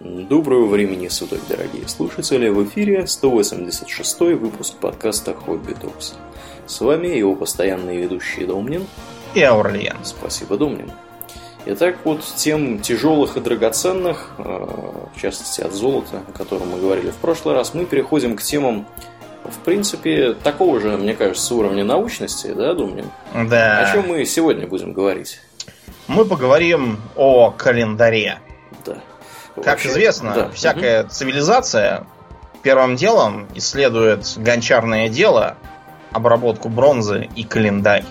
Доброго 0.00 0.64
времени 0.64 1.08
суток, 1.08 1.40
дорогие 1.46 1.86
слушатели! 1.86 2.48
В 2.48 2.64
эфире 2.64 3.06
186 3.06 4.20
выпуск 4.20 4.76
подкаста 4.80 5.34
«Хобби 5.34 5.74
Токс». 5.74 6.14
С 6.66 6.80
вами 6.80 7.08
его 7.08 7.34
постоянные 7.34 8.00
ведущие 8.00 8.46
Домнин 8.46 8.86
и 9.34 9.42
Аурлиен. 9.42 9.98
Спасибо, 10.02 10.56
Домнин. 10.56 10.90
Итак, 11.66 11.96
вот 12.04 12.24
тем 12.36 12.80
тяжелых 12.80 13.36
и 13.36 13.40
драгоценных, 13.40 14.30
э, 14.38 14.42
в 14.42 15.20
частности 15.20 15.60
от 15.60 15.74
золота, 15.74 16.22
о 16.26 16.32
котором 16.32 16.70
мы 16.70 16.80
говорили 16.80 17.10
в 17.10 17.16
прошлый 17.16 17.54
раз, 17.54 17.74
мы 17.74 17.84
переходим 17.84 18.36
к 18.36 18.42
темам, 18.42 18.86
в 19.44 19.58
принципе, 19.58 20.32
такого 20.32 20.80
же, 20.80 20.96
мне 20.96 21.12
кажется, 21.12 21.54
уровня 21.54 21.84
научности, 21.84 22.46
да, 22.54 22.72
Домнин? 22.72 23.10
Да. 23.34 23.80
О 23.80 23.92
чем 23.92 24.08
мы 24.08 24.24
сегодня 24.24 24.66
будем 24.66 24.94
говорить? 24.94 25.42
Мы 26.08 26.24
поговорим 26.24 26.96
о 27.16 27.50
календаре. 27.50 28.38
Да. 28.86 28.96
Как 29.56 29.66
Вообще, 29.66 29.88
известно, 29.88 30.32
да. 30.34 30.50
всякая 30.50 31.04
цивилизация 31.04 32.04
первым 32.62 32.96
делом 32.96 33.46
исследует 33.54 34.26
гончарное 34.36 35.08
дело, 35.08 35.56
обработку 36.12 36.68
бронзы 36.68 37.28
и 37.36 37.44
календарь. 37.44 38.04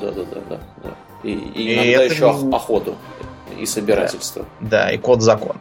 Да, 0.00 0.10
да, 0.10 0.22
да, 0.24 0.40
да, 0.48 0.60
да. 0.82 0.90
И, 1.22 1.32
и 1.32 1.62
И 1.62 1.74
иногда 1.74 2.04
это 2.04 2.14
еще 2.14 2.32
не- 2.32 2.54
охоту 2.54 2.96
и 3.58 3.66
собирательство. 3.66 4.46
Да, 4.60 4.90
и 4.90 4.96
код 4.98 5.20
закон. 5.22 5.56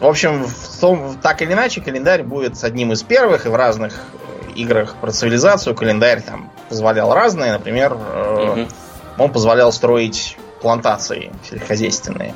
В 0.00 0.06
общем, 0.06 0.44
в 0.44 0.80
том, 0.80 1.16
так 1.20 1.42
или 1.42 1.52
иначе, 1.52 1.80
календарь 1.80 2.22
будет 2.22 2.62
одним 2.62 2.92
из 2.92 3.02
первых, 3.02 3.46
и 3.46 3.48
в 3.48 3.54
разных 3.56 3.94
э, 4.48 4.52
играх 4.54 4.94
про 5.00 5.10
цивилизацию 5.10 5.74
календарь 5.74 6.20
там 6.22 6.50
позволял 6.68 7.12
разные. 7.12 7.52
Например, 7.52 7.94
Мгм. 7.94 8.68
он 9.18 9.32
позволял 9.32 9.72
строить 9.72 10.36
плантации 10.60 11.32
сельскохозяйственные. 11.48 12.34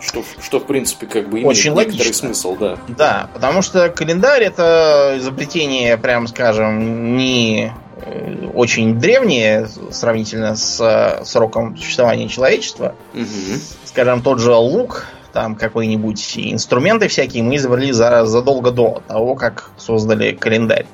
Что, 0.00 0.22
что, 0.40 0.60
в 0.60 0.66
принципе, 0.66 1.06
как 1.06 1.28
бы 1.28 1.38
имеет 1.38 1.48
Очень 1.48 1.72
некоторый 1.72 1.98
логично. 1.98 2.28
смысл, 2.28 2.56
да. 2.56 2.78
Да, 2.88 3.30
потому 3.34 3.62
что 3.62 3.88
календарь 3.88 4.44
это 4.44 5.14
изобретение, 5.18 5.96
прям 5.96 6.26
скажем, 6.28 7.16
не 7.16 7.72
э, 8.02 8.46
очень 8.54 8.98
древнее 8.98 9.68
сравнительно 9.90 10.54
с 10.54 10.80
э, 10.80 11.24
сроком 11.24 11.76
существования 11.76 12.28
человечества. 12.28 12.94
Мгм. 13.12 13.60
Скажем, 13.84 14.22
тот 14.22 14.38
же 14.38 14.54
лук, 14.54 15.06
там 15.32 15.56
какой-нибудь 15.56 16.34
инструменты 16.36 17.08
всякие 17.08 17.42
мы 17.42 17.56
изобрели 17.56 17.92
за, 17.92 18.24
задолго 18.26 18.70
до 18.70 19.02
того, 19.06 19.34
как 19.34 19.70
создали 19.76 20.32
календарь. 20.32 20.86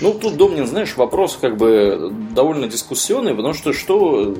Ну, 0.00 0.12
тут, 0.12 0.36
Домнин, 0.36 0.66
знаешь, 0.66 0.96
вопрос 0.96 1.38
как 1.40 1.56
бы 1.56 2.12
довольно 2.34 2.66
дискуссионный, 2.66 3.34
потому 3.34 3.54
что 3.54 3.72
что 3.72 4.34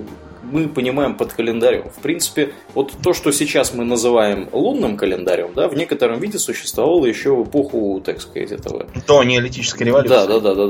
мы 0.51 0.69
понимаем 0.69 1.17
под 1.17 1.33
календарем? 1.33 1.91
В 1.91 2.01
принципе, 2.03 2.53
вот 2.75 2.93
то, 3.03 3.13
что 3.13 3.33
сейчас 3.33 3.75
мы 3.75 3.85
называем 3.85 4.49
лунным 4.53 4.97
календарем, 4.97 5.53
да, 5.55 5.69
в 5.69 5.75
некотором 5.75 6.21
виде 6.21 6.39
существовало 6.39 7.07
еще 7.07 7.35
в 7.35 7.49
эпоху, 7.49 8.01
так 8.05 8.21
сказать, 8.21 8.53
этого 8.53 8.87
До 9.07 9.23
неолитической 9.23 9.87
революции. 9.87 10.15
Да, 10.15 10.27
да, 10.27 10.41
да, 10.41 10.55
да, 10.55 10.67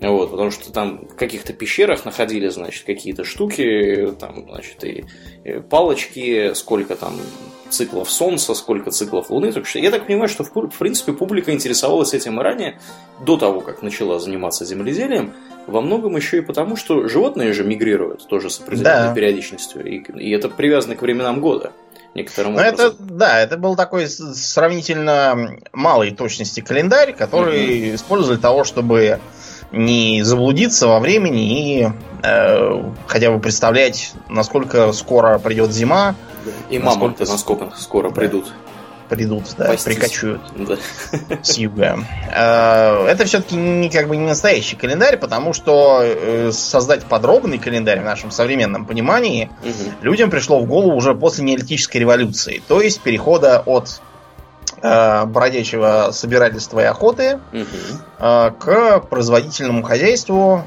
да. 0.00 0.10
Вот, 0.10 0.30
потому 0.30 0.50
что 0.50 0.72
там 0.72 1.06
в 1.06 1.14
каких-то 1.14 1.52
пещерах 1.52 2.04
находили, 2.04 2.48
значит, 2.48 2.84
какие-то 2.84 3.24
штуки, 3.24 4.14
там, 4.18 4.46
значит, 4.48 4.84
и, 4.84 5.04
и 5.44 5.60
палочки, 5.60 6.52
сколько 6.54 6.96
там 6.96 7.14
циклов 7.68 8.10
Солнца, 8.10 8.54
сколько 8.54 8.90
циклов 8.90 9.30
Луны. 9.30 9.52
Так 9.52 9.66
что 9.66 9.78
я 9.78 9.90
так 9.90 10.06
понимаю, 10.06 10.28
что 10.28 10.44
в, 10.44 10.50
в 10.52 10.78
принципе 10.78 11.12
публика 11.12 11.52
интересовалась 11.52 12.14
этим 12.14 12.40
и 12.40 12.42
ранее, 12.42 12.80
до 13.20 13.36
того, 13.36 13.60
как 13.60 13.82
начала 13.82 14.18
заниматься 14.18 14.64
земледелием, 14.64 15.34
во 15.66 15.80
многом 15.80 16.16
еще 16.16 16.38
и 16.38 16.40
потому, 16.40 16.76
что 16.76 17.08
животные 17.08 17.52
же 17.52 17.64
мигрируют 17.64 18.26
тоже 18.28 18.50
с 18.50 18.60
определенной 18.60 19.08
Да. 19.08 19.14
периодичностью, 19.14 19.84
и, 19.84 19.98
и 19.98 20.30
это 20.30 20.48
привязано 20.48 20.96
к 20.96 21.02
временам 21.02 21.40
года 21.40 21.72
некоторым 22.14 22.54
Ну, 22.54 22.60
это, 22.60 22.94
да, 22.98 23.40
это 23.40 23.56
был 23.58 23.76
такой 23.76 24.06
сравнительно 24.08 25.58
малой 25.72 26.10
точности 26.12 26.60
календарь, 26.60 27.12
который 27.12 27.94
использовали 27.94 28.36
для 28.36 28.42
того, 28.42 28.64
чтобы 28.64 29.20
не 29.72 30.22
заблудиться 30.22 30.86
во 30.86 31.00
времени 31.00 31.80
и 31.82 31.88
э, 32.22 32.82
хотя 33.06 33.30
бы 33.30 33.40
представлять, 33.40 34.12
насколько 34.28 34.92
скоро 34.92 35.38
придет 35.38 35.72
зима, 35.72 36.14
И 36.70 36.78
насколько 36.78 36.84
мамонты 37.00 37.24
насколько 37.26 37.76
скоро 37.76 38.08
Да. 38.10 38.14
придут. 38.14 38.52
Придут, 39.08 39.44
да, 39.58 39.66
Пастись. 39.66 39.84
прикочуют 39.84 40.40
Да. 40.56 40.76
с 41.42 41.56
юга. 41.58 41.98
Э, 42.34 43.06
Это 43.06 43.24
все-таки 43.24 43.56
не 43.56 43.88
как 43.90 44.08
бы 44.08 44.16
не 44.16 44.26
настоящий 44.26 44.76
календарь, 44.76 45.16
потому 45.16 45.52
что 45.52 46.00
э, 46.02 46.50
создать 46.52 47.04
подробный 47.04 47.58
календарь 47.58 48.00
в 48.00 48.04
нашем 48.04 48.30
современном 48.30 48.84
понимании 48.86 49.50
Мгм. 49.62 49.94
людям 50.02 50.30
пришло 50.30 50.60
в 50.60 50.66
голову 50.66 50.94
уже 50.96 51.14
после 51.14 51.44
неолитической 51.44 52.00
революции, 52.00 52.62
то 52.68 52.80
есть 52.80 53.00
перехода 53.00 53.62
от 53.64 54.00
э, 54.82 55.24
бродячего 55.26 56.10
собирательства 56.12 56.80
и 56.80 56.84
охоты 56.84 57.38
э, 57.52 58.50
к 58.58 59.00
производительному 59.08 59.82
хозяйству, 59.82 60.64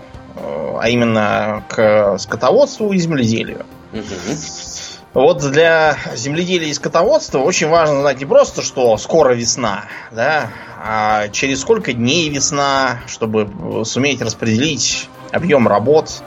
а 0.82 0.88
именно 0.88 1.64
к 1.68 2.18
скотоводству 2.18 2.94
и 2.94 2.98
земледелию. 2.98 3.66
Мгм. 3.92 4.06
Вот 5.14 5.40
для 5.52 5.98
земледелия 6.14 6.70
и 6.70 6.74
скотоводства 6.74 7.40
очень 7.40 7.68
важно 7.68 8.02
знать 8.02 8.20
не 8.20 8.26
просто, 8.26 8.62
что 8.62 8.96
скоро 8.98 9.34
весна, 9.34 9.86
да, 10.12 10.52
а 10.78 11.30
через 11.30 11.62
сколько 11.62 11.94
дней 11.94 12.30
весна, 12.30 13.00
чтобы 13.08 13.50
суметь 13.86 14.22
распределить 14.22 15.10
объем 15.32 15.68
работ, 15.68 16.22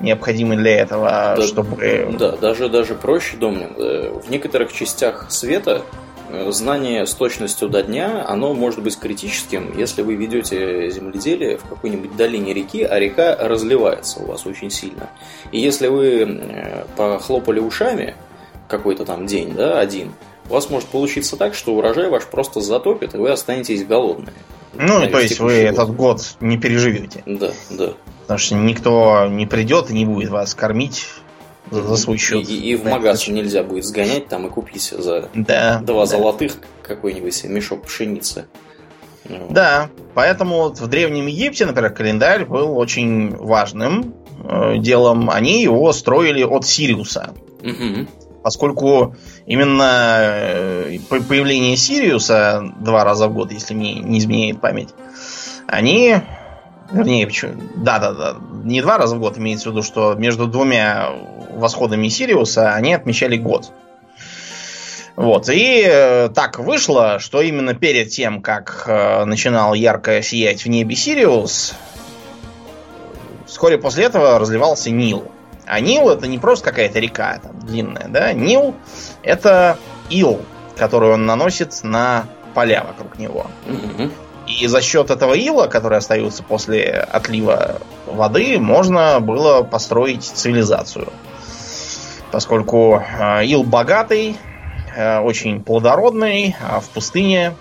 необходимый 0.00 0.56
для 0.56 0.78
этого, 0.80 1.34
Да, 1.36 1.42
чтобы... 1.46 2.08
Да, 2.18 2.32
даже, 2.32 2.68
даже 2.68 2.94
проще, 2.94 3.36
Домнин. 3.36 3.72
Э, 3.76 4.18
В 4.20 4.30
некоторых 4.30 4.72
частях 4.72 5.26
света 5.30 5.82
знание 6.50 7.06
с 7.06 7.14
точностью 7.14 7.68
до 7.68 7.82
дня, 7.82 8.24
оно 8.26 8.54
может 8.54 8.82
быть 8.82 8.98
критическим, 8.98 9.76
если 9.76 10.02
вы 10.02 10.14
ведете 10.14 10.90
земледелие 10.90 11.58
в 11.58 11.64
какой-нибудь 11.64 12.16
долине 12.16 12.52
реки, 12.54 12.82
а 12.82 12.98
река 12.98 13.36
разливается 13.36 14.20
у 14.20 14.26
вас 14.26 14.46
очень 14.46 14.70
сильно. 14.70 15.10
И 15.50 15.60
если 15.60 15.88
вы 15.88 16.22
э, 16.22 16.84
похлопали 16.96 17.60
ушами 17.60 18.14
какой-то 18.68 19.04
там 19.04 19.26
день, 19.26 19.54
да, 19.54 19.78
один, 19.78 20.12
у 20.48 20.54
вас 20.54 20.70
может 20.70 20.88
получиться 20.88 21.36
так, 21.36 21.54
что 21.54 21.74
урожай 21.74 22.08
ваш 22.08 22.24
просто 22.24 22.60
затопит, 22.60 23.14
и 23.14 23.18
вы 23.18 23.30
останетесь 23.30 23.84
голодные. 23.84 24.34
Ну, 24.74 25.06
то 25.08 25.18
есть 25.18 25.38
вы 25.38 25.50
текущий 25.50 25.66
этот 25.66 25.88
год. 25.88 25.96
год 25.96 26.36
не 26.40 26.58
переживете. 26.58 27.22
Да, 27.26 27.52
да. 27.70 27.92
Потому 28.22 28.38
что 28.38 28.54
никто 28.54 29.26
не 29.26 29.46
придет 29.46 29.90
и 29.90 29.94
не 29.94 30.06
будет 30.06 30.30
вас 30.30 30.54
кормить 30.54 31.06
за, 31.72 31.96
свой 31.96 32.18
счет. 32.18 32.48
и- 32.48 32.70
и 32.70 32.76
в 32.76 32.84
Да, 32.84 32.90
магаз 32.90 33.26
нельзя 33.28 33.62
будет 33.62 33.84
сгонять 33.84 34.28
там 34.28 34.46
и 34.46 34.50
купить 34.50 34.82
за 34.96 35.28
Да. 35.34 35.80
два 35.84 36.00
да. 36.00 36.06
золотых 36.06 36.56
какой-нибудь 36.82 37.44
мешок 37.44 37.82
пшеницы. 37.86 38.46
Ну, 39.28 39.46
Да, 39.50 39.88
поэтому 40.14 40.56
вот 40.58 40.80
в 40.80 40.86
Древнем 40.88 41.26
Египте, 41.26 41.64
например, 41.66 41.92
календарь 41.92 42.44
был 42.44 42.76
очень 42.76 43.30
важным 43.36 44.14
э, 44.44 44.78
делом. 44.78 45.30
Они 45.30 45.62
его 45.62 45.92
строили 45.92 46.42
от 46.42 46.66
Сириуса, 46.66 47.32
мгм. 47.62 48.08
поскольку 48.42 49.14
именно 49.46 50.16
э, 50.18 50.98
по- 51.08 51.22
появление 51.22 51.76
Сириуса 51.76 52.72
два 52.80 53.04
раза 53.04 53.28
в 53.28 53.34
год, 53.34 53.52
если 53.52 53.74
мне 53.74 53.94
не 53.94 54.18
изменяет 54.18 54.60
память, 54.60 54.88
они, 55.68 56.16
вернее, 56.92 57.26
почему, 57.26 57.54
да-да-да, 57.76 58.36
не 58.64 58.80
два 58.82 58.98
раза 58.98 59.16
в 59.16 59.20
год, 59.20 59.38
имеется 59.38 59.68
в 59.68 59.72
виду, 59.72 59.82
что 59.82 60.14
между 60.14 60.46
двумя 60.46 61.10
восходами 61.50 62.08
Сириуса 62.08 62.74
они 62.74 62.94
отмечали 62.94 63.36
год. 63.36 63.72
Вот, 65.14 65.48
и 65.50 65.84
э, 65.86 66.30
так 66.34 66.58
вышло, 66.58 67.18
что 67.18 67.42
именно 67.42 67.74
перед 67.74 68.08
тем, 68.08 68.40
как 68.40 68.84
э, 68.86 69.24
начинал 69.24 69.74
ярко 69.74 70.22
сиять 70.22 70.64
в 70.64 70.68
небе 70.68 70.96
Сириус, 70.96 71.74
вскоре 73.46 73.76
после 73.76 74.04
этого 74.04 74.38
разливался 74.38 74.90
Нил. 74.90 75.30
А 75.66 75.80
Нил 75.80 76.08
это 76.08 76.26
не 76.26 76.38
просто 76.38 76.70
какая-то 76.70 76.98
река 76.98 77.38
там, 77.42 77.58
длинная, 77.60 78.08
да? 78.08 78.32
Нил 78.32 78.74
это 79.22 79.78
ил, 80.08 80.40
который 80.76 81.10
он 81.10 81.26
наносит 81.26 81.84
на 81.84 82.24
поля 82.54 82.82
вокруг 82.82 83.18
него. 83.18 83.46
Мгм. 83.66 84.12
И 84.60 84.66
за 84.66 84.80
счет 84.80 85.10
этого 85.10 85.34
ила, 85.34 85.66
который 85.66 85.98
остается 85.98 86.42
после 86.42 86.90
отлива 86.90 87.80
воды, 88.06 88.58
можно 88.58 89.20
было 89.20 89.62
построить 89.62 90.24
цивилизацию. 90.24 91.12
Поскольку 92.30 93.00
э, 93.00 93.44
ил 93.44 93.62
богатый, 93.62 94.36
э, 94.96 95.18
очень 95.20 95.62
плодородный, 95.62 96.56
а 96.60 96.80
в 96.80 96.88
пустыне 96.88 97.54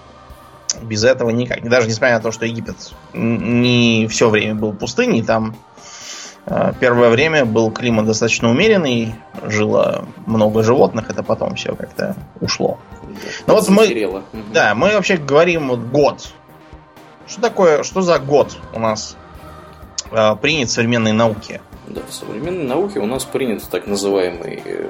без 0.82 1.04
этого 1.04 1.30
никак. 1.30 1.68
Даже 1.68 1.88
несмотря 1.88 2.16
на 2.16 2.22
то, 2.22 2.32
что 2.32 2.46
Египет 2.46 2.78
не 3.14 4.08
все 4.10 4.30
время 4.30 4.56
был 4.56 4.74
пустыней, 4.74 5.24
там 5.24 5.56
э, 6.46 6.74
первое 6.80 7.10
время 7.10 7.46
был 7.46 7.72
климат 7.72 8.06
достаточно 8.06 8.50
умеренный, 8.50 9.16
жило 9.44 10.06
много 10.26 10.64
животных, 10.64 11.10
это 11.10 11.24
потом 11.24 11.56
все 11.56 11.76
как-то 11.76 12.16
ушло. 12.40 12.80
Ну 13.48 13.54
вот 13.56 13.70
мы-. 13.70 14.24
Да, 14.54 14.74
мы 14.76 14.94
вообще 14.94 15.18
говорим 15.18 15.70
вот 15.70 15.80
год. 15.80 16.34
Что 17.31 17.42
такое, 17.42 17.83
что 17.83 18.01
за 18.01 18.19
год 18.19 18.57
у 18.74 18.80
нас 18.80 19.16
э, 20.12 20.36
принят 20.36 20.68
в 20.68 20.74
современной 20.74 21.13
науке? 21.13 21.62
Да, 21.88 22.01
в 22.06 22.13
современной 22.13 22.66
науке 22.66 23.00
у 23.00 23.06
нас 23.06 23.24
принят 23.24 23.63
так 23.69 23.88
называемый 23.88 24.62
э, 24.66 24.89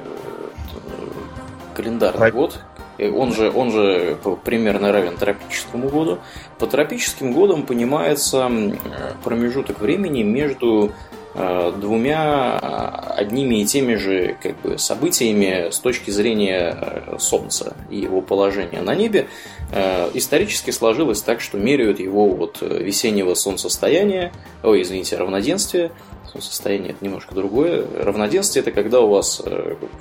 календарный 1.76 2.18
Про- 2.18 2.32
год. 2.32 2.58
он 2.98 3.32
же, 3.32 3.48
он 3.48 3.70
же 3.70 4.18
примерно 4.44 4.90
равен 4.90 5.16
тропическому 5.16 5.88
году. 5.88 6.18
По 6.58 6.66
тропическим 6.66 7.32
годам 7.32 7.62
понимается 7.62 8.50
промежуток 9.22 9.78
времени 9.80 10.24
между 10.24 10.90
Э, 10.90 11.11
двумя 11.34 12.58
э, 12.60 13.20
одними 13.20 13.62
и 13.62 13.64
теми 13.64 13.94
же 13.94 14.36
как 14.42 14.60
бы, 14.60 14.78
событиями 14.78 15.70
с 15.70 15.78
точки 15.78 16.10
зрения 16.10 16.76
э, 16.78 17.16
Солнца 17.18 17.74
и 17.90 17.98
его 17.98 18.20
положения 18.20 18.82
на 18.82 18.94
небе. 18.94 19.28
Исторически 20.12 20.70
сложилось 20.70 21.22
так, 21.22 21.40
что 21.40 21.56
меряют 21.56 21.98
его 21.98 22.26
от 22.38 22.60
весеннего 22.60 23.32
солнцестояния, 23.32 24.30
ой, 24.62 24.82
извините, 24.82 25.16
равноденствия, 25.16 25.92
солнцестояние 26.30 26.90
это 26.90 27.02
немножко 27.02 27.34
другое. 27.34 27.86
Равноденствие 27.98 28.60
это 28.60 28.70
когда 28.70 29.00
у 29.00 29.08
вас 29.08 29.40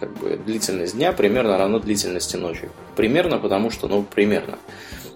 как 0.01 0.13
бы 0.17 0.37
длительность 0.45 0.97
дня 0.97 1.13
примерно 1.13 1.57
равна 1.57 1.79
длительности 1.79 2.35
ночи. 2.35 2.69
Примерно, 2.97 3.37
потому 3.37 3.69
что, 3.69 3.87
ну, 3.87 4.03
примерно. 4.03 4.57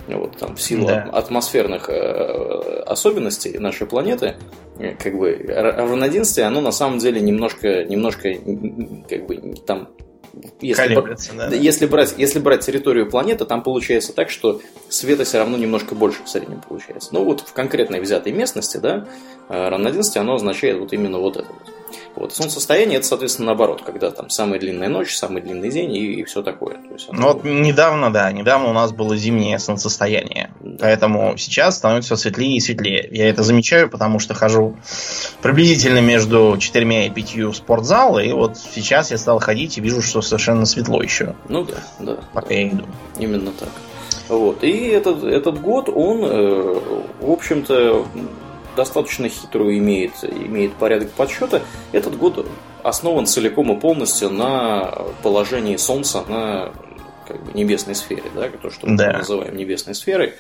Вот, 0.08 0.38
там, 0.38 0.56
в 0.56 0.62
силу 0.62 0.88
да. 0.88 1.10
атмосферных 1.12 1.90
э, 1.90 2.84
особенностей 2.86 3.58
нашей 3.58 3.88
планеты, 3.88 4.36
э, 4.78 4.96
как 4.96 5.18
бы 5.18 5.36
равноденствие, 5.48 6.46
оно 6.46 6.62
на 6.62 6.72
самом 6.72 7.00
деле 7.00 7.22
немножко, 7.22 7.84
немножко 7.86 8.34
как 9.10 9.26
бы 9.26 9.56
там 9.66 9.90
если, 10.60 10.96
да, 11.38 11.48
если, 11.56 11.86
брать, 11.86 12.16
если 12.18 12.40
брать 12.40 12.66
территорию 12.66 13.10
планеты, 13.10 13.46
там 13.46 13.64
получается 13.64 14.14
так, 14.14 14.30
что 14.30 14.62
света 14.90 15.24
все 15.24 15.38
равно 15.38 15.58
немножко 15.58 15.96
больше 15.96 16.24
в 16.24 16.30
среднем 16.30 16.62
получается. 16.62 17.10
Ну 17.14 17.24
вот 17.24 17.42
в 17.42 17.54
конкретной 17.54 18.02
взятой 18.02 18.34
местности, 18.34 18.78
да, 18.78 19.08
э, 19.50 19.70
равноденствие, 19.70 20.22
оно 20.22 20.36
означает 20.36 20.78
вот 20.78 20.92
именно 20.94 21.20
вот 21.20 21.38
это 21.38 21.48
вот. 21.48 21.74
Вот. 22.16 22.34
Солнцестояние 22.34 22.98
это, 22.98 23.08
соответственно, 23.08 23.48
наоборот, 23.48 23.82
когда 23.86 24.12
там 24.12 24.30
самая 24.30 24.60
длинная 24.60 24.90
ночь, 24.90 25.16
самый 25.16 25.42
длинный 25.42 25.70
день 25.70 25.96
и, 25.96 26.14
и 26.22 26.24
все 26.24 26.42
такое. 26.42 26.76
То 26.76 26.94
есть, 26.94 27.10
оно... 27.10 27.20
Ну 27.20 27.28
вот 27.34 27.44
недавно, 27.44 28.12
да, 28.12 28.32
недавно 28.32 28.70
у 28.70 28.74
нас 28.74 28.92
было 28.92 29.18
зимнее 29.18 29.60
солнцестояние. 29.60 30.52
Да. 30.62 30.78
Поэтому 30.82 31.38
сейчас 31.38 31.78
становится 31.78 32.16
все 32.16 32.24
светлее 32.24 32.58
и 32.58 32.60
светлее. 32.60 33.08
Я 33.12 33.30
это 33.30 33.44
замечаю, 33.44 33.90
потому 33.90 34.20
что 34.20 34.34
хожу 34.34 34.78
приблизительно 35.42 36.00
между 36.00 36.58
четырьмя 36.60 37.08
и 37.08 37.10
пятью 37.10 37.52
в 37.52 37.56
спортзал, 37.56 38.20
и 38.20 38.32
вот 38.32 38.58
сейчас 38.58 39.12
я 39.12 39.18
стал 39.18 39.40
ходить 39.40 39.78
и 39.78 39.82
вижу, 39.82 40.02
что 40.02 40.22
совершенно 40.22 40.66
светло 40.66 41.02
еще. 41.02 41.36
Ну 41.50 41.64
да, 41.64 41.84
да. 42.00 42.18
Пока 42.34 42.50
да. 42.50 42.54
я 42.56 42.70
иду. 42.70 42.86
Именно 43.20 43.52
так. 43.52 43.70
Вот. 44.28 44.64
И 44.64 44.72
этот, 44.88 45.24
этот 45.24 45.62
год, 45.62 45.90
он, 45.90 46.24
э, 46.24 46.80
в 47.22 47.32
общем-то, 47.32 48.06
достаточно 48.76 49.30
хитрую 49.30 49.78
имеет, 49.78 50.24
имеет 50.24 50.74
порядок 50.74 51.12
подсчета. 51.12 51.62
Этот 51.92 52.18
год 52.18 52.46
основан 52.84 53.26
целиком 53.26 53.72
и 53.76 53.80
полностью 53.80 54.30
на 54.30 54.94
положении 55.24 55.76
Солнца 55.78 56.24
на 56.28 56.72
как 57.28 57.44
бы, 57.44 57.54
небесной 57.54 57.96
сфере, 57.96 58.24
да, 58.36 58.48
то, 58.50 58.70
что 58.70 58.88
мы 58.88 58.98
да. 58.98 59.18
называем 59.18 59.56
небесной 59.58 59.96
сферой. 59.96 60.34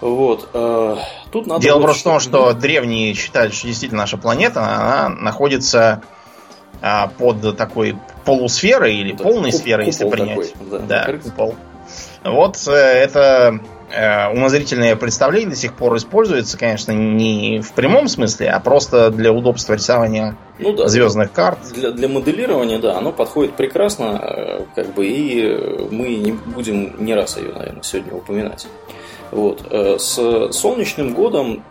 Вот. 0.00 0.48
Э, 0.52 0.96
тут 1.30 1.46
надо 1.46 1.62
Дело 1.62 1.80
просто 1.80 2.00
в 2.00 2.12
том, 2.12 2.20
что 2.20 2.52
древние 2.54 3.14
считают, 3.14 3.54
что 3.54 3.66
действительно 3.66 4.02
наша 4.02 4.16
планета, 4.16 4.60
она 4.60 5.08
находится 5.08 6.02
а, 6.80 7.06
под 7.06 7.56
такой 7.56 7.96
полусферой 8.24 8.96
или 8.96 9.12
да, 9.12 9.22
полной 9.22 9.52
куп, 9.52 9.60
сферой, 9.60 9.86
если 9.86 10.08
принять. 10.10 10.52
Такой, 10.52 10.80
да, 10.80 11.04
да 11.06 11.18
купол. 11.18 11.54
Вот 12.24 12.66
э, 12.66 12.72
это 12.72 13.60
умозрительное 14.32 14.96
представление 14.96 15.50
до 15.50 15.56
сих 15.56 15.74
пор 15.74 15.96
используется, 15.96 16.58
конечно, 16.58 16.92
не 16.92 17.60
в 17.60 17.72
прямом 17.72 18.08
смысле, 18.08 18.50
а 18.50 18.60
просто 18.60 19.10
для 19.10 19.32
удобства 19.32 19.74
рисования 19.74 20.36
ну, 20.58 20.72
да, 20.72 20.88
звездных 20.88 21.32
карт. 21.32 21.58
Для, 21.74 21.90
для 21.90 22.08
моделирования, 22.08 22.78
да, 22.78 22.96
оно 22.96 23.12
подходит 23.12 23.54
прекрасно, 23.54 24.20
э, 24.22 24.60
как 24.74 24.94
бы, 24.94 25.06
и 25.06 25.88
мы 25.90 26.14
не 26.14 26.32
будем 26.32 27.04
не 27.04 27.14
раз 27.14 27.36
ее, 27.36 27.52
наверное, 27.52 27.82
сегодня 27.82 28.14
упоминать. 28.14 28.66
Вот. 29.30 29.66
Э, 29.70 29.98
с 29.98 30.52
солнечным 30.52 31.14
годом 31.14 31.64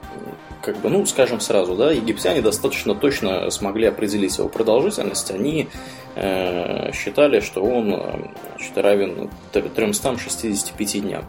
как 0.61 0.77
бы, 0.77 0.89
ну, 0.89 1.05
скажем 1.05 1.39
сразу, 1.39 1.75
да, 1.75 1.91
египтяне 1.91 2.41
достаточно 2.41 2.93
точно 2.93 3.49
смогли 3.49 3.87
определить 3.87 4.37
его 4.37 4.47
продолжительность. 4.47 5.31
Они 5.31 5.69
э, 6.15 6.91
считали, 6.93 7.39
что 7.39 7.63
он 7.63 8.29
значит, 8.57 8.77
равен 8.77 9.29
365 9.51 11.01
дням. 11.01 11.25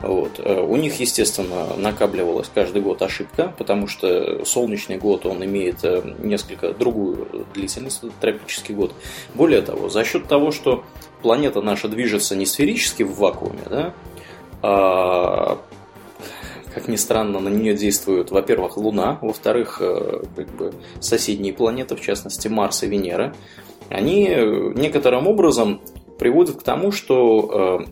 Вот. 0.00 0.38
Э, 0.38 0.60
у 0.60 0.76
них, 0.76 1.00
естественно, 1.00 1.74
накапливалась 1.76 2.50
каждый 2.54 2.82
год 2.82 3.02
ошибка, 3.02 3.52
потому 3.58 3.88
что 3.88 4.44
солнечный 4.44 4.96
год, 4.96 5.26
он 5.26 5.44
имеет 5.44 5.84
э, 5.84 6.02
несколько 6.18 6.72
другую 6.72 7.46
длительность, 7.54 8.02
тропический 8.20 8.74
год. 8.74 8.92
Более 9.34 9.62
того, 9.62 9.88
за 9.88 10.04
счет 10.04 10.28
того, 10.28 10.52
что 10.52 10.84
планета 11.22 11.60
наша 11.62 11.88
движется 11.88 12.36
не 12.36 12.46
сферически 12.46 13.02
в 13.02 13.16
вакууме, 13.16 13.62
да, 13.68 13.94
а, 14.62 15.58
как 16.74 16.88
ни 16.88 16.96
странно, 16.96 17.40
на 17.40 17.48
нее 17.48 17.74
действуют, 17.74 18.30
во-первых, 18.30 18.76
Луна, 18.76 19.18
во-вторых, 19.20 19.78
э, 19.80 20.22
как 20.36 20.48
бы 20.50 20.74
соседние 21.00 21.52
планеты, 21.52 21.96
в 21.96 22.00
частности 22.00 22.46
Марс 22.46 22.84
и 22.84 22.86
Венера, 22.86 23.34
они 23.88 24.28
некоторым 24.74 25.26
образом 25.26 25.80
приводят 26.18 26.60
к 26.60 26.62
тому, 26.62 26.92
что 26.92 27.84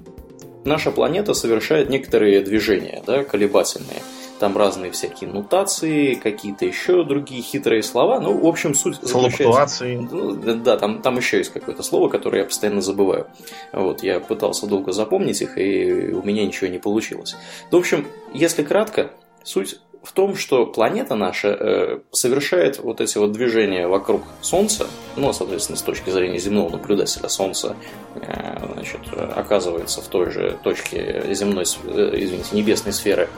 наша 0.66 0.90
планета 0.90 1.34
совершает 1.34 1.88
некоторые 1.88 2.40
движения, 2.40 3.02
да, 3.06 3.24
колебательные. 3.24 4.02
Там 4.38 4.54
разные 4.54 4.90
всякие 4.90 5.30
нутации, 5.30 6.14
какие-то 6.14 6.66
еще 6.66 7.04
другие 7.04 7.40
хитрые 7.40 7.82
слова. 7.82 8.20
Ну, 8.20 8.36
в 8.36 8.46
общем, 8.46 8.74
суть 8.74 8.96
заключается... 9.00 9.86
Ну, 9.86 10.34
да, 10.34 10.76
там, 10.76 11.00
там 11.00 11.16
еще 11.16 11.38
есть 11.38 11.50
какое-то 11.52 11.82
слово, 11.82 12.10
которое 12.10 12.40
я 12.40 12.44
постоянно 12.44 12.82
забываю. 12.82 13.28
Вот, 13.72 14.02
я 14.02 14.20
пытался 14.20 14.66
долго 14.66 14.92
запомнить 14.92 15.40
их, 15.40 15.56
и 15.56 16.12
у 16.12 16.22
меня 16.22 16.44
ничего 16.44 16.68
не 16.68 16.78
получилось. 16.78 17.34
Ну, 17.70 17.78
в 17.78 17.80
общем, 17.80 18.06
если 18.34 18.62
кратко, 18.62 19.10
суть 19.42 19.78
в 20.06 20.12
том, 20.12 20.36
что 20.36 20.66
планета 20.66 21.16
наша 21.16 21.48
э, 21.48 21.98
совершает 22.12 22.78
вот 22.78 23.00
эти 23.00 23.18
вот 23.18 23.32
движения 23.32 23.88
вокруг 23.88 24.22
Солнца, 24.40 24.86
ну, 25.16 25.32
соответственно, 25.32 25.76
с 25.76 25.82
точки 25.82 26.10
зрения 26.10 26.38
земного 26.38 26.70
наблюдателя 26.70 27.28
Солнце 27.28 27.74
э, 28.14 28.56
значит, 28.72 29.00
оказывается 29.34 30.02
в 30.02 30.06
той 30.06 30.30
же 30.30 30.56
точке 30.62 31.34
земной, 31.34 31.64
э, 31.64 32.10
извините, 32.14 32.48
небесной 32.52 32.92
сферы 32.92 33.28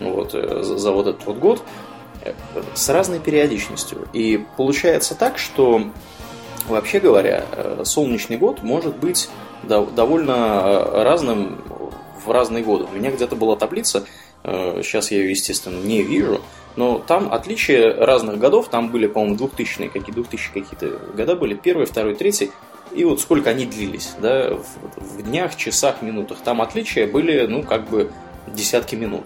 вот, 0.00 0.34
э, 0.34 0.62
за, 0.62 0.92
вот 0.92 1.08
этот 1.08 1.26
вот 1.26 1.36
год 1.36 1.62
э, 2.22 2.32
с 2.72 2.88
разной 2.88 3.20
периодичностью. 3.20 4.08
И 4.14 4.42
получается 4.56 5.14
так, 5.14 5.36
что, 5.36 5.82
вообще 6.68 7.00
говоря, 7.00 7.44
э, 7.52 7.82
солнечный 7.84 8.38
год 8.38 8.62
может 8.62 8.96
быть 8.96 9.28
довольно 9.62 11.04
разным 11.04 11.62
в 12.24 12.30
разные 12.30 12.62
годы. 12.64 12.86
У 12.90 12.94
меня 12.94 13.10
где-то 13.10 13.36
была 13.36 13.56
таблица, 13.56 14.04
Сейчас 14.44 15.10
э, 15.10 15.16
я 15.16 15.22
ее, 15.22 15.30
естественно, 15.30 15.80
не 15.82 16.02
вижу. 16.02 16.40
Но 16.76 16.98
там 16.98 17.32
отличия 17.32 17.94
разных 17.94 18.38
годов, 18.38 18.68
там 18.68 18.90
были, 18.90 19.06
по-моему, 19.06 19.36
2000-е, 19.36 19.88
какие 19.88 20.14
2000 20.14 20.52
какие-то 20.52 20.98
года 21.14 21.36
были, 21.36 21.54
первый, 21.54 21.86
второй, 21.86 22.14
третий, 22.14 22.50
и 22.92 23.04
вот 23.04 23.20
сколько 23.20 23.50
они 23.50 23.64
длились, 23.64 24.14
да, 24.20 24.54
в, 24.54 24.66
в 24.96 25.22
днях, 25.22 25.56
часах, 25.56 26.02
минутах. 26.02 26.38
Там 26.44 26.60
отличия 26.60 27.06
были, 27.06 27.46
ну, 27.46 27.62
как 27.62 27.88
бы 27.88 28.10
десятки 28.48 28.96
минут. 28.96 29.24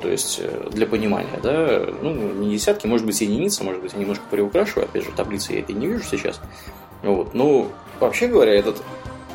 То 0.00 0.08
есть, 0.10 0.40
э, 0.42 0.68
для 0.70 0.86
понимания, 0.86 1.40
да, 1.42 1.86
ну, 2.02 2.12
не 2.12 2.56
десятки, 2.56 2.86
может 2.86 3.06
быть, 3.06 3.20
единицы, 3.20 3.64
может 3.64 3.80
быть, 3.80 3.92
я 3.94 4.00
немножко 4.00 4.24
приукрашиваю, 4.30 4.86
опять 4.86 5.04
же, 5.04 5.10
таблицы 5.12 5.54
я 5.54 5.60
этой 5.60 5.74
не 5.74 5.86
вижу 5.86 6.04
сейчас. 6.04 6.40
Вот. 7.02 7.34
Ну, 7.34 7.68
вообще 8.00 8.26
говоря, 8.26 8.52
этот 8.52 8.82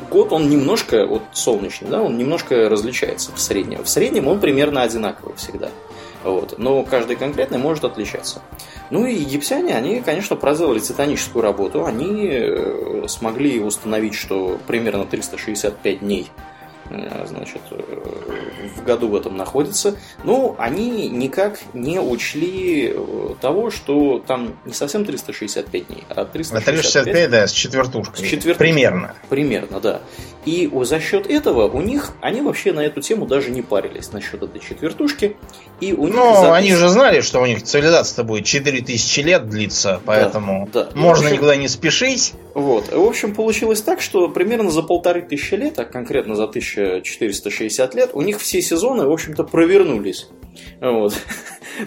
год, 0.08 0.32
он 0.32 0.48
немножко, 0.48 1.06
вот 1.06 1.22
солнечный, 1.32 1.88
да, 1.88 2.02
он 2.02 2.16
немножко 2.16 2.68
различается 2.68 3.32
в 3.34 3.40
среднем. 3.40 3.84
В 3.84 3.88
среднем 3.88 4.28
он 4.28 4.40
примерно 4.40 4.82
одинаковый 4.82 5.36
всегда. 5.36 5.70
Вот. 6.22 6.58
Но 6.58 6.82
каждый 6.82 7.16
конкретный 7.16 7.58
может 7.58 7.84
отличаться. 7.84 8.42
Ну 8.90 9.06
и 9.06 9.14
египтяне, 9.14 9.74
они, 9.74 10.00
конечно, 10.00 10.36
проделали 10.36 10.78
титаническую 10.78 11.42
работу. 11.42 11.86
Они 11.86 12.28
э, 12.30 13.04
смогли 13.08 13.60
установить, 13.60 14.14
что 14.14 14.58
примерно 14.66 15.06
365 15.06 16.00
дней 16.00 16.28
значит, 17.26 17.60
э, 17.70 17.82
в 18.76 18.84
году 18.84 19.08
в 19.08 19.16
этом 19.16 19.36
находится, 19.36 19.96
но 20.24 20.56
они 20.58 21.08
никак 21.08 21.60
не 21.72 22.00
учли 22.00 22.92
э, 22.94 23.34
того, 23.40 23.70
что 23.70 24.22
там 24.26 24.56
не 24.64 24.72
совсем 24.72 25.04
365 25.04 25.86
дней, 25.86 26.04
а 26.08 26.24
365... 26.24 26.64
365, 26.64 27.30
да, 27.30 27.46
с 27.46 27.52
четвертушкой. 27.52 28.26
С 28.26 28.28
четвертушкой. 28.28 28.54
Примерно. 28.54 29.14
Примерно, 29.28 29.80
да. 29.80 30.00
И 30.44 30.70
за 30.82 31.00
счет 31.00 31.26
этого 31.28 31.68
у 31.68 31.82
них, 31.82 32.12
они 32.22 32.40
вообще 32.40 32.72
на 32.72 32.80
эту 32.80 33.00
тему 33.02 33.26
даже 33.26 33.50
не 33.50 33.62
парились, 33.62 34.10
насчет 34.12 34.42
этой 34.42 34.60
четвертушки. 34.60 35.36
И 35.80 35.92
у 35.92 36.06
них 36.06 36.16
ну, 36.16 36.34
запись... 36.34 36.50
они 36.56 36.74
же 36.74 36.88
знали, 36.88 37.20
что 37.20 37.40
у 37.40 37.46
них 37.46 37.62
цивилизация 37.62 38.24
будет 38.24 38.46
4000 38.46 39.20
лет 39.20 39.48
длиться, 39.48 40.00
поэтому 40.04 40.68
да, 40.72 40.84
да. 40.84 40.90
можно 40.94 41.26
общем, 41.26 41.36
никуда 41.36 41.56
не 41.56 41.68
спешить. 41.68 42.34
Вот. 42.54 42.92
В 42.92 43.04
общем, 43.04 43.34
получилось 43.34 43.82
так, 43.82 44.00
что 44.00 44.28
примерно 44.28 44.70
за 44.70 44.82
полторы 44.82 45.22
тысячи 45.22 45.54
лет, 45.54 45.78
а 45.78 45.84
конкретно 45.84 46.34
за 46.34 46.44
1460 46.44 47.94
лет, 47.94 48.10
у 48.14 48.22
них 48.22 48.40
все 48.40 48.60
сезоны, 48.60 49.06
в 49.06 49.12
общем-то, 49.12 49.44
провернулись. 49.44 50.28
Вот. 50.80 51.14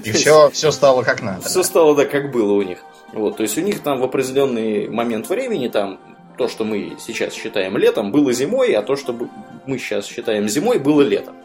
И 0.03 0.12
все, 0.13 0.50
все 0.51 0.72
стало 0.72 1.03
как 1.03 1.22
надо. 1.22 1.41
Все 1.41 1.63
стало, 1.63 1.96
да, 1.96 2.05
как 2.05 2.32
было 2.32 2.53
у 2.53 2.62
них. 2.62 2.79
Вот, 3.13 3.38
то 3.38 3.43
есть 3.43 3.58
у 3.58 3.62
них 3.62 3.82
там 3.82 4.00
в 4.00 4.03
определенный 4.03 4.89
момент 4.89 5.29
времени, 5.29 5.67
там 5.67 6.00
то, 6.38 6.48
что 6.48 6.63
мы 6.63 6.98
сейчас 7.00 7.34
считаем 7.34 7.77
летом, 7.77 8.12
было 8.12 8.34
зимой, 8.34 8.74
а 8.74 8.82
то, 8.82 8.96
что 8.96 9.15
мы 9.67 9.77
сейчас 9.77 10.08
считаем 10.08 10.50
зимой, 10.50 10.79
было 10.79 11.01
летом. 11.01 11.36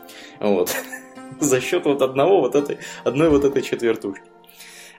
Вот. 0.40 0.74
За 1.40 1.60
счет 1.60 1.84
вот 1.84 2.00
одного 2.00 2.40
вот 2.40 2.54
этой, 2.54 2.78
одной 3.04 3.28
вот 3.28 3.44
этой 3.44 3.62
четвертушки. 3.62 4.24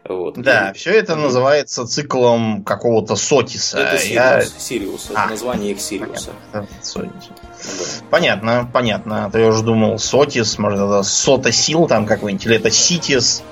Вот. 0.08 0.38
Да, 0.38 0.70
и... 0.70 0.78
все 0.78 0.92
это 0.92 1.16
называется 1.16 1.86
циклом 1.86 2.64
какого-то 2.64 3.16
Сотиса. 3.16 3.80
Это 3.80 3.98
Сириус, 3.98 4.14
Я... 4.14 4.42
Сириус 4.42 5.12
а, 5.14 5.22
это 5.22 5.30
название 5.32 5.72
их 5.72 5.82
Сириуса. 5.82 6.32
Понятно, 6.52 6.68
да. 7.00 8.08
понятно, 8.10 8.70
понятно. 8.72 9.32
А 9.32 9.38
я 9.38 9.48
уже 9.48 9.64
думал 9.64 10.00
Сотис, 10.00 10.58
может 10.58 10.80
это 10.80 11.04
Сота 11.04 11.52
Сил 11.52 11.88
там 11.88 12.06
какой-нибудь, 12.06 12.46
или 12.46 12.56
это 12.56 12.72
Ситис 12.72 13.44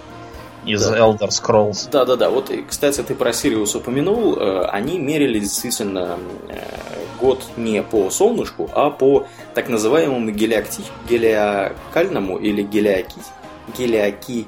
из 0.66 0.86
да. 0.86 0.98
Elder 0.98 1.30
Scrolls. 1.30 1.90
Да, 1.92 2.06
да, 2.06 2.16
да. 2.16 2.30
Вот, 2.30 2.52
кстати, 2.68 3.02
ты 3.02 3.16
про 3.16 3.34
Сириус 3.34 3.76
упомянул. 3.76 4.38
Э, 4.38 4.66
они 4.66 5.00
мерили 5.00 5.40
действительно 5.40 6.18
э, 6.50 6.60
год 7.20 7.44
не 7.56 7.82
по 7.84 8.10
солнышку, 8.10 8.70
а 8.74 8.90
по 8.90 9.28
так 9.54 9.70
называемому 9.70 10.32
гелиакти... 10.32 10.84
гелиокальному 11.10 12.38
или 12.38 12.62
гелиаки... 12.62 13.20
гелиаки... 13.78 14.48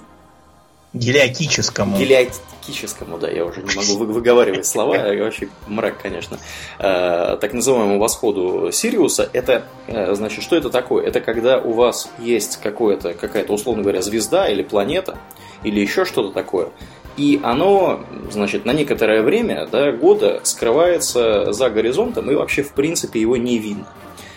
Гелиокическому. 0.94 1.98
Гелиокическому, 1.98 3.20
да, 3.20 3.30
я 3.30 3.46
уже 3.46 3.62
не 3.62 3.76
могу 3.76 4.12
выговаривать 4.12 4.66
слова, 4.66 4.98
вообще 4.98 5.50
мрак, 5.68 6.02
конечно. 6.02 6.40
Э, 6.80 7.38
так 7.40 7.54
называемому 7.54 8.00
восходу 8.00 8.72
Сириуса, 8.72 9.30
это, 9.34 9.66
значит, 9.88 10.44
что 10.44 10.56
это 10.56 10.70
такое? 10.70 11.06
Это 11.06 11.22
когда 11.22 11.60
у 11.60 11.74
вас 11.74 12.10
есть 12.18 12.58
какое-то, 12.58 13.14
какая-то, 13.14 13.54
условно 13.54 13.84
говоря, 13.84 14.02
звезда 14.02 14.48
или 14.50 14.64
планета, 14.64 15.18
или 15.64 15.80
еще 15.80 16.06
что-то 16.06 16.32
такое. 16.32 16.70
И 17.18 17.40
оно, 17.44 18.00
значит, 18.32 18.66
на 18.66 18.72
некоторое 18.72 19.22
время, 19.22 19.68
да, 19.70 19.92
года 19.92 20.40
скрывается 20.44 21.52
за 21.52 21.70
горизонтом, 21.70 22.32
и 22.32 22.36
вообще, 22.36 22.64
в 22.64 22.72
принципе, 22.72 23.20
его 23.20 23.36
не 23.36 23.58
видно. 23.58 23.86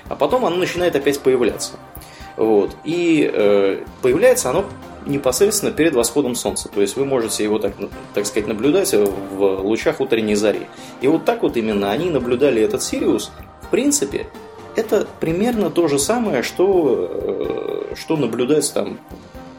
А 0.08 0.16
потом 0.16 0.44
оно 0.44 0.56
начинает 0.56 0.96
опять 0.96 1.20
появляться. 1.20 1.74
Вот. 2.36 2.74
И 2.82 3.30
э, 3.32 3.84
появляется 4.02 4.50
оно 4.50 4.64
непосредственно 5.06 5.72
перед 5.72 5.94
восходом 5.94 6.34
солнца. 6.34 6.68
То 6.68 6.80
есть 6.80 6.96
вы 6.96 7.04
можете 7.04 7.44
его, 7.44 7.58
так, 7.58 7.74
так 8.14 8.26
сказать, 8.26 8.48
наблюдать 8.48 8.92
в 8.92 9.60
лучах 9.62 10.00
утренней 10.00 10.34
зари. 10.34 10.66
И 11.00 11.08
вот 11.08 11.24
так 11.24 11.42
вот 11.42 11.56
именно 11.56 11.90
они 11.90 12.10
наблюдали 12.10 12.62
этот 12.62 12.82
Сириус. 12.82 13.30
В 13.62 13.68
принципе, 13.68 14.26
это 14.76 15.06
примерно 15.20 15.70
то 15.70 15.88
же 15.88 15.98
самое, 15.98 16.42
что, 16.42 17.08
э, 17.90 17.94
что 17.96 18.16
наблюдается 18.16 18.74
там 18.74 18.98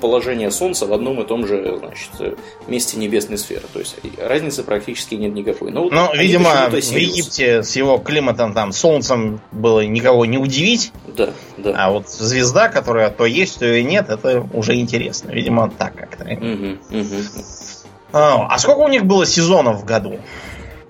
положение 0.04 0.52
Солнца 0.52 0.86
в 0.86 0.92
одном 0.92 1.22
и 1.22 1.26
том 1.26 1.48
же 1.48 1.80
значит, 1.80 2.38
месте 2.68 2.98
небесной 2.98 3.38
сферы. 3.38 3.64
То 3.72 3.80
есть 3.80 3.96
разницы 4.18 4.64
практически 4.64 5.16
нет 5.16 5.34
никакой. 5.34 5.72
Но, 5.72 5.84
вот 5.84 5.94
Но 5.94 6.12
видимо, 6.14 6.70
в 6.70 6.76
Египте 6.76 7.64
с 7.64 7.74
его 7.78 7.98
климатом, 8.00 8.54
там, 8.54 8.74
Солнцем 8.74 9.40
было 9.54 9.80
никого 9.86 10.26
не 10.26 10.38
удивить. 10.38 10.92
Да, 11.08 11.30
да. 11.58 11.74
А 11.78 11.92
вот 11.92 12.10
звезда, 12.10 12.68
которая 12.68 13.10
то 13.12 13.26
есть, 13.26 13.60
то 13.60 13.66
и 13.66 13.82
нет, 13.82 14.10
это 14.10 14.46
уже 14.52 14.76
интересно. 14.76 15.32
Видимо, 15.32 15.72
так 15.72 15.96
как-то. 15.96 16.26
Угу, 16.26 17.00
угу. 17.00 17.16
А 18.12 18.60
сколько 18.60 18.80
у 18.80 18.90
них 18.90 19.06
было 19.06 19.26
сезонов 19.26 19.82
в 19.82 19.86
году? 19.86 20.20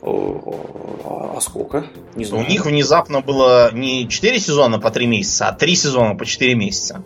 А 0.02 1.40
сколько? 1.40 1.86
Не 2.16 2.26
знаю. 2.26 2.44
У 2.44 2.50
них 2.50 2.66
внезапно 2.66 3.22
было 3.22 3.72
не 3.74 4.10
4 4.10 4.40
сезона 4.40 4.80
по 4.80 4.90
3 4.90 5.06
месяца, 5.06 5.50
а 5.50 5.54
3 5.54 5.76
сезона 5.76 6.16
по 6.16 6.26
4 6.26 6.56
месяца. 6.56 7.04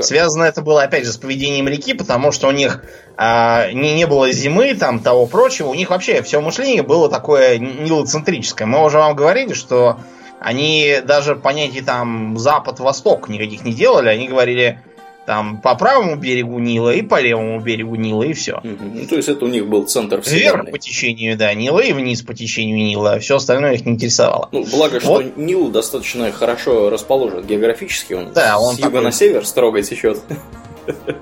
Связано 0.00 0.44
это 0.44 0.62
было 0.62 0.82
опять 0.82 1.04
же 1.04 1.12
с 1.12 1.16
поведением 1.16 1.68
реки, 1.68 1.94
потому 1.94 2.32
что 2.32 2.48
у 2.48 2.50
них 2.50 2.82
а, 3.16 3.70
не, 3.70 3.94
не 3.94 4.06
было 4.06 4.32
зимы, 4.32 4.74
там 4.74 4.98
того 4.98 5.26
прочего. 5.26 5.68
У 5.68 5.74
них 5.74 5.90
вообще 5.90 6.22
все 6.22 6.40
мышление 6.40 6.82
было 6.82 7.08
такое 7.08 7.58
нилоцентрическое. 7.58 8.66
Мы 8.66 8.84
уже 8.84 8.98
вам 8.98 9.14
говорили, 9.14 9.52
что 9.52 9.98
они 10.40 10.98
даже 11.04 11.36
понятий 11.36 11.82
там 11.82 12.36
запад-восток 12.36 13.28
никаких 13.28 13.64
не 13.64 13.72
делали. 13.72 14.08
Они 14.08 14.26
говорили, 14.26 14.80
там 15.26 15.60
по 15.60 15.74
правому 15.74 16.16
берегу 16.16 16.58
Нила 16.58 16.94
и 16.94 17.02
по 17.02 17.20
левому 17.20 17.60
берегу 17.60 17.96
Нила, 17.96 18.22
и 18.22 18.32
все. 18.32 18.60
Ну, 18.62 19.06
то 19.06 19.16
есть 19.16 19.28
это 19.28 19.44
у 19.44 19.48
них 19.48 19.66
был 19.66 19.84
центр 19.84 20.20
вселенной. 20.20 20.62
Вверх 20.62 20.70
по 20.72 20.78
течению, 20.78 21.36
да, 21.36 21.52
Нила 21.54 21.80
и 21.80 21.92
вниз 21.92 22.22
по 22.22 22.34
течению 22.34 22.78
Нила. 22.78 23.14
А 23.14 23.18
все 23.18 23.36
остальное 23.36 23.74
их 23.74 23.86
не 23.86 23.92
интересовало. 23.92 24.48
Ну, 24.52 24.64
благо, 24.64 25.00
вот. 25.02 25.26
что 25.26 25.40
Нил 25.40 25.68
достаточно 25.68 26.30
хорошо 26.32 26.90
расположен 26.90 27.42
географически. 27.44 28.14
Он 28.14 28.32
да, 28.32 28.58
он 28.58 28.74
с 28.74 28.78
юга 28.78 28.90
такой... 28.90 29.04
на 29.04 29.12
север 29.12 29.46
строго 29.46 29.82
течет. 29.82 30.20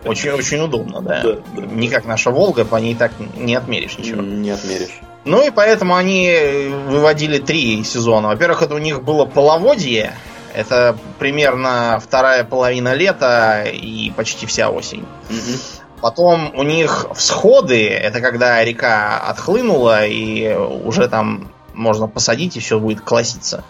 Очень-очень 0.05 0.59
удобно, 0.61 1.01
да. 1.01 1.23
да, 1.23 1.33
да. 1.57 1.67
Не 1.67 1.89
как 1.89 2.05
наша 2.05 2.31
Волга, 2.31 2.65
по 2.65 2.77
ней 2.77 2.97
так 2.97 3.13
не 3.37 3.55
отмеришь 3.55 3.97
ничего. 3.99 4.21
Не 4.21 4.51
отмеришь. 4.51 5.01
Ну 5.25 5.47
и 5.47 5.51
поэтому 5.51 5.95
они 5.95 6.37
выводили 6.89 7.39
три 7.39 7.85
сезона. 7.85 8.29
Во-первых, 8.29 8.63
это 8.63 8.75
у 8.75 8.79
них 8.79 9.05
было 9.05 9.25
половодье, 9.25 10.15
это 10.55 10.97
примерно 11.19 12.01
вторая 12.03 12.45
половина 12.45 12.95
лета 12.95 13.65
и 13.65 14.11
почти 14.17 14.47
вся 14.47 14.71
осень. 14.71 15.07
Угу. 15.31 15.59
Потом 16.01 16.53
у 16.57 16.65
них 16.65 17.07
всходы, 17.15 17.89
это 17.89 18.21
когда 18.21 18.65
река 18.65 19.19
отхлынула 19.19 20.05
и 20.07 20.53
уже 20.55 21.09
там 21.09 21.53
можно 21.75 22.09
посадить 22.09 22.57
и 22.57 22.61
все 22.61 22.79
будет 22.81 23.01
класситься. 23.03 23.65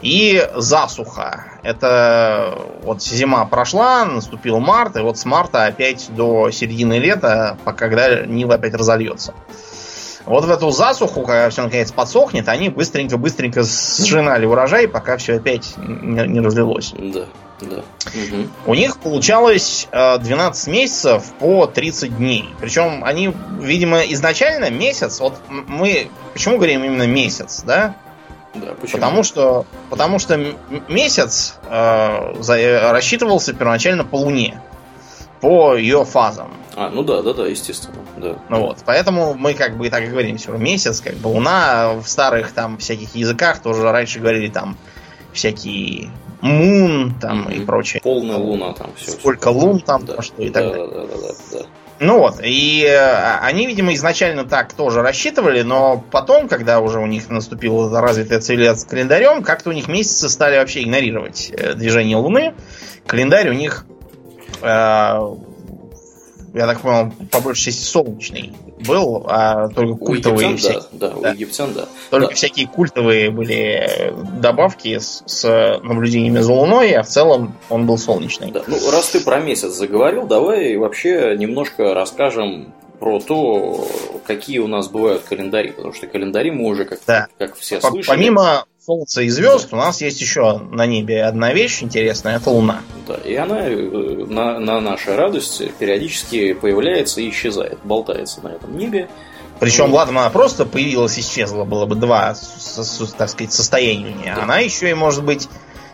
И 0.00 0.48
засуха. 0.54 1.44
Это 1.62 2.56
вот 2.82 3.02
зима 3.02 3.44
прошла, 3.44 4.04
наступил 4.04 4.60
март, 4.60 4.96
и 4.96 5.00
вот 5.00 5.18
с 5.18 5.24
марта 5.24 5.66
опять 5.66 6.06
до 6.14 6.50
середины 6.50 6.98
лета, 6.98 7.58
когда 7.76 8.24
Нил 8.24 8.50
опять 8.52 8.74
разольется. 8.74 9.34
Вот 10.28 10.44
в 10.44 10.50
эту 10.50 10.70
засуху, 10.70 11.22
когда 11.22 11.48
все 11.48 11.62
наконец 11.62 11.90
подсохнет, 11.90 12.48
они 12.48 12.68
быстренько-быстренько 12.68 13.62
сжинали 13.62 14.44
урожай, 14.44 14.86
пока 14.86 15.16
все 15.16 15.36
опять 15.36 15.72
не, 15.78 16.20
не 16.28 16.40
разлилось. 16.40 16.92
Да, 16.98 17.24
да. 17.62 17.76
Угу. 17.76 18.48
У 18.66 18.74
них 18.74 18.98
получалось 18.98 19.88
12 19.90 20.68
э, 20.68 20.70
месяцев 20.70 21.24
по 21.38 21.66
30 21.66 22.18
дней. 22.18 22.44
Причем 22.60 23.04
они, 23.04 23.32
видимо, 23.58 24.00
изначально 24.02 24.68
месяц, 24.70 25.18
вот 25.20 25.40
мы 25.48 26.10
почему 26.34 26.56
говорим 26.56 26.84
именно 26.84 27.06
месяц, 27.06 27.62
да? 27.62 27.94
Да, 28.54 28.74
почему? 28.78 29.00
Потому 29.00 29.22
что, 29.22 29.66
потому 29.88 30.18
что 30.18 30.54
месяц 30.88 31.54
э, 31.70 32.34
за, 32.38 32.92
рассчитывался 32.92 33.54
первоначально 33.54 34.04
по 34.04 34.16
Луне 34.16 34.60
по 35.40 35.74
ее 35.76 36.04
фазам. 36.04 36.52
А, 36.76 36.90
ну 36.90 37.02
да, 37.02 37.22
да, 37.22 37.32
да, 37.32 37.46
естественно, 37.46 37.96
да. 38.16 38.38
Ну 38.48 38.60
вот, 38.60 38.78
поэтому 38.84 39.34
мы 39.34 39.54
как 39.54 39.76
бы 39.76 39.90
так 39.90 40.04
и 40.04 40.06
говорим 40.06 40.36
все 40.36 40.52
месяц, 40.52 41.00
как 41.00 41.14
бы 41.14 41.28
луна 41.28 41.94
в 41.94 42.06
старых 42.06 42.52
там 42.52 42.78
всяких 42.78 43.14
языках 43.14 43.60
тоже 43.62 43.90
раньше 43.90 44.20
говорили 44.20 44.48
там 44.48 44.76
всякие 45.32 46.10
мун 46.40 47.14
там 47.20 47.48
mm-hmm. 47.48 47.56
и 47.56 47.64
прочее. 47.64 48.00
Полная 48.02 48.36
луна 48.36 48.72
там 48.74 48.90
все. 48.96 49.12
Сколько 49.12 49.50
все. 49.50 49.58
лун 49.58 49.80
там, 49.80 50.04
да. 50.04 50.22
что 50.22 50.40
и 50.42 50.50
так 50.50 50.64
да, 50.64 50.70
далее. 50.70 50.88
Да, 50.88 51.00
да, 51.00 51.16
да, 51.16 51.34
да. 51.52 51.66
Ну 52.00 52.18
вот, 52.20 52.36
и 52.40 52.84
э, 52.84 53.38
они, 53.40 53.66
видимо, 53.66 53.92
изначально 53.94 54.44
так 54.44 54.72
тоже 54.72 55.02
рассчитывали, 55.02 55.62
но 55.62 56.04
потом, 56.12 56.46
когда 56.46 56.78
уже 56.78 57.00
у 57.00 57.06
них 57.06 57.28
наступила 57.28 58.00
развитая 58.00 58.40
цивилизация 58.40 58.86
с 58.86 58.88
календарем, 58.88 59.42
как-то 59.42 59.70
у 59.70 59.72
них 59.72 59.88
месяцы 59.88 60.28
стали 60.28 60.58
вообще 60.58 60.84
игнорировать 60.84 61.50
э, 61.50 61.74
движение 61.74 62.16
Луны. 62.16 62.54
Календарь 63.04 63.48
у 63.48 63.52
них 63.52 63.84
я 66.54 66.66
так 66.66 66.80
понял, 66.80 67.12
по 67.30 67.40
большей 67.40 67.64
части 67.64 67.84
солнечный 67.84 68.52
был, 68.86 69.24
а 69.28 69.68
только 69.68 69.94
культовые 69.94 70.48
у 70.48 70.50
египтян, 70.52 70.80
всякие. 70.80 70.98
Да, 70.98 71.08
да, 71.08 71.14
да, 71.20 71.30
у 71.30 71.32
египтян, 71.32 71.72
да. 71.74 71.88
Только 72.10 72.28
да. 72.28 72.34
всякие 72.34 72.66
культовые 72.66 73.30
были 73.30 74.14
добавки 74.40 74.98
с, 74.98 75.22
с 75.26 75.80
наблюдениями 75.82 76.40
за 76.40 76.52
Луной, 76.52 76.92
а 76.92 77.02
в 77.02 77.06
целом 77.08 77.54
он 77.68 77.86
был 77.86 77.98
солнечный. 77.98 78.50
Да. 78.50 78.62
Ну, 78.66 78.78
раз 78.90 79.08
ты 79.10 79.20
про 79.20 79.40
месяц 79.40 79.72
заговорил, 79.72 80.26
давай 80.26 80.76
вообще 80.76 81.36
немножко 81.36 81.94
расскажем 81.94 82.72
про 82.98 83.20
то, 83.20 83.86
какие 84.26 84.58
у 84.58 84.66
нас 84.66 84.88
бывают 84.88 85.22
календари, 85.22 85.70
потому 85.70 85.94
что 85.94 86.06
календари 86.06 86.50
мы 86.50 86.66
уже, 86.66 86.84
как, 86.84 87.00
да. 87.06 87.28
как 87.38 87.56
все 87.56 87.78
По- 87.78 87.90
слышали... 87.90 88.16
Помимо 88.16 88.64
Солнца 88.88 89.20
и 89.20 89.28
звезд, 89.28 89.68
у 89.74 89.76
нас 89.76 90.00
есть 90.00 90.18
еще 90.22 90.56
на 90.56 90.86
небе 90.86 91.22
одна 91.22 91.52
вещь 91.52 91.82
интересная, 91.82 92.36
это 92.36 92.48
Луна. 92.48 92.80
Да, 93.06 93.16
и 93.16 93.34
она 93.34 93.68
э, 93.68 93.76
на, 93.76 94.58
на 94.58 94.80
нашей 94.80 95.14
радости 95.14 95.70
периодически 95.78 96.54
появляется 96.54 97.20
и 97.20 97.28
исчезает, 97.28 97.78
болтается 97.84 98.40
на 98.40 98.48
этом 98.48 98.78
небе. 98.78 99.10
Причем, 99.60 99.90
вот. 99.90 99.96
ладно, 99.96 100.22
она 100.22 100.30
просто 100.30 100.64
появилась, 100.64 101.18
исчезла, 101.18 101.64
было 101.64 101.84
бы 101.84 101.96
два, 101.96 102.34
так 103.18 103.28
сказать, 103.28 103.52
состояния. 103.52 104.32
Да. 104.34 104.44
Она 104.44 104.60
еще 104.60 104.88
и 104.88 104.94
может 104.94 105.22
быть, 105.22 105.50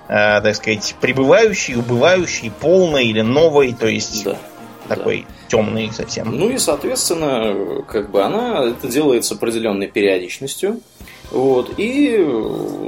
э, 0.07 0.41
так 0.41 0.55
сказать, 0.55 0.95
пребывающей, 1.01 1.75
убывающей, 1.75 2.53
полной 2.53 3.07
или 3.07 3.23
новой, 3.23 3.73
то 3.73 3.89
есть 3.89 4.23
да. 4.23 4.39
такой 4.87 5.27
да. 5.29 5.35
темный 5.49 5.91
совсем. 5.93 6.31
Ну 6.31 6.49
и, 6.49 6.59
соответственно, 6.59 7.83
как 7.89 8.13
бы 8.13 8.23
она 8.23 8.67
это 8.67 8.87
делает 8.87 9.25
с 9.25 9.33
определенной 9.33 9.89
периодичностью. 9.89 10.81
Вот. 11.31 11.73
И 11.79 12.17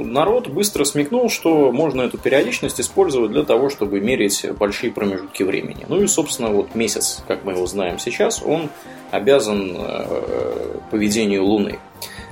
народ 0.03 0.47
быстро 0.47 0.83
смекнул, 0.83 1.29
что 1.29 1.71
можно 1.71 2.03
эту 2.03 2.17
периодичность 2.17 2.79
использовать 2.79 3.31
для 3.31 3.43
того, 3.43 3.69
чтобы 3.69 3.99
мерить 3.99 4.45
большие 4.57 4.91
промежутки 4.91 5.43
времени. 5.43 5.85
Ну 5.89 6.01
и, 6.01 6.07
собственно, 6.07 6.49
вот 6.49 6.75
месяц, 6.75 7.23
как 7.27 7.43
мы 7.43 7.53
его 7.53 7.65
знаем 7.65 7.99
сейчас, 7.99 8.41
он 8.41 8.69
обязан 9.11 9.75
э, 9.77 10.79
поведению 10.91 11.45
Луны. 11.45 11.79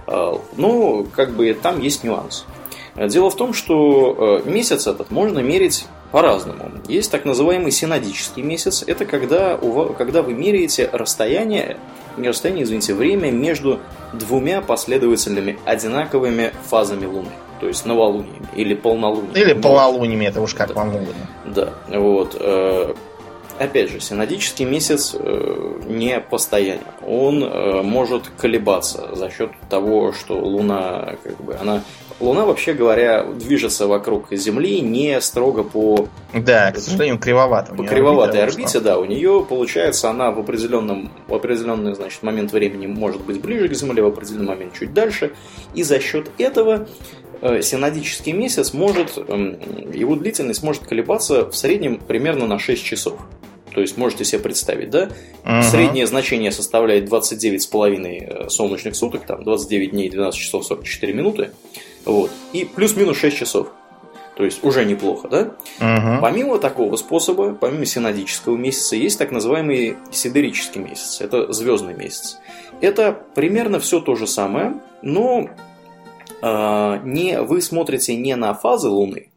Но, 0.08 1.04
как 1.16 1.32
бы, 1.32 1.52
там 1.60 1.82
есть 1.82 2.04
нюанс. 2.04 2.46
Дело 2.96 3.30
в 3.32 3.36
том, 3.36 3.54
что 3.54 4.42
месяц 4.46 4.86
этот 4.86 5.10
можно 5.10 5.40
мерить 5.40 5.88
по-разному. 6.12 6.72
Есть 6.88 7.12
так 7.12 7.26
называемый 7.26 7.72
синодический 7.72 8.44
месяц. 8.44 8.84
Это 8.86 9.06
когда, 9.06 9.58
у 9.58 9.72
вас, 9.72 9.98
когда 9.98 10.22
вы 10.22 10.34
меряете 10.34 10.90
расстояние, 10.94 11.78
не 12.18 12.30
расстояние, 12.30 12.64
извините, 12.64 12.94
время 12.94 13.32
между 13.32 13.80
двумя 14.14 14.62
последовательными 14.62 15.58
одинаковыми 15.66 16.52
фазами 16.64 17.06
Луны. 17.06 17.30
То 17.60 17.68
есть 17.68 17.86
новолуниями 17.86 18.48
или 18.56 18.74
полнолуниями. 18.74 19.40
Или 19.40 19.54
полнолуниями, 19.54 20.26
это 20.26 20.42
уж 20.42 20.54
как 20.54 20.70
да. 20.70 20.74
вам 20.76 20.90
угодно. 20.90 21.28
Да, 21.46 21.74
вот. 21.88 22.36
Э, 22.40 22.94
опять 23.60 23.90
же, 23.92 24.00
синодический 24.00 24.66
месяц 24.66 25.16
э, 25.18 25.82
не 25.88 26.20
постоянен. 26.20 26.82
Он 27.06 27.44
э, 27.44 27.82
может 27.82 28.28
колебаться 28.38 29.16
за 29.16 29.30
счет 29.30 29.52
того, 29.70 30.12
что 30.12 30.38
Луна, 30.38 31.16
как 31.24 31.38
бы, 31.44 31.56
она 31.56 31.82
Луна, 32.20 32.46
вообще 32.46 32.74
говоря, 32.74 33.24
движется 33.24 33.88
вокруг 33.88 34.32
Земли 34.32 34.80
не 34.80 35.20
строго 35.20 35.64
по... 35.64 36.08
Да, 36.34 36.72
к 36.72 36.78
сожалению, 36.78 37.20
кривовато. 37.20 37.76
По 37.76 37.84
кривоватой 37.84 38.42
орбите, 38.44 38.80
да. 38.80 38.98
У 38.98 39.06
нее, 39.06 39.46
получается, 39.48 40.10
она 40.10 40.32
в 40.32 40.40
определенном, 40.40 41.12
в 41.28 41.34
определенный 41.34 41.94
значит, 41.94 42.24
момент 42.24 42.54
времени 42.54 42.88
может 42.88 43.22
быть 43.22 43.42
ближе 43.42 43.68
к 43.68 43.74
Земле, 43.74 44.02
в 44.02 44.08
определенный 44.08 44.48
момент 44.48 44.74
чуть 44.74 44.94
дальше. 44.94 45.34
И 45.74 45.84
за 45.84 46.00
счет 46.00 46.32
этого 46.38 46.88
э, 47.42 47.62
синодический 47.62 48.32
месяц 48.32 48.74
может, 48.74 49.18
эм, 49.18 49.60
его 49.92 50.16
длительность 50.16 50.64
может 50.64 50.84
колебаться 50.84 51.50
в 51.50 51.56
среднем 51.56 51.98
примерно 51.98 52.48
на 52.48 52.60
6 52.60 52.82
часов. 52.82 53.20
То 53.74 53.82
есть 53.82 53.98
можете 53.98 54.24
себе 54.24 54.40
представить, 54.40 54.90
да? 54.90 55.10
Угу. 55.44 55.64
Среднее 55.64 56.08
значение 56.08 56.54
составляет 56.54 57.10
29,5 57.10 58.46
э, 58.46 58.50
солнечных 58.50 58.96
суток, 58.96 59.26
там 59.26 59.44
29 59.44 59.92
дней, 59.92 60.10
12 60.10 60.40
часов 60.40 60.66
44 60.66 61.12
минуты. 61.12 61.52
Вот. 62.06 62.32
И 62.54 62.66
плюс-минус 62.66 63.18
6 63.18 63.38
часов. 63.38 63.68
То 64.36 64.44
есть 64.44 64.64
уже 64.64 64.84
неплохо, 64.84 65.30
да? 65.30 65.42
Угу. 65.80 66.22
Помимо 66.22 66.60
такого 66.60 66.98
способа, 66.98 67.54
помимо 67.54 67.86
синодического 67.86 68.58
месяца, 68.58 68.96
есть 68.96 69.18
так 69.18 69.32
называемый 69.32 69.98
сидерический 70.12 70.82
месяц. 70.82 71.22
Это 71.22 71.52
звездный 71.54 71.94
месяц. 71.94 72.40
Это 72.82 73.18
примерно 73.34 73.80
все 73.80 74.02
то 74.02 74.16
же 74.16 74.28
самое, 74.28 74.82
но 75.02 75.50
э, 76.42 77.00
не, 77.06 77.42
вы 77.42 77.62
смотрите 77.62 78.16
не 78.18 78.36
на 78.36 78.54
фазы 78.54 78.90
Луны, 78.90 79.30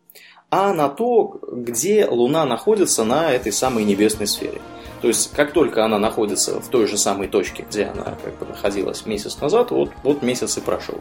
а 0.51 0.73
на 0.73 0.89
то, 0.89 1.39
где 1.53 2.07
Луна 2.07 2.45
находится 2.45 3.05
на 3.05 3.31
этой 3.31 3.53
самой 3.53 3.85
небесной 3.85 4.27
сфере. 4.27 4.61
То 5.00 5.09
есть, 5.09 5.33
как 5.33 5.52
только 5.52 5.85
она 5.85 5.99
находится 5.99 6.61
в 6.61 6.69
той 6.69 6.87
же 6.87 6.99
самой 6.99 7.28
точке, 7.28 7.64
где 7.69 7.85
она 7.85 8.17
как 8.23 8.38
бы 8.38 8.47
находилась 8.47 9.07
месяц 9.07 9.40
назад, 9.40 9.71
вот, 9.71 9.90
вот 10.02 10.23
месяц 10.23 10.59
и 10.59 10.61
прошел. 10.61 11.00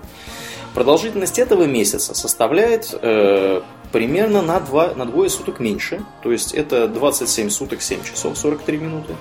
Продолжительность 0.74 1.40
этого 1.40 1.64
месяца 1.64 2.14
составляет 2.14 2.94
э, 3.02 3.62
примерно 3.92 4.42
на, 4.42 4.60
2, 4.60 4.94
на 4.96 5.06
двое 5.06 5.30
суток 5.30 5.60
меньше. 5.60 6.04
То 6.22 6.32
есть 6.32 6.54
это 6.54 6.88
27 6.88 7.50
суток 7.50 7.82
7 7.82 8.04
часов 8.04 8.38
43 8.38 8.78
минуты. 8.78 9.16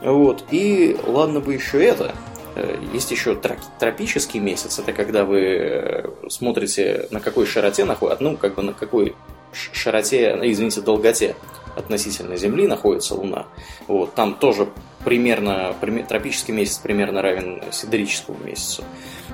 Вот. 0.00 0.44
И 0.50 0.96
ладно 1.06 1.38
бы 1.38 1.54
еще 1.54 1.84
это. 1.84 2.14
Э, 2.56 2.76
есть 2.92 3.12
еще 3.12 3.38
тропический 3.78 4.40
месяц. 4.40 4.80
Это 4.80 4.92
когда 4.92 5.24
вы 5.24 5.40
э, 5.40 6.08
смотрите, 6.28 7.06
на 7.12 7.20
какой 7.20 7.46
широте 7.46 7.84
находится, 7.84 8.24
ну, 8.24 8.36
как 8.36 8.56
бы 8.56 8.62
на 8.62 8.72
какой 8.72 9.14
широте, 9.52 10.36
извините, 10.42 10.80
долготе 10.80 11.36
относительно 11.76 12.36
Земли 12.36 12.66
находится 12.66 13.14
Луна. 13.14 13.46
Вот, 13.86 14.14
там 14.14 14.34
тоже 14.34 14.68
примерно, 15.04 15.74
тропический 16.08 16.54
месяц 16.54 16.78
примерно 16.78 17.22
равен 17.22 17.62
сидерическому 17.70 18.38
месяцу. 18.42 18.84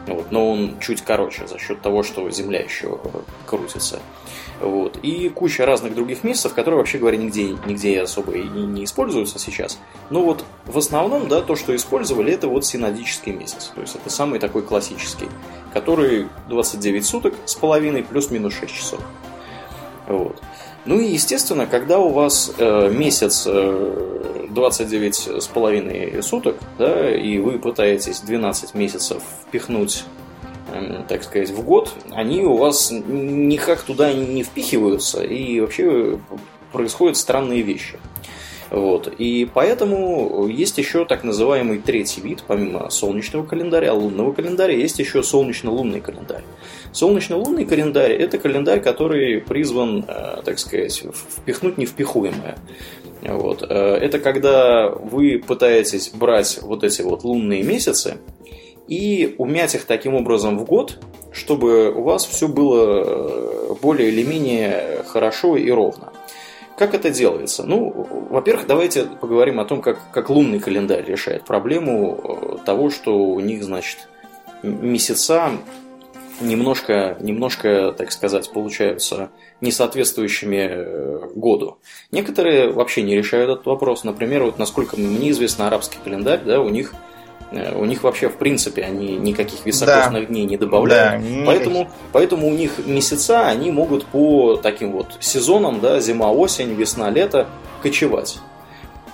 Вот, 0.06 0.30
но 0.30 0.50
он 0.50 0.78
чуть 0.80 1.02
короче 1.02 1.46
за 1.46 1.58
счет 1.58 1.80
того, 1.80 2.02
что 2.02 2.28
Земля 2.30 2.60
еще 2.60 2.98
крутится. 3.46 4.00
Вот. 4.60 4.98
И 5.02 5.30
куча 5.30 5.64
разных 5.64 5.94
других 5.94 6.22
месяцев, 6.22 6.52
которые, 6.54 6.78
вообще 6.78 6.98
говоря, 6.98 7.16
нигде, 7.16 7.56
нигде 7.66 8.00
особо 8.00 8.32
и 8.32 8.42
не 8.42 8.84
используются 8.84 9.38
сейчас. 9.38 9.78
Но 10.10 10.22
вот 10.22 10.44
в 10.66 10.76
основном, 10.76 11.28
да, 11.28 11.40
то, 11.40 11.56
что 11.56 11.74
использовали, 11.74 12.32
это 12.32 12.46
вот 12.46 12.66
синодический 12.66 13.32
месяц. 13.32 13.72
То 13.74 13.80
есть 13.80 13.96
это 13.96 14.10
самый 14.10 14.38
такой 14.38 14.62
классический, 14.62 15.28
который 15.72 16.28
29 16.48 17.06
суток 17.06 17.34
с 17.46 17.54
половиной 17.54 18.02
плюс-минус 18.02 18.54
6 18.54 18.74
часов. 18.74 19.00
Вот. 20.06 20.42
Ну 20.86 20.98
и, 20.98 21.12
естественно, 21.12 21.66
когда 21.66 21.98
у 21.98 22.08
вас 22.08 22.52
э, 22.56 22.90
месяц 22.90 23.44
э, 23.46 24.46
29 24.50 25.42
с 25.42 25.46
половиной 25.46 26.22
суток, 26.22 26.56
да, 26.78 27.14
и 27.14 27.38
вы 27.38 27.58
пытаетесь 27.58 28.20
12 28.20 28.74
месяцев 28.74 29.22
впихнуть, 29.46 30.04
э, 30.72 31.02
так 31.06 31.22
сказать, 31.22 31.50
в 31.50 31.62
год, 31.62 31.92
они 32.12 32.42
у 32.42 32.56
вас 32.56 32.90
никак 32.90 33.82
туда 33.82 34.12
не 34.12 34.42
впихиваются, 34.42 35.22
и 35.22 35.60
вообще 35.60 36.18
происходят 36.72 37.16
странные 37.16 37.60
вещи. 37.60 37.98
Вот. 38.70 39.12
И 39.18 39.48
поэтому 39.52 40.46
есть 40.46 40.78
еще 40.78 41.04
так 41.04 41.24
называемый 41.24 41.78
третий 41.78 42.20
вид, 42.20 42.44
помимо 42.46 42.88
солнечного 42.90 43.44
календаря, 43.44 43.92
лунного 43.92 44.32
календаря, 44.32 44.74
есть 44.74 44.98
еще 44.98 45.22
солнечно-лунный 45.22 46.00
календарь. 46.00 46.44
Солнечно-лунный 46.92 47.64
календарь– 47.64 48.12
это 48.20 48.38
календарь, 48.38 48.80
который 48.80 49.40
призван, 49.40 50.04
э, 50.06 50.42
так 50.44 50.58
сказать, 50.58 51.04
впихнуть 51.38 51.78
невпихуемое. 51.78 52.58
Вот. 53.22 53.64
Э, 53.68 53.96
это 53.96 54.20
когда 54.20 54.88
вы 54.88 55.42
пытаетесь 55.44 56.10
брать 56.10 56.60
вот 56.62 56.84
эти 56.84 57.02
вот 57.02 57.24
лунные 57.24 57.64
месяцы 57.64 58.18
и 58.86 59.34
умять 59.38 59.74
их 59.74 59.84
таким 59.84 60.14
образом 60.14 60.58
в 60.58 60.64
год, 60.64 60.98
чтобы 61.32 61.92
у 61.92 62.02
вас 62.02 62.24
все 62.24 62.46
было 62.46 63.04
э, 63.04 63.74
более 63.82 64.10
или 64.10 64.22
менее 64.22 65.04
хорошо 65.06 65.56
и 65.56 65.70
ровно. 65.70 66.12
Как 66.80 66.94
это 66.94 67.10
делается? 67.10 67.64
Ну, 67.64 67.90
во-первых, 68.30 68.66
давайте 68.66 69.04
поговорим 69.04 69.60
о 69.60 69.66
том, 69.66 69.82
как, 69.82 69.98
как 70.12 70.30
лунный 70.30 70.60
календарь 70.60 71.04
решает 71.04 71.44
проблему 71.44 72.18
э, 72.24 72.64
того, 72.64 72.88
что 72.88 73.18
у 73.18 73.38
них, 73.38 73.62
значит, 73.62 74.08
месяца 74.62 75.50
немножко, 76.40 77.18
немножко, 77.20 77.92
так 77.92 78.10
сказать, 78.12 78.50
получаются 78.50 79.28
несоответствующими 79.60 80.56
э, 80.56 81.18
году. 81.34 81.76
Некоторые 82.12 82.72
вообще 82.72 83.02
не 83.02 83.14
решают 83.14 83.50
этот 83.50 83.66
вопрос. 83.66 84.02
Например, 84.02 84.44
вот 84.44 84.58
насколько 84.58 84.96
мне 84.96 85.32
известно, 85.32 85.66
арабский 85.66 85.98
календарь, 86.02 86.40
да, 86.46 86.62
у 86.62 86.70
них 86.70 86.94
у 87.52 87.84
них 87.84 88.02
вообще, 88.04 88.28
в 88.28 88.36
принципе, 88.36 88.82
они 88.82 89.16
никаких 89.16 89.64
високосных 89.66 90.22
да. 90.22 90.26
дней 90.26 90.44
не 90.44 90.56
добавляют. 90.56 91.22
Да, 91.22 91.42
поэтому, 91.46 91.90
поэтому 92.12 92.48
у 92.48 92.52
них 92.52 92.72
месяца, 92.86 93.46
они 93.46 93.70
могут 93.70 94.06
по 94.06 94.56
таким 94.56 94.92
вот 94.92 95.16
сезонам, 95.20 95.80
да, 95.80 96.00
зима, 96.00 96.30
осень, 96.30 96.74
весна, 96.74 97.10
лето, 97.10 97.48
кочевать. 97.82 98.38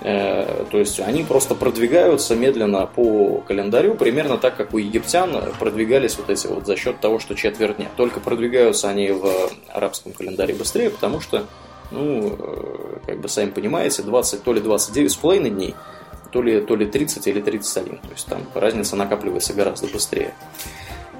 Э, 0.01 0.65
то 0.69 0.77
есть 0.77 0.99
они 0.99 1.23
просто 1.23 1.55
продвигаются 1.55 2.35
медленно 2.35 2.85
по 2.85 3.41
календарю, 3.47 3.95
примерно 3.95 4.37
так, 4.37 4.55
как 4.55 4.73
у 4.73 4.77
египтян 4.77 5.35
продвигались 5.59 6.17
вот 6.17 6.29
эти 6.29 6.45
вот 6.45 6.67
за 6.67 6.75
счет 6.75 6.99
того, 6.99 7.17
что 7.17 7.33
четверть 7.33 7.77
дня. 7.77 7.87
Только 7.97 8.19
продвигаются 8.19 8.89
они 8.89 9.09
в 9.11 9.27
арабском 9.69 10.13
календаре 10.13 10.53
быстрее, 10.53 10.91
потому 10.91 11.21
что, 11.21 11.47
ну, 11.89 12.35
э, 12.37 12.99
как 13.07 13.19
бы 13.19 13.29
сами 13.29 13.49
понимаете, 13.49 14.03
20, 14.03 14.43
то 14.43 14.53
ли 14.53 14.61
29 14.61 15.11
с 15.11 15.15
половиной 15.15 15.49
дней– 15.49 15.73
то 16.31 16.41
ли, 16.41 16.61
то 16.61 16.75
ли 16.75 16.85
30 16.85 17.27
или 17.27 17.41
31. 17.41 17.97
То 17.97 18.09
есть 18.11 18.27
там 18.27 18.41
разница 18.53 18.95
накапливается 18.95 19.53
гораздо 19.53 19.87
быстрее. 19.87 20.33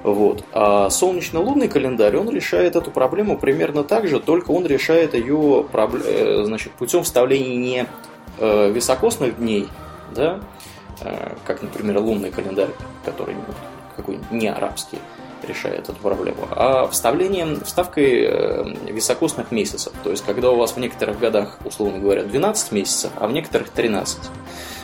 Вот. 0.02 0.44
А 0.52 0.90
солнечно-лунный 0.90 1.68
календарь, 1.68 2.16
он 2.16 2.30
решает 2.30 2.76
эту 2.76 2.90
проблему 2.90 3.36
примерно 3.36 3.82
так 3.82 4.06
же, 4.06 4.20
только 4.20 4.52
он 4.52 4.64
решает 4.66 5.14
ее 5.14 5.66
э, 5.72 6.42
значит, 6.44 6.72
путем 6.72 7.02
вставления 7.02 7.56
не 7.56 7.86
э, 8.38 8.70
високосных 8.70 9.38
дней, 9.38 9.68
да, 10.14 10.40
э, 11.00 11.34
как, 11.44 11.62
например, 11.62 11.98
лунный 11.98 12.30
календарь, 12.30 12.70
который 13.04 13.34
какой 13.96 14.20
не 14.30 14.46
арабский, 14.46 14.98
решает 15.42 15.88
эту 15.88 15.98
проблему, 16.00 16.46
а 16.50 16.86
вставлением, 16.88 17.64
вставкой 17.64 18.72
високосных 18.90 19.50
месяцев. 19.50 19.92
То 20.04 20.10
есть, 20.10 20.24
когда 20.24 20.50
у 20.50 20.56
вас 20.56 20.72
в 20.72 20.76
некоторых 20.78 21.18
годах, 21.18 21.58
условно 21.64 21.98
говоря, 21.98 22.22
12 22.22 22.72
месяцев, 22.72 23.10
а 23.16 23.26
в 23.26 23.32
некоторых 23.32 23.70
13. 23.70 24.18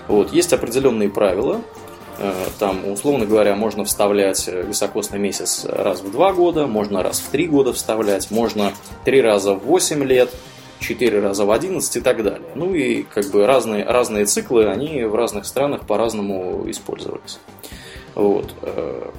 Вот, 0.08 0.32
есть 0.32 0.52
определенные 0.52 1.08
правила. 1.08 1.60
Э, 2.18 2.32
там, 2.58 2.86
условно 2.88 3.26
говоря, 3.26 3.56
можно 3.56 3.84
вставлять 3.84 4.46
високосный 4.46 5.18
месяц 5.18 5.64
раз 5.64 6.00
в 6.00 6.10
два 6.10 6.32
года, 6.32 6.66
можно 6.66 7.02
раз 7.02 7.20
в 7.20 7.30
три 7.30 7.46
года 7.46 7.72
вставлять, 7.72 8.30
можно 8.30 8.72
три 9.04 9.20
раза 9.20 9.54
в 9.54 9.64
восемь 9.64 10.04
лет, 10.04 10.30
четыре 10.78 11.20
раза 11.20 11.44
в 11.44 11.50
одиннадцать 11.50 11.96
и 11.96 12.00
так 12.00 12.22
далее. 12.22 12.48
Ну 12.54 12.74
и 12.74 13.02
как 13.02 13.30
бы 13.30 13.46
разные, 13.46 13.84
разные 13.84 14.26
циклы, 14.26 14.68
они 14.68 15.04
в 15.04 15.14
разных 15.14 15.46
странах 15.46 15.86
по-разному 15.86 16.68
использовались. 16.70 17.38
Вот. 18.14 18.54
Э, 18.62 19.10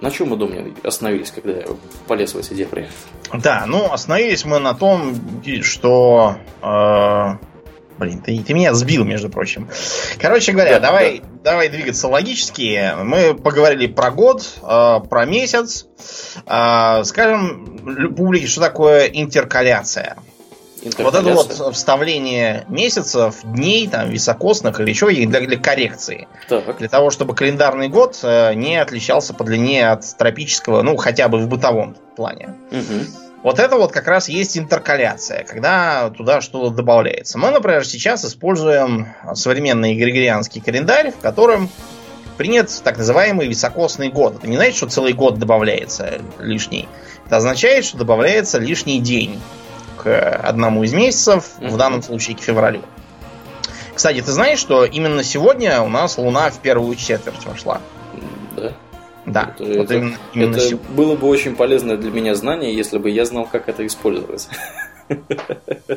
на 0.00 0.10
чем 0.10 0.30
мы, 0.30 0.36
Домнин, 0.36 0.74
остановились, 0.82 1.30
когда 1.30 1.52
я 1.52 1.66
полез 2.08 2.34
в 2.34 2.38
эти 2.38 2.54
дебри? 2.54 2.88
Да, 3.32 3.64
ну, 3.68 3.92
остановились 3.92 4.44
мы 4.44 4.58
на 4.58 4.74
том, 4.74 5.14
что 5.62 6.36
э, 6.60 7.36
Блин, 7.98 8.20
ты, 8.20 8.38
ты 8.42 8.54
меня 8.54 8.74
сбил, 8.74 9.04
между 9.04 9.28
прочим. 9.28 9.68
Короче 10.18 10.52
говоря, 10.52 10.80
да, 10.80 10.88
давай, 10.88 11.20
да. 11.20 11.52
давай 11.52 11.68
двигаться 11.68 12.08
логически. 12.08 12.92
Мы 13.02 13.34
поговорили 13.34 13.86
про 13.86 14.10
год, 14.10 14.46
э, 14.62 15.00
про 15.08 15.24
месяц. 15.24 15.86
Э, 16.46 17.04
скажем 17.04 18.14
публике, 18.16 18.46
что 18.46 18.60
такое 18.60 19.06
интеркаляция. 19.06 20.16
Вот 20.98 21.14
это 21.14 21.32
вот 21.32 21.74
вставление 21.74 22.64
месяцев, 22.68 23.36
дней, 23.44 23.86
там, 23.86 24.10
високосных 24.10 24.80
или 24.80 24.92
чего, 24.92 25.10
для, 25.10 25.40
для 25.40 25.56
коррекции. 25.56 26.26
Так. 26.48 26.78
Для 26.78 26.88
того, 26.88 27.10
чтобы 27.10 27.34
календарный 27.36 27.88
год 27.88 28.18
э, 28.22 28.54
не 28.54 28.76
отличался 28.76 29.32
по 29.32 29.44
длине 29.44 29.88
от 29.88 30.04
тропического, 30.16 30.82
ну, 30.82 30.96
хотя 30.96 31.28
бы 31.28 31.38
в 31.38 31.46
бытовом 31.46 31.96
плане. 32.16 32.56
Угу. 32.72 33.21
Вот 33.42 33.58
это 33.58 33.76
вот 33.76 33.90
как 33.90 34.06
раз 34.06 34.28
есть 34.28 34.56
интеркаляция, 34.56 35.42
когда 35.42 36.10
туда 36.10 36.40
что-то 36.40 36.70
добавляется. 36.70 37.38
Мы, 37.38 37.50
например, 37.50 37.84
сейчас 37.84 38.24
используем 38.24 39.08
современный 39.34 39.96
григорианский 39.96 40.60
календарь, 40.60 41.10
в 41.10 41.18
котором 41.18 41.68
принят 42.36 42.70
так 42.84 42.98
называемый 42.98 43.48
високосный 43.48 44.10
год. 44.10 44.36
Это 44.36 44.46
не 44.46 44.56
значит, 44.56 44.76
что 44.76 44.88
целый 44.88 45.12
год 45.12 45.38
добавляется 45.40 46.20
лишний. 46.38 46.88
Это 47.26 47.38
означает, 47.38 47.84
что 47.84 47.98
добавляется 47.98 48.60
лишний 48.60 49.00
день 49.00 49.40
к 49.96 50.36
одному 50.36 50.84
из 50.84 50.92
месяцев, 50.92 51.50
в 51.58 51.76
данном 51.76 52.02
случае 52.02 52.36
к 52.36 52.40
февралю. 52.40 52.82
Кстати, 53.94 54.20
ты 54.20 54.30
знаешь, 54.30 54.58
что 54.60 54.84
именно 54.84 55.24
сегодня 55.24 55.82
у 55.82 55.88
нас 55.88 56.16
Луна 56.16 56.48
в 56.50 56.58
первую 56.58 56.94
четверть 56.94 57.44
вошла? 57.44 57.80
Да. 59.26 59.54
Это, 59.54 59.64
вот 59.64 59.84
это, 59.84 59.94
именно, 59.94 60.16
именно 60.34 60.56
это 60.56 60.76
было 60.96 61.16
бы 61.16 61.28
очень 61.28 61.54
полезное 61.54 61.96
для 61.96 62.10
меня 62.10 62.34
знание, 62.34 62.74
если 62.74 62.98
бы 62.98 63.10
я 63.10 63.24
знал, 63.24 63.46
как 63.46 63.68
это 63.68 63.86
использовать. 63.86 64.48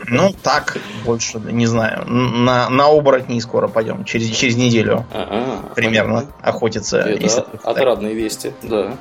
Ну, 0.08 0.34
так, 0.44 0.78
больше, 1.06 1.40
не 1.40 1.66
знаю. 1.68 2.06
На, 2.06 2.70
на 2.70 2.88
оборотней 2.88 3.40
скоро 3.40 3.68
пойдем. 3.68 4.04
Через, 4.04 4.30
через 4.30 4.58
неделю 4.58 5.06
а 5.12 5.72
примерно 5.74 6.22
понятно. 6.22 6.36
охотиться. 6.42 6.98
Это 7.00 7.48
отрадные 7.64 8.14
вести, 8.14 8.52
да. 8.64 8.98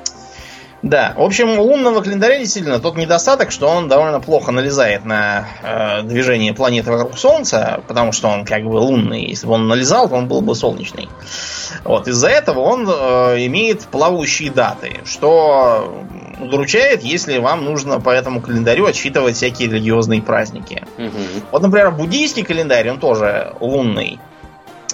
Да, 0.81 1.13
в 1.17 1.21
общем, 1.21 1.57
у 1.57 1.63
лунного 1.63 2.01
календаря 2.01 2.37
действительно 2.37 2.79
тот 2.79 2.95
недостаток, 2.95 3.51
что 3.51 3.67
он 3.67 3.87
довольно 3.87 4.19
плохо 4.19 4.51
налезает 4.51 5.03
на 5.03 5.47
э, 5.63 6.03
движение 6.03 6.53
планеты 6.53 6.91
вокруг 6.91 7.17
Солнца, 7.17 7.81
потому 7.87 8.11
что 8.11 8.27
он 8.27 8.45
как 8.45 8.63
бы 8.63 8.75
лунный. 8.75 9.25
Если 9.25 9.47
бы 9.47 9.53
он 9.53 9.67
налезал, 9.67 10.07
то 10.07 10.15
он 10.15 10.27
был 10.27 10.41
бы 10.41 10.53
солнечный. 10.53 11.09
Вот, 11.83 12.07
из-за 12.07 12.27
этого 12.27 12.59
он 12.59 12.87
э, 12.87 13.45
имеет 13.45 13.81
плавающие 13.85 14.51
даты, 14.51 14.99
что 15.05 16.05
удручает, 16.39 17.03
если 17.03 17.37
вам 17.39 17.65
нужно 17.65 17.99
по 17.99 18.09
этому 18.09 18.41
календарю 18.41 18.85
отсчитывать 18.85 19.35
всякие 19.35 19.69
религиозные 19.69 20.21
праздники. 20.21 20.83
Угу. 20.97 21.47
Вот, 21.51 21.61
например, 21.61 21.91
буддийский 21.91 22.43
календарь, 22.43 22.89
он 22.91 22.99
тоже 22.99 23.53
лунный. 23.59 24.19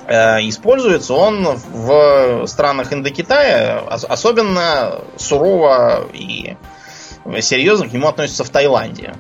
Э, 0.07 0.39
используется 0.41 1.13
он 1.13 1.43
в 1.43 2.45
странах 2.47 2.91
Индокитая 2.93 3.79
особенно 3.79 4.99
сурово 5.17 6.07
и 6.13 6.55
серьезно 7.39 7.87
к 7.87 7.93
нему 7.93 8.07
относятся 8.07 8.43
в 8.43 8.49
Таиланде. 8.49 9.13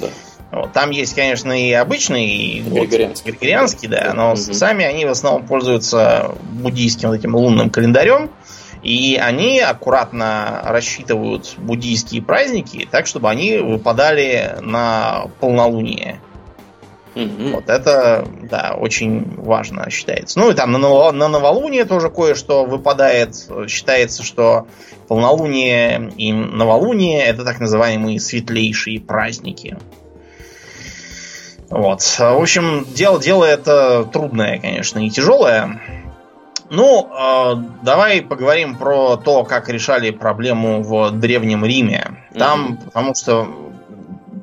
Да. 0.00 0.08
Вот, 0.52 0.72
там 0.72 0.90
есть, 0.90 1.14
конечно, 1.14 1.52
и 1.52 1.72
обычный, 1.72 2.26
и 2.26 2.60
григорианский, 2.60 3.30
григорианский 3.30 3.88
да, 3.88 4.12
но 4.14 4.32
угу. 4.32 4.36
сами 4.36 4.84
они 4.84 5.04
в 5.04 5.10
основном 5.10 5.46
пользуются 5.46 6.34
буддийским 6.42 7.10
вот 7.10 7.18
этим 7.18 7.36
лунным 7.36 7.70
календарем. 7.70 8.30
И 8.82 9.20
они 9.22 9.60
аккуратно 9.60 10.62
рассчитывают 10.64 11.54
буддийские 11.58 12.22
праздники 12.22 12.88
так, 12.90 13.06
чтобы 13.06 13.28
они 13.28 13.58
выпадали 13.58 14.56
на 14.60 15.26
полнолуние. 15.38 16.18
Mm-hmm. 17.14 17.52
Вот 17.52 17.68
это, 17.68 18.24
да, 18.42 18.76
очень 18.78 19.34
важно 19.36 19.90
считается. 19.90 20.38
Ну 20.38 20.50
и 20.50 20.54
там 20.54 20.72
на, 20.72 21.12
на 21.12 21.28
новолуние 21.28 21.84
тоже 21.84 22.08
кое-что 22.08 22.64
выпадает. 22.64 23.34
Считается, 23.68 24.22
что 24.22 24.66
полнолуние 25.08 26.12
и 26.16 26.32
новолуние 26.32 27.24
это 27.24 27.44
так 27.44 27.58
называемые 27.58 28.20
светлейшие 28.20 29.00
праздники. 29.00 29.76
Вот. 31.68 32.02
В 32.02 32.40
общем, 32.40 32.86
дело, 32.94 33.20
дело 33.20 33.44
это 33.44 34.04
трудное, 34.04 34.58
конечно, 34.58 35.04
и 35.04 35.10
тяжелое. 35.10 35.80
Ну, 36.68 37.08
э, 37.10 37.54
давай 37.82 38.22
поговорим 38.22 38.76
про 38.76 39.16
то, 39.16 39.42
как 39.42 39.68
решали 39.68 40.10
проблему 40.10 40.82
в 40.82 41.10
Древнем 41.10 41.64
Риме. 41.64 42.24
Там, 42.32 42.72
mm-hmm. 42.72 42.84
потому 42.84 43.14
что 43.16 43.48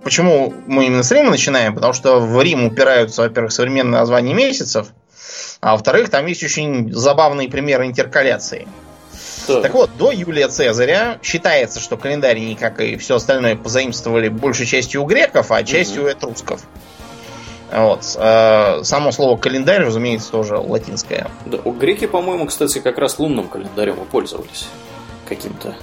Почему 0.04 0.54
мы 0.68 0.86
именно 0.86 1.04
с 1.04 1.12
Рима 1.12 1.32
начинаем? 1.32 1.76
Потому 1.76 1.94
что 1.94 2.20
в 2.20 2.42
Рим 2.42 2.66
упираются, 2.66 3.22
во-первых, 3.22 3.52
современные 3.52 4.00
названия 4.00 4.34
месяцев, 4.34 4.88
а 5.60 5.74
во-вторых, 5.74 6.10
там 6.10 6.26
есть 6.26 6.44
очень 6.44 6.94
забавный 6.94 7.50
пример 7.50 7.84
интеркаляции. 7.84 8.68
Так. 9.48 9.62
так 9.62 9.74
вот, 9.74 9.90
до 9.98 10.12
Юлия 10.12 10.50
Цезаря 10.50 11.20
считается, 11.24 11.80
что 11.80 11.96
календарь, 11.96 12.56
как 12.60 12.82
и 12.82 12.98
все 12.98 13.16
остальное, 13.16 13.56
позаимствовали 13.56 14.28
большей 14.28 14.66
частью 14.66 15.04
у 15.04 15.06
греков, 15.06 15.52
а 15.52 15.64
частью 15.64 16.02
угу. 16.02 16.10
у 16.10 16.12
этрусков. 16.12 16.62
Вот. 17.72 18.16
Э, 18.18 18.82
само 18.84 19.12
слово 19.12 19.38
календарь, 19.38 19.84
разумеется, 19.84 20.32
тоже 20.32 20.58
латинское. 20.58 21.30
Да, 21.46 21.60
у 21.64 21.72
греки, 21.72 22.08
по-моему, 22.08 22.46
кстати, 22.46 22.80
как 22.80 22.98
раз 22.98 23.20
лунным 23.20 23.48
календарем 23.48 23.96
и 23.96 24.06
пользовались 24.06 24.68
каким-то. 25.28 25.76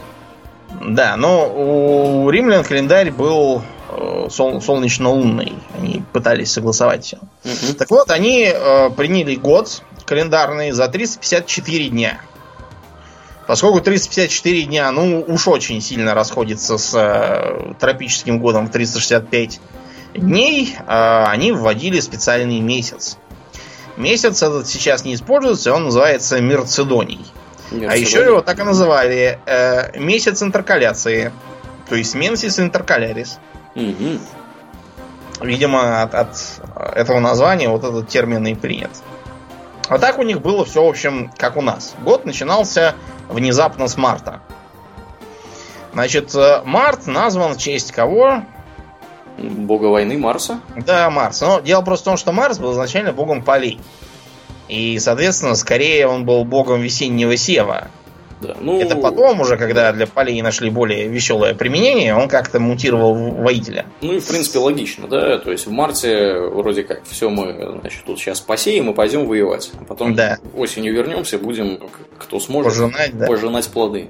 Да, 0.83 1.17
но 1.17 1.49
у 1.49 2.29
римлян 2.31 2.65
календарь 2.65 3.11
был 3.11 3.63
сол, 4.31 4.61
солнечно-лунный. 4.61 5.55
Они 5.79 6.03
пытались 6.13 6.53
согласовать 6.53 7.05
все. 7.05 7.19
Угу. 7.45 7.75
Так 7.79 7.91
вот, 7.91 8.11
они 8.11 8.51
э, 8.53 8.91
приняли 8.91 9.35
год 9.37 9.83
календарный 10.05 10.73
за 10.73 10.89
354 10.89 11.89
дня. 11.89 12.21
Поскольку 13.47 13.81
354 13.81 14.63
дня, 14.63 14.91
ну, 14.91 15.23
уж 15.27 15.49
очень 15.49 15.81
сильно 15.83 16.15
расходится 16.15 16.79
с 16.79 16.95
э, 16.95 17.75
тропическим 17.79 18.39
годом 18.39 18.69
в 18.69 18.71
365 18.71 19.61
дней, 20.15 20.77
э, 20.79 21.25
они 21.27 21.53
вводили 21.53 22.01
специальный 22.01 22.61
месяц. 22.61 23.19
Месяц 23.97 24.43
этот 24.43 24.67
сейчас 24.67 25.05
не 25.05 25.15
используется, 25.15 25.73
он 25.73 25.85
называется 25.85 26.41
Мерцедоний. 26.41 27.25
Мерцедоний. 27.71 27.89
А 27.89 27.97
еще 27.97 28.23
его 28.23 28.41
так 28.41 28.59
и 28.59 28.63
называли 28.63 29.39
э, 29.47 29.99
месяц 29.99 30.43
интеркаляции. 30.43 31.31
То 31.89 31.97
есть 31.97 32.15
Менсис 32.15 32.59
интеркалярис. 32.59 33.39
Угу. 33.53 33.54
Видимо, 35.41 36.03
от, 36.03 36.15
от 36.15 36.37
этого 36.95 37.21
названия 37.21 37.69
вот 37.69 37.85
этот 37.85 38.09
термин 38.09 38.47
и 38.47 38.55
принят. 38.55 38.91
А 39.89 39.99
так 39.99 40.19
у 40.19 40.23
них 40.23 40.41
было 40.41 40.65
все, 40.65 40.85
в 40.85 40.89
общем, 40.89 41.31
как 41.37 41.57
у 41.57 41.61
нас. 41.61 41.95
Год 42.03 42.25
начинался 42.25 42.95
внезапно 43.29 43.89
с 43.89 43.97
марта. 43.97 44.41
Значит, 45.93 46.35
э, 46.35 46.63
март 46.65 47.07
назван 47.07 47.55
в 47.55 47.59
честь 47.59 47.93
кого? 47.93 48.43
Бога 49.39 49.87
войны 49.87 50.17
Марса? 50.17 50.61
Да, 50.77 51.11
Марс. 51.11 51.41
Но 51.41 51.61
дело 51.61 51.83
просто 51.83 52.05
в 52.05 52.11
том, 52.11 52.17
что 52.17 52.33
Марс 52.33 52.59
был 52.59 52.73
изначально 52.73 53.13
богом 53.13 53.43
полей. 53.43 53.81
И, 54.69 54.99
соответственно, 54.99 55.55
скорее 55.57 56.07
он 56.07 56.25
был 56.25 56.45
богом 56.45 56.81
весеннего 56.81 57.37
сева. 57.37 57.89
Да, 58.45 58.57
ну... 58.61 58.81
Это 58.81 58.97
потом 58.97 59.41
уже, 59.41 59.57
когда 59.57 59.93
для 59.93 60.07
полей 60.07 60.41
нашли 60.43 60.69
более 60.71 61.09
веселое 61.09 61.55
применение, 61.55 62.15
он 62.15 62.29
как-то 62.29 62.61
мутировал 62.61 63.15
в 63.15 63.43
воителя. 63.43 63.87
Ну 64.03 64.13
и 64.13 64.21
в 64.21 64.27
принципе 64.27 64.59
логично, 64.59 65.09
да. 65.09 65.39
То 65.39 65.51
есть 65.51 65.67
в 65.67 65.71
марте 65.71 66.39
вроде 66.41 66.83
как 66.83 67.05
все 67.05 67.31
мы, 67.31 67.79
значит, 67.81 68.05
тут 68.05 68.19
сейчас 68.19 68.41
посеем 68.41 68.91
и 68.91 68.95
пойдем 68.95 69.27
воевать. 69.27 69.71
А 69.81 69.85
потом 69.85 70.15
да. 70.15 70.39
осенью 70.55 70.93
вернемся, 70.93 71.39
будем, 71.39 71.81
кто 72.19 72.39
сможет, 72.39 72.73
пожинать, 72.73 73.17
да. 73.17 73.27
пожинать 73.27 73.69
плоды. 73.69 74.09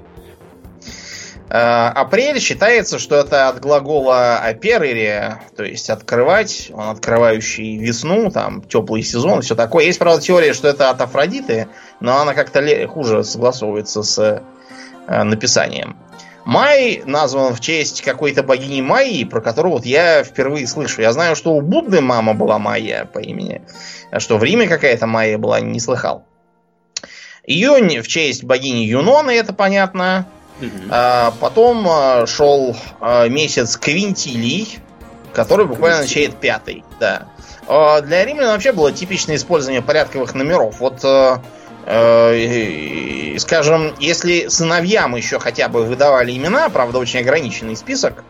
Э, 1.49 1.89
апрель 1.93 2.39
считается, 2.39 2.97
что 2.97 3.15
это 3.15 3.49
от 3.49 3.59
глагола 3.59 4.37
аперире, 4.37 5.41
то 5.55 5.63
есть 5.63 5.89
открывать, 5.89 6.71
он 6.73 6.89
открывающий 6.89 7.77
весну, 7.77 8.31
там 8.31 8.63
теплый 8.63 9.03
сезон, 9.03 9.41
все 9.41 9.55
такое. 9.55 9.85
Есть, 9.85 9.99
правда, 9.99 10.21
теория, 10.21 10.53
что 10.53 10.67
это 10.67 10.89
от 10.89 11.01
Афродиты, 11.01 11.67
но 11.99 12.17
она 12.17 12.33
как-то 12.33 12.87
хуже 12.87 13.23
согласовывается 13.23 14.01
с 14.01 14.41
э, 15.07 15.23
написанием. 15.23 15.97
Май 16.45 17.01
назван 17.05 17.55
в 17.55 17.59
честь 17.59 18.03
какой-то 18.03 18.43
богини 18.43 18.81
Майи, 18.81 19.23
про 19.23 19.41
которую 19.41 19.73
вот 19.73 19.85
я 19.85 20.23
впервые 20.23 20.67
слышу. 20.67 21.01
Я 21.01 21.11
знаю, 21.11 21.35
что 21.35 21.53
у 21.53 21.61
Будды 21.61 22.01
мама 22.01 22.35
была 22.35 22.59
Майя 22.59 23.05
по 23.11 23.17
имени, 23.17 23.63
а 24.11 24.19
что 24.19 24.37
в 24.37 24.43
Риме 24.43 24.67
какая-то 24.67 25.07
Майя 25.07 25.39
была, 25.39 25.59
не 25.59 25.79
слыхал. 25.79 26.23
Июнь 27.47 27.99
в 27.99 28.07
честь 28.07 28.43
богини 28.43 28.85
Юноны, 28.85 29.31
это 29.31 29.53
понятно. 29.53 30.27
А, 30.89 31.33
потом 31.39 31.87
а, 31.87 32.25
шел 32.27 32.75
а, 32.99 33.27
месяц 33.27 33.77
Квинтилий, 33.77 34.79
который 35.33 35.65
буквально 35.65 35.99
означает 35.99 36.37
пятый. 36.37 36.83
Да. 36.99 37.27
А, 37.67 38.01
для 38.01 38.23
римлян 38.25 38.51
вообще 38.51 38.71
было 38.71 38.91
типичное 38.91 39.35
использование 39.35 39.81
порядковых 39.81 40.33
номеров. 40.33 40.79
Вот, 40.79 41.01
а, 41.03 41.41
скажем, 43.37 43.93
если 43.99 44.47
сыновьям 44.47 45.15
еще 45.15 45.39
хотя 45.39 45.67
бы 45.67 45.83
выдавали 45.83 46.35
имена, 46.35 46.69
правда, 46.69 46.99
очень 46.99 47.19
ограниченный 47.19 47.75
список, 47.75 48.23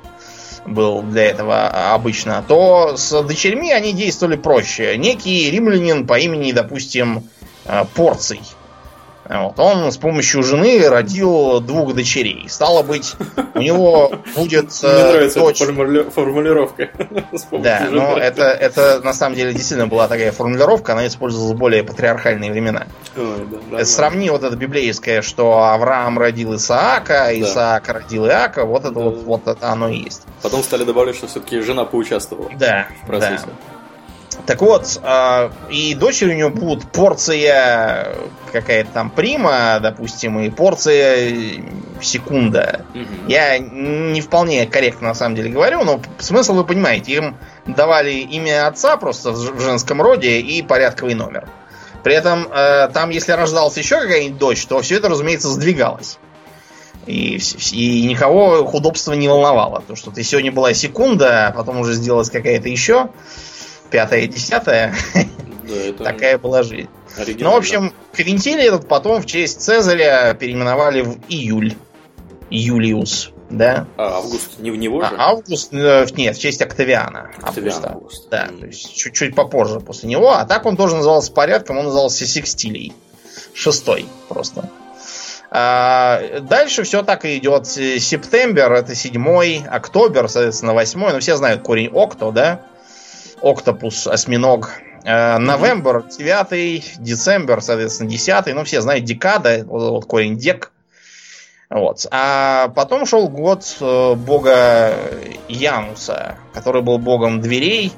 был 0.66 1.04
для 1.04 1.26
этого 1.26 1.94
обычно, 1.94 2.44
то 2.48 2.98
с 2.98 3.22
дочерьми 3.24 3.72
они 3.72 3.94
действовали 3.94 4.36
проще. 4.36 4.98
Некий 4.98 5.50
римлянин 5.52 6.08
по 6.08 6.18
имени, 6.18 6.52
допустим, 6.52 7.30
э, 7.66 7.86
Порций 7.94 8.42
вот. 9.28 9.60
Он 9.60 9.92
с 9.92 9.98
помощью 9.98 10.44
жены 10.44 10.88
родил 10.88 11.60
двух 11.60 11.94
дочерей. 11.96 12.48
Стало 12.50 12.84
быть, 12.84 13.14
у 13.56 13.60
него 13.60 14.12
будет 14.36 14.66
Мне 14.84 14.92
нравится 14.94 15.40
дочь... 15.40 15.62
формули- 15.62 16.10
формулировка. 16.10 16.90
Да, 17.52 17.80
жены. 17.86 17.92
но 17.92 18.18
это, 18.18 18.44
это 18.44 19.02
на 19.04 19.14
самом 19.14 19.36
деле 19.36 19.52
действительно 19.54 19.88
была 19.88 20.08
такая 20.08 20.32
формулировка, 20.32 20.94
она 20.94 21.08
использовалась 21.08 21.54
в 21.54 21.58
более 21.58 21.84
патриархальные 21.84 22.52
времена. 22.52 22.86
Ой, 23.18 23.48
да. 23.72 23.86
Сравни 23.86 24.30
вот 24.30 24.44
это 24.44 24.56
библейское, 24.56 25.22
что 25.22 25.64
Авраам 25.64 26.20
родил 26.20 26.56
Исаака, 26.56 27.26
Да. 27.28 27.40
Исаак 27.40 27.88
родил 27.90 28.26
Иака, 28.28 28.66
вот 28.66 28.86
это 28.86 29.00
вот, 29.00 29.24
вот 29.24 29.48
это 29.48 29.70
оно 29.70 29.90
и 29.90 29.98
есть. 29.98 30.24
Потом 30.42 30.62
стали 30.64 30.84
добавлять, 30.84 31.16
что 31.16 31.28
все-таки 31.28 31.60
жена 31.62 31.86
поучаствовала 31.86 32.50
Да, 32.60 32.88
в 33.04 33.08
процессе. 33.08 33.46
да. 33.48 33.75
Так 34.46 34.62
вот, 34.62 35.00
э, 35.02 35.50
и 35.70 35.96
дочери 35.96 36.34
у 36.34 36.38
него 36.38 36.50
будут 36.50 36.92
порция 36.92 38.16
какая-то 38.52 38.92
там 38.92 39.10
прима, 39.10 39.80
допустим, 39.82 40.40
и 40.40 40.50
порция 40.50 41.34
секунда. 42.02 42.86
Мгм. 42.94 43.28
Я 43.28 43.58
не 43.58 44.22
вполне 44.22 44.66
корректно 44.66 45.10
на 45.10 45.14
самом 45.16 45.36
деле 45.36 45.50
говорю, 45.50 45.84
но 45.84 46.02
смысл 46.20 46.54
вы 46.54 46.64
понимаете. 46.64 47.14
Им 47.14 47.38
давали 47.66 48.12
имя 48.12 48.68
отца 48.68 48.98
просто 48.98 49.32
в 49.32 49.60
женском 49.60 50.02
роде 50.02 50.40
и 50.40 50.62
порядковый 50.62 51.16
номер. 51.16 51.48
При 52.04 52.14
этом 52.14 52.48
э, 52.52 52.90
там, 52.94 53.10
если 53.10 53.32
рождалась 53.32 53.78
еще 53.78 54.00
какая-нибудь 54.00 54.38
дочь, 54.38 54.66
то 54.68 54.82
все 54.82 54.98
это, 54.98 55.10
разумеется, 55.10 55.50
сдвигалось. 55.50 56.20
И, 57.08 57.40
и 57.72 58.06
никого 58.08 58.60
их 58.64 58.74
удобство 58.74 59.14
не 59.14 59.28
волновало. 59.28 59.84
То, 59.88 59.96
что 59.96 60.12
ты 60.12 60.24
сегодня 60.24 60.52
была 60.52 60.74
секунда, 60.74 61.48
а 61.48 61.52
потом 61.52 61.80
уже 61.80 61.94
сделалась 61.94 62.30
какая-то 62.30 62.70
еще, 62.70 63.10
десятая, 63.92 64.94
Да, 65.68 65.76
это 65.76 66.04
такая 66.04 66.38
была 66.38 66.64
жизнь. 66.64 66.90
Ну, 67.40 67.52
в 67.52 67.56
общем, 67.56 67.94
Квинтилий 68.14 68.66
этот 68.66 68.88
потом 68.88 69.22
в 69.22 69.26
честь 69.26 69.62
Цезаря 69.62 70.34
переименовали 70.34 71.02
в 71.02 71.18
Июль. 71.30 71.76
Юлиус, 72.50 73.32
да? 73.50 73.88
А, 73.98 74.18
Август 74.18 74.60
не 74.60 74.70
в 74.72 74.76
него 74.76 75.02
А 75.02 75.10
же? 75.10 75.16
Август, 75.18 75.74
э, 75.74 76.06
нет, 76.16 76.38
в 76.38 76.40
честь 76.40 76.62
Октавиана. 76.62 77.32
Октавиан. 77.42 77.84
Август. 77.84 78.30
Да, 78.30 78.48
то 78.48 78.66
есть 78.66 78.96
чуть-чуть 78.96 79.36
попозже 79.36 79.80
после 79.80 80.10
него. 80.10 80.32
А 80.32 80.46
так 80.46 80.66
он 80.66 80.78
тоже 80.78 80.96
назывался 80.96 81.32
порядком, 81.32 81.78
он 81.78 81.86
назывался 81.86 82.26
Секстилий. 82.26 82.94
Шестой 83.54 84.06
просто. 84.30 84.70
А, 85.50 86.40
дальше 86.42 86.84
все 86.84 87.02
так 87.02 87.26
и 87.26 87.38
идет. 87.38 87.66
Септембер 87.66 88.72
это 88.72 88.94
седьмой, 88.94 89.64
октобер, 89.70 90.30
соответственно, 90.30 90.74
восьмой. 90.74 91.14
Ну, 91.14 91.20
все 91.20 91.36
знают 91.36 91.62
корень 91.62 91.90
окто, 91.90 92.32
да? 92.32 92.62
Октопус, 93.42 94.08
осьминог. 94.08 94.72
Э, 95.04 95.38
Новембр, 95.38 96.06
девятый, 96.18 96.84
децембер, 96.98 97.62
соответственно, 97.62 98.10
десятый. 98.10 98.54
Ну, 98.54 98.64
все 98.64 98.82
знают 98.82 99.06
декада, 99.06 99.64
вот, 99.66 99.92
вот 99.92 100.06
корень 100.06 100.38
дек. 100.38 100.72
Вот. 101.70 102.06
А 102.12 102.70
потом 102.70 103.06
шел 103.06 103.28
год 103.28 103.64
э, 103.80 104.14
бога 104.16 104.94
Януса, 105.48 106.38
который 106.54 106.82
был 106.82 106.98
богом 106.98 107.42
дверей, 107.42 107.92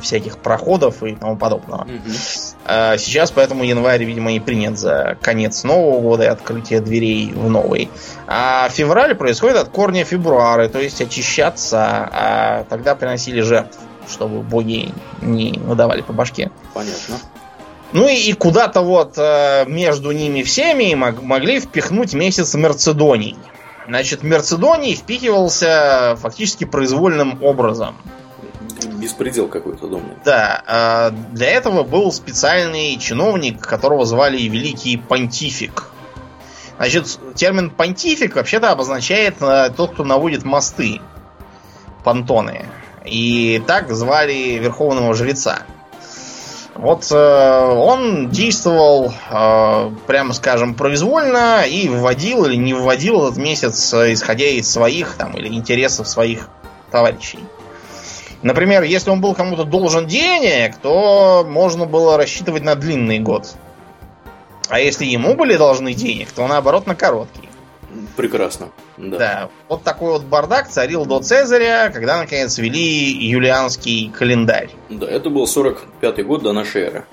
всяких 0.00 0.38
проходов 0.38 1.02
и 1.02 1.14
тому 1.14 1.36
подобного. 1.36 1.86
А 2.64 2.96
Сейчас 2.96 3.30
поэтому 3.30 3.64
январь, 3.64 4.04
видимо, 4.04 4.32
и 4.32 4.40
принят 4.40 4.78
за 4.78 5.16
конец 5.20 5.64
нового 5.64 6.00
года 6.00 6.24
и 6.24 6.26
открытие 6.26 6.80
дверей 6.80 7.32
в 7.32 7.48
новый. 7.48 7.90
А 8.26 8.68
февраль 8.70 9.14
происходит 9.14 9.56
от 9.56 9.68
корня 9.68 10.04
февруары, 10.04 10.68
то 10.68 10.80
есть 10.80 11.00
очищаться, 11.00 12.08
а 12.12 12.64
тогда 12.68 12.94
приносили 12.94 13.40
жертв, 13.40 13.78
чтобы 14.08 14.42
боги 14.42 14.92
не 15.20 15.52
надавали 15.52 16.02
по 16.02 16.12
башке. 16.12 16.50
Понятно. 16.74 17.18
Ну 17.92 18.06
и, 18.06 18.14
и 18.14 18.32
куда-то 18.32 18.82
вот 18.82 19.14
э, 19.16 19.64
между 19.66 20.12
ними 20.12 20.42
всеми 20.42 20.94
мог- 20.94 21.22
могли 21.22 21.58
впихнуть 21.60 22.14
месяц 22.14 22.54
Мерцедоний. 22.54 23.36
Значит, 23.88 24.22
Мерцедоний 24.22 24.94
впихивался 24.94 26.16
фактически 26.20 26.64
произвольным 26.64 27.42
образом. 27.42 27.96
Беспредел 28.98 29.48
какой-то, 29.48 29.88
думаю. 29.88 30.16
Да, 30.24 31.10
э, 31.12 31.34
для 31.34 31.48
этого 31.48 31.82
был 31.82 32.12
специальный 32.12 32.96
чиновник, 32.98 33.60
которого 33.60 34.06
звали 34.06 34.40
Великий 34.42 34.96
Понтифик. 34.96 35.90
Значит, 36.76 37.18
термин 37.34 37.68
понтифик 37.68 38.36
вообще-то 38.36 38.70
обозначает 38.70 39.34
э, 39.42 39.70
тот, 39.76 39.92
кто 39.92 40.04
наводит 40.04 40.44
мосты, 40.44 41.00
понтоны. 42.04 42.64
И 43.04 43.62
так 43.66 43.92
звали 43.92 44.58
верховного 44.58 45.14
жреца. 45.14 45.62
Вот 46.80 47.10
э, 47.12 47.72
он 47.74 48.30
действовал, 48.30 49.12
э, 49.30 49.90
прямо 50.06 50.32
скажем, 50.32 50.74
произвольно 50.74 51.64
и 51.66 51.88
вводил 51.88 52.46
или 52.46 52.56
не 52.56 52.72
вводил 52.72 53.26
этот 53.26 53.36
месяц, 53.36 53.92
э, 53.92 54.14
исходя 54.14 54.46
из 54.46 54.70
своих 54.70 55.14
там 55.16 55.32
или 55.36 55.48
интересов 55.48 56.08
своих 56.08 56.48
товарищей. 56.90 57.40
Например, 58.42 58.82
если 58.82 59.10
он 59.10 59.20
был 59.20 59.34
кому-то 59.34 59.64
должен 59.64 60.06
денег, 60.06 60.76
то 60.76 61.44
можно 61.46 61.84
было 61.84 62.16
рассчитывать 62.16 62.62
на 62.62 62.74
длинный 62.76 63.18
год. 63.18 63.48
А 64.70 64.80
если 64.80 65.04
ему 65.04 65.34
были 65.34 65.56
должны 65.56 65.92
денег, 65.92 66.30
то 66.30 66.46
наоборот 66.46 66.86
на 66.86 66.94
короткий. 66.94 67.49
Прекрасно. 68.16 68.68
Да. 68.96 69.18
Да. 69.18 69.50
Вот 69.68 69.82
такой 69.82 70.12
вот 70.12 70.24
бардак 70.24 70.68
царил 70.68 71.06
до 71.06 71.20
Цезаря, 71.20 71.90
когда 71.92 72.18
наконец 72.18 72.56
ввели 72.58 73.10
юлианский 73.28 74.10
календарь. 74.10 74.70
Да, 74.88 75.06
это 75.08 75.30
был 75.30 75.44
45-й 75.44 76.22
год 76.22 76.42
до 76.42 76.52
нашей 76.52 76.82
эры. 76.82 77.04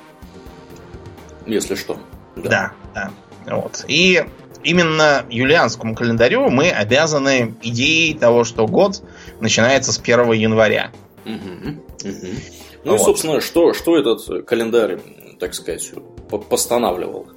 Если 1.46 1.76
что. 1.76 1.98
Да, 2.36 2.74
да. 2.94 3.12
Вот. 3.48 3.86
И 3.88 4.24
именно 4.64 5.26
юлианскому 5.30 5.96
календарю 5.96 6.50
мы 6.50 6.70
обязаны 6.70 7.56
идеей 7.62 8.14
того, 8.14 8.44
что 8.44 8.68
год 8.68 9.02
начинается 9.40 9.94
с 9.94 9.98
1 10.00 10.32
января. 10.34 10.92
Мгм. 11.26 11.82
Мгм. 12.04 12.36
Ну 12.84 12.94
и, 12.94 12.98
Вот. 12.98 13.02
собственно, 13.06 13.42
что, 13.42 13.74
что 13.74 13.98
этот 13.98 14.46
календарь, 14.46 15.00
так 15.40 15.54
сказать, 15.54 15.90
по- 16.30 16.38
постанавливал 16.38 17.28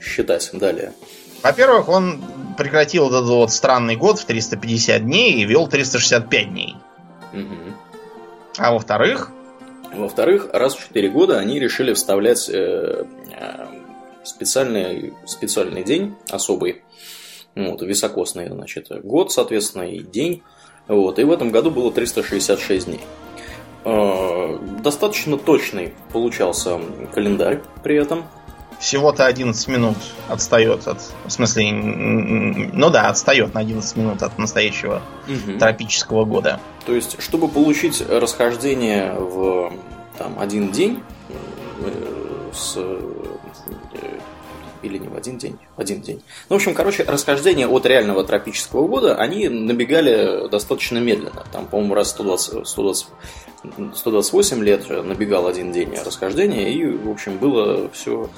считать 0.00 0.50
далее? 0.52 0.92
Во-первых, 1.42 1.88
он 1.88 2.22
прекратил 2.56 3.08
этот 3.08 3.26
вот 3.26 3.52
странный 3.52 3.96
год 3.96 4.18
в 4.18 4.24
350 4.24 5.04
дней 5.04 5.34
и 5.34 5.44
вел 5.44 5.68
365 5.68 6.50
дней. 6.50 6.76
Мгм. 7.32 7.76
А 8.58 8.72
во-вторых, 8.72 9.30
Во-вторых, 9.94 10.48
раз 10.52 10.74
в 10.74 10.80
4 10.88 11.08
года 11.10 11.38
они 11.38 11.58
решили 11.60 11.92
вставлять 11.94 12.48
э, 12.48 13.04
э, 13.32 13.66
специальный, 14.24 15.14
специальный 15.26 15.84
день, 15.84 16.14
особый, 16.30 16.82
вот, 17.54 17.80
високосный, 17.82 18.48
значит, 18.48 18.88
год, 19.04 19.32
соответственно, 19.32 19.84
и 19.84 20.00
день. 20.00 20.42
Вот, 20.88 21.18
и 21.18 21.24
в 21.24 21.32
этом 21.32 21.50
году 21.50 21.70
было 21.70 21.92
366 21.92 22.86
дней. 22.86 23.00
Э, 23.84 24.58
Достаточно 24.82 25.36
точный 25.38 25.94
получался 26.12 26.78
календарь 27.14 27.62
при 27.82 27.96
этом. 27.96 28.24
Всего-то 28.80 29.26
11 29.26 29.68
минут 29.68 29.96
отстает 30.28 30.86
от... 30.86 30.98
В 31.24 31.30
смысле, 31.30 31.72
ну 31.72 32.90
да, 32.90 33.08
отстает 33.08 33.54
на 33.54 33.60
11 33.60 33.96
минут 33.96 34.22
от 34.22 34.38
настоящего 34.38 35.02
тропического 35.58 36.24
года. 36.24 36.60
То 36.84 36.94
есть, 36.94 37.20
чтобы 37.22 37.48
получить 37.48 38.02
расхождение 38.08 39.12
в 39.14 39.72
там, 40.18 40.38
один 40.38 40.70
день 40.70 41.02
э, 41.80 42.50
с 42.54 42.74
э, 42.76 43.16
или 44.86 44.98
не 44.98 45.08
в 45.08 45.16
один 45.16 45.38
день, 45.38 45.58
в 45.76 45.80
один 45.80 46.00
день. 46.00 46.22
Ну, 46.48 46.56
в 46.56 46.58
общем, 46.58 46.74
короче, 46.74 47.04
расхождение 47.04 47.66
от 47.66 47.86
реального 47.86 48.24
тропического 48.24 48.86
года, 48.86 49.16
они 49.16 49.48
набегали 49.48 50.48
достаточно 50.48 50.98
медленно. 50.98 51.44
Там, 51.52 51.66
по-моему, 51.66 51.94
раз 51.94 52.10
120, 52.10 52.66
120, 52.66 53.06
128 53.94 54.64
лет 54.64 54.88
набегал 54.88 55.46
один 55.46 55.72
день 55.72 55.92
расхождения, 56.04 56.68
и, 56.68 56.84
в 56.86 57.10
общем, 57.10 57.38
было 57.38 57.90
все 57.90 58.28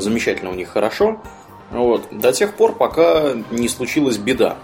замечательно 0.00 0.50
у 0.50 0.54
них 0.54 0.68
хорошо. 0.68 1.20
Вот. 1.70 2.06
До 2.10 2.32
тех 2.32 2.54
пор, 2.54 2.74
пока 2.74 3.32
не 3.50 3.68
случилась 3.68 4.18
беда. 4.18 4.56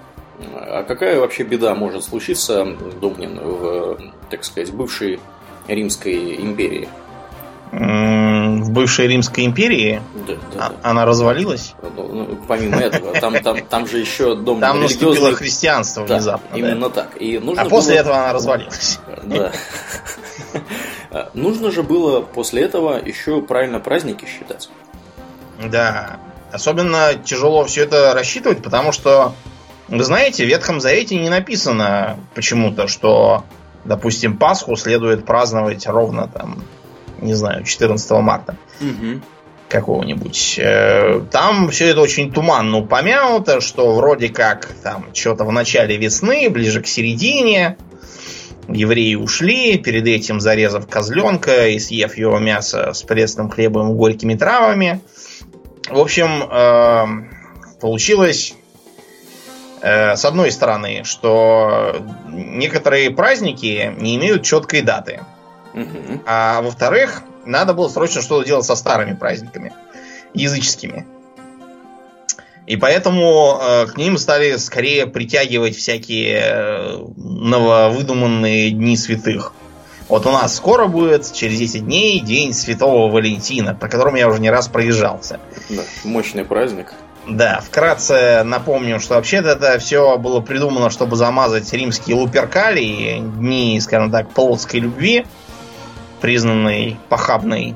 А 0.55 0.83
какая 0.85 1.19
вообще 1.19 1.43
беда 1.43 1.75
может 1.75 2.05
случиться, 2.05 2.65
Домнин, 3.01 3.41
в, 3.41 3.99
так 4.31 4.45
сказать, 4.45 4.73
бывшей 4.73 5.19
Римской 5.67 6.37
империи? 6.37 6.89
В 7.71 8.71
бывшей 8.71 9.09
Римской 9.09 9.45
империи 9.45 10.01
Да, 10.27 10.35
да, 10.35 10.39
а- 10.59 10.69
да. 10.71 10.75
она 10.91 11.05
развалилась. 11.05 11.75
Ну, 11.97 12.39
помимо 12.49 12.77
этого, 12.81 13.13
там, 13.21 13.35
там, 13.43 13.59
там 13.67 13.87
же 13.87 13.99
еще 13.99 14.35
дом 14.37 14.59
Там 14.61 14.81
наступило 14.81 15.13
религиозный- 15.15 15.35
христианство 15.35 16.07
Да, 16.07 16.15
внезапно. 16.15 16.49
да. 16.51 16.59
именно 16.59 16.89
так. 16.89 17.21
И 17.21 17.39
нужно 17.39 17.63
А 17.63 17.69
после 17.69 17.95
было- 17.95 18.01
этого 18.01 18.17
она 18.17 18.33
развалилась. 18.33 18.99
Да. 19.25 19.53
Нужно 21.35 21.71
же 21.71 21.83
было 21.83 22.21
после 22.21 22.63
этого 22.63 23.03
еще 23.05 23.43
правильно 23.43 23.81
праздники 23.81 24.25
считать. 24.27 24.71
Да. 25.63 26.19
Особенно 26.53 27.15
тяжело 27.15 27.65
все 27.65 27.83
это 27.85 28.15
рассчитывать, 28.15 28.63
потому 28.63 28.93
что 28.93 29.35
Вы 29.89 30.05
знаете, 30.05 30.45
в 30.45 30.49
Ветхом 30.49 30.81
Завете 30.81 31.17
не 31.19 31.31
написано 31.31 32.19
почему-то, 32.35 32.89
что, 32.89 33.45
допустим, 33.85 34.37
Пасху 34.37 34.77
следует 34.77 35.25
праздновать 35.25 35.87
ровно 35.87 36.29
там, 36.29 36.63
не 37.23 37.33
знаю, 37.35 37.65
14 37.65 38.11
марта. 38.21 38.57
Мгм. 38.81 39.23
какого-нибудь. 39.69 40.59
Э, 40.59 41.21
Там 41.31 41.69
все 41.71 41.89
это 41.89 42.01
очень 42.01 42.33
туманно 42.33 42.79
упомянуто, 42.79 43.61
что 43.61 43.95
вроде 43.95 44.29
как 44.31 44.67
там 44.83 45.07
что-то 45.13 45.45
в 45.45 45.53
начале 45.53 45.97
весны, 45.99 46.49
ближе 46.49 46.81
к 46.81 46.87
середине, 46.87 47.77
евреи 48.69 49.15
ушли, 49.15 49.79
перед 49.79 50.07
этим 50.07 50.41
зарезав 50.41 50.87
козленка 50.89 51.69
и 51.69 51.79
съев 51.79 52.17
его 52.17 52.39
мясо 52.39 52.93
с 52.93 53.03
пресным 53.03 53.51
хлебом 53.51 53.91
и 53.91 53.95
горькими 53.95 54.35
травами. 54.35 55.01
В 55.91 55.99
общем, 55.99 56.43
э, 56.51 57.79
получилось 57.81 58.55
э, 59.81 60.17
с 60.17 60.25
одной 60.25 60.51
стороны, 60.51 61.03
что 61.05 61.97
некоторые 62.29 63.11
праздники 63.11 63.95
не 63.99 64.17
имеют 64.17 64.43
четкой 64.43 64.83
даты. 64.83 65.21
А 66.27 66.61
во-вторых, 66.63 67.23
надо 67.45 67.73
было 67.73 67.89
срочно 67.89 68.21
что-то 68.21 68.47
делать 68.47 68.65
со 68.65 68.75
старыми 68.75 69.15
праздниками, 69.15 69.73
языческими. 70.35 71.07
И 72.67 72.77
поэтому 72.77 73.59
э, 73.61 73.87
к 73.87 73.97
ним 73.97 74.19
стали 74.19 74.57
скорее 74.57 75.07
притягивать 75.07 75.75
всякие 75.75 76.41
э, 76.43 76.99
нововыдуманные 77.17 78.71
дни 78.73 78.95
святых. 78.95 79.55
Вот 80.09 80.25
у 80.25 80.31
нас 80.31 80.57
скоро 80.57 80.87
будет, 80.87 81.31
через 81.33 81.59
10 81.59 81.85
дней, 81.85 82.21
день 82.21 82.55
Святого 82.55 83.11
Валентина, 83.11 83.75
по 83.75 83.89
которому 83.89 84.17
я 84.17 84.29
уже 84.29 84.41
не 84.41 84.51
раз 84.51 84.69
проезжался. 84.69 85.39
Да, 85.69 85.83
мощный 86.05 86.45
праздник. 86.45 86.95
Да, 87.27 87.61
вкратце 87.61 88.43
напомню, 88.43 89.01
что 89.01 89.17
вообще-то 89.17 89.51
это 89.51 89.79
все 89.79 90.17
было 90.17 90.41
придумано, 90.41 90.89
чтобы 90.89 91.17
замазать 91.17 91.71
римские 91.75 92.17
луперкалии, 92.17 93.21
дни, 93.21 93.79
скажем 93.81 94.11
так, 94.11 94.31
плотской 94.31 94.81
любви, 94.81 95.27
признанной 96.23 96.97
похабной 97.11 97.75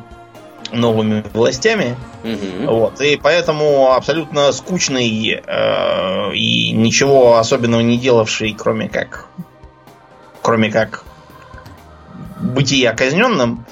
новыми 0.72 1.22
властями. 1.34 1.96
Мгм. 2.22 2.66
Вот. 2.66 3.00
И 3.02 3.16
поэтому 3.22 3.92
абсолютно 3.92 4.52
скучный 4.52 5.42
э, 5.44 6.34
и 6.34 6.72
ничего 6.72 7.36
особенного 7.36 7.82
не 7.82 7.98
делавший, 7.98 8.54
кроме 8.58 8.88
как 8.88 9.26
кроме 10.40 10.70
как 10.70 11.04
бытия 12.42 12.92
казненным, 12.92 13.64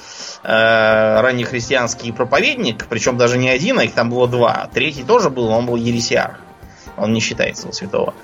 э, 0.43 1.21
раннехристианский 1.21 2.13
проповедник, 2.13 2.87
причем 2.89 3.19
даже 3.19 3.39
не 3.39 3.49
один, 3.49 3.79
а 3.79 3.85
их 3.85 3.93
там 3.93 4.11
было 4.11 4.29
два. 4.29 4.69
Третий 4.73 5.03
тоже 5.03 5.31
был, 5.31 5.49
он 5.49 5.67
был 5.67 5.77
ересиарх. 5.77 6.39
Он 6.97 7.13
не 7.13 7.21
считается 7.21 7.69
за 7.69 7.73
святого. 7.73 8.15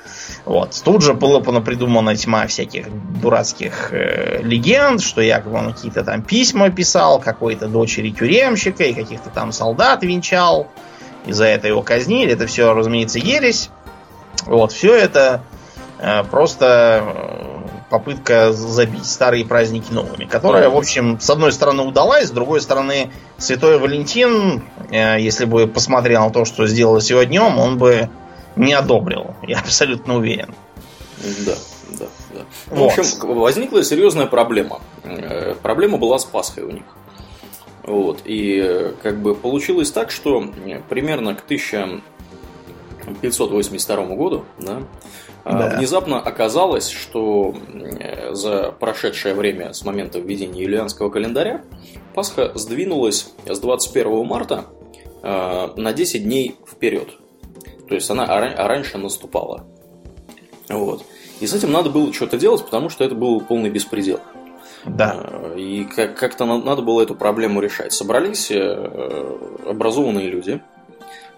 Вот. 0.45 0.81
Тут 0.85 1.03
же 1.03 1.15
была 1.15 1.41
придумана 1.41 2.15
тьма 2.15 2.47
всяких 2.47 2.87
дурацких 3.21 3.93
э, 3.93 4.43
легенд, 4.43 5.01
что 5.01 5.21
якобы 5.21 5.57
он 5.59 5.73
какие-то 5.73 6.05
там 6.05 6.23
письма 6.23 6.71
писал 6.71 7.21
какой-то 7.21 7.69
дочери 7.69 8.11
тюремщика 8.11 8.85
и 8.85 8.93
каких-то 8.93 9.31
там 9.31 9.53
солдат 9.53 10.03
венчал. 10.03 10.69
И 11.27 11.33
за 11.33 11.47
это 11.47 11.69
его 11.69 11.83
казнили. 11.83 12.33
Это 12.33 12.47
все, 12.47 12.73
разумеется, 12.75 13.19
ересь. 13.19 13.71
Вот, 14.45 14.73
все 14.73 14.95
это 14.95 15.43
э, 15.99 16.23
просто 16.25 17.03
э, 17.03 17.56
попытка 17.89 18.53
забить 18.53 19.07
старые 19.07 19.45
праздники 19.45 19.93
новыми, 19.93 20.25
которая, 20.25 20.69
в 20.69 20.77
общем, 20.77 21.21
с 21.21 21.31
одной 21.31 21.53
стороны 21.53 21.85
удалась, 21.85 22.29
с 22.29 22.31
другой 22.31 22.61
стороны, 22.61 23.11
Святой 23.39 23.79
Валентин, 23.79 24.63
э, 24.91 25.21
если 25.21 25.45
бы 25.45 25.67
посмотрел 25.67 26.25
на 26.25 26.31
то, 26.31 26.45
что 26.45 26.67
сделалось 26.67 27.11
его 27.11 27.23
днем, 27.23 27.59
он 27.59 27.79
бы 27.79 28.09
не 28.57 28.73
одобрил. 28.73 29.35
Я 29.43 29.61
абсолютно 29.61 30.17
уверен. 30.17 30.55
Да, 31.47 31.55
да, 31.99 32.07
да. 32.35 32.41
В 32.67 32.77
Вот. 32.79 32.99
общем, 32.99 33.05
возникла 33.35 33.85
серьезная 33.85 34.27
проблема. 34.27 34.81
Э, 35.05 35.55
Проблема 35.63 35.99
была 35.99 36.19
с 36.19 36.25
Пасхой 36.25 36.65
у 36.65 36.71
них. 36.71 36.83
Вот. 37.83 38.23
И 38.25 38.61
э, 38.63 38.93
как 39.03 39.21
бы 39.21 39.35
получилось 39.37 39.91
так, 39.93 40.11
что 40.11 40.43
примерно 40.89 41.35
к 41.35 41.45
1582 41.45 44.05
году 44.07 44.45
да, 44.59 44.83
Да. 45.53 45.77
внезапно 45.79 46.19
оказалось, 46.21 46.89
что 46.89 47.55
э, 48.01 48.35
за 48.35 48.73
прошедшее 48.73 49.35
время 49.35 49.73
с 49.73 49.85
момента 49.85 50.19
введения 50.19 50.63
юлианского 50.63 51.09
календаря 51.11 51.63
Пасха 52.15 52.51
сдвинулась 52.55 53.33
с 53.47 53.59
21 53.61 54.27
марта 54.27 54.65
э, 55.23 55.69
на 55.77 55.93
10 55.93 56.25
дней 56.25 56.57
вперед. 56.67 57.09
То 57.89 57.95
есть 57.95 58.11
она 58.11 58.25
а 58.25 58.67
раньше 58.69 58.99
наступала. 58.99 59.65
Вот. 60.69 61.05
И 61.41 61.47
с 61.47 61.55
этим 61.55 61.71
надо 61.71 61.91
было 61.91 62.13
что-то 62.13 62.39
делать, 62.39 62.65
потому 62.65 62.89
что 62.89 63.05
это 63.05 63.15
был 63.15 63.41
полный 63.41 63.71
беспредел. 63.71 64.19
Да. 64.85 65.17
Э, 65.23 65.57
И 65.59 65.85
как- 65.85 66.17
как-то 66.17 66.45
на- 66.45 66.59
надо 66.63 66.83
было 66.83 67.03
эту 67.03 67.15
проблему 67.15 67.61
решать. 67.61 67.93
Собрались 67.93 68.51
образованные 69.65 70.29
люди, 70.29 70.61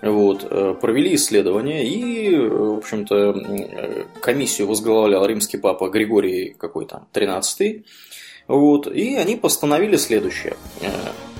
вот, 0.00 0.46
э, 0.48 0.74
провели 0.80 1.14
исследования, 1.16 1.84
и, 1.84 2.32
э, 2.32 2.48
в 2.48 2.78
общем-то, 2.78 3.16
э, 3.16 4.04
комиссию 4.20 4.68
возглавлял 4.68 5.26
римский 5.26 5.58
папа 5.58 5.88
Григорий 5.88 6.54
какой-то, 6.56 7.06
13 7.12 7.84
вот, 8.46 8.86
и 8.86 9.16
они 9.16 9.36
постановили 9.36 9.96
следующее. 9.96 10.56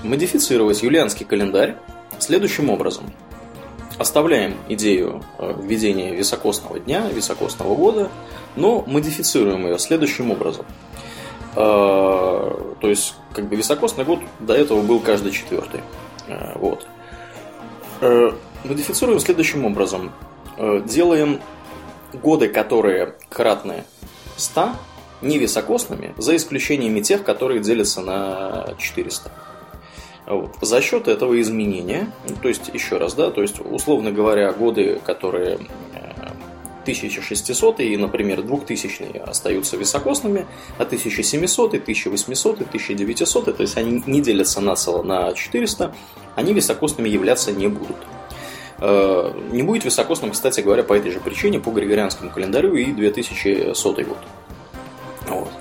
Модифицировать 0.03 0.83
юлианский 0.83 1.25
календарь 1.25 1.75
следующим 2.19 2.69
образом. 2.69 3.11
Оставляем 3.97 4.53
идею 4.69 5.23
введения 5.39 6.13
високосного 6.13 6.79
дня, 6.79 7.07
високосного 7.09 7.75
года, 7.75 8.11
но 8.55 8.83
модифицируем 8.85 9.65
ее 9.65 9.79
следующим 9.79 10.29
образом. 10.29 10.67
То 11.55 12.77
есть, 12.83 13.15
как 13.33 13.49
бы 13.49 13.55
високосный 13.55 14.05
год 14.05 14.19
до 14.39 14.53
этого 14.53 14.83
был 14.83 14.99
каждый 14.99 15.31
четвертый. 15.31 15.81
Вот. 16.55 16.85
Э, 18.63 18.67
Модифицируем 18.67 19.19
следующим 19.19 19.65
образом. 19.65 20.11
Э, 20.57 20.81
Делаем 20.85 21.39
годы, 22.13 22.49
которые 22.49 23.15
кратны 23.29 23.83
100, 24.37 24.71
не 25.21 25.37
високосными, 25.37 26.13
за 26.17 26.35
исключениями 26.35 27.01
тех, 27.01 27.23
которые 27.23 27.59
делятся 27.59 28.01
на 28.01 28.73
400. 28.77 29.31
Вот. 30.25 30.55
За 30.61 30.81
счет 30.81 31.07
этого 31.07 31.39
изменения, 31.41 32.11
то 32.41 32.47
есть, 32.47 32.69
еще 32.73 32.97
раз, 32.97 33.15
да, 33.15 33.31
то 33.31 33.41
есть, 33.41 33.59
условно 33.59 34.11
говоря, 34.11 34.51
годы, 34.53 35.01
которые 35.05 35.59
э, 35.93 36.09
1600 36.83 37.79
и, 37.81 37.97
например, 37.97 38.43
2000 38.43 39.17
остаются 39.27 39.75
високосными, 39.75 40.45
а 40.77 40.83
1700, 40.83 41.73
1800, 41.75 42.61
1900, 42.61 43.57
то 43.57 43.61
есть 43.61 43.77
они 43.77 44.03
не 44.05 44.21
делятся 44.21 44.61
нацело 44.61 45.03
на 45.03 45.33
400, 45.33 45.93
они 46.35 46.53
високосными 46.53 47.09
являться 47.09 47.51
не 47.51 47.67
будут. 47.67 47.97
Э, 48.81 49.31
Не 49.51 49.63
будет 49.63 49.85
високосным, 49.85 50.31
кстати 50.31 50.61
говоря, 50.61 50.83
по 50.83 50.93
этой 50.93 51.11
же 51.11 51.19
причине, 51.19 51.59
по 51.59 51.71
григорианскому 51.71 52.31
календарю 52.31 52.75
и 52.75 52.91
2100 52.91 53.93
год. 54.03 54.17
Вот. 55.27 55.51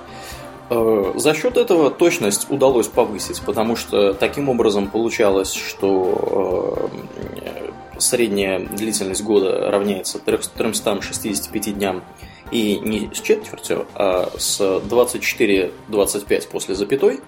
Э, 0.71 1.13
За 1.17 1.35
счет 1.35 1.57
этого 1.57 1.91
точность 1.91 2.51
удалось 2.51 2.87
повысить, 2.87 3.43
потому 3.43 3.77
что 3.77 4.15
таким 4.15 4.49
образом 4.49 4.89
получалось, 4.89 5.53
что 5.53 6.91
э, 7.37 7.71
средняя 7.99 8.61
длительность 8.61 9.23
года 9.23 9.71
равняется 9.71 10.19
365 10.21 11.75
дням 11.75 12.05
и 12.51 12.79
не 12.79 13.11
с 13.13 13.21
четвертью, 13.21 13.87
а 13.95 14.31
с 14.39 14.61
24-25 14.61 16.49
после 16.49 16.75
запятой. 16.75 17.21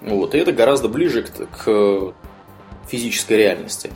Вот, 0.00 0.34
и 0.34 0.38
это 0.38 0.52
гораздо 0.52 0.88
ближе 0.88 1.22
к, 1.22 1.46
к 1.46 2.14
физической 2.88 3.36
реальности. 3.38 3.90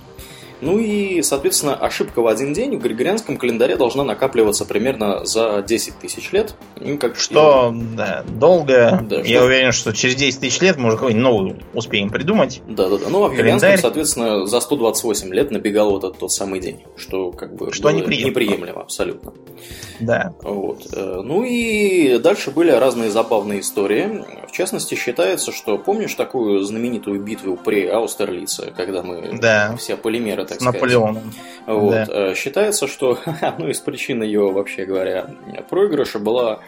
Ну 0.60 0.78
и, 0.78 1.22
соответственно, 1.22 1.74
ошибка 1.76 2.20
в 2.20 2.26
один 2.26 2.52
день 2.52 2.76
в 2.76 2.82
григорианском 2.82 3.36
календаре 3.36 3.76
должна 3.76 4.02
накапливаться 4.04 4.64
примерно 4.64 5.24
за 5.24 5.62
10 5.66 5.98
тысяч 6.00 6.32
лет. 6.32 6.54
Ну, 6.80 6.98
как 6.98 7.16
Что, 7.16 7.72
да, 7.96 8.24
долго. 8.28 9.04
Да, 9.08 9.16
Я 9.20 9.38
что- 9.38 9.44
уверен, 9.46 9.72
что 9.72 9.92
через 9.92 10.16
10 10.16 10.40
тысяч 10.40 10.60
лет 10.60 10.76
мы 10.76 10.88
уже 10.88 10.96
какой-нибудь 10.96 11.22
новый 11.22 11.56
успеем 11.74 12.10
придумать. 12.10 12.60
Да, 12.66 12.88
да, 12.88 12.98
да. 12.98 13.04
Ну, 13.08 13.24
а 13.24 13.28
в 13.28 13.36
Календарь. 13.36 13.44
юлианском, 13.44 13.78
соответственно, 13.78 14.46
за 14.46 14.60
128 14.60 15.32
лет 15.32 15.50
набегал 15.50 15.90
вот 15.90 16.04
этот 16.04 16.18
тот 16.18 16.32
самый 16.32 16.60
день, 16.60 16.80
что 16.96 17.30
как 17.30 17.54
бы 17.54 17.72
Что 17.72 17.90
неприемлемо. 17.90 18.30
неприемлемо 18.30 18.80
абсолютно. 18.82 19.32
Да. 20.00 20.34
Вот. 20.42 20.86
Э, 20.92 21.20
Ну 21.24 21.42
и 21.44 22.18
дальше 22.18 22.50
были 22.50 22.70
разные 22.70 23.11
забавные 23.11 23.61
истории. 23.61 24.24
В 24.48 24.52
частности, 24.52 24.94
считается, 24.94 25.52
что 25.52 25.76
помнишь 25.78 26.14
такую 26.14 26.62
знаменитую 26.62 27.20
битву 27.22 27.56
при 27.62 27.86
Аустерлице, 27.86 28.72
когда 28.76 29.02
мы 29.02 29.38
Да. 29.40 29.76
все 29.78 29.96
полимеры, 29.96 30.44
так 30.49 30.59
С 30.59 30.62
сказать. 30.62 30.74
Наполеоном. 30.74 31.32
Вот. 31.66 31.90
Да. 31.92 32.07
Э, 32.09 32.34
Считается, 32.34 32.86
что 32.88 33.18
одной 33.40 33.72
из 33.72 33.80
причин 33.80 34.22
ее, 34.22 34.51
вообще 34.51 34.84
говоря, 34.84 35.30
проигрыша 35.68 36.18
была 36.18 36.61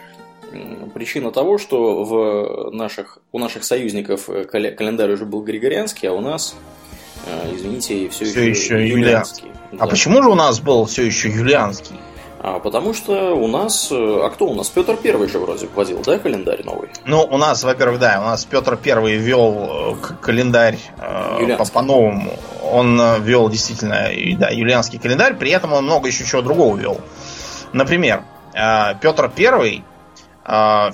причина 0.93 1.31
того, 1.31 1.57
что 1.57 2.03
в 2.03 2.71
наших, 2.71 3.19
у 3.31 3.39
наших 3.39 3.63
союзников 3.63 4.29
э, 4.29 4.43
календарь 4.43 5.11
уже 5.11 5.25
был 5.25 5.41
григорианский, 5.43 6.09
а 6.09 6.13
у 6.13 6.21
нас, 6.21 6.55
э, 7.25 7.55
извините, 7.55 8.09
все, 8.09 8.25
Всё 8.25 8.41
еще, 8.41 8.75
еще 8.75 8.87
юлианский. 8.87 9.51
А 9.79 9.87
почему 9.87 10.21
же 10.21 10.29
у 10.29 10.35
нас 10.35 10.59
был 10.59 10.85
все 10.85 11.03
еще 11.03 11.29
юлианский? 11.29 11.95
А 12.43 12.59
потому 12.59 12.93
что 12.93 13.35
у 13.35 13.47
нас... 13.47 13.89
А 13.91 14.29
кто 14.29 14.47
у 14.47 14.55
нас? 14.55 14.69
Петр 14.69 14.95
Первый 14.97 15.29
же 15.29 15.37
вроде 15.37 15.67
вводил, 15.67 16.01
да, 16.03 16.17
календарь 16.17 16.63
новый? 16.63 16.89
Ну, 17.05 17.21
у 17.21 17.37
нас, 17.37 17.63
во-первых, 17.63 17.99
да, 17.99 18.19
у 18.19 18.25
нас 18.25 18.45
Петр 18.45 18.77
Первый 18.77 19.15
ввел 19.17 19.95
календарь 20.21 20.79
э, 20.97 21.55
по- 21.57 21.65
по-новому. 21.65 22.33
Он 22.63 22.99
ввел 23.21 23.47
действительно, 23.47 24.07
да, 24.39 24.49
юлианский 24.49 24.97
календарь, 24.97 25.35
при 25.35 25.51
этом 25.51 25.73
он 25.73 25.83
много 25.83 26.07
еще 26.07 26.25
чего 26.25 26.41
другого 26.41 26.75
ввел. 26.75 26.99
Например, 27.73 28.23
э, 28.55 28.95
Петр 28.99 29.29
Первый 29.29 29.77
э, 29.77 29.90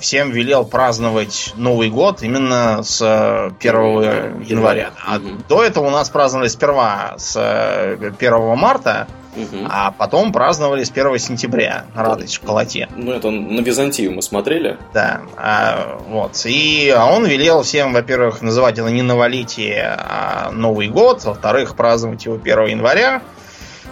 всем 0.00 0.30
велел 0.30 0.64
праздновать 0.64 1.52
Новый 1.56 1.90
год 1.90 2.22
именно 2.22 2.82
с 2.82 3.02
1 3.02 4.42
января. 4.44 4.90
А 5.04 5.16
угу. 5.16 5.28
до 5.48 5.64
этого 5.64 5.86
у 5.86 5.90
нас 5.90 6.10
праздновали 6.10 6.48
сперва 6.48 7.14
с 7.16 7.36
1 7.36 8.56
марта, 8.56 9.08
Угу. 9.38 9.66
А 9.68 9.92
потом 9.92 10.32
праздновали 10.32 10.84
с 10.84 10.90
1 10.90 11.18
сентября 11.18 11.84
на 11.94 12.02
радость 12.02 12.34
шоколате. 12.34 12.88
Ну, 12.96 13.12
это 13.12 13.30
на 13.30 13.60
Византию 13.60 14.12
мы 14.12 14.22
смотрели. 14.22 14.76
Да. 14.92 15.20
А, 15.36 16.00
вот. 16.08 16.44
И 16.44 16.92
а 16.96 17.06
он 17.06 17.24
велел 17.26 17.62
всем, 17.62 17.92
во-первых, 17.92 18.42
называть 18.42 18.78
это 18.78 18.88
не 18.88 19.02
новолетие, 19.02 19.96
а 19.96 20.50
Новый 20.52 20.88
год. 20.88 21.24
Во-вторых, 21.24 21.76
праздновать 21.76 22.24
его 22.24 22.36
1 22.36 22.66
января. 22.66 23.22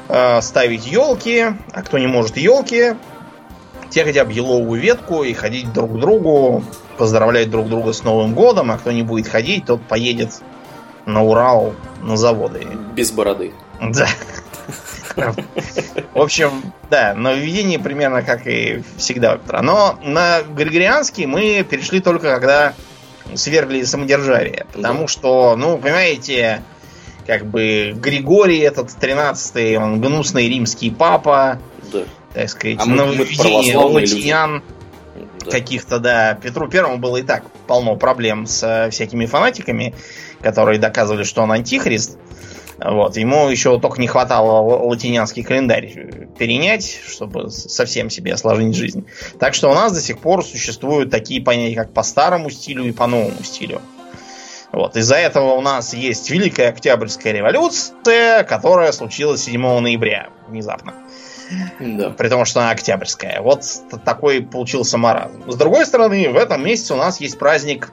А, 0.08 0.40
ставить 0.40 0.86
елки. 0.86 1.46
А 1.72 1.82
кто 1.82 1.98
не 1.98 2.06
может 2.06 2.36
елки, 2.36 2.94
те 3.90 4.04
хотя 4.04 4.24
бы 4.24 4.32
еловую 4.32 4.80
ветку 4.80 5.22
и 5.22 5.32
ходить 5.32 5.72
друг 5.72 5.96
к 5.96 6.00
другу, 6.00 6.64
поздравлять 6.98 7.50
друг 7.50 7.68
друга 7.68 7.92
с 7.92 8.02
Новым 8.02 8.34
годом, 8.34 8.70
а 8.70 8.78
кто 8.78 8.92
не 8.92 9.02
будет 9.02 9.28
ходить, 9.28 9.66
тот 9.66 9.82
поедет 9.82 10.40
на 11.04 11.22
Урал 11.22 11.74
на 12.02 12.16
заводы. 12.16 12.66
Без 12.94 13.10
бороды. 13.10 13.52
Да. 13.80 14.06
В 16.14 16.20
общем, 16.20 16.72
да, 16.90 17.14
нововведение 17.14 17.78
примерно 17.78 18.22
как 18.22 18.46
и 18.46 18.82
всегда. 18.96 19.38
Но 19.62 19.98
на 20.02 20.42
Григорианский 20.42 21.26
мы 21.26 21.64
перешли 21.68 22.00
только 22.00 22.34
когда 22.34 22.74
свергли 23.34 23.82
самодержавие. 23.84 24.66
Потому 24.72 25.02
да. 25.02 25.08
что, 25.08 25.56
ну, 25.56 25.78
понимаете, 25.78 26.62
как 27.26 27.46
бы 27.46 27.92
Григорий 27.96 28.58
этот 28.58 28.88
13-й, 28.88 29.76
он 29.76 30.00
гнусный 30.00 30.48
римский 30.48 30.90
папа. 30.90 31.58
Да. 31.92 32.00
Так 32.36 32.50
сказать, 32.50 32.76
а 32.80 32.84
нововведение 32.84 33.78
латинян 33.78 34.62
да. 35.42 35.50
каких-то, 35.50 35.98
да. 35.98 36.34
Петру 36.34 36.68
Первому 36.68 36.98
было 36.98 37.16
и 37.16 37.22
так 37.22 37.50
полно 37.66 37.96
проблем 37.96 38.46
с 38.46 38.90
всякими 38.92 39.24
фанатиками, 39.24 39.94
которые 40.42 40.78
доказывали, 40.78 41.24
что 41.24 41.40
он 41.40 41.52
антихрист. 41.52 42.18
Вот. 42.78 43.16
Ему 43.16 43.48
еще 43.48 43.80
только 43.80 44.02
не 44.02 44.06
хватало 44.06 44.60
латинянский 44.86 45.42
календарь 45.42 46.26
перенять, 46.38 47.00
чтобы 47.08 47.48
совсем 47.48 48.10
себе 48.10 48.34
осложнить 48.34 48.76
жизнь. 48.76 49.06
Так 49.38 49.54
что 49.54 49.70
у 49.70 49.74
нас 49.74 49.94
до 49.94 50.02
сих 50.02 50.18
пор 50.18 50.44
существуют 50.44 51.10
такие 51.10 51.40
понятия, 51.40 51.76
как 51.76 51.94
по 51.94 52.02
старому 52.02 52.50
стилю 52.50 52.84
и 52.84 52.92
по 52.92 53.06
новому 53.06 53.42
стилю. 53.44 53.80
Вот. 54.72 54.94
Из-за 54.94 55.16
этого 55.16 55.54
у 55.54 55.62
нас 55.62 55.94
есть 55.94 56.28
Великая 56.28 56.68
Октябрьская 56.68 57.32
революция, 57.32 58.44
которая 58.44 58.92
случилась 58.92 59.44
7 59.44 59.62
ноября 59.80 60.28
внезапно. 60.48 60.92
Да. 61.80 62.10
При 62.10 62.28
том, 62.28 62.44
что 62.44 62.60
она 62.60 62.70
октябрьская. 62.70 63.40
Вот 63.40 63.62
такой 64.04 64.42
получился 64.42 64.98
маразм. 64.98 65.50
С 65.50 65.56
другой 65.56 65.86
стороны, 65.86 66.30
в 66.30 66.36
этом 66.36 66.64
месяце 66.64 66.94
у 66.94 66.96
нас 66.96 67.20
есть 67.20 67.38
праздник 67.38 67.92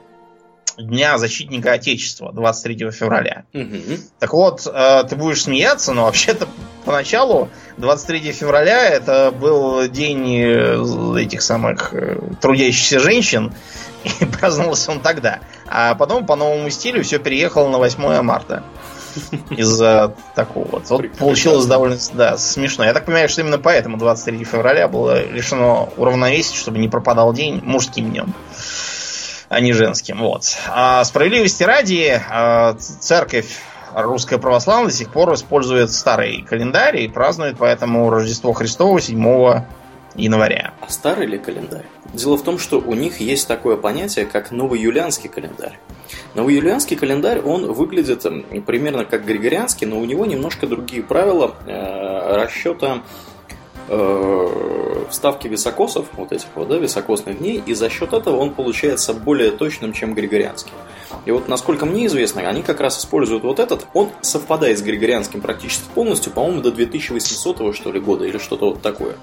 Дня 0.76 1.18
защитника 1.18 1.72
Отечества 1.72 2.32
23 2.32 2.90
февраля. 2.90 3.44
Угу. 3.54 3.98
Так 4.18 4.32
вот, 4.32 4.66
э, 4.66 5.04
ты 5.08 5.14
будешь 5.14 5.44
смеяться, 5.44 5.92
но 5.92 6.04
вообще-то 6.04 6.48
поначалу 6.84 7.48
23 7.76 8.32
февраля 8.32 8.88
это 8.88 9.30
был 9.30 9.86
день 9.86 10.36
э, 10.36 11.20
этих 11.20 11.42
самых 11.42 11.94
э, 11.94 12.18
трудящихся 12.40 12.98
женщин, 12.98 13.54
и 14.20 14.24
праздновался 14.24 14.90
он 14.90 15.00
тогда. 15.00 15.40
А 15.68 15.94
потом 15.94 16.26
по 16.26 16.34
новому 16.34 16.68
стилю 16.70 17.04
все 17.04 17.20
переехало 17.20 17.68
на 17.68 17.78
8 17.78 18.22
марта. 18.22 18.64
Из-за 19.50 20.14
такого 20.34 20.66
вот. 20.68 20.90
Вот 20.90 21.12
получилось 21.12 21.66
довольно 21.66 21.96
да, 22.12 22.36
смешно. 22.36 22.84
Я 22.84 22.92
так 22.92 23.06
понимаю, 23.06 23.28
что 23.28 23.40
именно 23.40 23.58
поэтому 23.58 23.96
23 23.96 24.44
февраля 24.44 24.88
было 24.88 25.22
решено 25.22 25.88
уравновесить, 25.96 26.56
чтобы 26.56 26.78
не 26.78 26.88
пропадал 26.88 27.32
день 27.32 27.60
мужским 27.62 28.10
днем 28.10 28.34
а 29.48 29.60
не 29.60 29.72
женским. 29.72 30.18
Вот. 30.18 30.56
А 30.68 31.04
справедливости 31.04 31.62
ради, 31.62 32.20
а, 32.28 32.74
церковь 32.74 33.46
русская 33.94 34.38
православная 34.38 34.90
до 34.90 34.96
сих 34.96 35.10
пор 35.10 35.32
использует 35.34 35.92
старый 35.92 36.42
календарь 36.42 37.02
и 37.02 37.08
празднует 37.08 37.56
поэтому 37.58 38.10
Рождество 38.10 38.52
Христово 38.52 39.00
7 39.00 39.64
января. 40.14 40.74
А 40.80 40.88
старый 40.88 41.26
ли 41.26 41.38
календарь? 41.38 41.86
Дело 42.12 42.36
в 42.36 42.42
том, 42.42 42.58
что 42.58 42.80
у 42.80 42.94
них 42.94 43.20
есть 43.20 43.48
такое 43.48 43.76
понятие, 43.76 44.26
как 44.26 44.50
новоюлианский 44.50 45.28
календарь. 45.28 45.78
Новоюлианский 46.34 46.96
календарь, 46.96 47.40
он 47.40 47.72
выглядит 47.72 48.22
примерно 48.66 49.04
как 49.04 49.24
григорианский, 49.24 49.86
но 49.86 49.98
у 49.98 50.04
него 50.04 50.26
немножко 50.26 50.66
другие 50.66 51.02
правила 51.02 51.54
э, 51.66 52.36
расчета 52.36 53.02
э, 53.88 55.04
вставки 55.10 55.48
високосов, 55.48 56.06
вот 56.14 56.32
этих 56.32 56.48
вот, 56.54 56.68
да, 56.68 56.76
високосных 56.76 57.38
дней, 57.38 57.62
и 57.64 57.74
за 57.74 57.88
счет 57.90 58.12
этого 58.12 58.36
он 58.36 58.54
получается 58.54 59.14
более 59.14 59.50
точным, 59.50 59.92
чем 59.92 60.14
григорианский. 60.14 60.72
И 61.24 61.30
вот, 61.30 61.48
насколько 61.48 61.86
мне 61.86 62.06
известно, 62.06 62.42
они 62.42 62.62
как 62.62 62.80
раз 62.80 62.98
используют 62.98 63.44
вот 63.44 63.58
этот, 63.58 63.86
он 63.94 64.10
совпадает 64.20 64.78
с 64.78 64.82
григорианским 64.82 65.40
практически 65.40 65.84
полностью, 65.94 66.32
по-моему, 66.32 66.60
до 66.60 66.72
2800 66.72 67.74
что 67.74 67.92
ли 67.92 68.00
года, 68.00 68.24
или 68.24 68.38
что-то 68.38 68.70
вот 68.70 68.82
такое. 68.82 69.16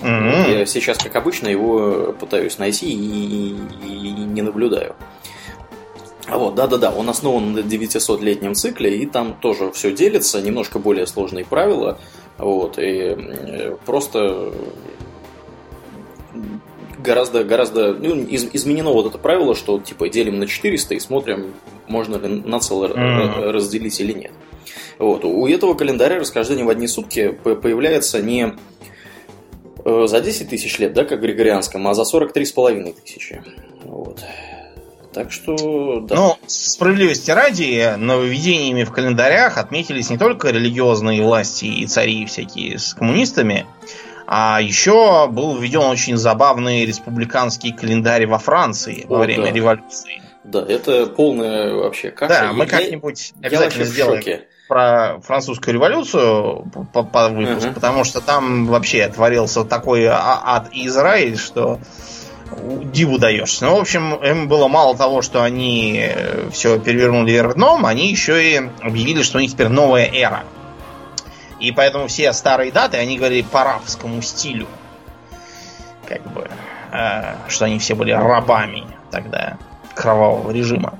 Mm-hmm. 0.00 0.58
Я 0.58 0.66
сейчас, 0.66 0.98
как 0.98 1.14
обычно, 1.16 1.48
его 1.48 2.14
пытаюсь 2.18 2.58
найти 2.58 2.92
и, 2.92 3.56
и, 3.84 4.08
и 4.08 4.10
не 4.10 4.42
наблюдаю. 4.42 4.96
Вот, 6.26 6.54
да-да-да, 6.54 6.90
он 6.90 7.08
основан 7.10 7.52
на 7.52 7.58
900-летнем 7.58 8.54
цикле, 8.54 8.98
и 8.98 9.06
там 9.06 9.34
тоже 9.34 9.70
все 9.72 9.92
делится, 9.92 10.40
немножко 10.40 10.78
более 10.78 11.06
сложные 11.06 11.44
правила. 11.44 11.98
Вот, 12.38 12.78
и 12.78 13.16
просто 13.86 14.52
гораздо, 16.98 17.44
гораздо 17.44 17.94
ну, 17.94 18.16
из, 18.24 18.48
изменено 18.52 18.90
вот 18.90 19.06
это 19.06 19.18
правило, 19.18 19.54
что 19.54 19.78
типа 19.78 20.08
делим 20.08 20.38
на 20.38 20.46
400 20.46 20.94
и 20.94 21.00
смотрим, 21.00 21.54
можно 21.86 22.16
ли 22.16 22.28
на 22.28 22.58
целое 22.58 22.90
mm-hmm. 22.90 23.50
разделить 23.50 24.00
или 24.00 24.12
нет. 24.12 24.32
Вот. 24.98 25.24
У 25.24 25.46
этого 25.46 25.74
календаря 25.74 26.18
расхождение 26.18 26.64
в 26.64 26.68
одни 26.68 26.88
сутки 26.88 27.28
появляется 27.30 28.22
не 28.22 28.54
э, 29.84 30.06
за 30.06 30.20
10 30.20 30.48
тысяч 30.48 30.78
лет, 30.78 30.92
да, 30.92 31.04
как 31.04 31.20
григорианском, 31.20 31.86
а 31.86 31.94
за 31.94 32.02
43,5 32.02 32.96
тысячи. 33.04 33.42
Вот. 33.84 34.20
Так 35.14 35.30
что, 35.30 36.00
да. 36.00 36.14
Ну, 36.16 36.38
справедливости 36.48 37.30
ради, 37.30 37.94
нововведениями 37.96 38.82
в 38.82 38.90
календарях 38.90 39.58
отметились 39.58 40.10
не 40.10 40.18
только 40.18 40.50
религиозные 40.50 41.22
власти 41.22 41.66
и 41.66 41.86
цари 41.86 42.26
всякие 42.26 42.80
с 42.80 42.94
коммунистами, 42.94 43.64
а 44.26 44.60
еще 44.60 45.28
был 45.28 45.56
введен 45.56 45.82
очень 45.82 46.16
забавный 46.16 46.84
республиканский 46.84 47.72
календарь 47.72 48.26
во 48.26 48.38
Франции 48.38 49.06
О, 49.08 49.14
во 49.14 49.18
время 49.20 49.44
да. 49.44 49.52
революции. 49.52 50.22
Да, 50.42 50.64
это 50.66 51.06
полная 51.06 51.72
вообще 51.74 52.10
каша. 52.10 52.34
Да, 52.34 52.52
мы 52.52 52.66
как-нибудь 52.66 53.34
обязательно 53.40 53.84
сделаем 53.84 54.42
про 54.68 55.20
французскую 55.20 55.74
революцию 55.74 56.64
по, 56.92 57.04
по 57.04 57.28
выпуску, 57.28 57.68
uh-huh. 57.68 57.74
потому 57.74 58.04
что 58.04 58.20
там 58.20 58.66
вообще 58.66 59.08
творился 59.08 59.64
такой 59.64 60.06
а, 60.06 60.40
ад 60.42 60.70
Израиль, 60.72 61.36
что 61.36 61.78
диву 62.84 63.18
даешься. 63.18 63.66
Ну, 63.66 63.76
в 63.76 63.80
общем, 63.80 64.14
им 64.14 64.48
было 64.48 64.68
мало 64.68 64.96
того, 64.96 65.22
что 65.22 65.42
они 65.42 66.00
э, 66.00 66.48
все 66.50 66.78
перевернули 66.78 67.32
вверх 67.32 67.54
дном, 67.54 67.86
они 67.86 68.10
еще 68.10 68.42
и 68.42 68.70
объявили, 68.82 69.22
что 69.22 69.38
у 69.38 69.40
них 69.40 69.52
теперь 69.52 69.68
новая 69.68 70.06
эра. 70.06 70.44
И 71.60 71.72
поэтому 71.72 72.08
все 72.08 72.32
старые 72.32 72.72
даты, 72.72 72.98
они 72.98 73.16
говорили 73.16 73.42
по 73.42 73.62
арабскому 73.62 74.20
стилю. 74.22 74.66
Как 76.06 76.22
бы, 76.32 76.48
э, 76.92 77.34
что 77.48 77.64
они 77.64 77.78
все 77.78 77.94
были 77.94 78.12
рабами 78.12 78.84
тогда 79.10 79.58
кровавого 79.94 80.50
режима. 80.50 80.98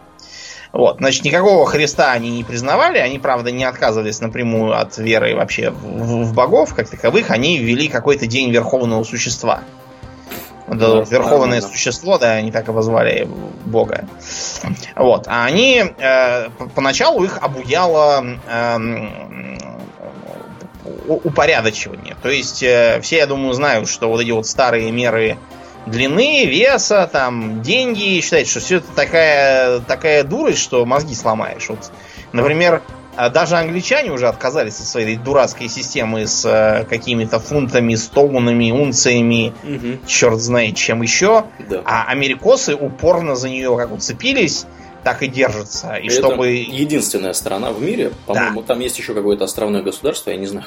Вот, 0.74 0.96
значит, 0.98 1.24
никакого 1.24 1.66
Христа 1.66 2.10
они 2.10 2.30
не 2.30 2.42
признавали, 2.42 2.98
они, 2.98 3.20
правда, 3.20 3.52
не 3.52 3.62
отказывались 3.62 4.20
напрямую 4.20 4.76
от 4.76 4.98
веры 4.98 5.36
вообще 5.36 5.70
в, 5.70 6.24
в 6.24 6.34
богов, 6.34 6.74
как 6.74 6.88
таковых, 6.88 7.30
они 7.30 7.58
ввели 7.58 7.86
какой-то 7.86 8.26
день 8.26 8.50
верховного 8.50 9.04
существа. 9.04 9.60
Да, 10.66 11.00
верховное 11.00 11.60
да, 11.60 11.68
существо, 11.68 12.18
да, 12.18 12.32
они 12.32 12.50
так 12.50 12.68
обозвали 12.68 13.28
Бога. 13.66 14.06
Вот. 14.96 15.26
А 15.28 15.44
они 15.44 15.84
э, 15.98 16.48
поначалу 16.74 17.22
их 17.22 17.38
обуяло 17.42 18.24
э, 18.48 18.78
упорядочивание. 21.06 22.16
То 22.22 22.30
есть 22.30 22.62
э, 22.62 23.00
все, 23.02 23.18
я 23.18 23.26
думаю, 23.26 23.52
знают, 23.52 23.88
что 23.88 24.08
вот 24.08 24.20
эти 24.20 24.30
вот 24.30 24.46
старые 24.46 24.90
меры 24.90 25.36
длины, 25.86 26.46
веса, 26.46 27.08
там, 27.12 27.62
деньги, 27.62 28.20
считают, 28.20 28.48
что 28.48 28.60
все 28.60 28.76
это 28.78 28.86
такая, 28.94 29.80
такая 29.80 30.24
дурость, 30.24 30.62
что 30.62 30.84
мозги 30.86 31.14
сломаешь. 31.14 31.68
Вот, 31.68 31.90
например, 32.32 32.82
даже 33.30 33.56
англичане 33.56 34.10
уже 34.12 34.28
отказались 34.28 34.80
от 34.80 34.86
своей 34.86 35.16
дурацкой 35.16 35.68
системы 35.68 36.26
с 36.26 36.44
э, 36.44 36.84
какими-то 36.88 37.38
фунтами, 37.40 37.94
стоунами, 37.94 38.70
унциями, 38.70 39.52
Мгм. 39.62 40.00
черт 40.06 40.40
знает 40.40 40.76
чем 40.76 41.02
еще. 41.02 41.44
Да. 41.68 41.82
А 41.84 42.04
америкосы 42.04 42.74
упорно 42.74 43.36
за 43.36 43.48
нее 43.48 43.76
как 43.76 43.92
уцепились, 43.92 44.66
так 45.02 45.22
и 45.22 45.28
держатся. 45.28 45.94
И 45.96 46.06
Это 46.06 46.16
чтобы, 46.16 46.48
единственная 46.50 47.34
страна 47.34 47.70
в 47.72 47.82
мире, 47.82 48.10
по-моему, 48.26 48.62
там 48.62 48.80
есть 48.80 48.98
еще 48.98 49.14
какое-то 49.14 49.44
островное 49.44 49.82
государство, 49.82 50.30
я 50.30 50.36
не 50.36 50.46
знаю. 50.46 50.66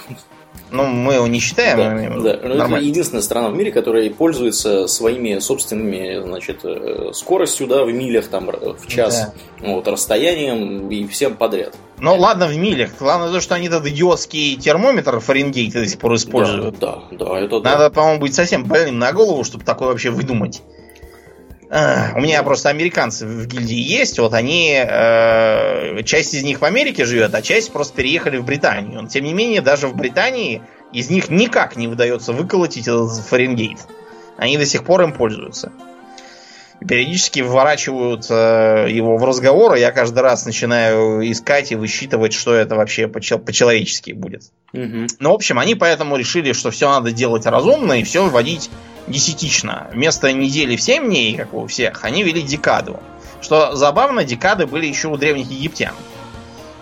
Ну, 0.71 0.85
мы 0.85 1.13
его 1.15 1.27
не 1.27 1.39
считаем, 1.39 1.77
Да, 1.77 1.89
мы- 1.91 2.23
да. 2.23 2.29
Но 2.43 2.49
это 2.49 2.57
нормально. 2.57 2.85
единственная 2.85 3.21
страна 3.21 3.49
в 3.49 3.55
мире, 3.55 3.71
которая 3.71 4.09
пользуется 4.09 4.87
своими 4.87 5.39
собственными, 5.39 6.21
значит, 6.23 6.59
э, 6.63 7.11
скоростью, 7.13 7.67
да, 7.67 7.83
в 7.83 7.91
милях 7.91 8.27
там 8.27 8.49
в 8.51 8.87
час, 8.87 9.33
вот, 9.59 9.87
расстоянием 9.87 10.89
и 10.89 11.07
всем 11.07 11.35
подряд. 11.35 11.75
Ну 11.99 12.15
ладно, 12.15 12.47
в 12.47 12.55
милях. 12.55 12.91
Главное 12.99 13.31
то, 13.31 13.41
что 13.41 13.55
они 13.55 13.67
этот 13.67 13.85
идиотский 13.87 14.55
термометр 14.55 15.19
Фаренгейт 15.19 15.73
до 15.73 15.85
сих 15.87 15.99
пор 15.99 16.15
используют. 16.15 16.77
Да, 16.79 16.99
да, 17.11 17.25
да, 17.25 17.39
это 17.39 17.59
да. 17.59 17.71
Надо, 17.71 17.89
по-моему, 17.89 18.19
быть 18.21 18.35
совсем 18.35 18.63
больным 18.65 18.99
на 18.99 19.11
голову, 19.13 19.43
чтобы 19.43 19.63
такое 19.63 19.89
вообще 19.89 20.09
выдумать. 20.11 20.61
А, 21.69 22.13
У 22.15 22.21
меня 22.21 22.41
просто 22.43 22.69
американцы 22.69 23.25
в 23.25 23.45
гильдии 23.45 23.75
есть, 23.77 24.19
вот 24.19 24.33
они, 24.33 24.73
э, 24.77 26.01
часть 26.03 26.33
из 26.33 26.43
них 26.43 26.61
в 26.61 26.65
Америке 26.65 27.05
живет, 27.05 27.35
а 27.35 27.41
часть 27.41 27.73
просто 27.73 27.95
переехали 27.95 28.37
в 28.37 28.45
Британию. 28.45 29.01
Но, 29.01 29.07
тем 29.09 29.25
не 29.25 29.33
менее, 29.33 29.61
даже 29.61 29.87
в 29.87 29.95
Британии 29.95 30.61
из 30.93 31.09
них 31.09 31.29
никак 31.29 31.75
не 31.75 31.87
удается 31.87 32.31
выколотить 32.31 32.87
этот 32.87 33.11
Фаренгейт. 33.11 33.79
Они 34.37 34.57
до 34.57 34.65
сих 34.65 34.85
пор 34.85 35.01
им 35.01 35.11
пользуются. 35.11 35.73
Периодически 36.87 37.39
вворачивают 37.39 38.27
э, 38.29 38.85
его 38.89 39.17
в 39.17 39.25
разговор, 39.25 39.75
и 39.75 39.79
я 39.79 39.91
каждый 39.91 40.19
раз 40.19 40.45
начинаю 40.45 41.29
искать 41.29 41.71
и 41.71 41.75
высчитывать, 41.75 42.33
что 42.33 42.53
это 42.53 42.75
вообще 42.75 43.07
по-чел- 43.07 43.39
по-человечески 43.39 44.11
будет. 44.11 44.43
Мгм. 44.73 45.07
Ну, 45.19 45.31
в 45.31 45.33
общем, 45.33 45.57
они 45.57 45.73
поэтому 45.73 46.15
решили, 46.17 46.53
что 46.53 46.69
все 46.69 46.87
надо 46.87 47.11
делать 47.11 47.47
разумно 47.47 47.93
и 47.93 48.03
все 48.03 48.29
вводить 48.29 48.69
десятично. 49.07 49.87
Вместо 49.91 50.31
недели 50.31 50.75
в 50.75 50.81
7 50.81 51.05
дней, 51.05 51.35
как 51.35 51.53
у 51.53 51.67
всех, 51.67 52.03
они 52.03 52.23
вели 52.23 52.41
декаду. 52.41 52.99
Что 53.41 53.75
забавно, 53.75 54.23
декады 54.23 54.67
были 54.67 54.85
еще 54.85 55.07
у 55.07 55.17
древних 55.17 55.49
египтян. 55.49 55.93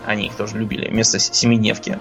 Они 0.06 0.28
их 0.28 0.36
тоже 0.36 0.58
любили, 0.58 0.88
вместо 0.88 1.20
семидневки. 1.20 2.00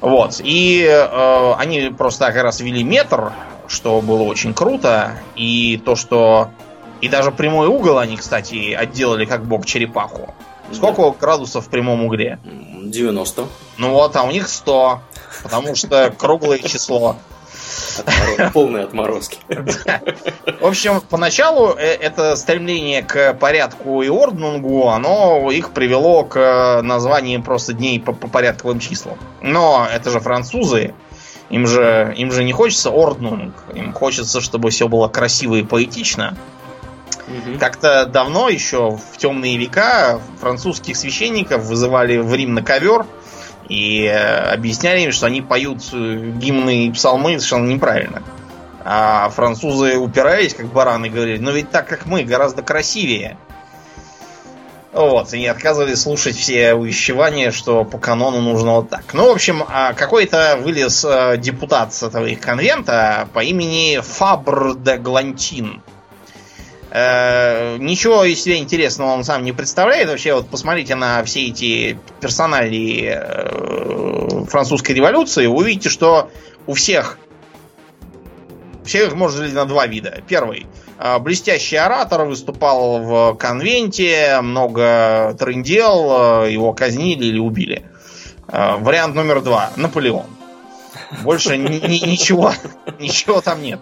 Вот. 0.00 0.40
И 0.42 0.84
э, 0.84 1.52
они 1.58 1.90
просто 1.96 2.26
как 2.26 2.42
раз 2.42 2.60
вели 2.60 2.82
метр, 2.82 3.32
что 3.68 4.00
было 4.00 4.22
очень 4.22 4.54
круто. 4.54 5.12
И 5.34 5.80
то, 5.84 5.96
что... 5.96 6.50
И 7.02 7.08
даже 7.08 7.30
прямой 7.30 7.68
угол 7.68 7.98
они, 7.98 8.16
кстати, 8.16 8.72
отделали 8.72 9.26
как 9.26 9.44
бог 9.44 9.66
черепаху. 9.66 10.34
Сколько 10.72 11.10
градусов 11.10 11.66
в 11.66 11.68
прямом 11.68 12.04
угле? 12.04 12.38
М, 12.44 12.90
90. 12.90 13.46
Ну 13.76 13.90
вот, 13.90 14.16
а 14.16 14.22
у 14.22 14.30
них 14.30 14.48
100. 14.48 15.00
Потому 15.42 15.74
что 15.74 16.12
круглое 16.16 16.58
число. 16.58 17.16
Отмороз- 17.98 18.50
Полные 18.52 18.84
отморозки. 18.84 19.38
В 20.60 20.66
общем, 20.66 21.00
поначалу 21.00 21.74
э, 21.76 21.82
это 21.82 22.36
стремление 22.36 23.02
к 23.02 23.34
порядку 23.34 24.02
и 24.02 24.08
орднунгу, 24.08 24.88
оно 24.88 25.50
их 25.50 25.70
привело 25.70 26.24
к 26.24 26.80
названию 26.82 27.42
просто 27.42 27.72
дней 27.72 28.00
по, 28.00 28.12
по 28.12 28.28
порядковым 28.28 28.80
числам. 28.80 29.18
Но 29.40 29.86
это 29.92 30.10
же 30.10 30.20
французы. 30.20 30.94
Им 31.48 31.66
же, 31.66 32.12
им 32.16 32.32
же 32.32 32.42
не 32.42 32.52
хочется 32.52 32.90
орднунг. 32.90 33.54
Им 33.74 33.92
хочется, 33.92 34.40
чтобы 34.40 34.70
все 34.70 34.88
было 34.88 35.08
красиво 35.08 35.54
и 35.54 35.62
поэтично. 35.62 36.36
Мгм. 37.28 37.58
Как-то 37.58 38.06
давно, 38.06 38.48
еще 38.48 38.90
в 38.90 39.16
темные 39.16 39.56
века, 39.56 40.20
французских 40.40 40.96
священников 40.96 41.64
вызывали 41.64 42.18
в 42.18 42.32
Рим 42.34 42.54
на 42.54 42.62
ковер 42.62 43.06
и 43.68 44.04
э, 44.04 44.52
объясняли 44.52 45.00
им, 45.00 45.12
что 45.12 45.26
они 45.26 45.42
поют 45.42 45.82
э, 45.92 46.32
гимны 46.36 46.86
и 46.86 46.92
псалмы 46.92 47.38
совершенно 47.38 47.66
неправильно. 47.66 48.22
А 48.84 49.28
французы 49.30 49.96
упирались, 49.96 50.54
как 50.54 50.66
бараны, 50.66 51.08
говорили, 51.08 51.38
ну 51.38 51.50
ведь 51.50 51.70
так, 51.70 51.88
как 51.88 52.06
мы, 52.06 52.22
гораздо 52.22 52.62
красивее. 52.62 53.36
Вот, 54.92 55.34
и 55.34 55.44
отказывались 55.44 56.00
слушать 56.00 56.36
все 56.36 56.72
увещевания, 56.72 57.50
что 57.50 57.84
по 57.84 57.98
канону 57.98 58.40
нужно 58.40 58.76
вот 58.76 58.88
так. 58.88 59.12
Ну, 59.12 59.28
в 59.28 59.32
общем, 59.32 59.62
а, 59.68 59.92
какой-то 59.92 60.58
вылез 60.62 61.04
э, 61.04 61.36
депутат 61.36 61.92
с 61.92 62.02
этого 62.02 62.24
их 62.24 62.40
конвента 62.40 63.28
по 63.34 63.40
имени 63.40 64.00
Фабр 64.00 64.74
де 64.76 64.96
Глантин. 64.96 65.82
Э, 66.90 67.76
Ничего 67.78 68.24
из 68.24 68.42
себя 68.42 68.56
интересного 68.58 69.10
он 69.12 69.24
сам 69.24 69.44
не 69.44 69.52
представляет. 69.52 70.08
Вообще, 70.08 70.34
вот 70.34 70.48
посмотрите 70.48 70.94
на 70.94 71.22
все 71.24 71.46
эти 71.48 71.98
персонали 72.20 73.12
э, 73.16 74.44
французской 74.48 74.92
революции, 74.92 75.46
вы 75.46 75.56
увидите, 75.56 75.88
что 75.88 76.30
у 76.66 76.74
всех 76.74 77.18
всех 78.84 79.14
можно 79.14 79.40
разделить 79.40 79.54
на 79.56 79.64
два 79.64 79.86
вида. 79.86 80.22
Первый. 80.28 80.66
э, 80.98 81.18
Блестящий 81.18 81.76
оратор 81.76 82.24
выступал 82.24 83.00
в 83.00 83.34
конвенте, 83.34 84.38
много 84.42 85.34
трындел, 85.38 86.44
его 86.44 86.72
казнили 86.72 87.26
или 87.26 87.38
убили. 87.38 87.84
Вариант 88.46 89.16
номер 89.16 89.40
два. 89.40 89.70
Наполеон. 89.74 90.35
Больше 91.22 91.56
ни- 91.56 91.78
ни- 91.86 92.06
ничего, 92.06 92.52
ничего 92.98 93.40
там 93.40 93.62
нет. 93.62 93.80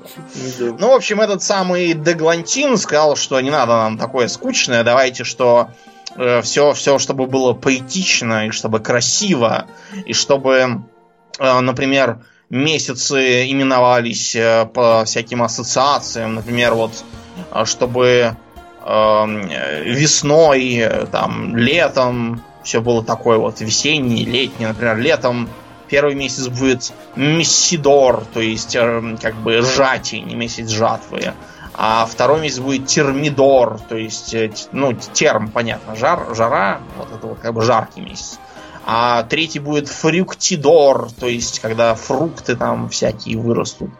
Ну, 0.60 0.88
в 0.90 0.94
общем, 0.94 1.20
этот 1.20 1.42
самый 1.42 1.94
Деглантин 1.94 2.76
сказал, 2.76 3.16
что 3.16 3.40
не 3.40 3.50
надо 3.50 3.72
нам 3.72 3.98
такое 3.98 4.28
скучное, 4.28 4.84
давайте, 4.84 5.24
что 5.24 5.68
все, 6.42 6.72
все, 6.74 6.98
чтобы 6.98 7.26
было 7.26 7.54
поэтично, 7.54 8.46
и 8.46 8.50
чтобы 8.50 8.78
красиво, 8.80 9.66
и 10.06 10.12
чтобы, 10.12 10.82
э, 11.40 11.60
например, 11.60 12.20
месяцы 12.50 13.50
именовались 13.50 14.36
э, 14.36 14.66
по 14.72 15.04
всяким 15.04 15.42
ассоциациям, 15.42 16.36
например, 16.36 16.74
вот, 16.74 17.04
э, 17.52 17.64
чтобы 17.64 18.36
э, 18.84 19.82
весной, 19.84 20.76
э, 20.76 21.06
там, 21.06 21.56
летом 21.56 22.42
все 22.62 22.80
было 22.80 23.04
такое 23.04 23.38
вот 23.38 23.60
весеннее, 23.60 24.24
летнее, 24.24 24.68
например, 24.68 24.98
летом 24.98 25.48
первый 25.88 26.14
месяц 26.14 26.48
будет 26.48 26.92
мессидор, 27.16 28.24
то 28.32 28.40
есть 28.40 28.74
э, 28.74 29.16
как 29.20 29.34
бы 29.36 29.62
жатий, 29.62 30.20
не 30.20 30.34
месяц 30.34 30.68
жатвы. 30.68 31.34
А 31.76 32.06
второй 32.06 32.40
месяц 32.40 32.60
будет 32.60 32.86
термидор, 32.86 33.80
то 33.80 33.96
есть, 33.96 34.32
э, 34.34 34.52
ну, 34.72 34.92
терм, 34.92 35.50
понятно, 35.50 35.96
жар, 35.96 36.34
жара, 36.34 36.80
вот 36.96 37.08
это 37.12 37.26
вот 37.26 37.38
как 37.40 37.52
бы 37.52 37.62
жаркий 37.62 38.00
месяц. 38.00 38.38
А 38.86 39.22
третий 39.22 39.60
будет 39.60 39.88
фруктидор, 39.88 41.08
то 41.18 41.26
есть, 41.26 41.60
когда 41.60 41.94
фрукты 41.94 42.54
там 42.54 42.90
всякие 42.90 43.38
вырастут. 43.38 43.90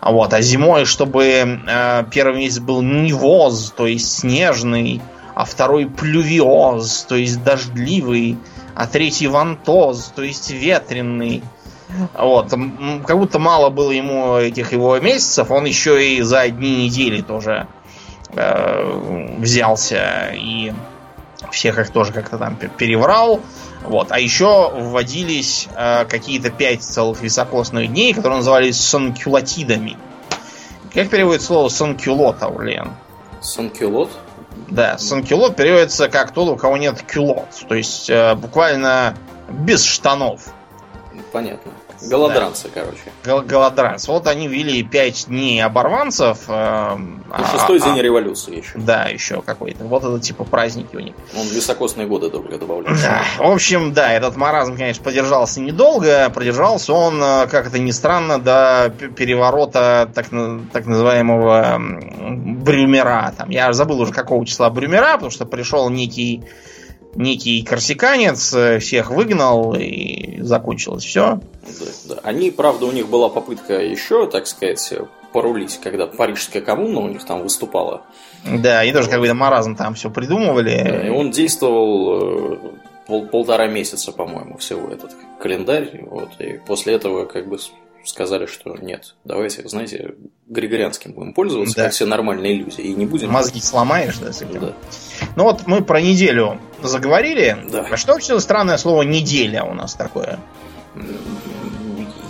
Вот, 0.00 0.32
а 0.32 0.40
зимой, 0.40 0.86
чтобы 0.86 1.24
э, 1.24 2.04
первый 2.10 2.38
месяц 2.38 2.58
был 2.58 2.82
невоз, 2.82 3.72
то 3.76 3.86
есть 3.86 4.20
снежный, 4.20 5.02
а 5.34 5.44
второй 5.44 5.86
плювиоз, 5.86 7.04
то 7.08 7.14
есть 7.14 7.44
дождливый, 7.44 8.38
а 8.78 8.86
третий 8.86 9.26
вантоз, 9.26 10.12
то 10.14 10.22
есть 10.22 10.50
ветреный. 10.50 11.42
Вот, 12.14 12.50
как 13.04 13.18
будто 13.18 13.40
мало 13.40 13.70
было 13.70 13.90
ему 13.90 14.36
этих 14.36 14.72
его 14.72 14.96
месяцев, 15.00 15.50
он 15.50 15.64
еще 15.64 16.14
и 16.14 16.22
за 16.22 16.42
одни 16.42 16.84
недели 16.84 17.20
тоже 17.20 17.66
э, 18.30 19.34
взялся 19.38 20.30
и 20.32 20.72
всех 21.50 21.80
их 21.80 21.90
тоже 21.90 22.12
как-то 22.12 22.38
там 22.38 22.54
пе- 22.54 22.68
переврал. 22.68 23.40
Вот. 23.82 24.12
А 24.12 24.20
еще 24.20 24.70
вводились 24.72 25.66
э, 25.74 26.04
какие-то 26.04 26.50
пять 26.50 26.84
целых 26.84 27.20
високосных 27.20 27.88
дней, 27.88 28.14
которые 28.14 28.38
назывались 28.38 28.78
санкюлатидами. 28.78 29.96
Как 30.94 31.10
переводит 31.10 31.42
слово 31.42 31.68
санкюлот, 31.68 32.40
Аурлиен? 32.44 32.92
Санкюлот? 33.40 34.10
Да, 34.68 34.98
санкюлот 34.98 35.56
переводится 35.56 36.08
как 36.08 36.32
тот, 36.32 36.48
у 36.48 36.56
кого 36.56 36.76
нет 36.76 37.02
кюлот. 37.02 37.48
То 37.68 37.74
есть 37.74 38.10
э, 38.10 38.34
буквально 38.34 39.14
без 39.48 39.84
штанов. 39.84 40.52
Понятно. 41.32 41.72
Голодранцы, 42.02 42.68
короче. 42.72 42.98
Гол- 43.24 43.42
Голодранц. 43.42 44.06
Вот 44.08 44.26
они 44.26 44.46
ввели 44.48 44.82
пять 44.82 45.26
дней 45.28 45.62
оборванцев. 45.62 46.38
э, 46.48 46.96
Ну, 46.98 47.18
а- 47.30 47.50
шестой 47.52 47.78
а- 47.78 47.84
день 47.84 48.00
революции 48.02 48.58
еще. 48.58 48.72
Да, 48.78 49.04
еще 49.06 49.42
какой-то. 49.42 49.84
Вот 49.84 50.04
это 50.04 50.18
типа 50.20 50.44
праздники 50.44 50.94
у 50.96 51.00
них. 51.00 51.14
Он 51.36 51.46
високосные 51.48 52.06
годы 52.06 52.30
только 52.30 52.58
добавляет. 52.58 53.00
Да, 53.02 53.22
в 53.38 53.50
общем, 53.50 53.92
да, 53.92 54.12
этот 54.12 54.36
маразм, 54.36 54.76
конечно, 54.76 55.02
продержался 55.02 55.60
недолго. 55.60 56.30
Продержался 56.30 56.92
он, 56.92 57.22
э, 57.22 57.46
как 57.48 57.66
это 57.66 57.78
ни 57.78 57.90
странно, 57.90 58.38
до 58.38 58.92
переворота 59.16 60.10
так, 60.14 60.26
так 60.72 60.86
называемого 60.86 61.78
Брюмера. 62.30 63.32
Там, 63.36 63.50
я 63.50 63.72
забыл 63.72 64.00
уже 64.00 64.12
какого 64.12 64.44
числа 64.46 64.70
Брюмера, 64.70 65.14
потому 65.14 65.30
что 65.30 65.46
пришел 65.46 65.88
некий, 65.90 66.44
некий 67.18 67.62
корсиканец, 67.62 68.54
э, 68.54 68.78
всех 68.78 69.10
выгнал 69.10 69.74
и 69.74 70.40
закончилось 70.40 71.04
все. 71.04 71.40
Да, 71.66 72.14
да. 72.14 72.20
Они, 72.22 72.50
правда, 72.50 72.86
у 72.86 72.92
них 72.92 73.08
была 73.08 73.28
попытка 73.28 73.74
еще, 73.74 74.26
так 74.26 74.46
сказать, 74.46 74.94
порулить, 75.32 75.78
когда 75.82 76.06
Парижская 76.06 76.62
коммуна 76.62 77.00
у 77.00 77.08
них 77.08 77.24
там 77.24 77.42
выступала. 77.42 78.02
Да, 78.44 78.82
и 78.84 78.92
тоже 78.92 79.10
какой-то 79.10 79.34
маразм 79.34 79.76
там 79.76 79.94
все 79.94 80.08
Да, 80.08 80.12
И 80.12 80.14
придумывали. 80.14 81.10
он 81.10 81.30
действовал 81.30 82.54
э, 82.54 82.58
пол, 83.06 83.26
полтора 83.26 83.66
месяца, 83.66 84.12
по-моему, 84.12 84.56
всего 84.58 84.88
этот 84.88 85.14
календарь. 85.40 86.04
Вот, 86.08 86.30
и 86.38 86.58
после 86.66 86.94
этого 86.94 87.26
как 87.26 87.48
бы 87.48 87.58
сказали, 88.08 88.46
что 88.46 88.76
нет, 88.76 89.14
давайте, 89.24 89.68
знаете, 89.68 90.14
григорианским 90.46 91.12
будем 91.12 91.34
пользоваться, 91.34 91.76
да. 91.76 91.84
как 91.84 91.92
все 91.92 92.06
нормальные 92.06 92.54
люди, 92.54 92.80
и 92.80 92.94
не 92.94 93.06
будем... 93.06 93.30
Мозги 93.30 93.60
сломаешь, 93.60 94.18
да, 94.18 94.32
с 94.32 94.42
этим? 94.42 94.60
Да. 94.60 94.72
Ну 95.36 95.44
вот 95.44 95.66
мы 95.66 95.82
про 95.82 96.00
неделю 96.00 96.60
заговорили. 96.82 97.56
Да. 97.70 97.86
А 97.90 97.96
что 97.96 98.12
вообще 98.12 98.34
за 98.34 98.40
странное 98.40 98.78
слово 98.78 99.02
«неделя» 99.02 99.64
у 99.64 99.74
нас 99.74 99.94
такое? 99.94 100.38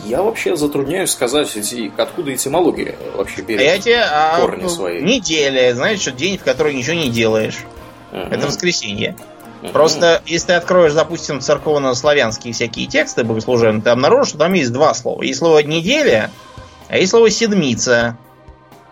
Я 0.04 0.22
вообще 0.22 0.56
затрудняюсь 0.56 1.10
сказать, 1.10 1.54
откуда 1.98 2.34
этимология 2.34 2.96
вообще 3.14 3.42
берет 3.42 3.60
а 3.60 3.64
я 3.64 3.78
тебе, 3.78 4.00
а, 4.00 4.40
корни 4.40 4.64
а, 4.64 4.68
свои. 4.68 5.02
Неделя, 5.02 5.74
знаешь, 5.74 6.00
что 6.00 6.12
день, 6.12 6.38
в 6.38 6.44
который 6.44 6.74
ничего 6.74 6.94
не 6.94 7.10
делаешь. 7.10 7.58
Uh-huh. 8.10 8.34
Это 8.34 8.46
воскресенье. 8.46 9.16
Просто, 9.72 10.22
если 10.26 10.48
ты 10.48 10.52
откроешь, 10.54 10.92
допустим, 10.92 11.40
церковно-славянские 11.40 12.52
всякие 12.52 12.86
тексты 12.86 13.24
богослужебные, 13.24 13.82
ты 13.82 13.90
обнаружишь, 13.90 14.30
что 14.30 14.38
там 14.38 14.52
есть 14.52 14.72
два 14.72 14.94
слова. 14.94 15.22
Есть 15.22 15.40
слово 15.40 15.62
«неделя», 15.62 16.30
а 16.88 16.96
есть 16.96 17.10
слово 17.10 17.30
«седмица». 17.30 18.16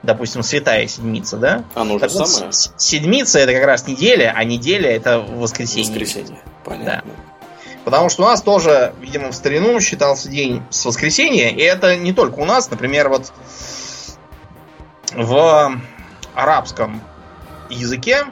Допустим, 0.03 0.43
святая 0.43 0.87
седмица, 0.87 1.37
да? 1.37 1.65
Оно 1.75 1.99
так 1.99 2.11
же 2.11 2.19
вот, 2.19 2.29
самое. 2.29 2.53
Седмица 2.53 3.41
это 3.41 3.53
как 3.53 3.65
раз 3.65 3.89
неделя, 3.89 4.33
а 4.37 4.45
неделя 4.45 4.91
это 4.91 5.19
воскресенье. 5.19 5.89
Воскресенье, 5.91 6.39
понятно. 6.65 7.11
Да. 7.13 7.37
Потому 7.85 8.09
что 8.09 8.23
у 8.23 8.27
нас 8.27 8.43
тоже, 8.43 8.95
видимо, 9.01 9.31
в 9.31 9.35
старину 9.35 9.81
считался 9.81 10.29
день 10.29 10.63
с 10.71 10.85
воскресенья, 10.85 11.51
и 11.51 11.61
это 11.61 11.97
не 11.97 12.13
только 12.13 12.41
у 12.41 12.45
нас, 12.45 12.71
например, 12.71 13.09
вот 13.09 13.33
в 15.15 15.81
арабском 16.35 17.01
языке 17.71 18.27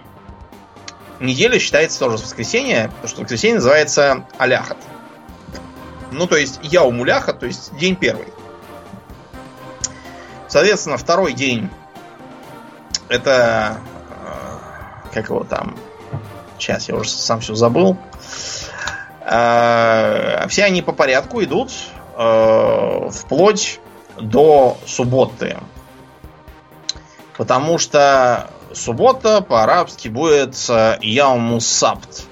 неделя 1.20 1.58
считается 1.58 1.98
тоже 1.98 2.18
с 2.18 2.22
воскресенья, 2.22 2.88
потому 2.88 3.08
что 3.08 3.20
воскресенье 3.22 3.56
называется 3.56 4.24
аляхат. 4.38 4.78
Ну, 6.10 6.26
то 6.26 6.36
есть 6.36 6.60
я 6.62 6.84
умуляха, 6.84 7.32
то 7.32 7.46
есть 7.46 7.76
день 7.76 7.96
первый. 7.96 8.28
Соответственно, 10.48 10.96
второй 10.96 11.32
день 11.32 11.68
это 13.08 13.78
э, 14.24 15.12
как 15.12 15.28
его 15.28 15.44
там 15.44 15.76
сейчас 16.58 16.88
я 16.88 16.94
уже 16.94 17.10
сам 17.10 17.40
все 17.40 17.54
забыл 17.54 17.96
э, 19.20 20.46
все 20.48 20.64
они 20.64 20.82
по 20.82 20.92
порядку 20.92 21.42
идут 21.42 21.72
э, 22.16 23.10
вплоть 23.10 23.80
до 24.18 24.78
субботы 24.86 25.58
потому 27.36 27.78
что 27.78 28.50
суббота 28.72 29.40
по-арабски 29.40 30.08
будет 30.08 30.54
Яумусабт. 31.00 32.24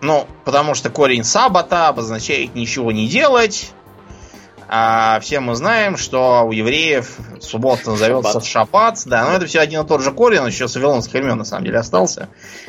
Ну, 0.00 0.26
потому 0.44 0.74
что 0.74 0.90
корень 0.90 1.24
сабата 1.24 1.88
обозначает 1.88 2.54
ничего 2.54 2.92
не 2.92 3.08
делать. 3.08 3.72
А 4.68 5.20
все 5.20 5.38
мы 5.38 5.54
знаем, 5.54 5.96
что 5.96 6.42
у 6.44 6.50
евреев 6.50 7.18
суббота 7.40 7.90
назовется 7.90 8.40
шаббат. 8.40 9.00
Да, 9.06 9.24
но 9.24 9.36
это 9.36 9.46
все 9.46 9.60
один 9.60 9.82
и 9.82 9.86
тот 9.86 10.02
же 10.02 10.10
корень, 10.10 10.40
он 10.40 10.48
еще 10.48 10.66
с 10.66 10.74
вавилонских 10.74 11.14
времен 11.14 11.38
на 11.38 11.44
самом 11.44 11.64
деле 11.64 11.78
остался. 11.78 12.28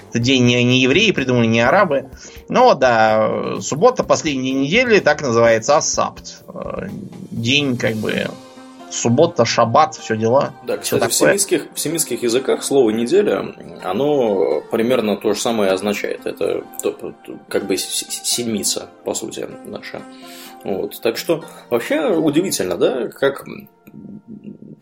Это 0.10 0.20
день 0.20 0.46
не, 0.46 0.64
не 0.64 0.80
евреи 0.82 1.12
придумали, 1.12 1.48
не 1.48 1.62
арабы. 1.62 2.10
Но 2.50 2.76
да, 2.76 3.60
суббота 3.62 4.04
последней 4.04 4.54
недели 4.54 5.00
так 5.00 5.22
называется 5.22 5.78
асабт. 5.78 6.44
День 7.32 7.78
как 7.78 7.96
бы 7.96 8.30
суббота, 8.90 9.46
шаббат, 9.46 9.96
все 9.96 10.16
дела. 10.16 10.54
Да, 10.64 10.78
кстати, 10.78 11.08
в 11.08 11.14
семитских, 11.14 11.68
в 11.74 11.80
семитских 11.80 12.24
языках 12.24 12.64
слово 12.64 12.92
неделя, 12.92 13.54
оно 13.84 14.62
примерно 14.72 15.18
то 15.18 15.34
же 15.34 15.40
самое 15.40 15.72
означает. 15.72 16.26
Это 16.26 16.64
как 17.48 17.68
бы 17.68 17.78
седмица, 17.78 18.90
по 19.04 19.14
сути, 19.14 19.48
наша. 19.66 20.02
Вот. 20.64 21.00
Так 21.02 21.18
что 21.18 21.44
вообще 21.70 22.08
удивительно, 22.08 22.78
да, 22.78 23.08
как 23.08 23.46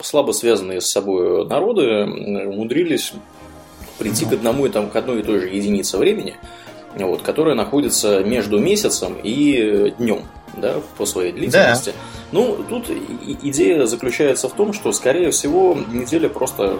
слабо 0.02 0.32
связанные 0.32 0.82
с 0.82 0.88
собой 0.88 1.46
народы 1.48 2.04
умудрились 2.04 3.14
прийти 3.98 4.26
к 4.26 4.34
одному 4.34 4.66
и 4.66 4.70
там 4.70 4.90
к 4.90 4.96
одной 4.96 5.20
и 5.20 5.24
той 5.24 5.40
же 5.40 5.48
единице 5.48 5.98
времени, 5.98 6.36
вот, 6.96 7.22
которая 7.22 7.56
находится 7.56 8.24
между 8.24 8.60
месяцем 8.60 9.16
и 9.22 9.94
днем 9.98 10.22
да, 10.58 10.76
по 10.98 11.06
своей 11.06 11.32
длительности. 11.32 11.92
Да. 11.92 11.96
Ну, 12.32 12.64
тут 12.68 12.90
идея 12.90 13.86
заключается 13.86 14.50
в 14.50 14.54
том, 14.54 14.74
что, 14.74 14.92
скорее 14.92 15.32
всего, 15.32 15.78
неделя 15.92 16.30
просто 16.30 16.80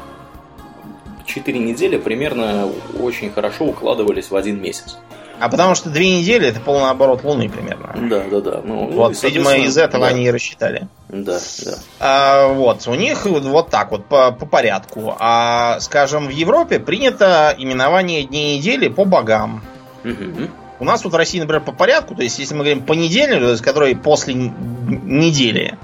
четыре 1.26 1.60
недели 1.60 1.98
примерно 1.98 2.70
очень 3.00 3.32
хорошо 3.32 3.66
укладывались 3.66 4.32
в 4.32 4.36
один 4.36 4.62
месяц. 4.62 4.98
А 5.38 5.50
потому 5.50 5.76
что 5.76 5.90
две 5.90 6.18
недели 6.20 6.48
это 6.48 6.62
полный 6.62 6.90
оборот 6.90 7.24
Луны 7.24 7.50
примерно. 7.50 7.94
Да, 8.10 8.24
да, 8.32 8.40
да. 8.40 8.62
Ну, 8.64 8.90
вот, 8.92 9.18
ну, 9.22 9.30
видимо, 9.30 9.54
из 9.58 9.78
этого 9.78 10.06
да. 10.06 10.14
они 10.14 10.26
и 10.26 10.32
рассчитали. 10.32 10.88
Да, 11.10 11.40
да. 11.66 11.78
А, 12.00 12.48
вот, 12.48 12.88
у 12.88 12.96
них 12.96 13.26
вот 13.26 13.70
так 13.70 13.92
вот 13.92 14.06
по, 14.06 14.32
по 14.32 14.46
порядку. 14.46 15.16
А, 15.20 15.80
скажем, 15.82 16.28
в 16.28 16.30
Европе 16.30 16.80
принято 16.80 17.54
именование 17.58 18.24
дней 18.24 18.58
недели 18.58 18.88
по 18.88 19.04
богам. 19.04 19.62
Угу. 20.06 20.50
У 20.80 20.86
нас 20.86 21.02
тут 21.02 21.14
в 21.14 21.16
России, 21.16 21.40
например, 21.40 21.62
по 21.64 21.72
порядку, 21.72 22.16
то 22.16 22.24
есть 22.24 22.38
если 22.40 22.54
мы 22.54 22.62
говорим 22.62 22.84
понедельник, 22.84 23.40
то 23.40 23.52
есть 23.52 23.64
который 23.64 23.96
после 23.96 24.34
недели, 24.34 25.78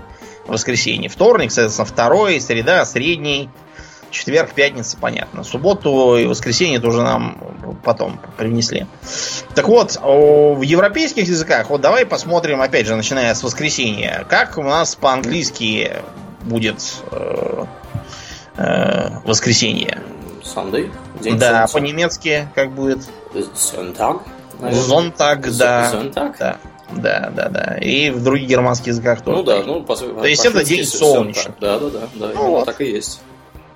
воскресенье, 0.47 1.09
вторник, 1.09 1.51
соответственно, 1.51 1.85
второй, 1.85 2.41
среда, 2.41 2.85
средний, 2.85 3.49
четверг, 4.11 4.51
пятница, 4.53 4.97
понятно. 4.97 5.43
Субботу 5.43 6.17
и 6.17 6.25
воскресенье 6.25 6.79
тоже 6.79 7.01
нам 7.01 7.37
потом 7.83 8.19
принесли. 8.37 8.85
Так 9.55 9.67
вот, 9.67 9.97
в 10.01 10.61
европейских 10.61 11.27
языках, 11.27 11.69
вот 11.69 11.81
давай 11.81 12.05
посмотрим, 12.05 12.61
опять 12.61 12.85
же, 12.85 12.95
начиная 12.95 13.33
с 13.33 13.41
воскресенья, 13.43 14.25
как 14.29 14.57
у 14.57 14.63
нас 14.63 14.95
по-английски 14.95 15.93
будет 16.43 16.81
э, 17.11 17.65
э, 18.57 19.09
воскресенье. 19.23 20.01
Sunday? 20.43 20.91
День 21.21 21.37
да, 21.37 21.67
по-немецки 21.71 22.47
как 22.55 22.71
будет? 22.71 22.99
Sonntag. 23.33 24.21
Зонтаг, 24.69 25.55
да. 25.57 25.89
Зонтаг? 25.89 26.37
Да. 26.37 26.57
Да, 26.91 27.31
да, 27.33 27.49
да. 27.49 27.77
И 27.77 28.09
в 28.09 28.21
других 28.23 28.49
германских 28.49 28.87
языках 28.87 29.21
тоже. 29.21 29.37
Ну 29.37 29.43
да, 29.43 29.63
ну 29.63 29.83
по, 29.83 29.95
То 29.95 30.25
есть 30.25 30.45
это 30.45 30.63
день 30.63 30.85
солнечный. 30.85 31.53
Да, 31.59 31.79
да, 31.79 31.89
да, 31.89 31.99
да. 32.15 32.31
Ну, 32.35 32.47
вот. 32.47 32.65
так 32.65 32.81
и 32.81 32.85
есть. 32.85 33.21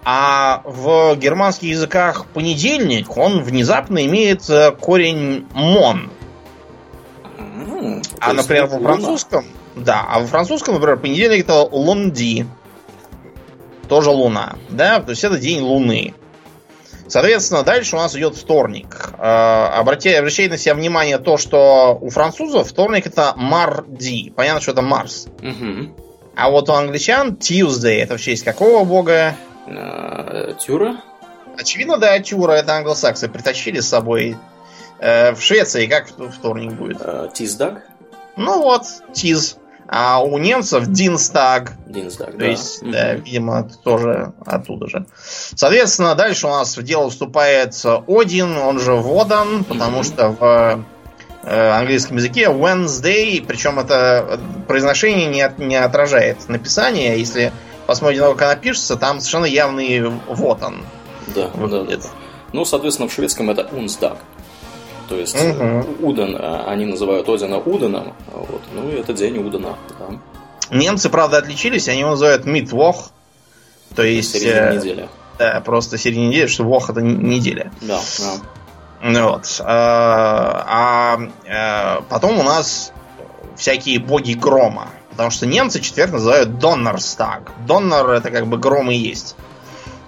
А 0.03 0.61
в 0.65 1.15
германских 1.15 1.69
языках 1.69 2.27
понедельник, 2.27 3.17
он 3.17 3.41
внезапно 3.41 4.05
имеет 4.05 4.47
э, 4.49 4.71
корень 4.71 5.47
мон. 5.53 6.11
Mm, 7.37 8.05
а, 8.19 8.33
например, 8.33 8.67
во 8.67 8.79
французском, 8.79 9.45
да, 9.75 10.05
а 10.07 10.19
во 10.19 10.27
французском, 10.27 10.75
например, 10.75 10.97
понедельник 10.97 11.45
это 11.45 11.61
лунди. 11.63 12.45
Тоже 13.87 14.09
луна, 14.09 14.55
да, 14.69 14.99
то 14.99 15.11
есть 15.11 15.23
это 15.23 15.39
день 15.39 15.61
луны. 15.61 16.13
Соответственно, 17.07 17.63
дальше 17.63 17.95
у 17.95 17.99
нас 17.99 18.15
идет 18.15 18.35
вторник. 18.35 19.11
Э, 19.17 19.67
обратите, 19.73 20.17
обращайте 20.17 20.51
на 20.51 20.57
себя 20.57 20.73
внимание 20.73 21.17
то, 21.17 21.37
что 21.37 21.97
у 22.01 22.09
французов 22.09 22.67
вторник 22.67 23.05
это 23.05 23.33
Марди. 23.35 24.31
Понятно, 24.35 24.61
что 24.61 24.71
это 24.71 24.81
Марс. 24.81 25.27
Угу. 25.41 25.95
А 26.35 26.49
вот 26.49 26.69
у 26.69 26.73
англичан 26.73 27.33
Tuesday. 27.33 28.01
Это 28.01 28.17
в 28.17 28.21
честь 28.21 28.43
какого 28.43 28.83
бога? 28.85 29.35
Э, 29.67 30.53
Тюра? 30.59 30.97
Очевидно, 31.57 31.97
да, 31.97 32.17
Тюра. 32.19 32.53
Это 32.53 32.75
англосаксы 32.75 33.29
притащили 33.29 33.79
с 33.79 33.87
собой. 33.87 34.35
Э, 34.99 35.33
в 35.33 35.41
Швеции 35.41 35.85
как 35.85 36.07
вторник 36.07 36.73
будет? 36.73 37.33
Тиздаг? 37.33 37.83
Ну 38.35 38.61
вот, 38.61 38.83
Тиз. 39.13 39.57
А 39.87 40.21
у 40.23 40.37
немцев 40.37 40.87
Динстаг. 40.87 41.73
Динстаг, 41.85 42.31
То 42.31 42.37
да. 42.37 42.45
есть, 42.45 42.81
да, 42.83 43.13
видимо, 43.13 43.69
тоже 43.83 44.33
оттуда 44.45 44.87
же. 44.87 45.05
Соответственно, 45.53 46.15
дальше 46.15 46.47
у 46.47 46.49
нас 46.49 46.75
в 46.75 46.83
дело 46.83 47.09
вступает 47.09 47.75
Один, 48.07 48.57
он 48.57 48.79
же 48.79 48.93
Водан, 48.93 49.63
потому 49.63 49.99
mm-hmm. 49.99 50.03
что 50.03 50.29
в 50.29 50.85
э, 51.43 51.69
английском 51.69 52.17
языке 52.17 52.45
Wednesday, 52.45 53.43
причем 53.45 53.79
это 53.79 54.39
произношение 54.67 55.27
не, 55.27 55.41
от, 55.41 55.59
не 55.59 55.75
отражает 55.75 56.49
написание. 56.49 57.19
Если 57.19 57.51
посмотрите, 57.85 58.23
как 58.23 58.41
она 58.41 58.55
пишется, 58.55 58.95
там 58.95 59.19
совершенно 59.19 59.45
явный 59.45 60.09
вот 60.27 60.63
он. 60.63 60.83
Да, 61.27 61.49
вот 61.53 61.69
да, 61.69 61.83
да. 61.83 61.97
Ну, 62.53 62.65
соответственно, 62.65 63.09
в 63.09 63.13
шведском 63.13 63.49
это 63.49 63.67
Унстаг. 63.71 64.17
То 65.07 65.15
есть 65.15 65.35
угу. 65.35 66.07
Уден, 66.07 66.35
а, 66.39 66.65
они 66.67 66.85
называют 66.85 67.29
Одина 67.29 67.57
Уденом, 67.57 68.13
вот, 68.31 68.61
ну 68.73 68.89
и 68.89 68.93
это 68.93 69.13
день 69.13 69.37
Удена. 69.37 69.75
Да. 69.99 70.75
Немцы, 70.75 71.09
правда, 71.09 71.37
отличились, 71.37 71.87
они 71.87 71.99
его 71.99 72.11
называют 72.11 72.45
Митвох, 72.45 73.11
то 73.95 74.03
есть... 74.03 74.31
Середина 74.31 74.71
э, 74.71 74.75
недели. 74.75 75.09
Да, 75.37 75.61
просто 75.63 75.97
середина 75.97 76.29
недели, 76.29 76.47
что 76.47 76.63
Вох 76.63 76.89
это 76.89 77.01
неделя. 77.01 77.71
Да, 77.81 77.99
да. 78.19 78.33
Ну 79.01 79.29
вот. 79.29 79.61
А, 79.63 80.65
а, 80.67 81.29
а 81.47 82.01
потом 82.09 82.39
у 82.39 82.43
нас 82.43 82.91
всякие 83.55 83.99
боги 83.99 84.33
грома. 84.33 84.89
Потому 85.11 85.29
что 85.29 85.45
немцы 85.45 85.79
четверг 85.79 86.11
называют 86.13 86.59
Доннерстаг. 86.59 87.51
Доннер 87.67 88.09
это 88.09 88.31
как 88.31 88.47
бы 88.47 88.57
гром 88.57 88.91
и 88.91 88.95
есть. 88.95 89.35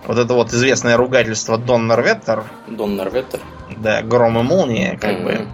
Вот 0.05 0.17
это 0.17 0.33
вот 0.33 0.53
известное 0.53 0.97
ругательство 0.97 1.57
Доннерветтер. 1.57 2.43
Доннерветтер. 2.67 3.39
Да, 3.81 4.01
гром 4.01 4.39
и 4.39 4.43
молния, 4.43 4.97
как 4.99 5.23
бы. 5.23 5.31
Мгм. 5.33 5.51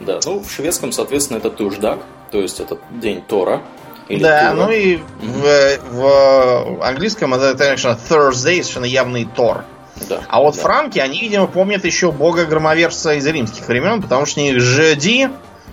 Да, 0.00 0.18
ну 0.24 0.40
в 0.40 0.50
шведском, 0.50 0.92
соответственно, 0.92 1.38
это 1.38 1.50
туждак, 1.50 2.00
то 2.30 2.40
есть 2.40 2.58
это 2.60 2.78
день 2.90 3.22
Тора. 3.22 3.62
Или 4.08 4.22
да, 4.22 4.50
Тура. 4.52 4.64
ну 4.66 4.72
и 4.72 4.96
в, 5.20 5.78
в 5.92 6.84
английском 6.84 7.34
это, 7.34 7.56
конечно, 7.56 7.96
Thursday, 8.08 8.62
совершенно 8.62 8.84
явный 8.84 9.24
Тор. 9.24 9.64
Да, 10.08 10.22
А 10.28 10.40
вот 10.40 10.56
да. 10.56 10.62
франки, 10.62 10.98
они, 10.98 11.20
видимо, 11.20 11.46
помнят 11.46 11.84
еще 11.84 12.10
бога-громоверца 12.10 13.14
из 13.14 13.26
римских 13.26 13.68
времен, 13.68 14.02
потому 14.02 14.26
что 14.26 14.40
у 14.40 14.42
них 14.42 14.60
jeudi 14.60 15.30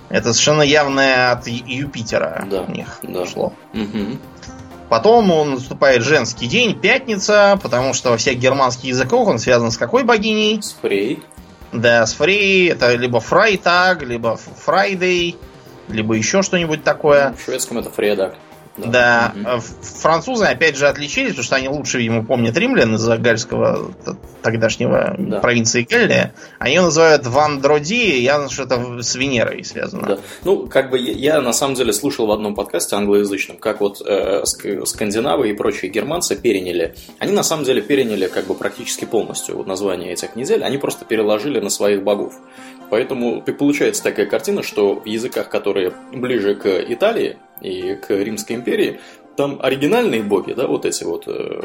это 0.09 0.34
совершенно 0.34 0.61
явное 0.61 1.32
от 1.32 1.47
Юпитера 1.47 2.45
Да, 2.49 2.61
у 2.61 2.71
них 2.71 2.99
да. 3.01 3.25
шло. 3.25 3.53
Мгм. 3.73 4.19
Потом 4.89 5.32
он 5.32 5.51
наступает 5.55 6.01
женский 6.03 6.47
день, 6.47 6.77
пятница, 6.80 7.59
потому 7.61 7.93
что 7.93 8.09
во 8.11 8.17
всех 8.17 8.38
германских 8.39 8.86
языках 8.86 9.27
он 9.27 9.38
связан 9.39 9.71
с 9.71 9.77
какой 9.77 10.03
богиней? 10.03 10.61
С 10.61 10.71
Фрей. 10.71 11.17
Да, 11.17 11.38
с 11.72 12.13
Фрей, 12.13 12.70
это 12.70 12.95
либо 12.95 13.20
Freitag, 13.19 14.03
либо 14.03 14.38
Friday, 14.38 15.38
либо 15.88 16.15
еще 16.15 16.41
что-нибудь 16.41 16.84
такое. 16.84 17.34
В 17.34 17.43
шведском 17.43 17.80
это 17.80 17.89
fredag. 17.89 18.36
Да, 18.86 19.34
ф- 19.57 19.73
французы 20.01 20.45
опять 20.45 20.75
же 20.77 20.88
отличились, 20.88 21.30
потому 21.32 21.43
что 21.43 21.55
они 21.55 21.67
лучше, 21.69 21.97
видимо, 21.97 22.23
помнят 22.25 22.57
римлян 22.57 22.95
из-за 22.95 23.17
гальского 23.17 23.91
тогдашнего 24.41 25.15
Да. 25.17 25.39
провинции 25.39 25.86
Галлия. 25.89 26.34
Они 26.59 26.75
его 26.75 26.86
называют 26.86 27.25
Вандроди, 27.27 28.19
я 28.21 28.36
знаю, 28.36 28.49
что 28.49 28.63
это 28.63 29.01
с 29.03 29.15
Венерой 29.15 29.63
связано. 29.63 30.07
Да. 30.07 30.17
Ну, 30.43 30.67
как 30.67 30.89
бы 30.89 30.97
я, 30.99 31.41
на 31.41 31.53
самом 31.53 31.75
деле 31.75 31.91
слушал 31.93 32.27
в 32.27 32.32
одном 32.32 32.55
подкасте 32.55 32.95
англоязычном, 32.95 33.57
как 33.57 33.82
вот 33.82 34.01
э, 34.05 34.43
ск- 34.43 34.86
скандинавы 34.86 35.49
и 35.49 35.53
прочие 35.53 35.91
германцы 35.91 36.36
переняли. 36.36 36.95
Они 37.19 37.34
на 37.34 37.43
самом 37.43 37.65
деле 37.65 37.82
переняли 37.82 38.27
как 38.27 38.47
бы 38.47 38.55
практически 38.55 39.05
полностью 39.05 39.57
вот 39.57 39.67
название 39.67 40.13
этих 40.13 40.36
недель, 40.36 40.63
они 40.63 40.77
просто 40.77 41.05
переложили 41.05 41.59
на 41.59 41.69
своих 41.69 42.03
богов. 42.03 42.34
Поэтому 42.89 43.41
получается 43.41 44.03
такая 44.03 44.25
картина, 44.25 44.63
что 44.63 44.95
в 44.95 45.05
языках, 45.05 45.49
которые 45.49 45.93
ближе 46.13 46.55
к 46.55 46.65
Италии 46.67 47.37
и 47.61 47.95
к 47.95 48.09
Римской 48.09 48.55
империи, 48.55 48.99
там 49.35 49.57
оригинальные 49.61 50.21
боги, 50.21 50.51
да, 50.51 50.67
вот 50.67 50.85
эти 50.85 51.05
вот 51.05 51.23
э, 51.27 51.61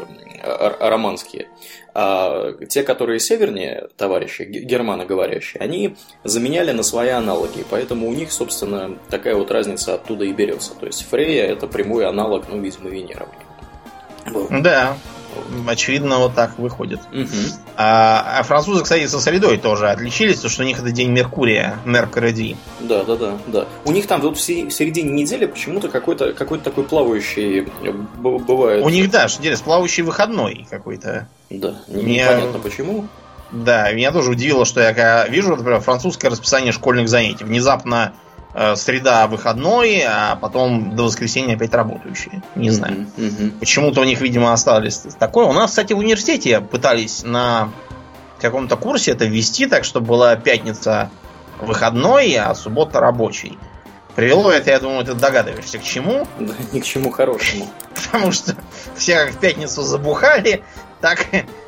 романские, 0.79 1.49
а 1.93 2.53
те, 2.69 2.83
которые 2.83 3.19
севернее, 3.19 3.89
товарищи, 3.97 4.43
ге- 4.43 4.61
германоговорящие, 4.61 5.61
они 5.61 5.97
заменяли 6.23 6.71
на 6.71 6.83
свои 6.83 7.09
аналоги, 7.09 7.65
поэтому 7.69 8.07
у 8.07 8.13
них, 8.13 8.31
собственно, 8.31 8.97
такая 9.09 9.35
вот 9.35 9.51
разница 9.51 9.95
оттуда 9.95 10.23
и 10.23 10.31
берется. 10.31 10.73
То 10.75 10.85
есть 10.85 11.05
Фрея 11.09 11.47
это 11.47 11.67
прямой 11.67 12.05
аналог, 12.05 12.45
ну, 12.49 12.61
видимо, 12.61 12.89
Венера. 12.89 13.27
Вот. 14.27 14.47
Да, 14.61 14.97
очевидно, 15.67 16.17
вот 16.19 16.35
так 16.35 16.57
выходит. 16.57 16.99
Мгм. 17.11 17.29
А, 17.77 18.39
а 18.39 18.43
французы, 18.43 18.83
кстати, 18.83 19.05
со 19.07 19.19
средой 19.19 19.57
тоже 19.57 19.89
отличились, 19.89 20.35
потому 20.37 20.51
что 20.51 20.63
у 20.63 20.65
них 20.65 20.79
это 20.79 20.91
день 20.91 21.11
Меркурия, 21.11 21.77
Меркуреди. 21.85 22.55
Да, 22.79 23.03
да, 23.03 23.15
да, 23.15 23.37
да. 23.47 23.65
У 23.85 23.91
них 23.91 24.07
там 24.07 24.21
вот 24.21 24.37
в 24.37 24.41
се- 24.41 24.65
в 24.65 24.71
середине 24.71 25.11
недели 25.11 25.45
почему-то 25.45 25.89
какой-то 25.89 26.33
какой 26.33 26.59
такой 26.59 26.83
плавающий 26.83 27.67
э, 27.83 27.91
бывает. 28.17 28.83
У 28.85 28.89
них, 28.89 29.09
да, 29.11 29.27
что 29.27 29.39
интересно, 29.41 29.65
плавающий 29.65 30.03
выходной 30.03 30.67
какой-то. 30.69 31.27
Да, 31.49 31.75
не- 31.87 32.17
непонятно 32.19 32.59
почему. 32.59 33.07
Да, 33.51 33.91
меня 33.91 34.11
тоже 34.11 34.31
удивило, 34.31 34.65
что 34.65 34.81
я 34.81 34.87
когда 34.93 35.27
вижу, 35.27 35.55
например, 35.55 35.79
французское 35.79 36.31
расписание 36.31 36.71
школьных 36.71 37.07
занятий. 37.07 37.43
Внезапно 37.43 38.13
среда 38.75 39.27
выходной, 39.27 40.01
а 40.07 40.37
потом 40.37 40.95
до 40.95 41.03
воскресенья 41.03 41.55
опять 41.55 41.73
работающие. 41.73 42.41
Не 42.55 42.69
знаю. 42.69 43.07
Мгм, 43.17 43.27
мгм. 43.27 43.51
Почему-то 43.59 44.01
у 44.01 44.03
них, 44.03 44.21
видимо, 44.21 44.53
осталось 44.53 45.05
такое. 45.19 45.45
У 45.45 45.53
нас, 45.53 45.71
кстати, 45.71 45.93
в 45.93 45.97
университете 45.97 46.61
пытались 46.61 47.23
на 47.23 47.71
каком-то 48.39 48.77
курсе 48.77 49.11
это 49.11 49.25
ввести 49.25 49.65
так, 49.65 49.83
чтобы 49.83 50.07
была 50.07 50.35
пятница 50.35 51.09
выходной, 51.59 52.33
а 52.35 52.53
суббота 52.55 52.99
рабочий. 52.99 53.57
Привело 54.15 54.49
это, 54.49 54.71
я 54.71 54.79
думаю, 54.79 55.05
ты 55.05 55.13
догадываешься, 55.13 55.77
к 55.77 55.83
чему. 55.83 56.25
Да, 56.39 56.53
ни 56.71 56.79
к 56.79 56.85
чему 56.85 57.11
хорошему. 57.11 57.67
Потому 57.93 58.31
что 58.31 58.55
все 58.95 59.25
как 59.25 59.33
в 59.33 59.37
пятницу 59.37 59.81
забухали, 59.81 60.63
так 61.01 61.27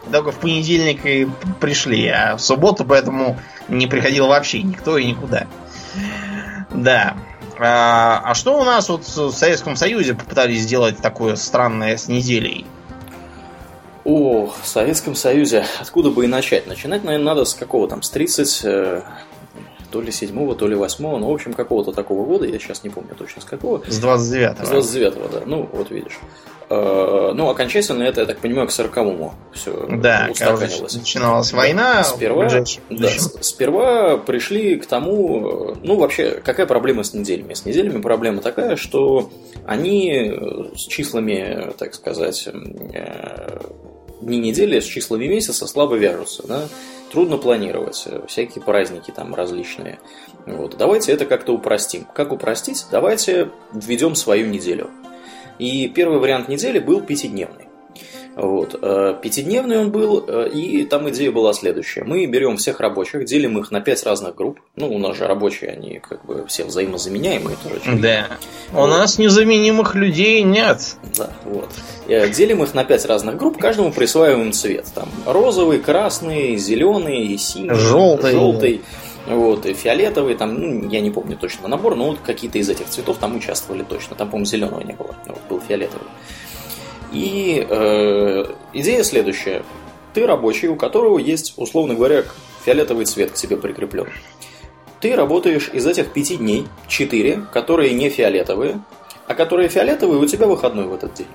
только 0.09 0.31
в 0.31 0.37
понедельник 0.37 1.05
и 1.05 1.27
пришли. 1.59 2.07
А 2.07 2.37
в 2.37 2.41
субботу 2.41 2.85
поэтому 2.85 3.37
не 3.67 3.87
приходил 3.87 4.27
вообще 4.27 4.61
никто 4.61 4.97
и 4.97 5.05
никуда. 5.05 5.47
Да. 6.71 7.17
А, 7.59 8.21
а 8.23 8.35
что 8.35 8.59
у 8.59 8.63
нас 8.63 8.89
вот 8.89 9.07
в 9.07 9.31
Советском 9.31 9.75
Союзе 9.75 10.13
попытались 10.13 10.61
сделать 10.61 10.97
такое 10.97 11.35
странное 11.35 11.97
с 11.97 12.07
неделей? 12.07 12.65
О, 14.03 14.47
в 14.61 14.67
Советском 14.67 15.15
Союзе. 15.15 15.65
Откуда 15.81 16.09
бы 16.11 16.25
и 16.25 16.27
начать? 16.27 16.67
Начинать, 16.67 17.03
наверное, 17.03 17.25
надо 17.25 17.45
с 17.45 17.53
какого 17.53 17.87
там, 17.87 18.01
с 18.01 18.09
30, 18.09 18.61
э, 18.63 19.01
то 19.91 20.01
ли 20.01 20.11
7 20.11 20.55
то 20.55 20.67
ли 20.67 20.75
8 20.75 21.03
ну, 21.03 21.29
в 21.29 21.33
общем, 21.33 21.53
какого-то 21.53 21.91
такого 21.91 22.25
года, 22.25 22.45
я 22.45 22.59
сейчас 22.59 22.83
не 22.83 22.89
помню 22.89 23.15
точно 23.17 23.41
с 23.41 23.45
какого. 23.45 23.81
С 23.87 24.03
29-го. 24.03 24.65
С 24.81 24.95
29-го, 24.95 25.27
да. 25.27 25.41
Ну, 25.45 25.69
вот 25.71 25.91
видишь. 25.91 26.19
Э, 26.69 27.31
Ну, 27.33 27.49
окончательно 27.49 28.03
это, 28.03 28.21
я 28.21 28.27
так 28.27 28.39
понимаю, 28.39 28.67
к 28.67 28.71
40-му 28.71 29.33
все 29.53 29.87
Да, 29.89 30.27
устаканилось. 30.31 30.95
начиналась 30.95 31.53
война. 31.53 32.03
Сперва, 32.03 32.49
да, 32.89 33.09
сперва 33.41 34.17
пришли 34.17 34.75
к 34.75 34.85
тому, 34.85 35.71
э, 35.71 35.75
ну 35.83 35.97
вообще, 35.97 36.41
какая 36.43 36.65
проблема 36.65 37.03
с 37.03 37.13
неделями? 37.13 37.53
С 37.53 37.65
неделями 37.65 38.01
проблема 38.01 38.41
такая, 38.41 38.75
что 38.75 39.29
они 39.65 40.29
э, 40.29 40.75
с 40.75 40.81
числами, 40.81 41.73
так 41.77 41.93
сказать, 41.93 42.49
дни 44.21 44.39
недели 44.39 44.79
с 44.79 44.85
числами 44.85 45.27
месяца 45.27 45.67
слабо 45.67 45.95
вяжутся, 45.95 46.45
да? 46.47 46.67
Трудно 47.17 47.39
планировать, 47.39 48.03
э, 48.05 48.21
всякие 48.27 48.63
праздники 48.63 49.09
там 49.09 49.33
различные. 49.33 49.97
Вот. 50.45 50.77
Давайте 50.77 51.11
это 51.11 51.25
как-то 51.25 51.51
упростим. 51.51 52.05
Как 52.13 52.31
упростить? 52.31 52.85
Давайте 52.91 53.49
введем 53.73 54.13
свою 54.13 54.45
неделю. 54.45 54.91
И 55.57 55.87
первый 55.87 56.19
вариант 56.19 56.47
недели 56.47 56.77
был 56.77 57.01
пятидневный. 57.01 57.66
Вот. 58.37 58.77
э, 58.79 59.15
Пятидневный 59.19 59.79
он 59.79 59.89
был, 59.89 60.23
э, 60.27 60.49
и 60.49 60.85
там 60.85 61.09
идея 61.09 61.31
была 61.31 61.53
следующая. 61.53 62.03
Мы 62.03 62.25
берем 62.27 62.57
всех 62.57 62.79
рабочих, 62.79 63.25
делим 63.25 63.57
их 63.57 63.71
на 63.71 63.81
пять 63.81 64.03
разных 64.03 64.35
групп. 64.35 64.59
Ну, 64.75 64.93
у 64.93 64.99
нас 64.99 65.17
же 65.17 65.25
рабочие, 65.25 65.71
они 65.71 65.99
как 65.99 66.23
бы 66.23 66.45
все 66.47 66.63
взаимозаменяемые 66.63 67.57
тоже. 67.63 67.97
Да. 67.99 68.27
У 68.73 68.85
нас 68.85 69.17
незаменимых 69.17 69.95
людей 69.95 70.43
нет. 70.43 70.97
Да, 71.17 71.31
вот. 71.45 71.69
Э, 72.07 72.29
Делим 72.29 72.61
их 72.63 72.75
на 72.75 72.83
пять 72.83 73.05
разных 73.05 73.37
групп, 73.37 73.57
каждому 73.57 73.91
присваиваем 73.91 74.51
цвет. 74.51 74.85
Там 74.93 75.09
розовый, 75.25 75.79
красный, 75.79 76.57
зеленый, 76.57 77.35
синий, 77.39 77.73
Желтый. 77.73 78.31
желтый 78.33 78.81
вот, 79.27 79.65
и 79.65 79.73
фиолетовый, 79.73 80.35
там, 80.35 80.53
ну, 80.53 80.89
я 80.89 81.01
не 81.01 81.11
помню 81.11 81.37
точно 81.37 81.67
набор, 81.67 81.95
но 81.95 82.09
вот 82.09 82.19
какие-то 82.25 82.59
из 82.59 82.69
этих 82.69 82.87
цветов 82.87 83.17
там 83.17 83.35
участвовали 83.35 83.83
точно. 83.83 84.15
Там, 84.15 84.29
по-моему, 84.29 84.45
зеленого 84.45 84.79
не 84.81 84.93
было, 84.93 85.15
вот, 85.25 85.39
был 85.49 85.61
фиолетовый. 85.67 86.07
И 87.17 87.65
э, 87.67 88.45
идея 88.73 89.03
следующая. 89.03 89.63
Ты 90.13 90.25
рабочий, 90.27 90.67
у 90.67 90.75
которого 90.75 91.17
есть, 91.17 91.53
условно 91.57 91.95
говоря, 91.95 92.23
фиолетовый 92.63 93.05
цвет 93.05 93.31
к 93.31 93.33
тебе 93.33 93.57
прикреплен. 93.57 94.07
Ты 94.99 95.15
работаешь 95.15 95.69
из 95.73 95.85
этих 95.85 96.11
пяти 96.11 96.37
дней, 96.37 96.67
четыре, 96.87 97.41
которые 97.53 97.93
не 97.93 98.09
фиолетовые, 98.09 98.81
а 99.27 99.33
которые 99.33 99.69
фиолетовые, 99.69 100.19
у 100.19 100.25
тебя 100.25 100.47
выходной 100.47 100.85
в 100.85 100.93
этот 100.93 101.13
день. 101.15 101.27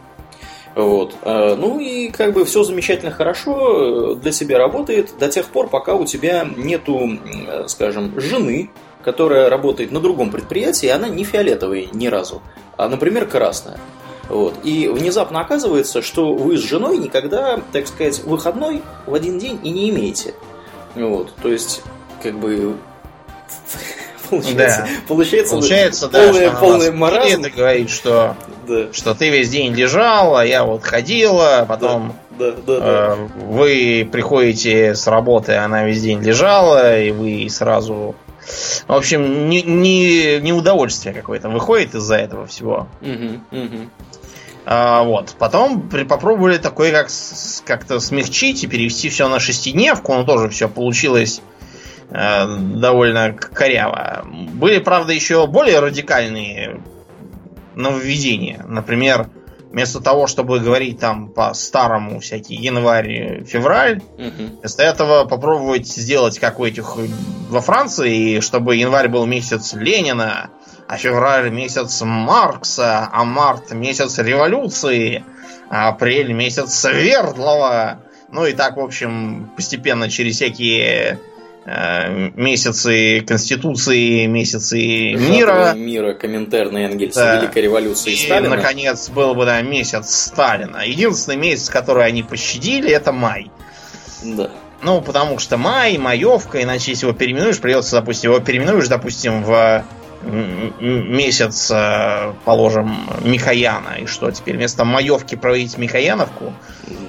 Вот. 0.74 1.14
Э, 1.22 1.56
Ну 1.56 1.80
и 1.80 2.10
как 2.10 2.32
бы 2.32 2.44
все 2.44 2.62
замечательно 2.62 3.10
хорошо 3.10 4.12
э, 4.12 4.14
для 4.16 4.30
тебя 4.30 4.58
работает 4.58 5.14
до 5.18 5.28
тех 5.28 5.46
пор, 5.46 5.68
пока 5.68 5.94
у 5.94 6.04
тебя 6.04 6.46
нету, 6.56 7.18
э, 7.46 7.64
скажем, 7.66 8.20
жены, 8.20 8.70
которая 9.02 9.50
работает 9.50 9.90
на 9.90 10.00
другом 10.00 10.30
предприятии, 10.30 10.86
и 10.86 10.90
она 10.90 11.08
не 11.08 11.24
фиолетовая 11.24 11.86
ни 11.92 12.06
разу, 12.06 12.40
а, 12.76 12.88
например, 12.88 13.26
красная. 13.26 13.78
Вот. 14.32 14.54
И 14.64 14.88
внезапно 14.88 15.40
оказывается, 15.40 16.00
что 16.00 16.32
вы 16.34 16.56
с 16.56 16.60
женой 16.60 16.96
никогда, 16.96 17.60
так 17.70 17.86
сказать, 17.86 18.20
выходной 18.24 18.82
в 19.06 19.12
один 19.14 19.38
день 19.38 19.60
и 19.62 19.68
не 19.68 19.90
имеете. 19.90 20.34
Вот. 20.94 21.34
То 21.42 21.52
есть, 21.52 21.82
как 22.22 22.38
бы 22.38 22.76
получается, 24.30 24.56
Да. 24.56 24.88
получается, 25.06 25.52
Получается, 25.54 26.08
да, 26.08 26.18
полный, 26.58 26.86
что 26.86 26.88
она 26.88 26.96
маразм. 26.96 27.40
это 27.44 27.50
говорит, 27.50 27.90
что, 27.90 28.34
Да, 28.66 28.90
что 28.94 29.14
ты 29.14 29.28
весь 29.28 29.50
день 29.50 29.74
лежал, 29.74 30.34
а 30.36 30.46
я 30.46 30.64
вот 30.64 30.82
ходила, 30.82 31.66
потом 31.68 32.14
да, 32.38 32.52
да, 32.52 32.80
да. 32.80 33.16
э, 33.18 33.28
вы 33.44 34.08
приходите 34.10 34.94
с 34.94 35.06
работы, 35.08 35.56
она 35.56 35.84
весь 35.84 36.00
день 36.00 36.20
лежала, 36.22 36.98
и 36.98 37.10
вы 37.10 37.48
сразу... 37.50 38.14
В 38.88 38.92
общем, 38.94 39.48
не, 39.50 39.62
не, 39.62 40.40
неудовольствие 40.40 41.14
какое-то 41.14 41.48
выходит 41.50 41.94
из-за 41.94 42.16
этого 42.16 42.46
всего. 42.46 42.88
Мгм, 43.02 43.44
мгм. 43.50 43.90
А, 44.64 45.02
вот. 45.02 45.34
Потом 45.38 45.88
при- 45.88 46.04
попробовали 46.04 46.56
такое 46.58 46.92
как 46.92 47.08
как-то 47.64 47.98
смягчить 48.00 48.62
и 48.62 48.66
перевести 48.68 49.08
все 49.08 49.28
на 49.28 49.40
шестидневку, 49.40 50.14
но 50.14 50.24
тоже 50.24 50.48
все 50.50 50.68
получилось 50.68 51.40
э, 52.10 52.46
довольно 52.58 53.32
коряво. 53.32 54.24
Были, 54.24 54.78
правда, 54.78 55.12
еще 55.12 55.46
более 55.46 55.80
радикальные 55.80 56.80
нововведения. 57.74 58.64
Например, 58.68 59.28
вместо 59.70 60.00
того, 60.00 60.26
чтобы 60.26 60.60
говорить 60.60 60.98
там 61.00 61.28
по-старому 61.30 62.20
всякий 62.20 62.54
январь-февраль, 62.54 64.02
Мгм. 64.18 64.58
вместо 64.60 64.82
этого 64.82 65.24
попробовать 65.24 65.86
сделать, 65.88 66.38
как 66.38 66.60
у 66.60 66.64
этих 66.66 66.96
во 67.48 67.60
Франции, 67.60 68.40
чтобы 68.40 68.76
январь 68.76 69.08
был 69.08 69.24
месяц 69.26 69.72
Ленина, 69.74 70.50
а 70.92 70.98
февраль 70.98 71.48
месяц 71.48 72.02
Маркса, 72.02 73.08
а 73.10 73.24
март 73.24 73.72
месяц 73.72 74.18
революции, 74.18 75.24
а 75.70 75.88
апрель 75.88 76.32
месяц 76.34 76.74
Свердлова. 76.74 78.00
Ну 78.30 78.44
и 78.44 78.52
так, 78.52 78.76
в 78.76 78.80
общем, 78.80 79.50
постепенно 79.56 80.10
через 80.10 80.36
всякие 80.36 81.18
э, 81.64 82.28
месяцы 82.36 83.22
Конституции, 83.26 84.26
месяцы 84.26 85.14
мира. 85.14 85.68
Жатвы 85.68 85.80
мира, 85.80 86.12
Коминтерна, 86.12 86.84
Энгельса, 86.84 87.20
Да. 87.20 87.36
Великой 87.38 87.62
революции 87.62 88.12
И, 88.12 88.16
Сталина. 88.16 88.56
наконец, 88.56 89.08
был 89.08 89.34
бы 89.34 89.46
да, 89.46 89.62
месяц 89.62 90.10
Сталина. 90.14 90.82
Единственный 90.84 91.38
месяц, 91.38 91.70
который 91.70 92.04
они 92.04 92.22
пощадили, 92.22 92.90
это 92.90 93.12
май. 93.12 93.50
Да. 94.22 94.50
Ну, 94.82 95.00
потому 95.00 95.38
что 95.38 95.56
май, 95.56 95.96
маевка, 95.96 96.62
иначе 96.62 96.90
если 96.90 97.06
его 97.06 97.16
переименуешь, 97.16 97.60
придется, 97.60 97.96
допустим, 97.96 98.32
его 98.32 98.40
переименуешь, 98.40 98.88
допустим, 98.88 99.42
в 99.42 99.84
месяц, 100.80 101.70
э, 101.70 102.32
положим, 102.44 102.96
Михаяна. 103.24 103.98
И 104.00 104.06
что, 104.06 104.30
теперь 104.30 104.56
вместо 104.56 104.84
маевки 104.84 105.36
проводить 105.36 105.78
Михаяновку? 105.78 106.52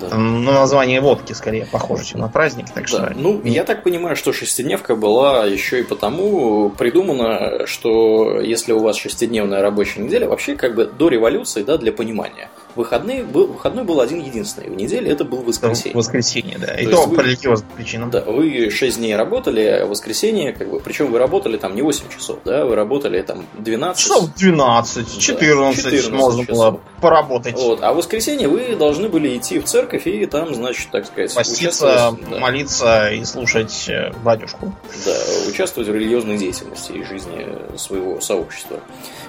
да. 0.09 0.17
Ну, 0.17 0.51
название 0.51 1.01
водки 1.01 1.33
скорее 1.33 1.65
похоже, 1.65 2.05
чем 2.05 2.19
на 2.21 2.29
праздник, 2.29 2.69
так 2.73 2.87
что... 2.87 2.99
Да. 2.99 3.13
Ну, 3.15 3.41
я 3.43 3.63
так 3.63 3.83
понимаю, 3.83 4.15
что 4.15 4.33
шестидневка 4.33 4.95
была 4.95 5.45
еще 5.45 5.79
и 5.79 5.83
потому 5.83 6.69
придумана, 6.69 7.65
что 7.65 8.39
если 8.39 8.71
у 8.73 8.79
вас 8.79 8.97
шестидневная 8.97 9.61
рабочая 9.61 10.01
неделя, 10.01 10.27
вообще 10.27 10.55
как 10.55 10.75
бы 10.75 10.85
до 10.85 11.09
революции, 11.09 11.63
да, 11.63 11.77
для 11.77 11.91
понимания, 11.91 12.49
выходные 12.75 13.23
был, 13.23 13.47
выходной 13.47 13.83
был 13.83 14.01
один 14.01 14.19
единственный. 14.21 14.69
В 14.69 14.75
неделе 14.75 15.11
это 15.11 15.23
был 15.25 15.41
воскресенье. 15.43 15.95
Воскресенье, 15.95 16.57
да. 16.57 16.73
И 16.75 16.85
То 16.85 16.91
то, 16.91 16.97
есть 16.97 17.07
вы- 17.09 17.15
по 17.15 17.21
религиозным 17.21 17.69
причинам. 17.75 18.09
Да, 18.09 18.21
вы 18.21 18.69
6 18.69 18.97
дней 18.97 19.15
работали, 19.15 19.61
а 19.61 19.85
воскресенье, 19.85 20.53
как 20.53 20.69
бы, 20.69 20.79
причем 20.79 21.11
вы 21.11 21.19
работали 21.19 21.57
там 21.57 21.75
не 21.75 21.81
8 21.81 22.05
часов, 22.09 22.39
да, 22.45 22.65
вы 22.65 22.75
работали 22.75 23.21
там 23.21 23.45
12. 23.59 24.03
Часов 24.03 24.33
12, 24.35 25.19
14, 25.19 25.83
14 25.83 26.11
можно 26.11 26.41
часов. 26.45 26.55
было 26.57 26.79
поработать. 27.01 27.55
Вот, 27.55 27.79
а 27.83 27.93
в 27.93 27.97
воскресенье 27.97 28.47
вы 28.47 28.75
должны 28.75 29.09
были 29.09 29.37
идти 29.37 29.59
в 29.59 29.65
церковь 29.65 30.07
и 30.07 30.25
там, 30.25 30.53
значит, 30.55 30.89
так 30.91 31.05
сказать, 31.05 31.33
Поститься, 31.33 32.15
да, 32.29 32.39
молиться 32.39 33.09
и 33.11 33.23
слушать 33.25 33.85
э, 33.89 34.11
батюшку. 34.23 34.73
да, 35.05 35.15
участвовать 35.49 35.89
в 35.89 35.93
религиозной 35.95 36.37
деятельности 36.37 36.91
и 36.93 37.03
жизни 37.03 37.77
своего 37.77 38.19
сообщества. 38.21 38.79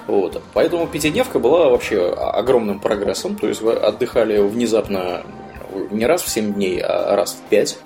Вот. 0.07 0.41
Поэтому 0.53 0.87
пятидневка 0.87 1.39
была 1.39 1.69
вообще 1.69 2.11
огромным 2.11 2.79
прогрессом, 2.79 3.35
то 3.35 3.47
есть 3.47 3.61
вы 3.61 3.73
отдыхали 3.73 4.37
внезапно 4.39 5.23
не 5.91 6.05
раз 6.05 6.21
в 6.21 6.29
7 6.29 6.53
дней, 6.53 6.79
а 6.81 7.15
раз 7.15 7.33
в 7.33 7.49
5. 7.49 7.77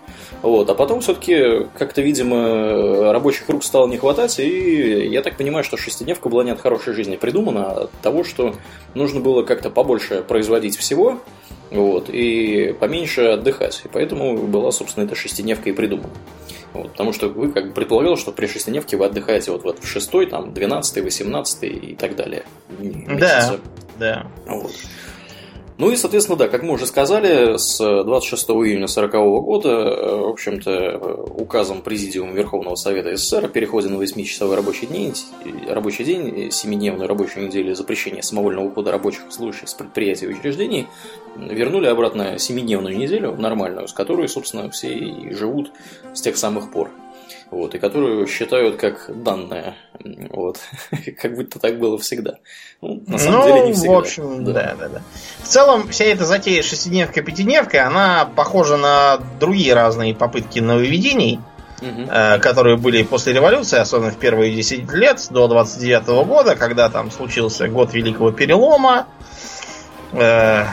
Вот. 0.41 0.69
А 0.69 0.75
потом 0.75 1.01
все-таки 1.01 1.67
как-то, 1.77 2.01
видимо, 2.01 3.11
рабочих 3.11 3.49
рук 3.49 3.63
стало 3.63 3.87
не 3.87 3.97
хватать, 3.97 4.39
и 4.39 5.07
я 5.07 5.21
так 5.21 5.37
понимаю, 5.37 5.63
что 5.63 5.77
шестидневка 5.77 6.29
была 6.29 6.43
не 6.43 6.51
от 6.51 6.61
хорошей 6.61 6.93
жизни 6.93 7.15
придумана, 7.15 7.71
а 7.71 7.83
от 7.83 7.91
того, 8.01 8.23
что 8.23 8.55
нужно 8.93 9.19
было 9.19 9.43
как-то 9.43 9.69
побольше 9.69 10.23
производить 10.23 10.77
всего, 10.77 11.19
вот, 11.71 12.09
и 12.09 12.75
поменьше 12.79 13.21
отдыхать. 13.21 13.81
И 13.85 13.87
поэтому 13.87 14.37
была, 14.37 14.71
собственно, 14.71 15.05
эта 15.05 15.15
шестидневка 15.15 15.69
и 15.69 15.73
придумана. 15.73 16.09
Вот, 16.73 16.91
потому 16.91 17.13
что 17.13 17.29
вы 17.29 17.51
как 17.51 17.67
бы 17.67 17.73
предполагал, 17.73 18.15
что 18.15 18.31
при 18.31 18.45
шестидневке 18.45 18.95
вы 18.95 19.05
отдыхаете 19.05 19.51
вот, 19.51 19.63
вот 19.63 19.83
в 19.83 19.87
шестой, 19.87 20.27
там, 20.27 20.53
12 20.53 21.03
18 21.03 21.63
и 21.63 21.95
так 21.95 22.15
далее. 22.15 22.45
дни 22.69 23.05
Да. 23.07 23.13
месяца. 23.13 23.59
Да. 23.97 24.27
Вот. 24.45 24.71
Ну 25.79 25.89
и, 25.91 25.95
соответственно, 25.95 26.37
да, 26.37 26.49
как 26.49 26.61
мы 26.61 26.73
уже 26.73 26.85
сказали, 26.85 27.55
с 27.55 27.77
26 27.77 28.49
июня 28.49 28.83
1940 28.83 29.13
года, 29.41 29.69
э, 29.69 30.15
в 30.17 30.27
общем-то, 30.27 30.71
э, 30.71 31.25
указом 31.37 31.81
Президиума 31.81 32.33
Верховного 32.33 32.75
Совета 32.75 33.15
СССР 33.15 33.45
о 33.45 33.47
переходе 33.47 33.87
на 33.87 33.95
8-часовой 33.95 34.57
рабочий 34.57 34.87
день, 34.87 35.13
э, 35.45 35.73
рабочий 35.73 36.03
день, 36.03 36.49
7-дневную 36.51 37.07
рабочую 37.07 37.47
неделю 37.47 37.71
и 37.71 37.75
запрещение 37.75 38.21
самовольного 38.21 38.65
ухода 38.65 38.91
рабочих 38.91 39.21
служащих 39.29 39.69
с 39.69 39.73
предприятий 39.73 40.25
и 40.25 40.29
учреждений 40.29 40.87
вернули 41.37 41.87
обратно 41.87 42.35
7-дневную 42.35 42.97
неделю, 42.97 43.37
нормальную, 43.37 43.87
с 43.87 43.93
которой, 43.93 44.27
собственно, 44.27 44.69
все 44.69 44.93
и 44.93 45.33
живут 45.33 45.71
с 46.13 46.19
тех 46.19 46.35
самых 46.35 46.71
пор. 46.71 46.91
Вот, 47.51 47.75
и 47.75 47.79
которую 47.79 48.27
считают 48.27 48.77
как 48.77 49.09
данное. 49.23 49.75
Вот. 50.29 50.59
как 51.21 51.35
будто 51.35 51.59
так 51.59 51.79
было 51.79 51.97
всегда. 51.97 52.35
Ну, 52.81 53.03
на 53.07 53.17
самом 53.17 53.39
ну, 53.39 53.47
деле 53.47 53.67
не 53.67 53.73
всегда. 53.73 53.91
в 53.91 53.97
общем, 53.97 54.45
да. 54.45 54.75
да, 54.79 54.89
да, 54.89 55.01
В 55.43 55.47
целом, 55.47 55.89
вся 55.89 56.05
эта 56.05 56.25
затея 56.25 56.61
шестидневка, 56.63 57.21
пятидневка, 57.21 57.85
она 57.85 58.25
похожа 58.25 58.77
на 58.77 59.19
другие 59.39 59.73
разные 59.73 60.15
попытки 60.15 60.59
нововведений, 60.59 61.39
Мгм. 61.81 62.09
э, 62.11 62.39
которые 62.39 62.77
были 62.77 63.03
после 63.03 63.33
революции, 63.33 63.79
особенно 63.79 64.11
в 64.11 64.17
первые 64.17 64.53
10 64.53 64.91
лет, 64.93 65.25
до 65.29 65.47
29 65.47 66.25
года, 66.25 66.55
когда 66.55 66.89
там 66.89 67.09
случился 67.09 67.67
год 67.67 67.93
Великого 67.93 68.31
Перелома, 68.31 69.07
э, 70.11 70.65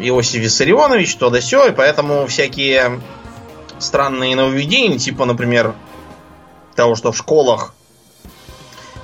Иосиф 0.00 0.40
Виссарионович, 0.40 1.16
то 1.16 1.30
да 1.30 1.40
сё, 1.40 1.66
и 1.66 1.72
поэтому 1.72 2.26
всякие 2.26 3.00
странные 3.82 4.36
нововведения, 4.36 4.98
типа, 4.98 5.24
например, 5.24 5.74
того, 6.74 6.94
что 6.94 7.12
в 7.12 7.16
школах 7.16 7.74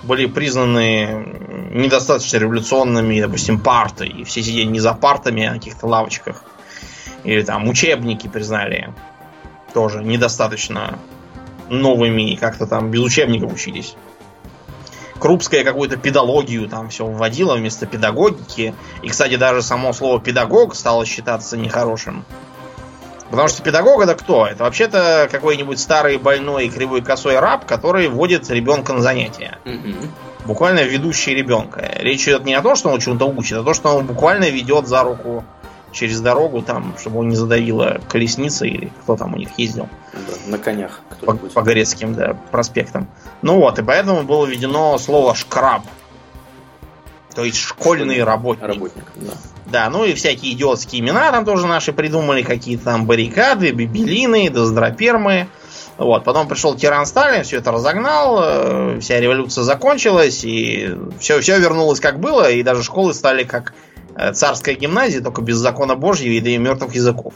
были 0.03 0.27
признаны 0.27 1.71
недостаточно 1.73 2.39
революционными, 2.39 3.21
допустим, 3.21 3.61
парты, 3.61 4.07
и 4.07 4.25
все 4.25 4.43
сидели 4.43 4.67
не 4.67 4.81
за 4.81 4.95
партами, 4.95 5.45
а 5.45 5.53
на 5.53 5.59
каких-то 5.59 5.87
лавочках. 5.87 6.43
Или 7.25 7.43
там 7.43 7.69
учебники 7.69 8.29
признали 8.29 8.95
тоже 9.75 10.03
недостаточно 10.03 10.99
новыми, 11.69 12.33
и 12.33 12.37
как-то 12.37 12.67
там 12.67 12.91
без 12.91 13.01
учебников 13.01 13.53
учились. 13.53 13.97
Крупская 15.19 15.65
какую-то 15.65 15.97
педагогию 15.97 16.69
там 16.69 16.91
все 16.91 17.05
вводила 17.05 17.57
вместо 17.57 17.87
педагогики. 17.87 18.75
И, 19.03 19.09
кстати, 19.09 19.37
даже 19.37 19.63
само 19.63 19.93
слово 19.93 20.21
педагог 20.21 20.77
стало 20.77 21.05
считаться 21.05 21.57
нехорошим. 21.57 22.25
Потому 23.31 23.49
что 23.49 23.63
педагог 23.63 24.01
это 24.03 24.15
кто? 24.15 24.47
Это 24.47 24.65
вообще-то 24.65 25.29
какой-нибудь 25.31 25.79
старый 25.79 26.17
больной 26.19 26.69
кривой 26.69 27.03
косой 27.03 27.39
раб, 27.39 27.67
который 27.67 28.09
вводит 28.09 28.49
ребенка 28.51 28.93
на 28.93 29.03
занятия. 29.03 29.59
Мгм. 29.65 30.11
Буквально 30.47 30.81
ведущий 30.85 31.35
ребенка. 31.35 31.91
Речь 31.99 32.27
идет 32.27 32.45
не 32.47 32.55
о 32.55 32.63
том, 32.63 32.75
что 32.75 32.89
он 32.89 33.01
чему-то 33.01 33.27
учит, 33.27 33.59
а 33.59 33.65
то, 33.65 33.75
что 33.75 33.95
он 33.95 34.07
буквально 34.07 34.49
ведет 34.49 34.87
за 34.87 35.03
руку 35.03 35.45
через 35.93 36.21
дорогу, 36.21 36.63
там, 36.63 36.95
чтобы 36.99 37.17
его 37.17 37.25
не 37.25 37.37
задавила 37.37 38.01
колесница 38.09 38.65
или 38.65 38.93
кто 39.03 39.17
там 39.17 39.35
у 39.35 39.37
них 39.37 39.51
ездил 39.59 39.89
Да, 40.13 40.51
на 40.51 40.59
конях 40.59 41.01
по, 41.21 41.35
по 41.35 41.63
Горецким 41.63 42.15
да, 42.15 42.37
проспектам. 42.51 43.09
Ну 43.43 43.59
вот, 43.59 43.79
и 43.79 43.83
поэтому 43.83 44.23
было 44.23 44.47
введено 44.47 44.97
слово 44.99 45.35
шкраб. 45.35 45.83
То 47.35 47.45
есть 47.45 47.59
школьный 47.59 48.23
работник. 48.23 48.67
Работник, 48.67 49.05
да. 49.17 49.33
Да, 49.71 49.91
ну 49.91 50.05
и 50.05 50.15
всякие 50.15 50.53
идиотские 50.53 51.01
имена 51.01 51.31
там 51.31 51.45
тоже 51.45 51.67
наши 51.67 51.93
придумали, 51.93 52.43
какие-то 52.43 52.85
там 52.85 53.07
баррикады, 53.07 53.71
бибелины, 53.71 54.49
доздропермы. 54.51 55.49
Вот, 55.99 56.23
потом 56.23 56.47
пришел 56.47 56.77
тиран 56.77 57.07
Сталин, 57.07 57.43
все 57.43 57.59
это 57.59 57.73
разогнал, 57.73 58.39
э, 58.41 59.01
вся 59.01 59.19
революция 59.19 59.65
закончилась, 59.65 60.45
и 60.45 60.95
все, 61.19 61.41
все 61.41 61.59
вернулось 61.59 61.99
как 61.99 62.21
было, 62.21 62.49
и 62.49 62.63
даже 62.63 62.85
школы 62.85 63.13
стали 63.13 63.43
как 63.43 63.75
э, 64.15 64.33
царская 64.33 64.77
гимназия, 64.77 65.21
только 65.21 65.43
без 65.43 65.57
закона 65.57 65.97
Божьего 65.97 66.31
и 66.31 66.57
мертвых 66.57 66.95
языков. 66.95 67.35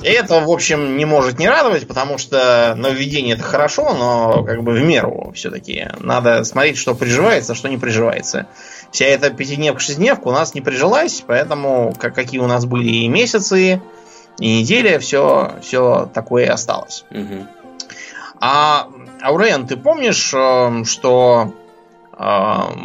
И 0.00 0.06
это, 0.06 0.40
в 0.40 0.48
общем, 0.48 0.96
не 0.96 1.04
может 1.04 1.40
не 1.40 1.48
радовать, 1.48 1.88
потому 1.88 2.18
что 2.18 2.74
нововведение 2.76 3.34
это 3.34 3.42
хорошо, 3.42 3.94
но 3.94 4.44
как 4.44 4.62
бы 4.62 4.70
в 4.70 4.80
меру 4.80 5.32
все-таки. 5.34 5.88
Надо 5.98 6.44
смотреть, 6.44 6.78
что 6.78 6.94
приживается, 6.94 7.52
а 7.52 7.56
что 7.56 7.68
не 7.68 7.78
приживается. 7.78 8.46
Вся 8.90 9.06
эта 9.06 9.30
пятидневка, 9.30 9.80
шестидневка 9.80 10.28
у 10.28 10.32
нас 10.32 10.54
не 10.54 10.60
прижилась, 10.60 11.22
поэтому 11.26 11.94
как, 11.98 12.14
какие 12.14 12.40
у 12.40 12.46
нас 12.46 12.64
были 12.66 12.88
и 12.88 13.08
месяцы, 13.08 13.80
и 14.38 14.60
недели, 14.60 14.98
все, 14.98 15.52
все 15.62 16.10
такое 16.12 16.44
и 16.44 16.48
осталось. 16.48 17.04
Мгм. 17.10 17.46
А, 18.40 18.88
Аурен, 19.22 19.66
ты 19.66 19.76
помнишь, 19.76 20.32
э, 20.34 20.84
что 20.84 21.52
э, 22.12 22.24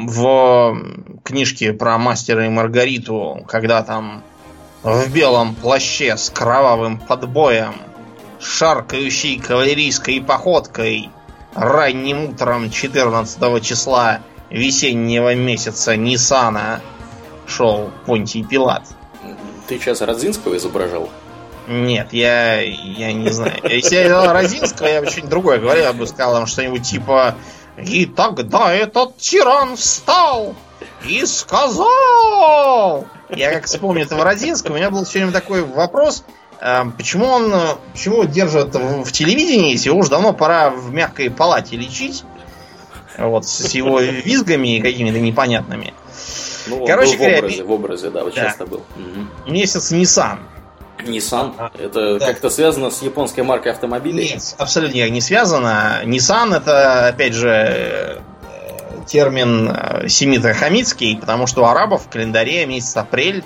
в 0.07 0.77
книжке 1.23 1.73
про 1.73 1.97
мастера 1.97 2.45
и 2.45 2.49
Маргариту, 2.49 3.43
когда 3.47 3.81
там 3.83 4.21
в 4.83 5.11
белом 5.11 5.55
плаще 5.55 6.17
с 6.17 6.29
кровавым 6.29 6.99
подбоем, 6.99 7.73
шаркающей 8.39 9.39
кавалерийской 9.39 10.21
походкой, 10.21 11.09
ранним 11.55 12.31
утром 12.31 12.69
14 12.69 13.63
числа 13.63 14.19
весеннего 14.55 15.35
месяца 15.35 15.97
Нисана 15.97 16.81
шел 17.45 17.91
Понтий 18.05 18.43
Пилат. 18.43 18.83
Ты 19.67 19.77
сейчас 19.79 20.01
Родзинского 20.01 20.55
изображал? 20.55 21.09
Нет, 21.67 22.13
я, 22.13 22.61
я 22.61 23.11
не 23.11 23.29
знаю. 23.31 23.59
Если 23.63 23.95
я 23.95 24.03
делал 24.05 24.31
Родинского, 24.31 24.87
я 24.87 25.01
бы 25.01 25.07
что-нибудь 25.07 25.29
другое 25.29 25.59
говорил. 25.59 25.83
Я 25.83 25.93
бы 25.93 26.07
сказал 26.07 26.35
там 26.35 26.45
что-нибудь 26.45 26.83
типа 26.83 27.35
«И 27.77 28.05
тогда 28.05 28.73
этот 28.73 29.17
тиран 29.17 29.75
встал 29.75 30.55
и 31.05 31.25
сказал, 31.25 33.05
я 33.29 33.51
как 33.51 33.65
вспомню 33.65 34.03
этого 34.03 34.23
Родинского, 34.23 34.73
у 34.73 34.77
меня 34.77 34.89
был 34.89 35.03
все 35.03 35.19
время 35.19 35.33
такой 35.33 35.63
вопрос, 35.63 36.23
а, 36.61 36.85
почему 36.97 37.25
он, 37.25 37.53
почему 37.91 38.23
держат 38.23 38.73
в 38.75 39.11
телевидении, 39.11 39.71
если 39.71 39.89
его 39.89 39.99
уже 39.99 40.09
давно 40.09 40.31
пора 40.33 40.69
в 40.69 40.93
мягкой 40.93 41.29
палате 41.29 41.75
лечить, 41.75 42.23
вот, 43.17 43.45
с 43.47 43.71
его 43.71 43.99
визгами 43.99 44.79
какими-то 44.79 45.19
непонятными. 45.19 45.93
Ну, 46.67 46.85
Короче 46.85 47.11
был 47.11 47.15
в 47.17 47.19
говоря, 47.19 47.37
образе, 47.39 47.63
в 47.63 47.71
образе, 47.71 48.09
да, 48.09 48.23
вот 48.23 48.33
Да. 48.33 48.41
часто 48.45 48.65
был. 48.65 48.83
Мгм. 48.95 49.29
Месяц 49.47 49.91
Nissan. 49.91 50.39
Nissan, 50.99 51.53
А, 51.57 51.71
это 51.77 52.19
да. 52.19 52.25
как-то 52.25 52.49
связано 52.49 52.89
с 52.89 53.01
японской 53.01 53.41
маркой 53.41 53.73
автомобилей? 53.73 54.31
Нет, 54.33 54.55
абсолютно 54.57 55.07
не 55.09 55.21
связано. 55.21 56.01
Nissan 56.05 56.55
это, 56.55 57.07
опять 57.09 57.33
же, 57.33 57.49
э, 57.49 58.17
термин 59.05 59.69
э, 59.69 60.07
семито-хамитский, 60.07 61.17
потому 61.19 61.45
что 61.47 61.61
у 61.61 61.65
арабов 61.65 62.05
в 62.05 62.09
календаре 62.09 62.65
месяц 62.65 62.95
апрель 62.97 63.43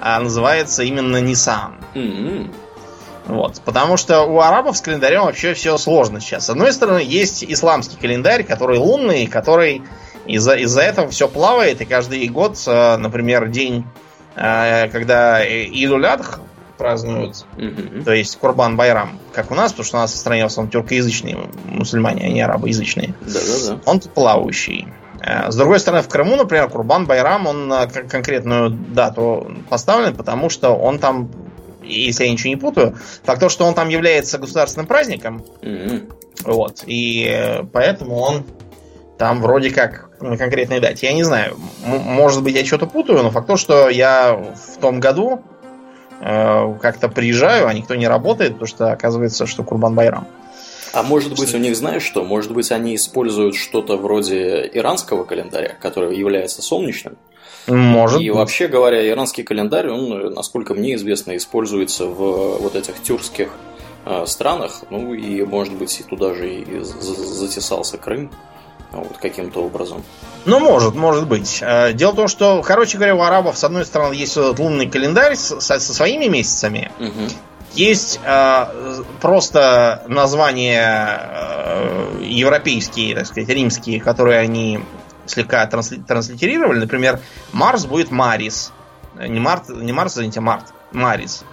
а, 0.00 0.18
называется 0.18 0.82
именно 0.82 1.18
Nissan. 1.18 1.74
Мгм. 1.94 2.52
Вот. 3.26 3.60
Потому 3.64 3.96
что 3.96 4.22
у 4.22 4.40
арабов 4.40 4.76
с 4.76 4.80
календарем 4.80 5.22
вообще 5.24 5.54
все 5.54 5.78
сложно 5.78 6.20
сейчас. 6.20 6.46
С 6.46 6.50
одной 6.50 6.72
стороны, 6.72 7.02
есть 7.04 7.44
исламский 7.44 7.96
календарь, 7.96 8.42
который 8.44 8.78
лунный, 8.78 9.26
который 9.26 9.82
из-за 10.26 10.54
из 10.54 10.76
этого 10.76 11.08
все 11.10 11.28
плавает, 11.28 11.80
и 11.80 11.84
каждый 11.84 12.26
год, 12.28 12.56
э, 12.66 12.96
например, 12.96 13.48
день, 13.48 13.84
э, 14.36 14.88
когда 14.88 15.40
Идулядх 15.44 16.40
празднуют, 16.78 17.44
Мгм. 17.56 18.02
то 18.04 18.12
есть 18.12 18.36
Курбан 18.38 18.76
Байрам, 18.76 19.18
как 19.32 19.50
у 19.52 19.54
нас, 19.54 19.72
потому 19.72 19.84
что 19.84 19.96
у 19.98 20.00
нас 20.00 20.12
в 20.12 20.16
стране 20.16 20.42
в 20.42 20.46
основном 20.46 20.70
тюркоязычные 20.72 21.36
мусульмане, 21.66 22.24
а 22.24 22.28
не 22.28 22.40
арабоязычные. 22.40 23.14
Да-да-да. 23.20 23.80
Он 23.84 24.00
тут 24.00 24.12
плавающий. 24.12 24.88
Э, 25.20 25.50
С 25.52 25.54
другой 25.56 25.78
стороны, 25.78 26.02
в 26.02 26.08
Крыму, 26.08 26.34
например, 26.34 26.68
Курбан 26.68 27.06
Байрам, 27.06 27.46
он 27.46 27.72
конкретную 28.08 28.70
дату 28.70 29.52
поставлен, 29.70 30.16
потому 30.16 30.50
что 30.50 30.70
он 30.70 30.98
там, 30.98 31.30
если 31.82 32.24
я 32.24 32.30
ничего 32.32 32.50
не 32.50 32.56
путаю, 32.56 32.96
факт 33.24 33.40
то, 33.40 33.48
что 33.48 33.64
он 33.64 33.74
там 33.74 33.88
является 33.88 34.38
государственным 34.38 34.86
праздником, 34.86 35.44
Мгм. 35.62 36.08
вот, 36.44 36.84
и 36.86 37.62
поэтому 37.72 38.16
он 38.16 38.44
там 39.18 39.40
вроде 39.40 39.70
как 39.70 40.10
на 40.20 40.36
конкретной 40.36 40.80
дате. 40.80 41.06
Я 41.06 41.12
не 41.12 41.22
знаю, 41.22 41.56
может 41.84 42.42
быть, 42.42 42.56
я 42.56 42.64
что-то 42.64 42.86
путаю, 42.86 43.22
но 43.22 43.30
факт 43.30 43.46
то, 43.46 43.56
что 43.56 43.88
я 43.88 44.34
в 44.34 44.80
том 44.80 45.00
году 45.00 45.42
э, 46.20 46.74
как-то 46.80 47.08
приезжаю, 47.08 47.66
а 47.68 47.74
никто 47.74 47.94
не 47.94 48.08
работает, 48.08 48.52
потому 48.54 48.66
что 48.66 48.90
оказывается, 48.92 49.46
что 49.46 49.62
Курбан 49.64 49.94
Байрам. 49.94 50.26
А 50.92 51.02
может 51.02 51.38
быть, 51.38 51.54
у 51.54 51.58
них, 51.58 51.74
знаешь 51.74 52.02
что? 52.02 52.22
Может 52.22 52.52
быть, 52.52 52.70
они 52.70 52.94
используют 52.96 53.54
что-то 53.54 53.96
вроде 53.96 54.68
иранского 54.72 55.24
календаря, 55.24 55.74
который 55.80 56.16
является 56.16 56.60
солнечным. 56.60 57.16
Может 57.66 58.20
И 58.20 58.28
быть. 58.30 58.36
вообще 58.38 58.66
говоря, 58.68 59.08
иранский 59.08 59.44
календарь, 59.44 59.88
он, 59.88 60.34
насколько 60.34 60.74
мне 60.74 60.94
известно, 60.96 61.36
используется 61.36 62.06
в 62.06 62.58
вот 62.58 62.74
этих 62.74 63.00
тюркских 63.02 63.50
э, 64.04 64.24
странах. 64.26 64.82
Ну 64.90 65.14
и, 65.14 65.42
может 65.44 65.74
быть, 65.74 66.00
и 66.00 66.02
туда 66.02 66.34
же 66.34 66.52
и 66.52 66.80
за- 66.80 67.00
за- 67.00 67.24
затесался 67.24 67.98
Крым. 67.98 68.30
Вот 68.90 69.16
каким-то 69.16 69.60
образом. 69.64 70.02
Ну, 70.44 70.58
может, 70.60 70.94
может 70.94 71.26
быть. 71.26 71.60
Э, 71.62 71.92
Дело 71.94 72.12
в 72.12 72.16
том, 72.16 72.28
что, 72.28 72.62
короче 72.62 72.98
говоря, 72.98 73.14
у 73.14 73.22
арабов, 73.22 73.56
с 73.56 73.64
одной 73.64 73.86
стороны, 73.86 74.12
есть 74.14 74.36
этот 74.36 74.58
лунный 74.58 74.86
календарь 74.86 75.34
со, 75.36 75.60
со 75.60 75.80
своими 75.80 76.26
месяцами. 76.26 76.90
Мгм. 76.98 77.28
Есть 77.74 78.20
э, 78.22 78.66
просто 79.22 80.02
названия 80.08 81.20
э, 81.22 82.22
европейские, 82.22 83.14
так 83.14 83.26
сказать, 83.26 83.48
римские, 83.48 83.98
которые 84.00 84.40
они 84.40 84.80
слегка 85.26 85.64
трансли- 85.66 86.02
транслитерировали. 86.04 86.80
Например, 86.80 87.20
Марс 87.52 87.84
будет 87.86 88.10
Марис. 88.10 88.72
Э, 89.18 89.26
Не, 89.26 89.40
Март, 89.40 89.68
не 89.68 89.92
Марс, 89.92 90.14
извините, 90.14 90.40
а 90.40 90.42
Март. 90.42 90.66
Марис. 90.92 91.44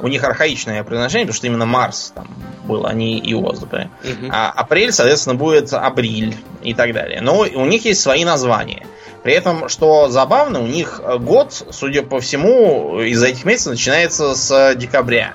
У 0.00 0.08
них 0.08 0.24
архаичное 0.24 0.82
произношение, 0.82 1.26
потому 1.26 1.36
что 1.36 1.46
именно 1.46 1.66
Марс 1.66 2.12
там 2.14 2.28
был, 2.64 2.84
а 2.84 2.92
не 2.92 3.20
например. 3.60 3.90
Мгм. 4.02 4.30
А 4.32 4.50
апрель, 4.50 4.92
соответственно, 4.92 5.36
будет 5.36 5.72
апрель 5.72 6.36
и 6.62 6.74
так 6.74 6.92
далее. 6.92 7.20
Но 7.20 7.38
у 7.38 7.64
них 7.66 7.84
есть 7.84 8.00
свои 8.00 8.24
названия. 8.24 8.86
При 9.22 9.32
этом, 9.32 9.68
что 9.68 10.08
забавно, 10.10 10.60
у 10.60 10.66
них 10.66 11.00
год, 11.20 11.52
судя 11.70 12.02
по 12.02 12.20
всему, 12.20 13.00
из 13.00 13.22
этих 13.22 13.44
месяцев 13.44 13.72
начинается 13.72 14.34
с 14.34 14.74
декабря. 14.74 15.34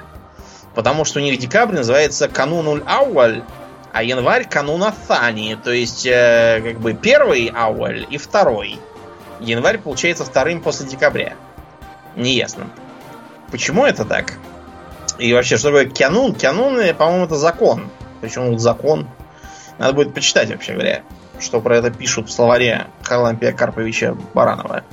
Потому 0.75 1.05
что 1.05 1.19
у 1.19 1.23
них 1.23 1.39
декабрь 1.39 1.75
называется 1.75 2.27
канунуль 2.27 2.83
ауаль, 2.85 3.43
а 3.93 4.03
январь 4.03 4.47
кануна 4.47 4.93
Thani. 5.07 5.57
То 5.61 5.71
есть, 5.71 6.05
э, 6.05 6.61
как 6.63 6.79
бы 6.79 6.93
первый 6.93 7.47
ауаль 7.47 8.05
и 8.09 8.17
второй. 8.17 8.79
Январь 9.39 9.77
получается 9.77 10.25
вторым 10.25 10.61
после 10.61 10.85
декабря. 10.85 11.33
Неясно. 12.15 12.69
Почему 13.51 13.85
это 13.85 14.05
так? 14.05 14.33
И 15.17 15.33
вообще, 15.33 15.57
что 15.57 15.69
такое 15.69 15.85
кянун? 15.85 16.33
Кянун, 16.33 16.79
э, 16.79 16.93
по-моему, 16.93 17.25
это 17.25 17.35
закон. 17.35 17.89
Причем 18.21 18.57
закон. 18.59 19.07
Надо 19.77 19.93
будет 19.93 20.13
почитать, 20.13 20.49
вообще 20.49 20.73
говоря, 20.73 21.03
что 21.39 21.61
про 21.61 21.77
это 21.77 21.89
пишут 21.89 22.29
в 22.29 22.31
словаре 22.31 22.87
Харлампия 23.01 23.53
Карповича 23.53 24.15
Баранова. 24.33 24.83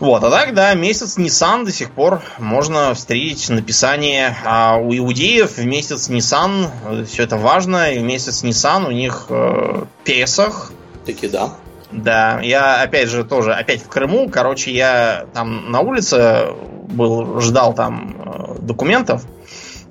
Вот, 0.00 0.22
а 0.22 0.30
так, 0.30 0.54
да, 0.54 0.74
месяц 0.74 1.16
Нисан 1.16 1.64
до 1.64 1.72
сих 1.72 1.90
пор 1.90 2.22
можно 2.38 2.94
встретить 2.94 3.48
написание, 3.50 4.36
а 4.44 4.76
у 4.76 4.94
иудеев 4.96 5.56
в 5.58 5.64
месяц 5.64 6.08
Нисан 6.08 6.68
все 7.08 7.24
это 7.24 7.36
важно, 7.36 7.90
и 7.92 7.98
в 7.98 8.02
месяц 8.04 8.44
Нисан 8.44 8.86
у 8.86 8.92
них 8.92 9.26
э, 9.28 9.84
Песах, 10.04 10.70
Таки 11.04 11.26
да. 11.26 11.54
да, 11.90 12.40
я 12.42 12.80
опять 12.82 13.08
же 13.08 13.24
тоже, 13.24 13.52
опять 13.54 13.82
в 13.82 13.88
Крыму, 13.88 14.28
короче, 14.28 14.70
я 14.72 15.26
там 15.34 15.72
на 15.72 15.80
улице 15.80 16.46
был, 16.88 17.40
ждал 17.40 17.74
там 17.74 18.14
э, 18.24 18.58
документов, 18.60 19.24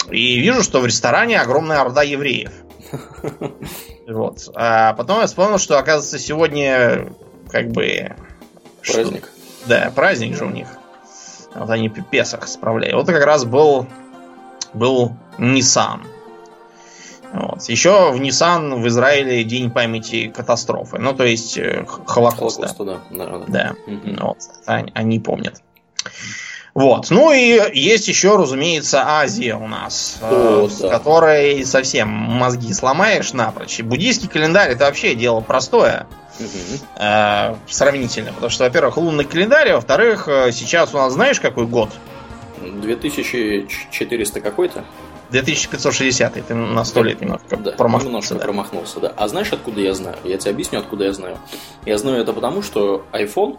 и 0.10 0.40
вижу, 0.40 0.64
что 0.64 0.80
в 0.80 0.86
ресторане 0.86 1.42
огромная 1.42 1.82
орда 1.82 2.04
евреев. 2.04 2.52
Вот. 4.08 4.48
А 4.56 4.94
потом 4.94 5.20
я 5.20 5.28
вспомнил, 5.28 5.58
что, 5.58 5.78
оказывается, 5.78 6.18
сегодня 6.18 7.10
как 7.50 7.72
бы... 7.72 8.16
что- 8.82 8.94
Праздник. 9.02 9.30
Да, 9.68 9.92
праздник 9.94 10.36
же 10.36 10.46
у 10.46 10.50
них. 10.50 10.68
Вот 11.56 11.70
они 11.70 11.90
Песах 11.90 12.48
справляют. 12.48 12.96
Вот 12.96 13.08
как 13.08 13.24
раз 13.26 13.46
был, 13.46 13.88
был 14.74 15.14
Нисан. 15.38 16.04
Вот. 17.34 17.64
Еще 17.64 18.12
в 18.12 18.20
Нисан 18.20 18.82
в 18.82 18.88
Израиле 18.88 19.44
день 19.44 19.70
памяти 19.72 20.32
катастрофы. 20.36 20.98
Ну, 20.98 21.14
то 21.14 21.24
есть 21.24 21.58
э, 21.58 21.86
Холокоста. 22.06 22.68
Холокоста, 22.68 22.84
да. 22.86 23.00
да, 23.12 23.26
да. 23.26 23.46
Да. 23.48 23.76
Мгм. 23.86 24.18
Вот. 24.22 24.38
Они, 24.66 24.92
они 24.94 25.20
помнят. 25.20 25.62
Вот. 26.74 27.10
Ну 27.10 27.32
и 27.32 27.60
есть 27.74 28.08
еще, 28.08 28.38
разумеется, 28.38 29.04
Азия 29.04 29.56
у 29.56 29.68
нас, 29.68 30.20
О, 30.22 30.68
э, 30.68 30.70
с 30.70 30.78
да. 30.78 30.90
которой 30.90 31.66
совсем 31.66 32.08
мозги 32.08 32.72
сломаешь 32.72 33.34
напрочь. 33.34 33.80
И 33.80 33.84
буддийский 33.84 34.30
календарь 34.30 34.72
это 34.72 34.86
вообще 34.86 35.16
дело 35.16 35.42
простое 35.42 36.08
Мгм. 36.40 36.80
э, 36.98 37.56
сравнительно. 37.68 38.32
Потому 38.34 38.50
что, 38.50 38.64
во-первых, 38.66 38.98
лунный 38.98 39.26
календарь, 39.26 39.70
а 39.72 39.76
во-вторых, 39.76 40.28
э, 40.28 40.52
сейчас 40.52 40.94
у 40.94 40.98
нас 40.98 41.14
знаешь 41.14 41.40
какой 41.40 41.66
год? 41.68 41.90
2400 42.62 44.42
какой-то? 44.42 44.84
2560 45.30 46.34
ты 46.48 46.54
на 46.56 46.86
сто 46.86 47.04
лет 47.04 47.20
немножко 47.20 47.58
Да, 47.58 47.72
промахнулся. 47.72 48.08
немножко 48.08 48.36
да. 48.36 48.40
промахнулся, 48.42 49.00
да. 49.02 49.14
А 49.18 49.28
знаешь, 49.28 49.52
откуда 49.52 49.82
я 49.82 49.94
знаю? 49.94 50.16
Я 50.24 50.38
тебе 50.38 50.52
объясню, 50.52 50.80
откуда 50.80 51.04
я 51.06 51.14
знаю. 51.14 51.38
Я 51.86 51.98
знаю 51.98 52.22
это 52.22 52.32
потому, 52.32 52.62
что 52.62 53.06
iPhone 53.12 53.58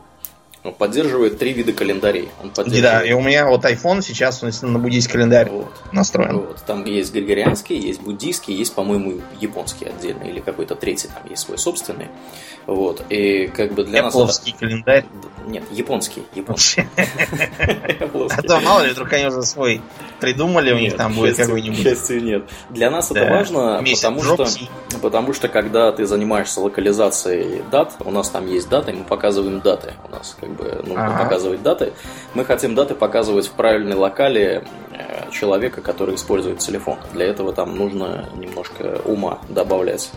ну, 0.65 0.73
поддерживает 0.73 1.39
три 1.39 1.53
вида 1.53 1.73
календарей. 1.73 2.29
Он 2.43 2.51
Да, 2.55 2.63
и 2.63 2.65
поддерживает... 2.65 3.15
у 3.15 3.21
меня 3.21 3.47
вот 3.49 3.65
iPhone 3.65 4.03
сейчас 4.03 4.43
он 4.43 4.51
на 4.73 4.79
буддийский 4.79 5.13
календарь 5.13 5.49
Вот. 5.51 5.73
настроен. 5.93 6.39
Вот. 6.39 6.57
Там 6.67 6.85
есть 6.85 7.13
григорианский, 7.13 7.77
есть 7.79 8.01
буддийский, 8.01 8.55
есть, 8.55 8.75
по-моему, 8.75 9.21
японский 9.41 9.87
отдельно, 9.87 10.25
или 10.25 10.41
какой-то 10.41 10.75
третий 10.75 11.09
там 11.09 11.23
есть 11.31 11.43
свой 11.43 11.59
собственный. 11.59 12.09
Вот. 12.67 13.03
И 13.09 13.47
как 13.49 13.73
бы 13.75 13.85
для 13.85 14.03
нас... 14.03 14.15
это- 14.15 14.25
Apple-овский 14.25 14.55
календарь. 14.59 15.05
Нет, 15.47 15.65
японский. 15.73 16.23
Японский. 16.35 16.87
А 18.37 18.43
то 18.43 18.61
мало 18.61 18.83
ли, 18.85 18.91
вдруг 18.91 19.13
они 19.13 19.27
уже 19.27 19.43
свой 19.43 19.81
придумали, 20.21 20.73
у 20.73 20.79
них 20.79 20.97
там 20.97 21.15
будет 21.15 21.37
какой-нибудь. 21.37 21.79
К 21.79 21.83
счастью, 21.83 22.23
нет. 22.23 22.45
Для 22.71 22.91
нас 22.91 23.11
это 23.11 23.25
важно, 23.31 23.83
потому 23.83 24.23
что, 24.23 24.47
потому 25.01 25.33
что 25.33 25.49
когда 25.49 25.91
ты 25.93 26.05
занимаешься 26.07 26.61
локализацией 26.61 27.63
дат, 27.71 27.95
у 28.05 28.11
нас 28.11 28.29
там 28.31 28.47
есть 28.47 28.69
даты, 28.69 28.93
мы 28.93 29.05
показываем 29.05 29.61
даты. 29.61 29.95
У 30.07 30.11
нас 30.11 30.37
как 30.49 30.57
бы 30.57 30.83
нужно 30.87 31.07
Ага. 31.07 31.25
показывать 31.25 31.63
даты. 31.63 31.93
Мы 32.35 32.45
хотим 32.45 32.75
даты 32.75 32.95
показывать 32.95 33.47
в 33.47 33.53
правильной 33.53 33.97
локале 33.97 34.65
э, 34.93 35.31
человека, 35.31 35.81
который 35.81 36.15
использует 36.15 36.59
телефон. 36.59 36.99
Для 37.13 37.27
этого 37.27 37.53
там 37.53 37.77
нужно 37.77 38.29
немножко 38.37 39.01
ума 39.05 39.41
добавлять. 39.49 40.11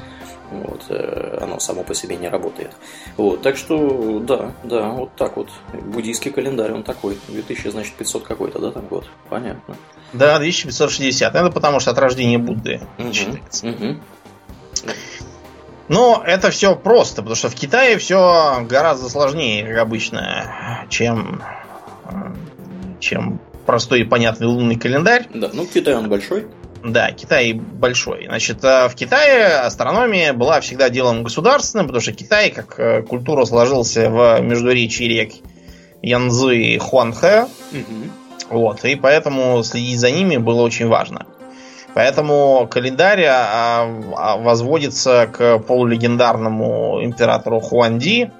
Вот, 0.51 0.83
э, 0.89 1.37
оно 1.41 1.59
само 1.59 1.83
по 1.83 1.93
себе 1.93 2.17
не 2.17 2.27
работает. 2.27 2.71
Вот, 3.15 3.41
так 3.41 3.55
что, 3.55 4.19
да, 4.19 4.51
да, 4.63 4.89
вот 4.89 5.15
так 5.15 5.37
вот. 5.37 5.49
Буддийский 5.73 6.31
календарь, 6.31 6.73
он 6.73 6.83
такой. 6.83 7.17
2000, 7.29 7.69
значит, 7.69 7.93
500 7.93 8.23
какой-то, 8.23 8.59
да, 8.59 8.71
там 8.71 8.85
год? 8.87 9.05
Понятно. 9.29 9.75
Да, 10.13 10.37
2560. 10.39 11.35
Это 11.35 11.49
потому 11.51 11.79
что 11.79 11.91
от 11.91 11.97
рождения 11.99 12.37
Будды 12.37 12.81
Мгм, 12.97 13.13
считается. 13.13 13.65
мгм. 13.67 14.01
Но 15.91 16.23
это 16.25 16.51
все 16.51 16.77
просто, 16.77 17.17
потому 17.17 17.35
что 17.35 17.49
в 17.49 17.55
Китае 17.55 17.97
все 17.97 18.65
гораздо 18.65 19.09
сложнее, 19.09 19.65
как 19.65 19.79
обычно, 19.79 20.85
чем, 20.89 21.43
чем 23.01 23.41
простой 23.65 23.99
и 23.99 24.03
понятный 24.05 24.47
лунный 24.47 24.77
календарь. 24.77 25.27
Да, 25.33 25.49
ну 25.51 25.65
Китай 25.65 25.95
он 25.95 26.07
большой. 26.07 26.47
Да, 26.81 27.11
Китай 27.11 27.51
большой. 27.51 28.27
Значит, 28.27 28.63
э, 28.63 28.87
в 28.87 28.95
Китае 28.95 29.47
астрономия 29.47 30.31
была 30.31 30.61
всегда 30.61 30.89
делом 30.89 31.23
государственным, 31.23 31.87
потому 31.87 32.01
что 32.01 32.13
Китай, 32.13 32.51
как 32.51 32.79
э, 32.79 33.01
культура 33.01 33.43
сложился 33.43 34.09
в 34.09 34.39
междуречии 34.39 35.03
рек 35.03 35.33
Янзы 36.01 36.57
и 36.57 36.77
Хуанхэ. 36.77 37.47
Угу. 37.73 38.57
Вот, 38.57 38.85
и 38.85 38.95
поэтому 38.95 39.61
следить 39.63 39.99
за 39.99 40.09
ними 40.09 40.37
было 40.37 40.61
очень 40.61 40.87
важно. 40.87 41.25
Поэтому 41.93 42.67
календарь 42.69 43.25
а, 43.25 43.85
а, 44.15 44.37
возводится 44.37 45.27
к 45.31 45.59
полулегендарному 45.59 47.03
императору 47.03 47.59
Хуанди. 47.59 48.31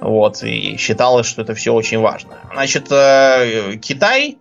Вот, 0.00 0.42
и 0.42 0.76
считалось, 0.78 1.26
что 1.26 1.42
это 1.42 1.54
все 1.54 1.72
очень 1.72 2.00
важно. 2.00 2.38
Значит, 2.52 2.90
э, 2.90 3.76
Китай 3.80 4.38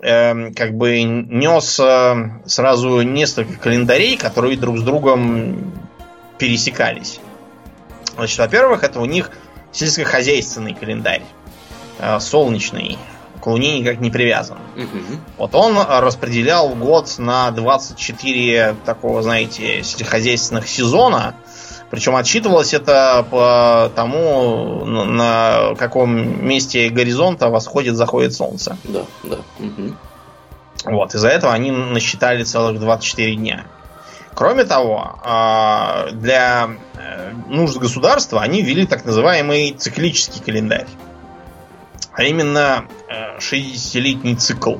э, 0.00 0.50
как 0.50 0.76
бы 0.76 1.02
нес 1.02 1.78
э, 1.78 2.14
сразу 2.46 3.02
несколько 3.02 3.60
календарей, 3.60 4.16
которые 4.16 4.56
друг 4.56 4.78
с 4.78 4.82
другом 4.82 5.72
пересекались. 6.36 7.20
Значит, 8.16 8.38
во-первых, 8.38 8.82
это 8.82 8.98
у 8.98 9.04
них 9.04 9.30
сельскохозяйственный 9.70 10.74
календарь, 10.74 11.22
э, 12.00 12.18
солнечный, 12.18 12.98
к 13.42 13.46
Луне 13.48 13.80
никак 13.80 13.98
не 13.98 14.10
привязан. 14.10 14.58
Угу. 14.76 15.20
Вот 15.38 15.54
он 15.56 15.76
распределял 15.76 16.68
год 16.76 17.12
на 17.18 17.50
24 17.50 18.76
такого, 18.84 19.22
знаете, 19.22 19.82
сельскохозяйственных 19.82 20.68
сезона. 20.68 21.34
Причем 21.90 22.14
отсчитывалось 22.14 22.72
это 22.72 23.26
по 23.28 23.90
тому, 23.96 24.84
на 24.84 25.74
каком 25.76 26.46
месте 26.46 26.88
горизонта 26.88 27.48
восходит, 27.48 27.96
заходит 27.96 28.32
солнце. 28.32 28.78
Да, 28.84 29.02
да. 29.24 29.38
Угу. 29.58 29.94
Вот, 30.84 31.14
из-за 31.14 31.28
этого 31.28 31.52
они 31.52 31.72
насчитали 31.72 32.44
целых 32.44 32.78
24 32.78 33.34
дня. 33.34 33.64
Кроме 34.34 34.64
того, 34.64 35.18
а, 35.22 36.10
для 36.12 36.70
э, 36.96 37.32
нужд 37.48 37.76
государства 37.76 38.40
они 38.40 38.62
ввели 38.62 38.86
так 38.86 39.04
называемый 39.04 39.72
циклический 39.72 40.40
календарь 40.40 40.86
а 42.14 42.24
именно 42.24 42.86
60-летний 43.38 44.34
э, 44.34 44.36
цикл. 44.36 44.76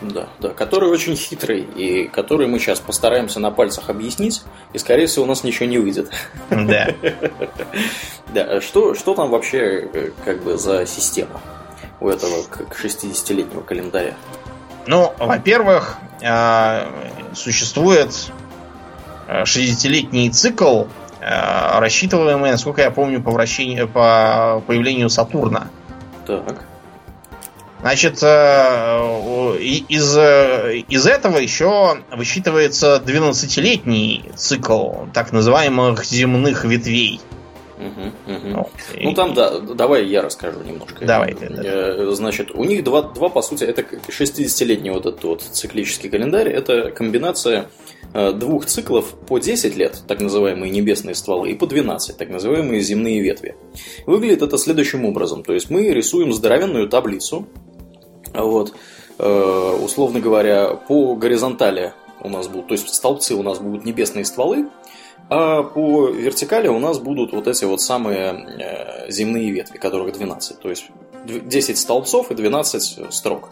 Да, 0.00 0.28
да, 0.38 0.50
который 0.50 0.88
очень 0.90 1.16
хитрый, 1.16 1.60
и 1.60 2.06
который 2.06 2.46
мы 2.46 2.60
сейчас 2.60 2.78
постараемся 2.78 3.40
на 3.40 3.50
пальцах 3.50 3.90
объяснить, 3.90 4.42
и, 4.72 4.78
скорее 4.78 5.06
всего, 5.06 5.24
у 5.24 5.28
нас 5.28 5.42
ничего 5.42 5.66
не 5.66 5.78
выйдет. 5.78 6.10
Да. 6.50 6.88
Да, 8.34 8.60
что, 8.60 8.92
что 8.94 9.14
там 9.14 9.30
вообще 9.30 9.88
э, 9.90 10.10
как 10.22 10.42
бы 10.42 10.58
за 10.58 10.84
система 10.84 11.40
у 11.98 12.10
этого 12.10 12.42
60-летнего 12.42 13.62
календаря? 13.62 14.12
Ну, 14.86 15.14
во-первых, 15.18 15.96
э, 16.20 16.86
существует 17.34 18.10
60-летний 19.26 20.30
цикл, 20.30 20.84
рассчитываемый, 21.20 22.50
насколько 22.50 22.82
я 22.82 22.90
помню, 22.90 23.22
по, 23.22 23.30
вращению, 23.30 23.88
по 23.88 24.62
появлению 24.66 25.08
Сатурна. 25.08 25.68
Так. 26.26 26.67
Значит, 27.80 28.18
э, 28.22 29.56
из, 29.88 30.16
э, 30.16 30.78
из 30.88 31.06
этого 31.06 31.38
еще 31.38 31.98
высчитывается 32.10 33.00
12-летний 33.04 34.24
цикл 34.36 35.06
так 35.14 35.32
называемых 35.32 36.04
земных 36.04 36.64
ветвей. 36.64 37.20
Угу, 37.78 38.34
угу. 38.34 38.56
Вот. 38.56 38.70
Ну 39.00 39.14
там, 39.14 39.34
да, 39.34 39.60
давай 39.60 40.04
я 40.06 40.22
расскажу 40.22 40.60
немножко. 40.64 41.06
Давай 41.06 41.34
ты. 41.34 41.48
Да. 41.48 42.12
Значит, 42.12 42.50
у 42.50 42.64
них 42.64 42.82
два, 42.82 43.02
два, 43.02 43.28
по 43.28 43.40
сути, 43.40 43.64
это 43.64 43.82
60-летний 43.82 44.90
вот 44.90 45.06
этот 45.06 45.22
вот 45.22 45.42
циклический 45.42 46.10
календарь, 46.10 46.48
это 46.48 46.90
комбинация 46.90 47.70
э, 48.12 48.32
двух 48.32 48.66
циклов 48.66 49.14
по 49.28 49.38
10 49.38 49.76
лет, 49.76 50.02
так 50.08 50.20
называемые 50.20 50.70
небесные 50.70 51.14
стволы, 51.14 51.50
и 51.50 51.54
по 51.54 51.68
12, 51.68 52.16
так 52.16 52.28
называемые 52.28 52.80
земные 52.80 53.22
ветви. 53.22 53.54
Выглядит 54.06 54.42
это 54.42 54.58
следующим 54.58 55.04
образом. 55.04 55.44
То 55.44 55.52
есть 55.52 55.70
мы 55.70 55.88
рисуем 55.90 56.32
здоровенную 56.32 56.88
таблицу, 56.88 57.46
вот, 58.42 58.74
э, 59.18 59.78
условно 59.82 60.20
говоря, 60.20 60.74
по 60.74 61.14
горизонтали 61.14 61.92
у 62.20 62.28
нас 62.28 62.48
будут, 62.48 62.68
то 62.68 62.74
есть 62.74 62.92
столбцы 62.92 63.34
у 63.34 63.42
нас 63.42 63.58
будут 63.58 63.84
небесные 63.84 64.24
стволы, 64.24 64.68
а 65.30 65.62
по 65.62 66.08
вертикали 66.08 66.68
у 66.68 66.78
нас 66.78 66.98
будут 66.98 67.32
вот 67.32 67.46
эти 67.48 67.64
вот 67.64 67.80
самые 67.80 68.32
э, 68.58 69.10
земные 69.10 69.50
ветви, 69.50 69.76
которых 69.78 70.14
12. 70.14 70.60
То 70.60 70.70
есть 70.70 70.86
10 71.26 71.78
столбцов 71.78 72.30
и 72.30 72.34
12 72.34 73.12
строк. 73.12 73.50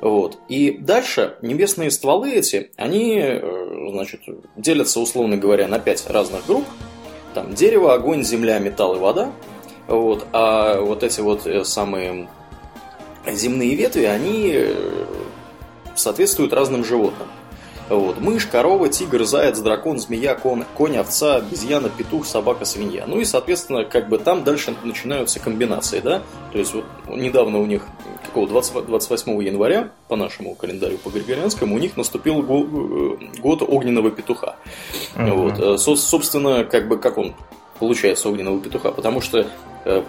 Вот. 0.00 0.38
И 0.48 0.78
дальше 0.78 1.36
небесные 1.42 1.90
стволы 1.90 2.32
эти, 2.32 2.70
они, 2.76 3.18
э, 3.20 3.88
значит, 3.90 4.22
делятся, 4.56 5.00
условно 5.00 5.36
говоря, 5.36 5.68
на 5.68 5.78
5 5.78 6.10
разных 6.10 6.46
групп. 6.46 6.64
Там 7.34 7.54
дерево, 7.54 7.94
огонь, 7.94 8.24
земля, 8.24 8.58
металл 8.58 8.96
и 8.96 8.98
вода. 8.98 9.32
Вот. 9.88 10.26
А 10.32 10.80
вот 10.80 11.02
эти 11.02 11.20
вот 11.20 11.46
самые 11.66 12.28
земные 13.26 13.74
ветви, 13.74 14.04
они 14.04 14.50
э, 14.54 15.04
соответствуют 15.94 16.52
разным 16.52 16.84
животным. 16.84 17.28
Вот. 17.88 18.20
Мышь, 18.20 18.46
корова, 18.46 18.88
тигр, 18.88 19.24
заяц, 19.24 19.58
дракон, 19.58 19.98
змея, 19.98 20.34
конь, 20.34 20.64
конь, 20.74 20.96
овца, 20.96 21.36
обезьяна, 21.36 21.90
петух, 21.90 22.24
собака, 22.24 22.64
свинья. 22.64 23.04
Ну 23.06 23.20
и, 23.20 23.24
соответственно, 23.24 23.84
как 23.84 24.08
бы 24.08 24.18
там 24.18 24.44
дальше 24.44 24.74
начинаются 24.82 25.40
комбинации, 25.40 26.00
да? 26.00 26.22
То 26.52 26.58
есть 26.58 26.72
вот 26.72 26.84
недавно 27.08 27.58
у 27.58 27.66
них, 27.66 27.82
какого, 28.24 28.48
20, 28.48 28.86
28 28.86 29.42
января, 29.42 29.90
по 30.08 30.16
нашему 30.16 30.54
календарю, 30.54 30.96
по 30.98 31.10
Григорианскому, 31.10 31.74
у 31.74 31.78
них 31.78 31.96
наступил 31.96 32.40
э, 32.40 33.40
год 33.40 33.62
огненного 33.62 34.10
петуха. 34.10 34.56
Uh-huh. 35.16 35.34
Вот. 35.34 35.58
Э, 35.58 35.76
со, 35.76 35.96
собственно, 35.96 36.64
как 36.64 36.88
бы, 36.88 36.98
как 36.98 37.18
он 37.18 37.34
получается 37.78 38.28
огненного 38.28 38.60
петуха? 38.60 38.92
Потому 38.92 39.20
что 39.20 39.46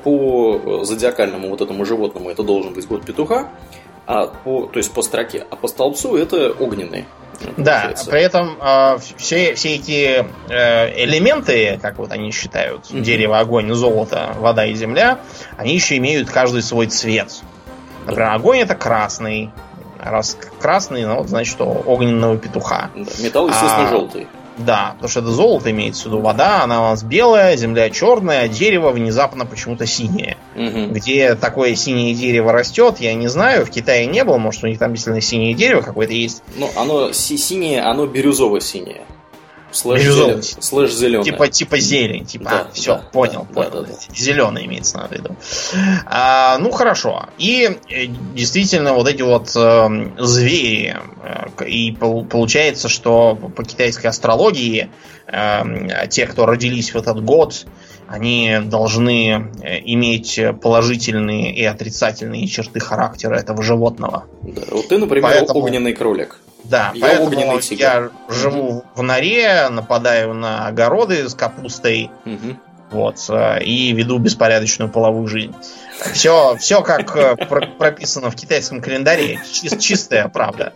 по 0.03 0.83
зодиакальному 0.83 1.49
вот 1.49 1.61
этому 1.61 1.85
животному 1.85 2.29
это 2.29 2.43
должен 2.43 2.73
быть 2.73 2.87
год 2.87 3.05
петуха, 3.05 3.49
а 4.05 4.27
по, 4.27 4.67
то 4.67 4.77
есть 4.77 4.91
по 4.91 5.01
строке, 5.01 5.45
а 5.49 5.55
по 5.55 5.67
столбцу 5.67 6.15
это 6.15 6.51
огненный. 6.51 7.05
Да, 7.57 7.93
при 8.09 8.21
этом 8.21 8.57
э, 8.61 8.97
все, 9.17 9.53
все 9.55 9.75
эти 9.75 10.25
э, 10.49 11.03
элементы, 11.03 11.79
как 11.81 11.97
вот 11.97 12.11
они 12.11 12.31
считают, 12.31 12.85
mm-hmm. 12.85 13.01
дерево, 13.01 13.39
огонь, 13.39 13.73
золото, 13.73 14.33
вода 14.37 14.65
и 14.65 14.73
земля, 14.73 15.19
они 15.57 15.73
еще 15.73 15.97
имеют 15.97 16.29
каждый 16.29 16.61
свой 16.61 16.87
цвет. 16.87 17.41
Например, 18.05 18.29
да. 18.29 18.33
огонь 18.35 18.59
это 18.59 18.75
красный. 18.75 19.51
Раз 19.99 20.37
красный, 20.59 21.05
ну, 21.05 21.23
значит, 21.25 21.53
что 21.53 21.65
огненного 21.65 22.37
петуха. 22.37 22.89
Да, 22.93 23.11
металл, 23.23 23.47
естественно, 23.47 23.87
а, 23.87 23.89
желтый. 23.89 24.27
Да, 24.57 24.91
потому 24.95 25.09
что 25.09 25.19
это 25.21 25.31
золото 25.31 25.71
имеется 25.71 26.03
в 26.03 26.05
виду. 26.07 26.19
Вода, 26.19 26.63
она 26.63 26.81
у 26.81 26.89
нас 26.91 27.03
белая, 27.03 27.55
земля 27.57 27.89
черная, 27.89 28.43
а 28.43 28.47
дерево 28.47 28.91
внезапно 28.91 29.45
почему-то 29.45 29.85
синее. 29.85 30.37
Угу. 30.55 30.93
Где 30.93 31.35
такое 31.35 31.75
синее 31.75 32.13
дерево 32.13 32.51
растет, 32.51 32.99
я 32.99 33.13
не 33.13 33.27
знаю. 33.27 33.65
В 33.65 33.69
Китае 33.69 34.05
не 34.05 34.23
было, 34.23 34.37
может, 34.37 34.63
у 34.63 34.67
них 34.67 34.79
там 34.79 34.93
действительно 34.93 35.21
синее 35.21 35.53
дерево 35.53 35.81
какое-то 35.81 36.13
есть. 36.13 36.43
Ну, 36.55 36.69
оно 36.75 37.11
синее, 37.11 37.81
оно 37.81 38.05
бирюзово-синее. 38.05 39.01
Слэш, 39.73 40.03
зелен, 40.03 40.43
слэш 40.43 40.93
зеленый. 40.93 41.25
Типа, 41.25 41.47
типа 41.47 41.79
зелень. 41.79 42.25
Типа, 42.25 42.45
да, 42.45 42.67
а, 42.69 42.73
все, 42.73 42.95
да, 42.95 43.01
понял, 43.11 43.47
да, 43.49 43.53
понял. 43.53 43.71
Да, 43.71 43.81
да, 43.81 43.87
да. 43.87 44.15
Зеленый 44.15 44.65
имеется 44.65 44.97
на 44.97 45.07
виду. 45.07 45.35
А, 46.05 46.57
ну, 46.59 46.71
хорошо. 46.71 47.25
И 47.39 47.77
э, 47.89 48.05
действительно, 48.35 48.93
вот 48.93 49.07
эти 49.07 49.23
вот 49.23 49.51
э, 49.55 50.11
звери. 50.19 50.95
Э, 51.23 51.65
и 51.65 51.91
получается, 51.91 52.87
что 52.87 53.35
по 53.35 53.63
китайской 53.63 54.07
астрологии 54.07 54.89
э, 55.27 56.07
те, 56.09 56.27
кто 56.27 56.45
родились 56.45 56.93
в 56.93 56.95
этот 56.95 57.23
год, 57.23 57.65
они 58.07 58.59
должны 58.65 59.51
э, 59.63 59.79
иметь 59.85 60.39
положительные 60.61 61.53
и 61.53 61.63
отрицательные 61.63 62.45
черты 62.47 62.79
характера 62.79 63.35
этого 63.35 63.63
животного. 63.63 64.25
Да. 64.43 64.61
Вот 64.69 64.87
ты, 64.87 64.99
например, 64.99 65.31
Поэтому... 65.31 65.59
огненный 65.59 65.93
кролик. 65.93 66.39
Да, 66.63 66.91
я 66.93 67.01
поэтому 67.01 67.59
я 67.71 68.09
живу 68.29 68.69
угу. 68.69 68.85
в 68.95 69.03
норе, 69.03 69.67
нападаю 69.69 70.33
на 70.33 70.67
огороды 70.67 71.27
с 71.27 71.35
капустой, 71.35 72.09
угу. 72.25 72.57
вот, 72.91 73.17
э, 73.29 73.63
и 73.63 73.91
веду 73.91 74.17
беспорядочную 74.17 74.89
половую 74.89 75.27
жизнь. 75.27 75.53
Все, 76.13 76.55
все 76.57 76.81
как 76.81 77.15
э, 77.15 77.35
прописано 77.35 78.31
в 78.31 78.35
китайском 78.35 78.81
календаре, 78.81 79.39
чис, 79.51 79.77
чистая 79.77 80.27
правда. 80.27 80.73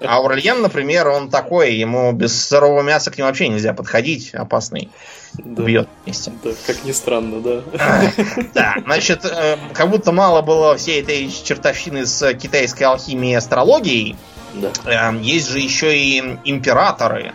А 0.00 0.16
Аурлиен, 0.16 0.60
например, 0.60 1.08
он 1.08 1.30
такой, 1.30 1.74
ему 1.74 2.12
без 2.12 2.46
сырого 2.46 2.82
мяса 2.82 3.10
к 3.10 3.18
нему 3.18 3.28
вообще 3.28 3.48
нельзя 3.48 3.72
подходить, 3.72 4.34
опасный. 4.34 4.90
Да. 5.34 5.62
Бьет 5.62 5.88
вместе. 6.04 6.32
Да, 6.42 6.50
как 6.66 6.84
ни 6.84 6.92
странно, 6.92 7.40
да. 7.40 7.62
Да, 8.54 8.74
значит, 8.84 9.24
э, 9.24 9.56
как 9.72 9.88
будто 9.90 10.12
мало 10.12 10.42
было 10.42 10.76
всей 10.76 11.02
этой 11.02 11.30
чертовщины 11.30 12.04
с 12.04 12.34
китайской 12.34 12.84
алхимией 12.84 13.34
и 13.34 13.36
астрологией, 13.36 14.16
да. 14.54 14.70
Эм, 15.08 15.22
есть 15.22 15.48
же 15.48 15.58
еще 15.58 15.96
и 15.96 16.38
императоры, 16.44 17.32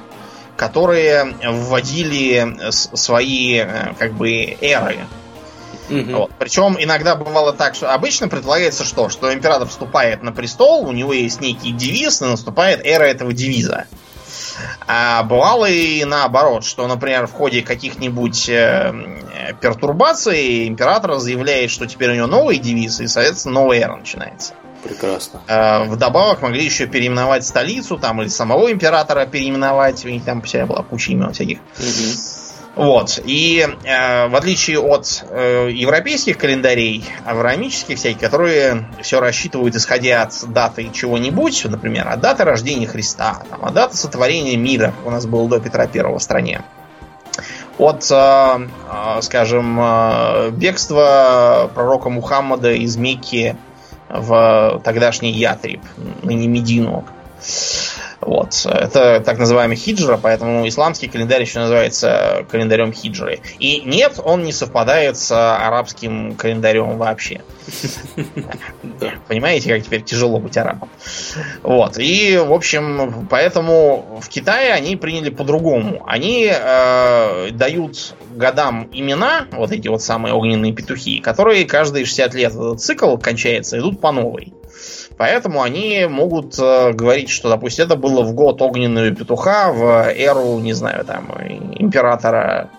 которые 0.55 1.35
вводили 1.43 2.71
свои 2.71 3.59
э, 3.59 3.93
как 3.97 4.13
бы 4.13 4.57
эры. 4.61 4.99
Угу. 5.89 6.17
Вот. 6.17 6.31
Причем 6.39 6.77
иногда 6.79 7.15
бывало 7.15 7.53
так, 7.53 7.75
что 7.75 7.93
обычно 7.93 8.27
предполагается 8.27 8.83
что? 8.83 9.09
Что 9.09 9.33
император 9.33 9.67
вступает 9.67 10.23
на 10.23 10.31
престол, 10.31 10.87
у 10.87 10.91
него 10.91 11.13
есть 11.13 11.41
некий 11.41 11.71
девиз, 11.71 12.21
и 12.21 12.25
наступает 12.25 12.85
эра 12.85 13.03
этого 13.03 13.33
девиза. 13.33 13.85
А 14.87 15.23
бывало 15.23 15.65
и 15.65 16.03
наоборот, 16.05 16.63
что, 16.63 16.87
например, 16.87 17.27
в 17.27 17.33
ходе 17.33 17.61
каких-нибудь 17.61 18.49
э, 18.49 18.93
пертурбаций 19.61 20.67
император 20.67 21.17
заявляет, 21.19 21.71
что 21.71 21.85
теперь 21.85 22.11
у 22.11 22.15
него 22.15 22.27
новый 22.27 22.57
девиз, 22.57 22.99
и, 23.01 23.07
соответственно, 23.07 23.55
новая 23.55 23.79
эра 23.79 23.95
начинается. 23.97 24.53
Прекрасно. 24.85 25.41
Э, 25.47 25.85
вдобавок 25.85 26.41
могли 26.41 26.63
еще 26.63 26.85
переименовать 26.85 27.43
столицу, 27.43 27.97
там, 27.97 28.21
или 28.21 28.29
самого 28.29 28.71
императора 28.71 29.25
переименовать. 29.25 30.05
У 30.05 30.09
них 30.09 30.23
там 30.23 30.43
вся 30.43 30.65
была 30.65 30.83
куча 30.83 31.11
имен 31.11 31.33
всяких. 31.33 31.57
Угу. 31.79 32.85
Вот. 32.85 33.19
И 33.25 33.65
э, 33.83 34.27
в 34.27 34.35
отличие 34.35 34.79
от 34.79 35.25
э, 35.29 35.69
европейских 35.71 36.37
календарей, 36.37 37.05
авраамических 37.25 37.97
всяких, 37.97 38.19
которые 38.19 38.85
все 39.01 39.19
рассчитывают 39.19 39.75
исходя 39.75 40.21
от 40.21 40.33
даты 40.51 40.91
чего-нибудь, 40.93 41.65
например, 41.65 42.07
от 42.07 42.19
даты 42.19 42.43
рождения 42.43 42.85
Христа, 42.85 43.41
там, 43.49 43.65
от 43.65 43.73
даты 43.73 43.97
сотворения 43.97 44.57
мира, 44.57 44.93
у 45.03 45.09
нас 45.09 45.25
был 45.25 45.47
до 45.47 45.59
Петра 45.59 45.87
Первого 45.87 46.19
в 46.19 46.23
стране, 46.23 46.63
от, 47.77 48.09
э, 48.11 48.15
э, 48.15 49.21
скажем, 49.21 49.79
э, 49.79 50.49
бегства 50.51 51.71
пророка 51.73 52.09
Мухаммада 52.09 52.73
из 52.73 52.97
Мекки 52.97 53.55
в 54.19 54.81
тогдашний 54.83 55.31
Ятриб, 55.31 55.81
ныне 56.23 56.47
Медину. 56.47 57.05
Вот. 58.25 58.65
Это 58.65 59.21
так 59.23 59.37
называемый 59.37 59.77
хиджра, 59.77 60.17
поэтому 60.17 60.67
исламский 60.67 61.07
календарь 61.07 61.41
еще 61.41 61.59
называется 61.59 62.45
календарем 62.49 62.91
хиджры. 62.91 63.39
И 63.59 63.81
нет, 63.85 64.19
он 64.23 64.43
не 64.43 64.51
совпадает 64.51 65.17
с 65.17 65.31
арабским 65.31 66.35
календарем 66.35 66.97
вообще. 66.97 67.41
Понимаете, 69.27 69.69
как 69.73 69.83
теперь 69.83 70.01
тяжело 70.01 70.39
быть 70.39 70.57
арабом. 70.57 70.89
Вот. 71.61 71.99
И, 71.99 72.37
в 72.37 72.51
общем, 72.51 73.27
поэтому 73.29 74.19
в 74.21 74.27
Китае 74.27 74.73
они 74.73 74.95
приняли 74.95 75.29
по-другому. 75.29 76.03
Они 76.07 76.51
э, 76.51 77.49
дают 77.51 78.15
годам 78.31 78.89
имена, 78.91 79.45
вот 79.51 79.71
эти 79.71 79.87
вот 79.87 80.01
самые 80.01 80.33
огненные 80.33 80.73
петухи, 80.73 81.19
которые 81.19 81.65
каждые 81.65 82.05
60 82.05 82.33
лет 82.33 82.53
этот 82.53 82.81
цикл 82.81 83.17
кончается, 83.17 83.77
идут 83.77 84.01
по 84.01 84.11
новой. 84.11 84.54
Поэтому 85.17 85.61
они 85.61 86.05
могут 86.09 86.59
э, 86.59 86.91
говорить, 86.91 87.29
что, 87.29 87.49
допустим, 87.49 87.85
это 87.85 87.95
было 87.95 88.23
в 88.23 88.33
год 88.33 88.61
огненного 88.61 89.11
петуха, 89.11 89.71
в 89.71 90.11
эру, 90.11 90.59
не 90.59 90.73
знаю, 90.73 91.05
там, 91.05 91.31
императора 91.75 92.69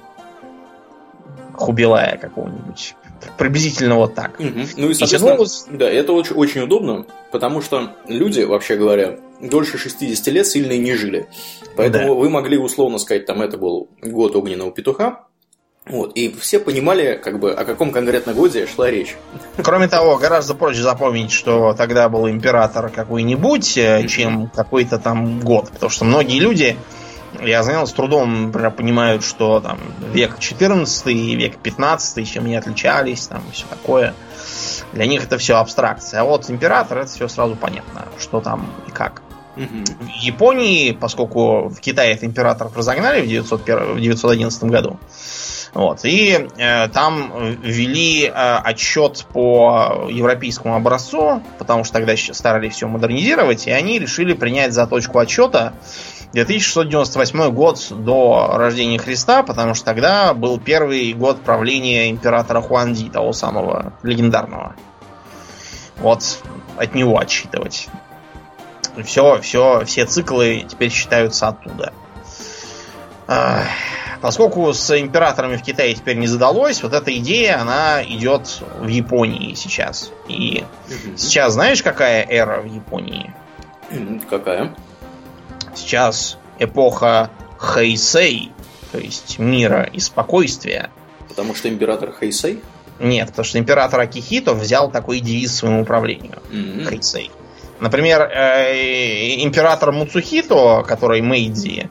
Хубилая 1.55 2.19
какого-нибудь. 2.19 2.95
Приблизительно 3.39 3.97
вот 3.97 4.15
так. 4.15 4.39
Угу. 4.39 4.49
Ну 4.77 4.91
и, 4.91 4.95
соответственно, 4.95 5.31
и 5.31 5.33
тянулось... 5.33 5.67
да, 5.71 5.89
это 5.89 6.13
очень, 6.13 6.37
очень 6.37 6.61
удобно, 6.61 7.07
потому 7.33 7.63
что 7.63 7.93
люди, 8.07 8.43
вообще 8.43 8.77
говоря, 8.77 9.19
дольше 9.41 9.79
60 9.79 10.27
лет 10.29 10.47
сильно 10.47 10.73
и 10.73 10.79
не 10.79 10.95
жили. 10.95 11.29
Поэтому 11.77 12.09
да. 12.09 12.15
вы 12.15 12.29
могли 12.29 12.59
условно 12.59 12.99
сказать, 12.99 13.25
там, 13.25 13.41
это 13.41 13.57
был 13.57 13.89
год 14.03 14.37
огненного 14.37 14.71
петуха, 14.71 15.27
вот, 15.89 16.17
и 16.17 16.35
все 16.41 16.59
понимали, 16.59 17.19
как 17.23 17.39
бы, 17.39 17.53
о 17.53 17.65
каком 17.65 17.93
конкретно 17.93 18.35
годе 18.35 18.67
шла 18.67 18.91
речь. 18.91 19.17
Кроме 19.63 19.87
того, 19.87 20.17
гораздо 20.17 20.55
проще 20.55 20.83
запомнить, 20.83 21.31
что 21.31 21.75
тогда 21.75 22.09
был 22.09 22.29
император 22.29 22.91
какой-нибудь, 22.91 23.79
mm-hmm. 23.79 24.07
чем 24.09 24.49
какой-то 24.49 24.99
там 24.99 25.39
год. 25.39 25.71
Потому 25.71 25.91
что 25.91 26.05
многие 26.05 26.41
люди, 26.41 26.77
я 27.41 27.63
знал, 27.63 27.87
с 27.87 27.93
трудом 27.93 28.47
например, 28.47 28.73
понимают, 28.73 29.23
что 29.23 29.61
там 29.61 29.79
век 30.13 30.41
14 30.41 31.07
и 31.07 31.37
век 31.37 31.57
15, 31.59 32.29
чем 32.29 32.47
они 32.47 32.57
отличались, 32.57 33.29
там 33.29 33.43
все 33.53 33.67
такое. 33.71 34.13
Для 34.93 35.07
них 35.07 35.23
это 35.23 35.39
все 35.39 35.57
абстракция. 35.57 36.23
А 36.23 36.25
вот 36.25 36.51
император, 36.51 36.99
это 36.99 37.11
все 37.13 37.29
сразу 37.29 37.55
понятно, 37.55 38.07
что 38.19 38.41
там 38.41 38.73
и 38.89 38.91
как. 38.91 39.23
В 39.55 40.09
Японии, 40.21 40.93
поскольку 40.93 41.69
в 41.69 41.81
Китае 41.81 42.13
этот 42.13 42.25
император 42.25 42.69
разогнали 42.75 43.23
в, 43.23 43.29
901, 43.29 43.95
в 43.95 44.01
911 44.01 44.65
году, 44.65 44.99
вот. 45.77 46.07
И 46.07 46.49
э, 46.57 46.89
там 46.89 47.59
ввели 47.61 48.25
э, 48.25 48.31
отчет 48.33 49.27
по 49.31 50.07
европейскому 50.09 50.75
образцу, 50.75 51.43
потому 51.59 51.85
что 51.85 51.93
тогда 51.93 52.15
старались 52.17 52.77
все 52.77 52.89
модернизировать, 52.89 53.67
и 53.67 53.71
они 53.71 53.99
решили 53.99 54.33
принять 54.33 54.73
за 54.73 54.87
точку 54.87 55.19
отчета 55.19 55.75
2698 56.33 57.51
год 57.51 57.89
до 57.91 58.53
рождения 58.55 58.99
Христа, 58.99 59.43
потому 59.43 59.75
что 59.75 59.85
тогда 59.85 60.33
был 60.33 60.59
первый 60.59 61.13
год 61.13 61.43
правления 61.43 62.09
императора 62.09 62.63
Хуанди, 62.63 63.11
того 63.11 63.35
самого 63.35 63.93
легендарного. 64.03 64.77
Вот 65.99 66.39
от 66.79 66.95
него 66.95 67.19
отсчитывать. 67.19 67.89
Все, 69.05 69.43
все, 69.43 69.85
все 69.85 70.07
циклы 70.07 70.65
теперь 70.67 70.91
считаются 70.91 71.49
оттуда. 71.49 71.93
Поскольку 74.27 74.73
с 74.73 75.01
императорами 75.01 75.57
в 75.57 75.63
Китае 75.63 75.95
теперь 75.95 76.17
не 76.17 76.27
задалось, 76.27 76.83
вот 76.83 76.93
эта 76.93 77.17
идея, 77.19 77.61
она 77.61 78.03
идет 78.03 78.61
в 78.81 78.89
Японии 78.89 79.55
сейчас. 79.55 80.11
И 80.27 80.65
сейчас 81.17 81.53
знаешь, 81.53 81.81
какая 81.81 82.27
эра 82.29 82.61
в 82.61 82.67
Японии? 82.67 83.33
Какая? 84.29 84.75
Сейчас 85.77 86.39
эпоха 86.59 87.31
Хэйсэй, 87.59 88.51
то 88.91 88.99
есть 88.99 89.39
мира 89.39 89.85
и 89.85 90.01
спокойствия. 90.01 90.91
Потому 91.29 91.55
что 91.55 91.69
император 91.69 92.11
Хэйсэй? 92.11 92.65
Нет, 92.99 93.29
потому 93.29 93.45
что 93.45 93.61
император 93.61 94.01
Акихито 94.01 94.55
взял 94.55 94.91
такой 94.91 95.21
девиз 95.21 95.55
своему 95.55 95.83
управлению. 95.83 96.43
Mm-hmm. 96.51 96.85
Хэйсэй. 96.85 97.31
Например, 97.79 98.23
э, 98.23 99.41
император 99.45 99.93
Муцухито, 99.93 100.83
который 100.85 101.21
Мэйдзи, 101.21 101.89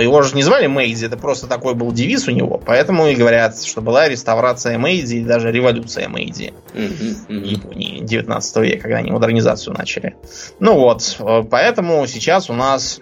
его 0.00 0.22
же 0.22 0.34
не 0.34 0.42
звали 0.42 0.66
Мэйдзи, 0.66 1.06
это 1.06 1.16
просто 1.16 1.46
такой 1.46 1.74
был 1.74 1.92
девиз 1.92 2.26
у 2.28 2.30
него. 2.30 2.60
Поэтому 2.64 3.06
и 3.08 3.14
говорят, 3.14 3.62
что 3.62 3.82
была 3.82 4.08
реставрация 4.08 4.78
Мэйдзи 4.78 5.16
и 5.16 5.24
даже 5.24 5.52
революция 5.52 6.08
Мэйдзи 6.08 6.54
в 6.72 7.32
Японии 7.32 8.00
19 8.00 8.56
века, 8.56 8.82
когда 8.82 8.98
они 8.98 9.10
модернизацию 9.10 9.76
начали. 9.76 10.16
Ну 10.60 10.76
вот, 10.76 11.16
э, 11.18 11.42
поэтому 11.50 12.06
сейчас 12.06 12.48
у 12.48 12.54
нас 12.54 13.00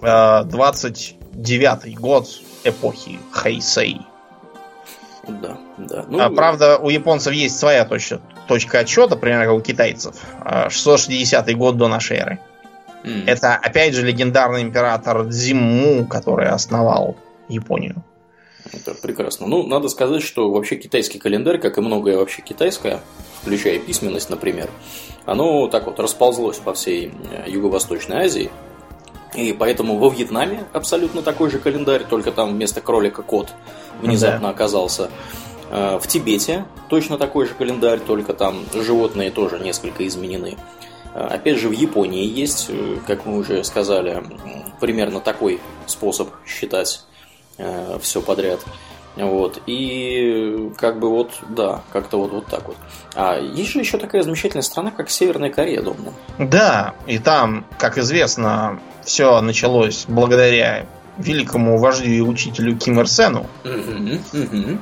29 0.00 1.84
э, 1.84 1.90
год 1.98 2.28
эпохи 2.64 3.18
Хэйсэй. 3.32 4.00
Да, 5.28 5.58
да. 5.76 6.04
Ну... 6.08 6.20
А, 6.20 6.30
правда, 6.30 6.78
у 6.78 6.88
японцев 6.88 7.32
есть 7.32 7.58
своя 7.58 7.84
точка, 7.84 8.20
точка 8.46 8.80
отсчета, 8.80 9.16
примерно 9.16 9.46
как 9.46 9.54
у 9.54 9.60
китайцев. 9.60 10.16
660 10.68 11.48
э, 11.48 11.52
год 11.54 11.76
до 11.76 11.88
нашей 11.88 12.16
эры. 12.16 12.38
Mm. 13.04 13.24
Это, 13.26 13.54
опять 13.54 13.94
же, 13.94 14.06
легендарный 14.06 14.62
император 14.62 15.26
Дзимму, 15.26 16.06
который 16.06 16.48
основал 16.48 17.16
Японию. 17.48 18.04
Это 18.72 18.94
прекрасно. 18.94 19.46
Ну, 19.46 19.66
надо 19.66 19.88
сказать, 19.88 20.22
что 20.22 20.50
вообще 20.50 20.76
китайский 20.76 21.18
календарь, 21.18 21.58
как 21.58 21.78
и 21.78 21.80
многое 21.80 22.16
вообще 22.16 22.42
китайское, 22.42 23.00
включая 23.40 23.78
письменность, 23.78 24.30
например, 24.30 24.68
оно 25.24 25.66
так 25.68 25.86
вот 25.86 25.98
расползлось 25.98 26.58
по 26.58 26.74
всей 26.74 27.12
э, 27.32 27.50
Юго-Восточной 27.50 28.24
Азии. 28.24 28.50
И 29.34 29.52
поэтому 29.52 29.96
во 29.96 30.10
Вьетнаме 30.10 30.64
абсолютно 30.72 31.22
такой 31.22 31.50
же 31.50 31.58
календарь, 31.58 32.04
только 32.08 32.32
там 32.32 32.50
вместо 32.50 32.80
кролика 32.80 33.22
кот 33.22 33.52
внезапно 34.02 34.48
да. 34.48 34.50
оказался. 34.50 35.10
Э, 35.70 35.98
в 36.00 36.06
Тибете 36.06 36.64
точно 36.88 37.16
такой 37.16 37.46
же 37.46 37.54
календарь, 37.54 38.00
только 38.00 38.34
там 38.34 38.64
животные 38.74 39.30
тоже 39.30 39.58
несколько 39.58 40.06
изменены. 40.06 40.56
Э, 41.14 41.26
опять 41.30 41.58
же, 41.58 41.68
в 41.68 41.72
Японии 41.72 42.24
есть, 42.24 42.66
э, 42.68 42.96
как 43.06 43.26
мы 43.26 43.38
уже 43.38 43.64
сказали, 43.64 44.22
примерно 44.80 45.20
такой 45.20 45.60
способ 45.86 46.30
считать 46.46 47.04
э, 47.58 47.98
все 48.00 48.20
подряд. 48.22 48.60
Вот. 49.16 49.60
И 49.66 50.70
как 50.78 51.00
бы 51.00 51.10
вот, 51.10 51.32
да, 51.48 51.82
как-то 51.92 52.18
вот, 52.18 52.32
вот 52.32 52.46
так 52.46 52.66
вот. 52.68 52.76
А 53.14 53.38
есть 53.38 53.70
же 53.72 53.80
еще 53.80 53.98
такая 53.98 54.22
замечательная 54.22 54.62
страна, 54.62 54.90
как 54.92 55.10
Северная 55.10 55.50
Корея, 55.50 55.82
думаю. 55.82 56.14
Да, 56.38 56.94
и 57.06 57.18
там, 57.18 57.66
как 57.78 57.98
известно, 57.98 58.80
все 59.04 59.40
началось 59.40 60.04
благодаря 60.06 60.86
великому 61.20 61.78
вождю 61.78 62.10
и 62.10 62.20
учителю 62.20 62.76
Ким 62.76 63.00
Ир 63.00 63.08
Сену. 63.08 63.46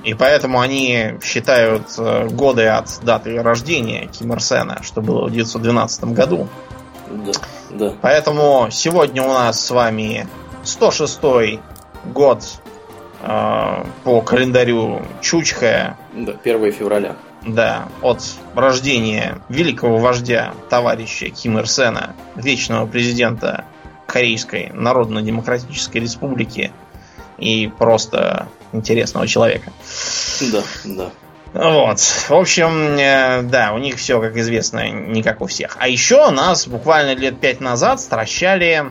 И 0.05 0.15
поэтому 0.15 0.61
они 0.61 1.15
считают 1.23 1.87
э, 1.99 2.29
годы 2.29 2.67
от 2.67 3.01
даты 3.03 3.43
рождения 3.43 4.07
Ким 4.07 4.33
Ир 4.33 4.41
Сена, 4.41 4.81
что 4.83 5.01
было 5.01 5.23
в 5.23 5.31
1912 5.31 6.05
году. 6.05 6.49
Да, 7.11 7.33
да. 7.71 7.95
Поэтому 8.01 8.69
сегодня 8.71 9.23
у 9.23 9.29
нас 9.29 9.65
с 9.65 9.71
вами 9.71 10.27
106 10.65 11.21
год 12.05 12.45
э, 13.23 13.85
по 14.05 14.21
календарю 14.23 15.03
Чучхая. 15.21 15.97
Да, 16.15 16.33
1 16.43 16.73
февраля. 16.73 17.17
Да, 17.47 17.89
от 18.03 18.23
рождения 18.55 19.39
великого 19.49 19.99
вождя, 19.99 20.53
товарища 20.69 21.31
Ким 21.31 21.59
Ир 21.59 21.69
Сена, 21.69 22.15
вечного 22.35 22.87
президента 22.87 23.65
Корейской 24.09 24.71
Народно-Демократической 24.73 25.99
Республики 25.99 26.73
и 27.37 27.71
просто 27.79 28.49
интересного 28.73 29.27
человека. 29.27 29.71
Да, 30.41 30.63
да. 30.85 31.11
Вот. 31.53 32.01
В 32.01 32.33
общем, 32.33 32.99
э, 32.99 33.43
да, 33.43 33.75
у 33.75 33.79
них 33.79 33.97
все, 33.97 34.19
как 34.19 34.35
известно, 34.39 34.89
не 34.91 35.23
как 35.23 35.43
у 35.43 35.47
всех. 35.47 35.77
А 35.79 35.89
еще 35.89 36.31
нас 36.31 36.67
буквально 36.67 37.15
лет 37.15 37.39
пять 37.39 37.61
назад 37.61 38.01
стращали, 38.01 38.87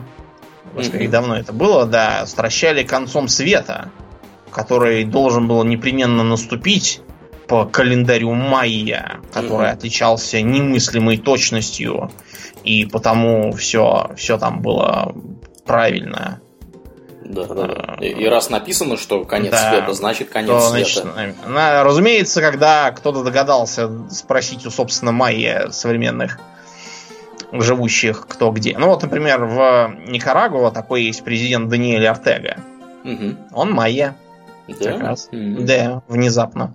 господи, 0.72 1.04
как 1.04 1.10
давно 1.10 1.36
это 1.36 1.52
было, 1.52 1.84
да, 1.84 2.24
стращали 2.26 2.84
концом 2.84 3.26
света, 3.26 3.90
который 4.52 5.02
должен 5.02 5.48
был 5.48 5.64
непременно 5.64 6.22
наступить 6.22 7.00
по 7.48 7.64
календарю 7.64 8.34
майя, 8.34 9.18
который 9.32 9.70
отличался 9.70 10.40
немыслимой 10.42 11.16
точностью, 11.16 12.12
и 12.64 12.84
потому 12.86 13.52
все, 13.52 14.10
все 14.16 14.38
там 14.38 14.60
было 14.62 15.14
правильно. 15.66 16.40
Да, 17.24 17.44
да, 17.44 17.66
да. 17.66 17.96
И, 18.00 18.08
и 18.08 18.26
раз 18.26 18.48
написано, 18.48 18.96
что 18.96 19.24
конец 19.24 19.50
Да. 19.52 19.70
света, 19.70 19.92
значит 19.92 20.30
конец 20.30 20.48
То, 20.48 20.60
света. 20.70 21.10
значит, 21.12 21.46
на- 21.46 21.84
разумеется, 21.84 22.40
когда 22.40 22.90
кто-то 22.90 23.22
догадался 23.22 23.90
спросить 24.10 24.64
у, 24.66 24.70
собственно, 24.70 25.12
майя 25.12 25.70
современных 25.70 26.38
живущих 27.52 28.26
кто 28.28 28.50
где. 28.50 28.76
Ну 28.78 28.88
вот, 28.88 29.02
например, 29.02 29.44
в 29.44 29.94
Никарагуа 30.06 30.70
такой 30.70 31.04
есть 31.04 31.22
президент 31.24 31.68
Даниэль 31.68 32.06
Артега. 32.06 32.58
Мгм. 33.04 33.38
Он 33.52 33.72
майя. 33.72 34.16
Да? 34.68 34.92
Как 34.92 35.00
раз. 35.00 35.28
Мгм. 35.32 35.64
Да, 35.64 36.02
внезапно. 36.08 36.74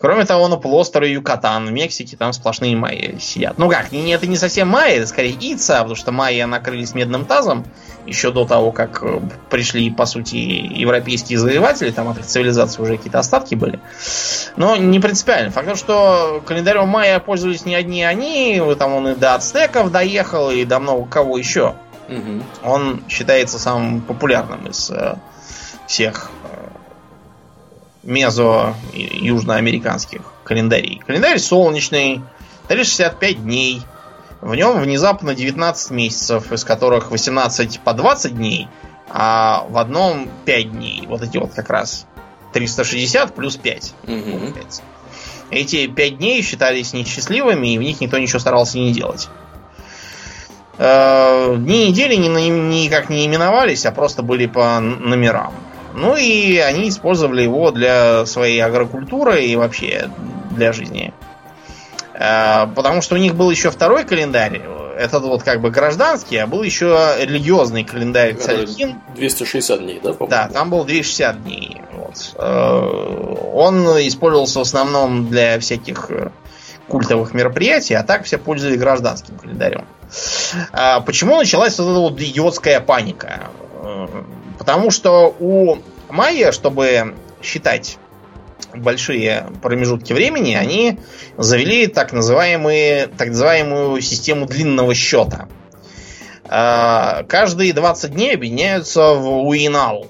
Кроме 0.00 0.24
того, 0.24 0.48
на 0.48 0.56
полуострове 0.56 1.12
Юкатан 1.12 1.66
в 1.66 1.72
Мексике 1.72 2.16
там 2.16 2.32
сплошные 2.32 2.74
майя 2.74 3.18
сидят. 3.18 3.58
Ну 3.58 3.68
как, 3.68 3.92
это 3.92 4.26
не 4.26 4.36
совсем 4.36 4.66
майя, 4.68 4.96
это 4.96 5.06
скорее 5.06 5.36
ица, 5.38 5.76
потому 5.76 5.94
что 5.94 6.10
майя 6.10 6.46
накрылись 6.46 6.94
медным 6.94 7.26
тазом 7.26 7.66
еще 8.06 8.30
до 8.30 8.46
того, 8.46 8.72
как 8.72 9.02
э, 9.02 9.20
пришли, 9.50 9.90
по 9.90 10.06
сути, 10.06 10.36
европейские 10.36 11.38
завоеватели, 11.38 11.90
там 11.90 12.08
от 12.08 12.18
их 12.18 12.24
цивилизации 12.24 12.80
уже 12.80 12.96
какие-то 12.96 13.18
остатки 13.18 13.54
были. 13.54 13.78
Но 14.56 14.74
не 14.74 15.00
принципиально. 15.00 15.50
Факт, 15.50 15.76
что 15.76 16.42
календарем 16.46 16.88
майя 16.88 17.18
пользовались 17.18 17.66
не 17.66 17.74
одни 17.74 18.02
они, 18.02 18.58
вот 18.64 18.78
там 18.78 18.94
он 18.94 19.08
и 19.08 19.14
до 19.14 19.34
ацтеков 19.34 19.92
доехал, 19.92 20.50
и 20.50 20.64
до 20.64 20.78
много 20.78 21.10
кого 21.10 21.36
еще. 21.36 21.74
Мгм. 22.08 22.42
Он 22.64 23.04
считается 23.06 23.58
самым 23.58 24.00
популярным 24.00 24.66
из 24.66 24.90
э, 24.90 25.16
всех 25.86 26.30
э, 28.02 28.06
мезо- 28.10 28.74
и 28.92 29.18
южноамериканских 29.26 30.22
календарей. 30.44 31.00
Календарь 31.06 31.38
солнечный, 31.38 32.22
365 32.68 33.42
дней. 33.44 33.82
В 34.40 34.54
нем 34.54 34.80
внезапно 34.80 35.34
19 35.34 35.90
месяцев, 35.90 36.50
из 36.52 36.64
которых 36.64 37.10
18 37.10 37.80
по 37.80 37.92
20 37.92 38.34
дней, 38.36 38.68
а 39.10 39.66
в 39.68 39.76
одном 39.76 40.30
5 40.46 40.72
дней. 40.72 41.04
Вот 41.06 41.22
эти 41.22 41.36
вот 41.36 41.52
как 41.52 41.68
раз 41.68 42.06
360 42.54 43.34
плюс 43.34 43.56
5. 43.56 43.94
Мгм. 44.04 44.22
получается. 44.40 44.82
Эти 45.50 45.88
5 45.88 46.18
дней 46.18 46.42
считались 46.42 46.92
несчастливыми, 46.92 47.74
и 47.74 47.78
в 47.78 47.82
них 47.82 48.00
никто 48.00 48.18
ничего 48.18 48.38
старался 48.38 48.78
не 48.78 48.92
делать. 48.92 49.28
Э, 50.78 51.56
Дни 51.58 51.88
недели 51.90 52.14
ни- 52.14 52.28
ни- 52.28 52.84
никак 52.84 53.10
не 53.10 53.26
именовались, 53.26 53.84
а 53.84 53.92
просто 53.92 54.22
были 54.22 54.46
по 54.46 54.80
номерам. 54.80 55.52
Ну 55.94 56.16
и 56.16 56.56
они 56.58 56.88
использовали 56.88 57.42
его 57.42 57.70
для 57.70 58.26
своей 58.26 58.60
агрокультуры 58.60 59.44
и 59.44 59.56
вообще 59.56 60.08
для 60.50 60.72
жизни. 60.72 61.12
Э, 62.14 62.66
Потому 62.74 63.02
что 63.02 63.14
у 63.14 63.18
них 63.18 63.34
был 63.34 63.50
еще 63.50 63.70
второй 63.70 64.04
календарь. 64.04 64.62
Этот 64.96 65.22
вот 65.24 65.42
как 65.42 65.62
бы 65.62 65.70
гражданский, 65.70 66.36
а 66.36 66.46
был 66.46 66.62
еще 66.62 67.14
религиозный 67.18 67.84
календарь 67.84 68.34
Цалькин. 68.34 68.96
260 69.14 69.78
дней, 69.80 70.00
да, 70.02 70.12
по-моему? 70.12 70.28
Да, 70.28 70.48
там 70.52 70.68
был 70.68 70.84
260 70.84 71.42
дней. 71.42 71.80
Вот. 71.92 72.34
Э, 72.36 73.50
Он 73.54 73.86
использовался 74.06 74.58
в 74.58 74.62
основном 74.62 75.28
для 75.28 75.58
всяких 75.58 76.10
э, 76.10 76.30
культовых 76.88 77.32
мероприятий, 77.32 77.94
а 77.94 78.02
так 78.02 78.24
все 78.24 78.36
пользовались 78.36 78.78
гражданским 78.78 79.38
календарем. 79.38 79.86
А 80.72 81.00
Почему 81.00 81.36
началась 81.36 81.78
вот 81.78 81.90
эта 81.90 82.00
вот 82.00 82.20
идиотская 82.20 82.80
паника? 82.80 83.48
Потому 84.60 84.90
что 84.90 85.34
у 85.40 85.78
майя, 86.10 86.52
чтобы 86.52 87.14
считать 87.42 87.96
большие 88.74 89.46
промежутки 89.62 90.12
времени, 90.12 90.54
они 90.54 90.98
завели 91.38 91.86
так, 91.86 92.12
называемые, 92.12 93.06
так 93.06 93.28
называемую 93.28 94.02
систему 94.02 94.44
длинного 94.44 94.94
счета. 94.94 95.48
А, 96.44 97.24
Каждые 97.26 97.72
20 97.72 98.12
дней 98.12 98.34
объединяются 98.34 99.14
в 99.14 99.48
уинал. 99.48 100.08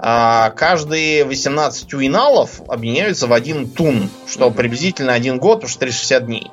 А 0.00 0.50
каждые 0.50 1.24
18 1.24 1.94
уиналов 1.94 2.60
объединяются 2.66 3.28
в 3.28 3.32
один 3.32 3.70
тун, 3.70 4.10
что 4.26 4.50
приблизительно 4.50 5.12
один 5.12 5.38
год, 5.38 5.62
уж 5.62 5.76
360 5.76 6.26
дней. 6.26 6.50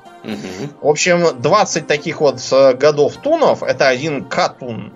В 0.82 0.88
общем, 0.88 1.41
20 1.41 1.88
таких 1.88 2.22
вот 2.22 2.40
э, 2.52 2.76
годов 2.76 3.18
тунов 3.18 3.64
это 3.64 3.88
один 3.88 4.23
катун. 4.23 4.94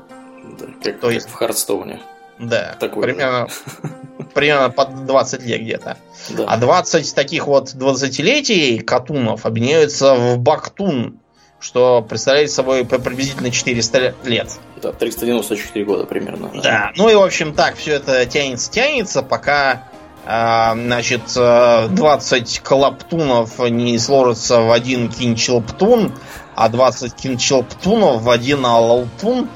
Да, 0.84 0.92
как, 0.92 1.00
То 1.00 1.10
есть- 1.12 1.30
в 1.30 1.34
Хардстоуне. 1.34 2.02
Да, 2.38 2.76
Такой. 2.80 3.04
примерно, 3.04 3.48
примерно 4.34 4.70
под 4.70 5.06
20 5.06 5.44
лет 5.46 5.62
где-то. 5.62 5.98
Да. 6.30 6.46
А 6.48 6.58
20 6.58 7.16
таких 7.16 7.48
вот 7.48 7.74
20-летий 7.74 8.80
катунов 8.80 9.46
объединяются 9.46 10.16
в 10.16 10.38
бактун, 10.38 11.20
что 11.60 12.02
представляет 12.02 12.52
собой 12.52 12.84
приблизительно 12.86 13.52
400 13.52 14.16
лет. 14.26 14.52
Да, 14.82 14.92
394 14.92 15.86
года 15.86 16.06
примерно. 16.06 16.52
Да, 16.62 16.92
ну 16.98 17.10
и 17.10 17.16
в 17.16 17.22
общем 17.22 17.54
так 17.54 17.76
все 17.78 17.94
это 17.94 18.26
тянется, 18.26 18.70
тянется, 18.72 19.24
пока 19.24 19.84
а, 20.26 20.74
значит 20.74 21.22
э, 21.38 21.88
20 21.90 22.60
колоптунов 22.60 23.60
не 23.60 23.98
сложатся 24.00 24.60
в 24.62 24.72
один 24.72 25.10
кинчелптун, 25.10 26.14
а 26.56 26.70
20 26.70 27.14
кинчелптунов 27.16 28.24
в 28.24 28.30
один 28.30 28.66
алалтун. 28.66 29.50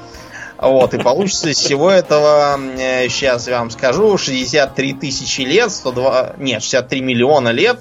Вот, 0.60 0.92
и 0.92 0.98
получится 0.98 1.48
из 1.48 1.56
всего 1.56 1.90
этого, 1.90 2.60
сейчас 3.08 3.48
я 3.48 3.60
вам 3.60 3.70
скажу, 3.70 4.18
63 4.18 4.92
тысячи 4.92 5.40
лет, 5.40 5.72
102, 5.72 6.34
нет, 6.36 6.62
63 6.62 7.00
миллиона 7.00 7.48
лет, 7.48 7.80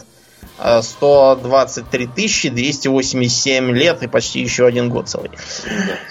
э, 0.60 0.82
123 0.82 2.08
тысячи 2.08 2.48
287 2.48 3.72
лет 3.72 4.02
и 4.04 4.08
почти 4.08 4.40
еще 4.40 4.66
один 4.66 4.90
год 4.90 5.10
целый. 5.10 5.32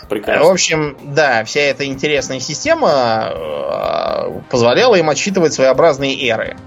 В 0.02 0.08
прекрасно. 0.08 0.50
общем, 0.50 0.98
да, 1.04 1.42
вся 1.44 1.60
эта 1.60 1.86
интересная 1.86 2.38
система 2.38 3.32
э, 3.32 4.40
позволяла 4.50 4.96
им 4.96 5.08
отсчитывать 5.08 5.54
своеобразные 5.54 6.22
эры. 6.28 6.58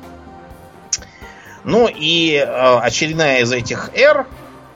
Ну 1.64 1.88
и 1.88 2.38
э, 2.38 2.78
очередная 2.80 3.42
из 3.42 3.52
этих 3.52 3.92
эр 3.94 4.26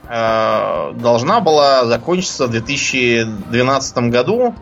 э, 0.08 0.92
должна 0.94 1.40
была 1.40 1.84
закончиться 1.84 2.46
в 2.46 2.52
2012 2.52 3.96
году. 4.10 4.54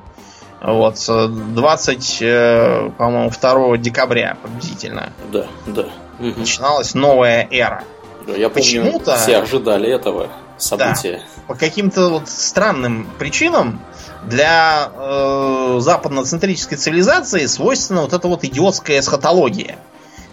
Вот, 0.66 0.98
с 0.98 1.28
20, 1.28 2.18
э, 2.22 2.90
по-моему, 2.96 3.30
2 3.30 3.76
декабря 3.76 4.38
приблизительно 4.42 5.12
Да, 5.30 5.44
да. 5.66 5.84
Мгм. 6.18 6.40
начиналась 6.40 6.94
новая 6.94 7.46
эра. 7.50 7.84
Да, 8.26 8.32
Я 8.32 8.48
помню, 8.48 8.54
Почему-то- 8.54 9.16
все 9.16 9.36
ожидали 9.38 9.90
этого 9.90 10.28
события. 10.56 11.20
по 11.46 11.54
каким-то 11.54 12.08
вот 12.08 12.30
странным 12.30 13.06
причинам 13.18 13.80
для 14.24 14.88
э, 14.96 15.76
западноцентрической 15.80 16.78
цивилизации 16.78 17.44
свойственна 17.44 18.00
вот 18.00 18.14
эта 18.14 18.26
вот 18.26 18.44
идиотская 18.44 19.00
эсхатология. 19.00 19.76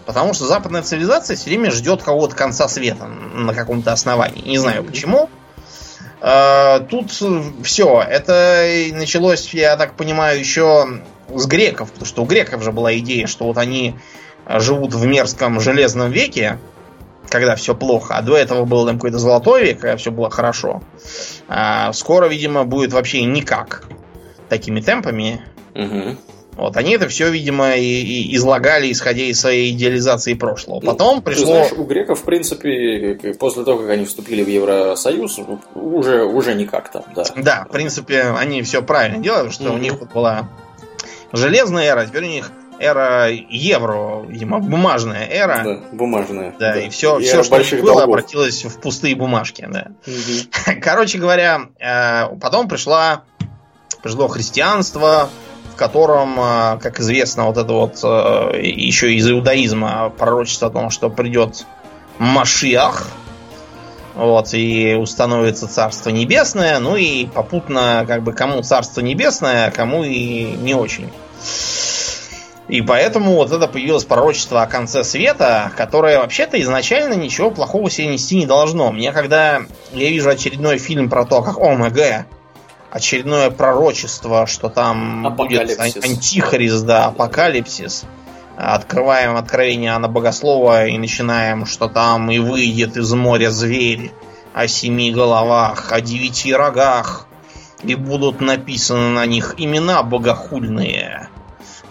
Потому 0.06 0.32
что 0.32 0.46
западная 0.46 0.82
цивилизация 0.82 1.36
все 1.36 1.50
время 1.50 1.70
ждет 1.70 2.02
какого-то 2.02 2.34
конца 2.34 2.68
света 2.68 3.04
на 3.06 3.52
каком-то 3.52 3.92
основании. 3.92 4.48
Не 4.48 4.56
знаю 4.58 4.82
почему. 4.82 5.28
Э, 6.22 6.80
тут 6.88 7.10
все. 7.10 8.02
Это 8.08 8.64
началось, 8.92 9.52
я 9.52 9.76
так 9.76 9.94
понимаю, 9.94 10.38
еще 10.38 10.86
с 11.34 11.46
греков. 11.46 11.90
Потому 11.90 12.06
что 12.06 12.22
у 12.22 12.26
греков 12.26 12.62
же 12.62 12.70
была 12.70 12.96
идея, 12.98 13.26
что 13.26 13.46
вот 13.46 13.58
они 13.58 13.96
э, 14.46 14.60
живут 14.60 14.94
в 14.94 15.04
мерзком 15.04 15.58
железном 15.60 16.12
веке, 16.12 16.58
когда 17.28 17.56
все 17.56 17.74
плохо, 17.74 18.16
а 18.16 18.22
до 18.22 18.36
этого 18.36 18.64
был 18.64 18.86
там 18.86 18.96
какой-то 18.96 19.18
золотой 19.18 19.64
век, 19.64 19.80
когда 19.80 19.96
все 19.96 20.12
было 20.12 20.30
хорошо. 20.30 20.82
А 21.48 21.92
скоро, 21.92 22.28
видимо, 22.28 22.64
будет 22.64 22.92
вообще 22.92 23.24
никак 23.24 23.88
такими 24.48 24.80
темпами. 24.80 25.42
Мгм. 25.74 26.18
Вот 26.62 26.76
они 26.76 26.92
это 26.94 27.08
все, 27.08 27.30
видимо, 27.30 27.74
и, 27.74 27.82
и 27.82 28.36
излагали, 28.36 28.90
исходя 28.90 29.22
из 29.24 29.40
своей 29.40 29.72
идеализации 29.72 30.34
прошлого. 30.34 30.80
Ну, 30.82 30.86
Потом 30.92 31.22
пришло. 31.22 31.46
знаешь, 31.46 31.72
у 31.72 31.84
греков, 31.84 32.20
в 32.20 32.24
принципе, 32.24 33.34
после 33.38 33.64
того, 33.64 33.78
как 33.78 33.90
они 33.90 34.04
вступили 34.04 34.42
в 34.42 34.48
Евросоюз, 34.48 35.40
уже, 35.74 36.24
уже 36.24 36.54
никак 36.54 36.90
там, 36.92 37.02
да. 37.14 37.24
Да, 37.36 37.66
в 37.68 37.72
принципе, 37.72 38.22
они 38.38 38.62
все 38.62 38.82
правильно 38.82 39.18
делали, 39.22 39.50
что 39.50 39.70
у 39.70 39.72
Мгм. 39.74 39.82
них 39.82 39.98
вот 40.00 40.12
была 40.12 40.48
железная 41.32 41.84
эра, 41.86 42.06
теперь 42.06 42.24
у 42.24 42.28
них 42.28 42.50
эра 42.78 43.28
евро, 43.30 44.24
видимо, 44.28 44.58
бумажная 44.58 45.26
эра. 45.28 45.62
Да, 45.64 45.80
бумажная. 45.96 46.54
Да, 46.58 46.78
и 46.80 46.88
все, 46.90 47.18
И 47.18 47.22
все 47.22 47.42
что 47.42 47.54
у 47.54 47.56
больших 47.58 47.80
было, 47.80 47.92
долгов. 47.94 48.08
обратилось 48.08 48.64
в 48.64 48.80
пустые 48.80 49.14
бумажки. 49.14 49.66
Да. 49.70 49.88
Мгм. 50.06 50.80
Короче 50.82 51.18
говоря, 51.18 51.62
э, 51.78 52.36
потом 52.40 52.68
пришла 52.68 53.22
пришло 54.02 54.26
христианство, 54.26 55.30
котором, 55.82 56.38
э, 56.38 56.78
как 56.80 57.00
известно, 57.00 57.46
вот 57.46 57.56
это 57.56 57.72
вот 57.72 57.98
э, 58.04 58.60
еще 58.62 59.12
из 59.14 59.28
иудаизма 59.28 60.12
пророчество 60.16 60.68
о 60.68 60.70
том, 60.70 60.90
что 60.90 61.10
придет 61.10 61.66
Машиах, 62.18 63.08
вот, 64.14 64.54
и 64.54 64.94
установится 64.94 65.66
Царство 65.66 66.10
Небесное, 66.10 66.78
ну 66.78 66.94
и 66.94 67.26
попутно, 67.26 68.04
как 68.06 68.22
бы, 68.22 68.32
кому 68.32 68.62
Царство 68.62 69.00
Небесное, 69.00 69.66
а 69.66 69.70
кому 69.72 70.04
и 70.04 70.52
не 70.52 70.74
очень. 70.74 71.10
И 72.68 72.80
поэтому 72.80 73.34
вот 73.34 73.50
это 73.50 73.66
появилось 73.66 74.04
пророчество 74.04 74.62
о 74.62 74.68
конце 74.68 75.02
света, 75.02 75.72
которое 75.76 76.20
вообще-то 76.20 76.60
изначально 76.60 77.14
ничего 77.14 77.50
плохого 77.50 77.90
себе 77.90 78.06
нести 78.06 78.36
не 78.36 78.46
должно. 78.46 78.92
Мне 78.92 79.10
когда 79.10 79.62
я 79.92 80.10
вижу 80.10 80.30
очередной 80.30 80.78
фильм 80.78 81.10
про 81.10 81.24
то, 81.24 81.42
как 81.42 81.58
ОМГ, 81.58 82.26
очередное 82.92 83.50
пророчество, 83.50 84.46
что 84.46 84.68
там 84.68 85.34
будет 85.34 85.80
антихрист, 85.80 86.84
да, 86.84 87.06
апокалипсис, 87.06 88.04
открываем 88.56 89.36
откровение 89.36 89.92
Анна 89.92 90.08
Богослова 90.08 90.86
и 90.86 90.98
начинаем, 90.98 91.64
что 91.64 91.88
там 91.88 92.30
и 92.30 92.38
выйдет 92.38 92.96
из 92.98 93.12
моря 93.14 93.50
зверь 93.50 94.12
о 94.52 94.68
семи 94.68 95.10
головах, 95.10 95.90
о 95.90 96.02
девяти 96.02 96.52
рогах, 96.52 97.26
и 97.82 97.94
будут 97.94 98.40
написаны 98.40 99.08
на 99.08 99.24
них 99.26 99.54
имена 99.56 100.02
богохульные– 100.02 101.28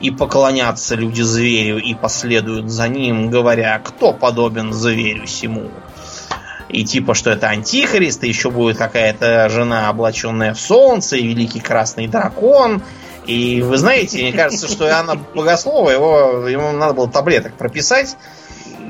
и 0.01 0.09
поклонятся 0.09 0.95
люди 0.95 1.21
зверю 1.21 1.77
и 1.77 1.93
последуют 1.93 2.71
за 2.71 2.87
ним, 2.87 3.29
говоря, 3.29 3.79
кто 3.79 4.13
подобен 4.13 4.73
зверю 4.73 5.27
сему. 5.27 5.69
И 6.71 6.85
типа, 6.85 7.13
что 7.13 7.31
это 7.31 7.47
антихрист, 7.47 8.23
и 8.23 8.27
еще 8.27 8.49
будет 8.49 8.77
какая-то 8.77 9.49
жена, 9.49 9.89
облаченная 9.89 10.53
в 10.53 10.59
солнце, 10.59 11.17
и 11.17 11.27
великий 11.27 11.59
красный 11.59 12.07
дракон. 12.07 12.81
И 13.27 13.61
вы 13.61 13.77
знаете, 13.77 14.19
мне 14.19 14.33
кажется, 14.33 14.67
что 14.67 14.87
Иоанна 14.87 15.15
Богослова, 15.15 15.89
его, 15.91 16.47
ему 16.47 16.71
надо 16.71 16.93
было 16.93 17.09
таблеток 17.09 17.53
прописать, 17.53 18.15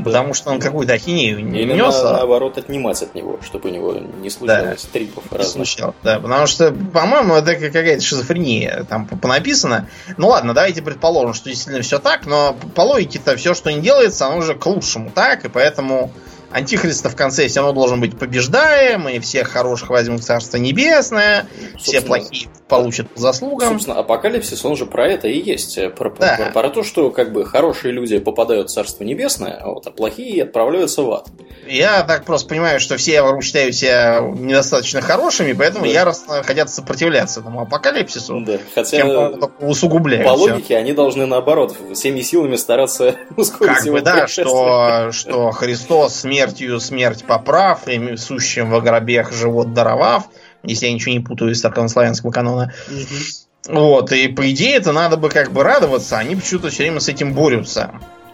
Потому 0.04 0.34
что 0.34 0.52
он 0.52 0.60
какую-то 0.60 0.94
ахинею 0.94 1.40
Или 1.40 1.74
нес. 1.74 2.02
На, 2.02 2.14
наоборот 2.14 2.58
отнимать 2.58 3.02
от 3.02 3.14
него, 3.14 3.40
чтобы 3.44 3.70
у 3.70 3.72
него 3.72 3.94
не 3.94 4.30
случалось 4.30 4.84
да. 4.84 4.90
трипов 4.92 5.24
разных. 5.32 5.68
Случалось, 5.68 5.96
да, 6.04 6.20
потому 6.20 6.48
что, 6.48 6.72
по-моему, 6.72 7.36
это 7.36 7.56
какая-то 7.56 8.02
шизофрения 8.02 8.86
там 8.90 9.06
понаписано. 9.06 9.88
Ну 10.18 10.30
ладно, 10.30 10.54
давайте 10.54 10.82
предположим, 10.82 11.34
что 11.34 11.50
действительно 11.50 11.84
все 11.84 12.00
так, 12.00 12.26
но 12.26 12.56
по 12.76 12.82
логике-то 12.82 13.36
все, 13.36 13.54
что 13.54 13.72
не 13.72 13.82
делается, 13.82 14.28
оно 14.28 14.38
уже 14.38 14.56
к 14.56 14.66
лучшему, 14.66 15.12
так? 15.14 15.46
И 15.46 15.50
поэтому 15.50 16.12
Антихриста 16.52 17.10
в 17.10 17.16
конце 17.16 17.48
все 17.48 17.60
равно 17.62 17.74
должен 17.74 18.02
быть 18.02 18.18
побеждаем, 18.18 19.08
и 19.08 19.20
всех 19.20 19.50
хороших 19.50 19.90
возьмут 19.90 20.24
Царство 20.24 20.58
Небесное, 20.58 21.48
все 21.78 22.02
плохие 22.02 22.50
получат 22.72 23.10
по 23.10 23.20
заслугам. 23.20 23.70
Собственно, 23.70 24.00
апокалипсис, 24.00 24.64
он 24.64 24.78
же 24.78 24.86
про 24.86 25.06
это 25.06 25.28
и 25.28 25.38
есть. 25.38 25.78
Про, 25.96 26.10
да. 26.12 26.38
про, 26.38 26.62
про 26.62 26.70
то, 26.70 26.84
что 26.84 27.12
как 27.12 27.34
бы 27.34 27.46
хорошие 27.46 27.92
люди 27.92 28.18
попадают 28.18 28.70
в 28.70 28.74
Царство 28.74 29.04
Небесное, 29.04 29.60
а, 29.62 29.68
вот, 29.68 29.86
а 29.88 29.92
плохие 29.92 30.44
отправляются 30.44 31.02
в 31.04 31.12
ад. 31.12 31.28
Я 31.68 32.04
так 32.04 32.24
просто 32.24 32.48
понимаю, 32.48 32.80
что 32.80 32.96
все 32.96 33.22
вокруг 33.22 33.44
считают 33.44 33.76
себя 33.76 34.22
недостаточно 34.22 35.02
хорошими, 35.02 35.52
поэтому 35.52 35.84
да. 35.86 35.92
яростно 35.92 36.44
хотят 36.44 36.70
сопротивляться 36.70 37.42
этому 37.42 37.62
апокалипсису. 37.62 38.40
Да, 38.40 38.58
хотя 38.74 38.98
чем 38.98 39.52
усугубляют. 39.60 40.26
По 40.26 40.32
логике 40.32 40.64
все. 40.64 40.78
они 40.78 40.94
должны 40.94 41.26
наоборот 41.26 41.76
всеми 41.94 42.22
силами 42.22 42.56
стараться 42.56 43.16
ускорить 43.36 43.76
как 43.76 43.86
его 43.86 43.98
бы, 43.98 44.02
да, 44.02 44.28
что, 44.28 45.12
что 45.12 45.52
Христос 45.52 46.24
смертью 46.42 46.80
смерть 46.80 47.24
поправ, 47.26 47.88
и 47.88 48.18
сущим 48.18 48.70
во 48.70 48.82
гробех 48.82 49.32
живот 49.32 49.74
даровав, 49.74 50.26
если 50.64 50.88
я 50.88 50.94
ничего 50.94 51.14
не 51.14 51.20
путаю 51.20 51.52
из 51.52 51.60
старославянского 51.60 52.32
канона. 52.32 52.74
Угу. 52.88 53.76
Вот, 53.76 54.12
и 54.12 54.28
по 54.28 54.50
идее 54.52 54.76
это 54.76 54.92
надо 54.92 55.18
бы 55.18 55.30
как 55.30 55.52
бы 55.52 55.64
радоваться, 55.64 56.18
они 56.18 56.36
почему-то 56.36 56.70
все 56.70 56.84
время 56.84 57.00
с 57.00 57.08
этим 57.08 57.34
борются. 57.34 57.92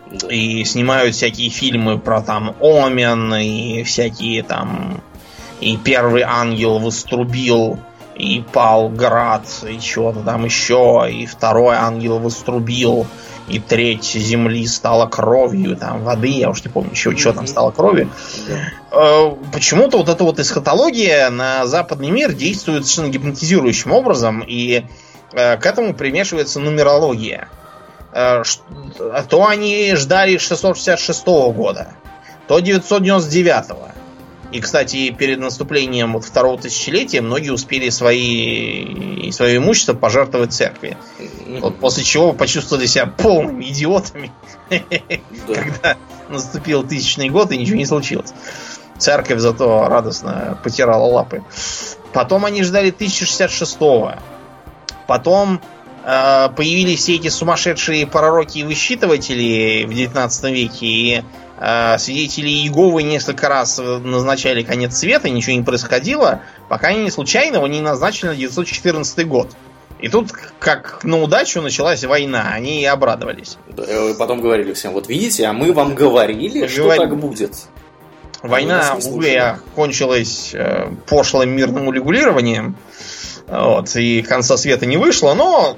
Да. 0.09 0.27
И 0.29 0.63
снимают 0.63 1.15
всякие 1.15 1.49
фильмы 1.49 1.99
про 1.99 2.21
там 2.21 2.55
Омен 2.61 3.34
и 3.35 3.84
всякие 3.84 4.41
там 4.41 5.03
и 5.59 5.75
первый 5.75 6.21
ангел 6.21 6.79
вострубил 6.79 7.77
и 8.18 8.41
пал 8.41 8.89
град 8.89 9.44
и 9.68 9.80
чего-то 9.80 10.22
там 10.22 10.45
еще 10.45 11.07
и 11.10 11.26
второй 11.26 11.76
ангел 11.76 12.19
вострубил 12.19 13.06
и 13.48 13.60
треть 13.60 14.03
земли 14.03 14.68
стала 14.68 15.07
кровью, 15.07 15.77
там, 15.77 16.03
воды, 16.03 16.27
я 16.27 16.49
уж 16.49 16.64
не 16.65 16.69
помню, 16.69 16.91
еще 16.91 17.15
что 17.15 17.34
там 17.34 17.48
стало 17.48 17.72
кровью. 17.72 18.10
Э, 18.91 19.31
почему-то 19.53 19.98
вот 19.98 20.10
эта 20.10 20.23
вот 20.23 20.39
эсхатология 20.39 21.30
на 21.30 21.65
западный 21.65 22.10
мир 22.10 22.34
действует 22.34 22.85
совершенно 22.85 23.10
гипнотизирующим 23.10 23.94
образом, 23.94 24.44
и 24.45 24.85
э, 25.31 25.57
к 25.57 25.65
этому 25.65 25.94
примешивается 25.94 26.60
нумерология. 26.60 27.48
Э, 28.11 28.44
то 29.30 29.48
они 29.48 29.95
ждали 29.95 30.38
666 30.38 31.26
года, 31.26 31.94
то 32.49 32.60
999 32.60 33.69
-го. 33.69 33.97
И, 34.52 34.61
кстати, 34.61 35.11
перед 35.11 35.40
наступлением 35.40 36.14
вот 36.14 36.24
второго 36.24 36.57
тысячелетия 36.57 37.22
многие 37.22 37.49
успели 37.49 37.90
свои, 37.90 39.30
свое 39.32 39.57
имущество 39.57 39.94
пожертвовать 39.94 40.53
церкви. 40.53 40.98
Вот 41.60 41.80
после 41.80 42.03
чего 42.03 42.32
почувствовали 42.32 42.86
себя 42.86 43.07
полными 43.07 43.65
идиотами, 43.65 44.32
когда 44.69 45.98
наступил 46.30 46.84
тысячный 46.88 47.30
год 47.30 47.52
и 47.52 47.57
ничего 47.57 47.78
не 47.78 47.86
случилось. 47.86 48.34
Церковь 48.98 49.40
зато 49.40 49.88
радостно 49.88 50.57
потирала 50.64 51.03
лапы. 51.03 51.44
Потом 52.14 52.45
они 52.45 52.64
ждали 52.64 52.91
1066-го. 52.91 54.14
Потом 55.07 55.61
э, 56.03 56.49
появились 56.56 57.02
все 57.02 57.15
эти 57.15 57.28
сумасшедшие 57.28 58.07
пророки 58.07 58.60
и 58.60 58.64
высчитыватели 58.64 59.86
в 59.86 59.94
19 59.94 60.44
веке, 60.45 60.86
и 60.86 61.24
свидетели 61.97 62.49
Иеговы 62.49 63.03
несколько 63.03 63.49
раз 63.49 63.79
назначали 63.79 64.63
конец 64.63 64.97
света, 64.97 65.29
ничего 65.29 65.55
не 65.55 65.63
происходило, 65.63 66.41
пока 66.69 66.89
они 66.89 67.03
не 67.03 67.11
случайно 67.11 67.55
его 67.55 67.67
не 67.67 67.81
назначили 67.81 68.29
на 68.29 68.35
914 68.35 69.27
год. 69.27 69.49
И 69.99 70.09
тут, 70.09 70.31
как 70.59 71.03
на 71.03 71.21
удачу, 71.21 71.61
началась 71.61 72.03
война. 72.03 72.51
Они 72.53 72.81
и 72.81 72.85
обрадовались. 72.85 73.57
Э, 73.75 74.13
потом 74.17 74.41
говорили 74.41 74.73
всем, 74.73 74.93
вот 74.93 75.09
видите, 75.09 75.45
а 75.45 75.53
мы 75.53 75.73
вам 75.73 75.95
говорили, 75.95 76.67
Говор... 76.67 76.69
что 76.69 76.95
так 76.95 77.17
будет. 77.17 77.55
Война 78.43 78.95
в 78.99 79.07
Угле 79.07 79.57
кончилась 79.73 80.51
э, 80.53 80.91
пошлым 81.07 81.49
мирным 81.49 81.88
урегулированием. 81.88 82.75
Вот, 83.47 83.95
и 83.95 84.21
конца 84.21 84.57
света 84.57 84.85
не 84.85 84.97
вышло, 84.97 85.34
но 85.34 85.77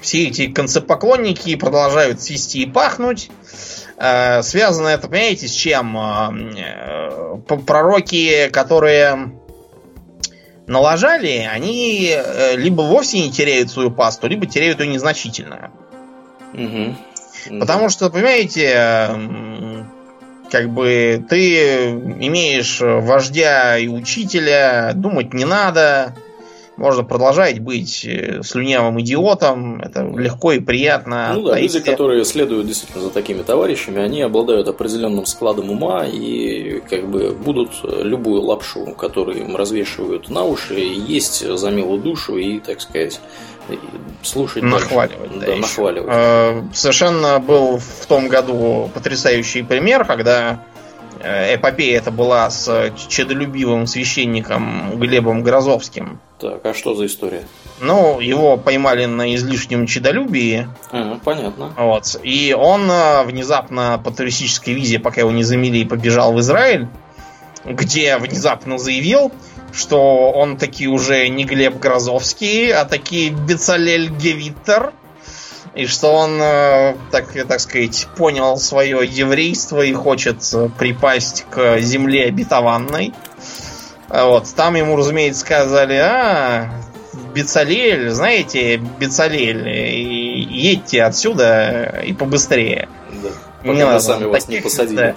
все 0.00 0.28
эти 0.28 0.46
концепоклонники 0.46 1.56
продолжают 1.56 2.22
свисти 2.22 2.58
и 2.58 2.66
пахнуть. 2.66 3.30
Э, 3.98 4.42
связано 4.42 4.88
это, 4.88 5.08
понимаете, 5.08 5.48
с 5.48 5.52
чем? 5.52 5.96
Э, 5.96 7.38
пророки, 7.66 8.48
которые 8.52 9.32
налажали, 10.66 11.48
они 11.50 12.12
э, 12.14 12.56
либо 12.56 12.82
вовсе 12.82 13.20
не 13.20 13.30
теряют 13.30 13.70
свою 13.70 13.90
пасту, 13.90 14.28
либо 14.28 14.46
теряют 14.46 14.80
ее 14.80 14.88
незначительно. 14.88 15.70
Угу. 16.52 17.58
Потому 17.60 17.88
что, 17.88 18.10
понимаете, 18.10 19.08
как 20.50 20.70
бы 20.70 21.24
ты 21.28 21.90
имеешь 21.90 22.80
вождя 22.80 23.78
и 23.78 23.86
учителя, 23.86 24.92
думать 24.94 25.32
не 25.32 25.44
надо, 25.44 26.14
можно 26.76 27.04
продолжать 27.04 27.58
быть 27.60 28.04
э, 28.04 28.42
слюнявым 28.42 29.00
идиотом. 29.00 29.80
Это 29.80 30.02
легко 30.02 30.52
и 30.52 30.60
приятно. 30.60 31.32
Ну 31.34 31.42
да, 31.42 31.58
люди, 31.58 31.80
которые 31.80 32.24
следуют 32.24 32.66
действительно 32.66 33.04
за 33.04 33.10
такими 33.10 33.42
товарищами, 33.42 34.00
они 34.00 34.22
обладают 34.22 34.68
определенным 34.68 35.26
складом 35.26 35.70
ума 35.70 36.04
и 36.04 36.80
как 36.88 37.08
бы 37.08 37.30
будут 37.30 37.70
любую 37.82 38.42
лапшу, 38.42 38.86
которую 38.98 39.40
им 39.40 39.56
развешивают 39.56 40.28
на 40.28 40.44
уши, 40.44 40.74
есть 40.74 41.46
за 41.46 41.70
милую 41.70 42.00
душу 42.00 42.36
и, 42.36 42.60
так 42.60 42.80
сказать, 42.80 43.20
слушать 44.22 44.62
нахваливать, 44.62 45.30
дальше. 45.30 45.40
да, 45.40 45.46
да 45.46 45.56
нахваливать. 45.56 46.10
Э, 46.12 46.62
совершенно 46.72 47.38
был 47.40 47.78
в 47.78 48.06
том 48.06 48.28
году 48.28 48.90
потрясающий 48.94 49.62
пример, 49.62 50.04
когда 50.04 50.60
эпопея 51.20 51.98
это 51.98 52.10
была 52.10 52.50
с 52.50 52.92
чедолюбивым 53.08 53.86
священником 53.86 54.98
Глебом 54.98 55.42
Грозовским. 55.42 56.20
Так, 56.38 56.64
а 56.64 56.74
что 56.74 56.94
за 56.94 57.06
история? 57.06 57.44
Ну, 57.80 58.20
его 58.20 58.56
поймали 58.56 59.06
на 59.06 59.34
излишнем 59.34 59.86
чедолюбии. 59.86 60.68
А, 60.90 61.18
понятно. 61.24 61.72
Вот. 61.76 62.18
И 62.22 62.54
он 62.58 62.90
э, 62.90 63.24
внезапно 63.24 64.00
по 64.02 64.10
туристической 64.10 64.74
визе, 64.74 64.98
пока 64.98 65.20
его 65.20 65.30
не 65.30 65.42
замели, 65.42 65.84
побежал 65.84 66.32
в 66.32 66.40
Израиль, 66.40 66.88
где 67.64 68.16
внезапно 68.18 68.78
заявил, 68.78 69.32
что 69.72 70.30
он 70.30 70.56
таки 70.56 70.88
уже 70.88 71.28
не 71.28 71.44
Глеб 71.44 71.78
Грозовский, 71.78 72.72
а 72.72 72.84
таки 72.84 73.30
Бецалель 73.30 74.10
Гевиттер– 74.10 74.92
и 75.76 75.86
что 75.86 76.12
он, 76.12 76.40
э, 76.40 76.96
так, 77.10 77.26
так 77.46 77.60
сказать, 77.60 78.08
понял 78.16 78.56
свое 78.56 79.06
еврейство 79.06 79.82
и 79.82 79.92
хочет 79.92 80.38
э, 80.54 80.70
припасть 80.78 81.44
к 81.50 81.78
земле 81.80 82.24
обетованной. 82.24 83.12
Вот. 84.08 84.48
Там 84.56 84.76
ему, 84.76 84.96
разумеется, 84.96 85.42
сказали, 85.42 85.96
а, 85.96 86.70
Бецалель, 87.34 88.08
знаете, 88.08 88.78
Бецалель, 88.78 89.68
едьте 89.68 91.02
отсюда 91.02 92.00
и 92.06 92.14
побыстрее. 92.14 92.88
Да. 93.10 93.28
Пока 93.60 93.72
не 93.74 93.84
надо 93.84 94.00
сами 94.00 94.24
вас 94.24 94.48
не 94.48 94.60
посадили. 94.60 94.96
Да. 94.96 95.14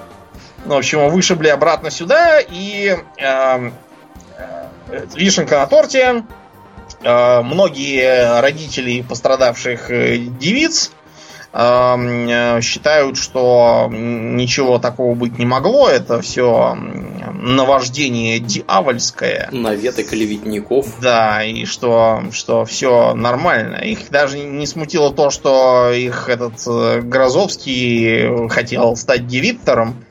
Ну, 0.65 0.76
в 0.76 0.77
общем, 0.80 1.10
вышибли 1.10 1.48
обратно 1.48 1.90
сюда, 1.90 2.41
и 2.41 2.98
э, 3.18 3.72
вишенка 5.15 5.60
на 5.60 5.68
торте. 5.68 6.23
Э, 7.01 7.41
многие 7.41 8.41
родители 8.41 9.01
пострадавших 9.01 9.89
э, 9.89 10.17
девиц 10.17 10.91
э, 11.53 12.59
считают, 12.61 13.17
что 13.17 13.88
ничего 13.89 14.80
такого 14.80 15.15
быть 15.15 15.39
не 15.39 15.45
могло. 15.45 15.88
Это 15.88 16.21
все 16.21 16.77
наваждение 17.41 18.39
дьявольское. 18.39 19.47
Наветы 19.51 20.03
клеветников. 20.03 20.99
Да, 21.01 21.43
и 21.43 21.65
что, 21.65 22.23
что 22.34 22.65
все 22.65 23.13
нормально. 23.13 23.77
Их 23.77 24.09
даже 24.09 24.39
не 24.39 24.67
смутило 24.67 25.13
то, 25.13 25.30
что 25.30 25.91
их 25.91 26.27
этот 26.27 26.55
Грозовский 27.05 28.49
хотел 28.49 28.97
стать 28.97 29.26
девиттором 29.26 30.03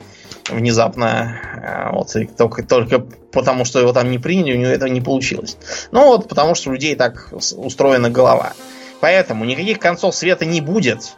внезапно. 0.49 1.39
Э, 1.61 1.95
вот, 1.95 2.15
и 2.15 2.25
только, 2.25 2.63
только 2.63 2.99
потому, 3.31 3.65
что 3.65 3.79
его 3.79 3.93
там 3.93 4.09
не 4.09 4.19
приняли, 4.19 4.57
у 4.57 4.59
него 4.59 4.71
этого 4.71 4.89
не 4.89 5.01
получилось. 5.01 5.57
Ну 5.91 6.05
вот, 6.05 6.27
потому 6.27 6.55
что 6.55 6.69
у 6.69 6.73
людей 6.73 6.95
так 6.95 7.29
устроена 7.31 8.09
голова. 8.09 8.53
Поэтому 8.99 9.45
никаких 9.45 9.79
концов 9.79 10.15
света 10.15 10.45
не 10.45 10.61
будет. 10.61 11.13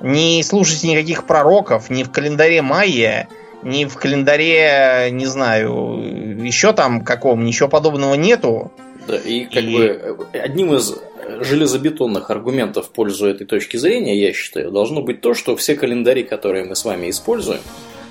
Не 0.00 0.42
слушайте 0.42 0.88
никаких 0.88 1.26
пророков 1.26 1.90
ни 1.90 2.04
в 2.04 2.10
календаре 2.10 2.62
майя, 2.62 3.28
ни 3.62 3.84
в 3.84 3.96
календаре, 3.96 5.08
не 5.10 5.26
знаю, 5.26 6.38
еще 6.44 6.72
там 6.72 7.04
каком, 7.04 7.44
ничего 7.44 7.68
подобного 7.68 8.14
нету. 8.14 8.70
Да, 9.06 9.16
и 9.16 9.44
как 9.44 9.64
и... 9.64 9.76
бы 9.76 10.28
одним 10.32 10.74
из 10.74 10.94
железобетонных 11.40 12.30
аргументов 12.30 12.86
в 12.86 12.90
пользу 12.90 13.26
этой 13.26 13.46
точки 13.46 13.76
зрения, 13.76 14.18
я 14.18 14.32
считаю, 14.32 14.70
должно 14.70 15.02
быть 15.02 15.20
то, 15.20 15.34
что 15.34 15.56
все 15.56 15.74
календари, 15.76 16.22
которые 16.22 16.64
мы 16.64 16.76
с 16.76 16.84
вами 16.84 17.10
используем, 17.10 17.60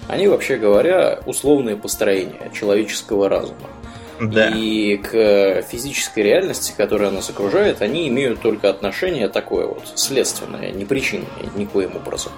они, 0.08 0.28
вообще 0.28 0.58
говоря, 0.58 1.20
условные 1.26 1.76
построения 1.76 2.52
человеческого 2.54 3.30
разума. 3.30 3.70
Да. 4.20 4.50
И 4.56 4.98
к 4.98 5.62
физической 5.70 6.22
реальности, 6.22 6.74
которая 6.76 7.12
нас 7.12 7.30
окружает, 7.30 7.82
они 7.82 8.08
имеют 8.08 8.42
только 8.42 8.70
отношение 8.70 9.30
такое 9.30 9.68
вот, 9.68 9.84
следственное, 9.96 10.72
не 10.72 10.86
причинное 10.86 11.28
никоим 11.56 11.96
образом. 11.96 12.32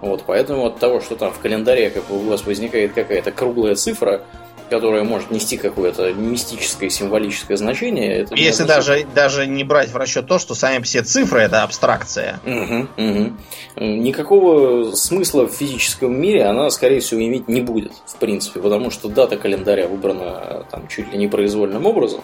Вот, 0.00 0.22
поэтому 0.26 0.66
от 0.66 0.78
того, 0.78 1.00
что 1.00 1.16
там 1.16 1.32
в 1.32 1.38
календаре 1.40 1.90
как 1.90 2.10
у 2.10 2.18
вас 2.18 2.44
возникает 2.46 2.92
какая-то 2.92 3.32
круглая 3.32 3.74
цифра, 3.74 4.22
которая 4.70 5.04
может 5.04 5.30
нести 5.30 5.56
какое-то 5.56 6.12
мистическое 6.12 6.88
символическое 6.88 7.56
значение. 7.56 8.20
Это 8.20 8.34
Если 8.34 8.64
даже, 8.64 9.06
даже 9.14 9.46
не 9.46 9.64
брать 9.64 9.90
в 9.90 9.96
расчет 9.96 10.26
то, 10.26 10.38
что 10.38 10.54
сами 10.54 10.82
все 10.82 11.02
цифры 11.02 11.40
это 11.40 11.62
абстракция. 11.62 12.40
Угу, 12.44 12.88
угу. 12.96 13.32
Никакого 13.76 14.92
смысла 14.92 15.46
в 15.46 15.52
физическом 15.52 16.18
мире 16.20 16.44
она, 16.44 16.70
скорее 16.70 17.00
всего, 17.00 17.22
иметь 17.22 17.48
не 17.48 17.60
будет, 17.60 17.92
в 18.06 18.16
принципе, 18.16 18.60
потому 18.60 18.90
что 18.90 19.08
дата 19.08 19.36
календаря 19.36 19.86
выбрана 19.86 20.66
там 20.70 20.88
чуть 20.88 21.12
ли 21.12 21.18
не 21.18 21.28
произвольным 21.28 21.86
образом. 21.86 22.22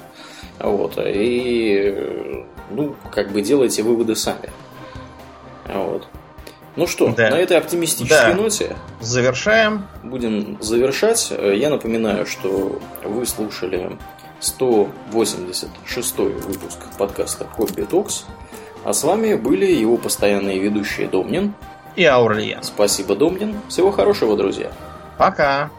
Вот, 0.58 0.98
и 0.98 2.44
ну, 2.70 2.94
как 3.10 3.32
бы 3.32 3.42
делайте 3.42 3.82
выводы 3.82 4.14
сами. 4.14 4.50
Вот. 5.66 6.06
Ну 6.76 6.86
что, 6.86 7.12
да. 7.12 7.30
на 7.30 7.34
этой 7.34 7.58
оптимистической 7.58 8.32
да. 8.32 8.34
ноте 8.34 8.76
завершаем. 9.00 9.86
Будем 10.02 10.56
завершать. 10.60 11.30
Я 11.30 11.70
напоминаю, 11.70 12.26
что 12.26 12.80
вы 13.04 13.26
слушали 13.26 13.96
186 14.40 16.18
выпуск 16.18 16.78
подкаста 16.98 17.46
Хобби 17.46 17.82
Токс. 17.82 18.24
А 18.84 18.92
с 18.92 19.04
вами 19.04 19.34
были 19.34 19.66
его 19.66 19.96
постоянные 19.96 20.58
ведущие 20.58 21.06
Домнин 21.08 21.54
и 21.96 22.04
Аурлиен. 22.04 22.62
Спасибо, 22.62 23.14
Домнин. 23.14 23.60
Всего 23.68 23.90
хорошего, 23.90 24.36
друзья. 24.36 24.70
Пока. 25.18 25.70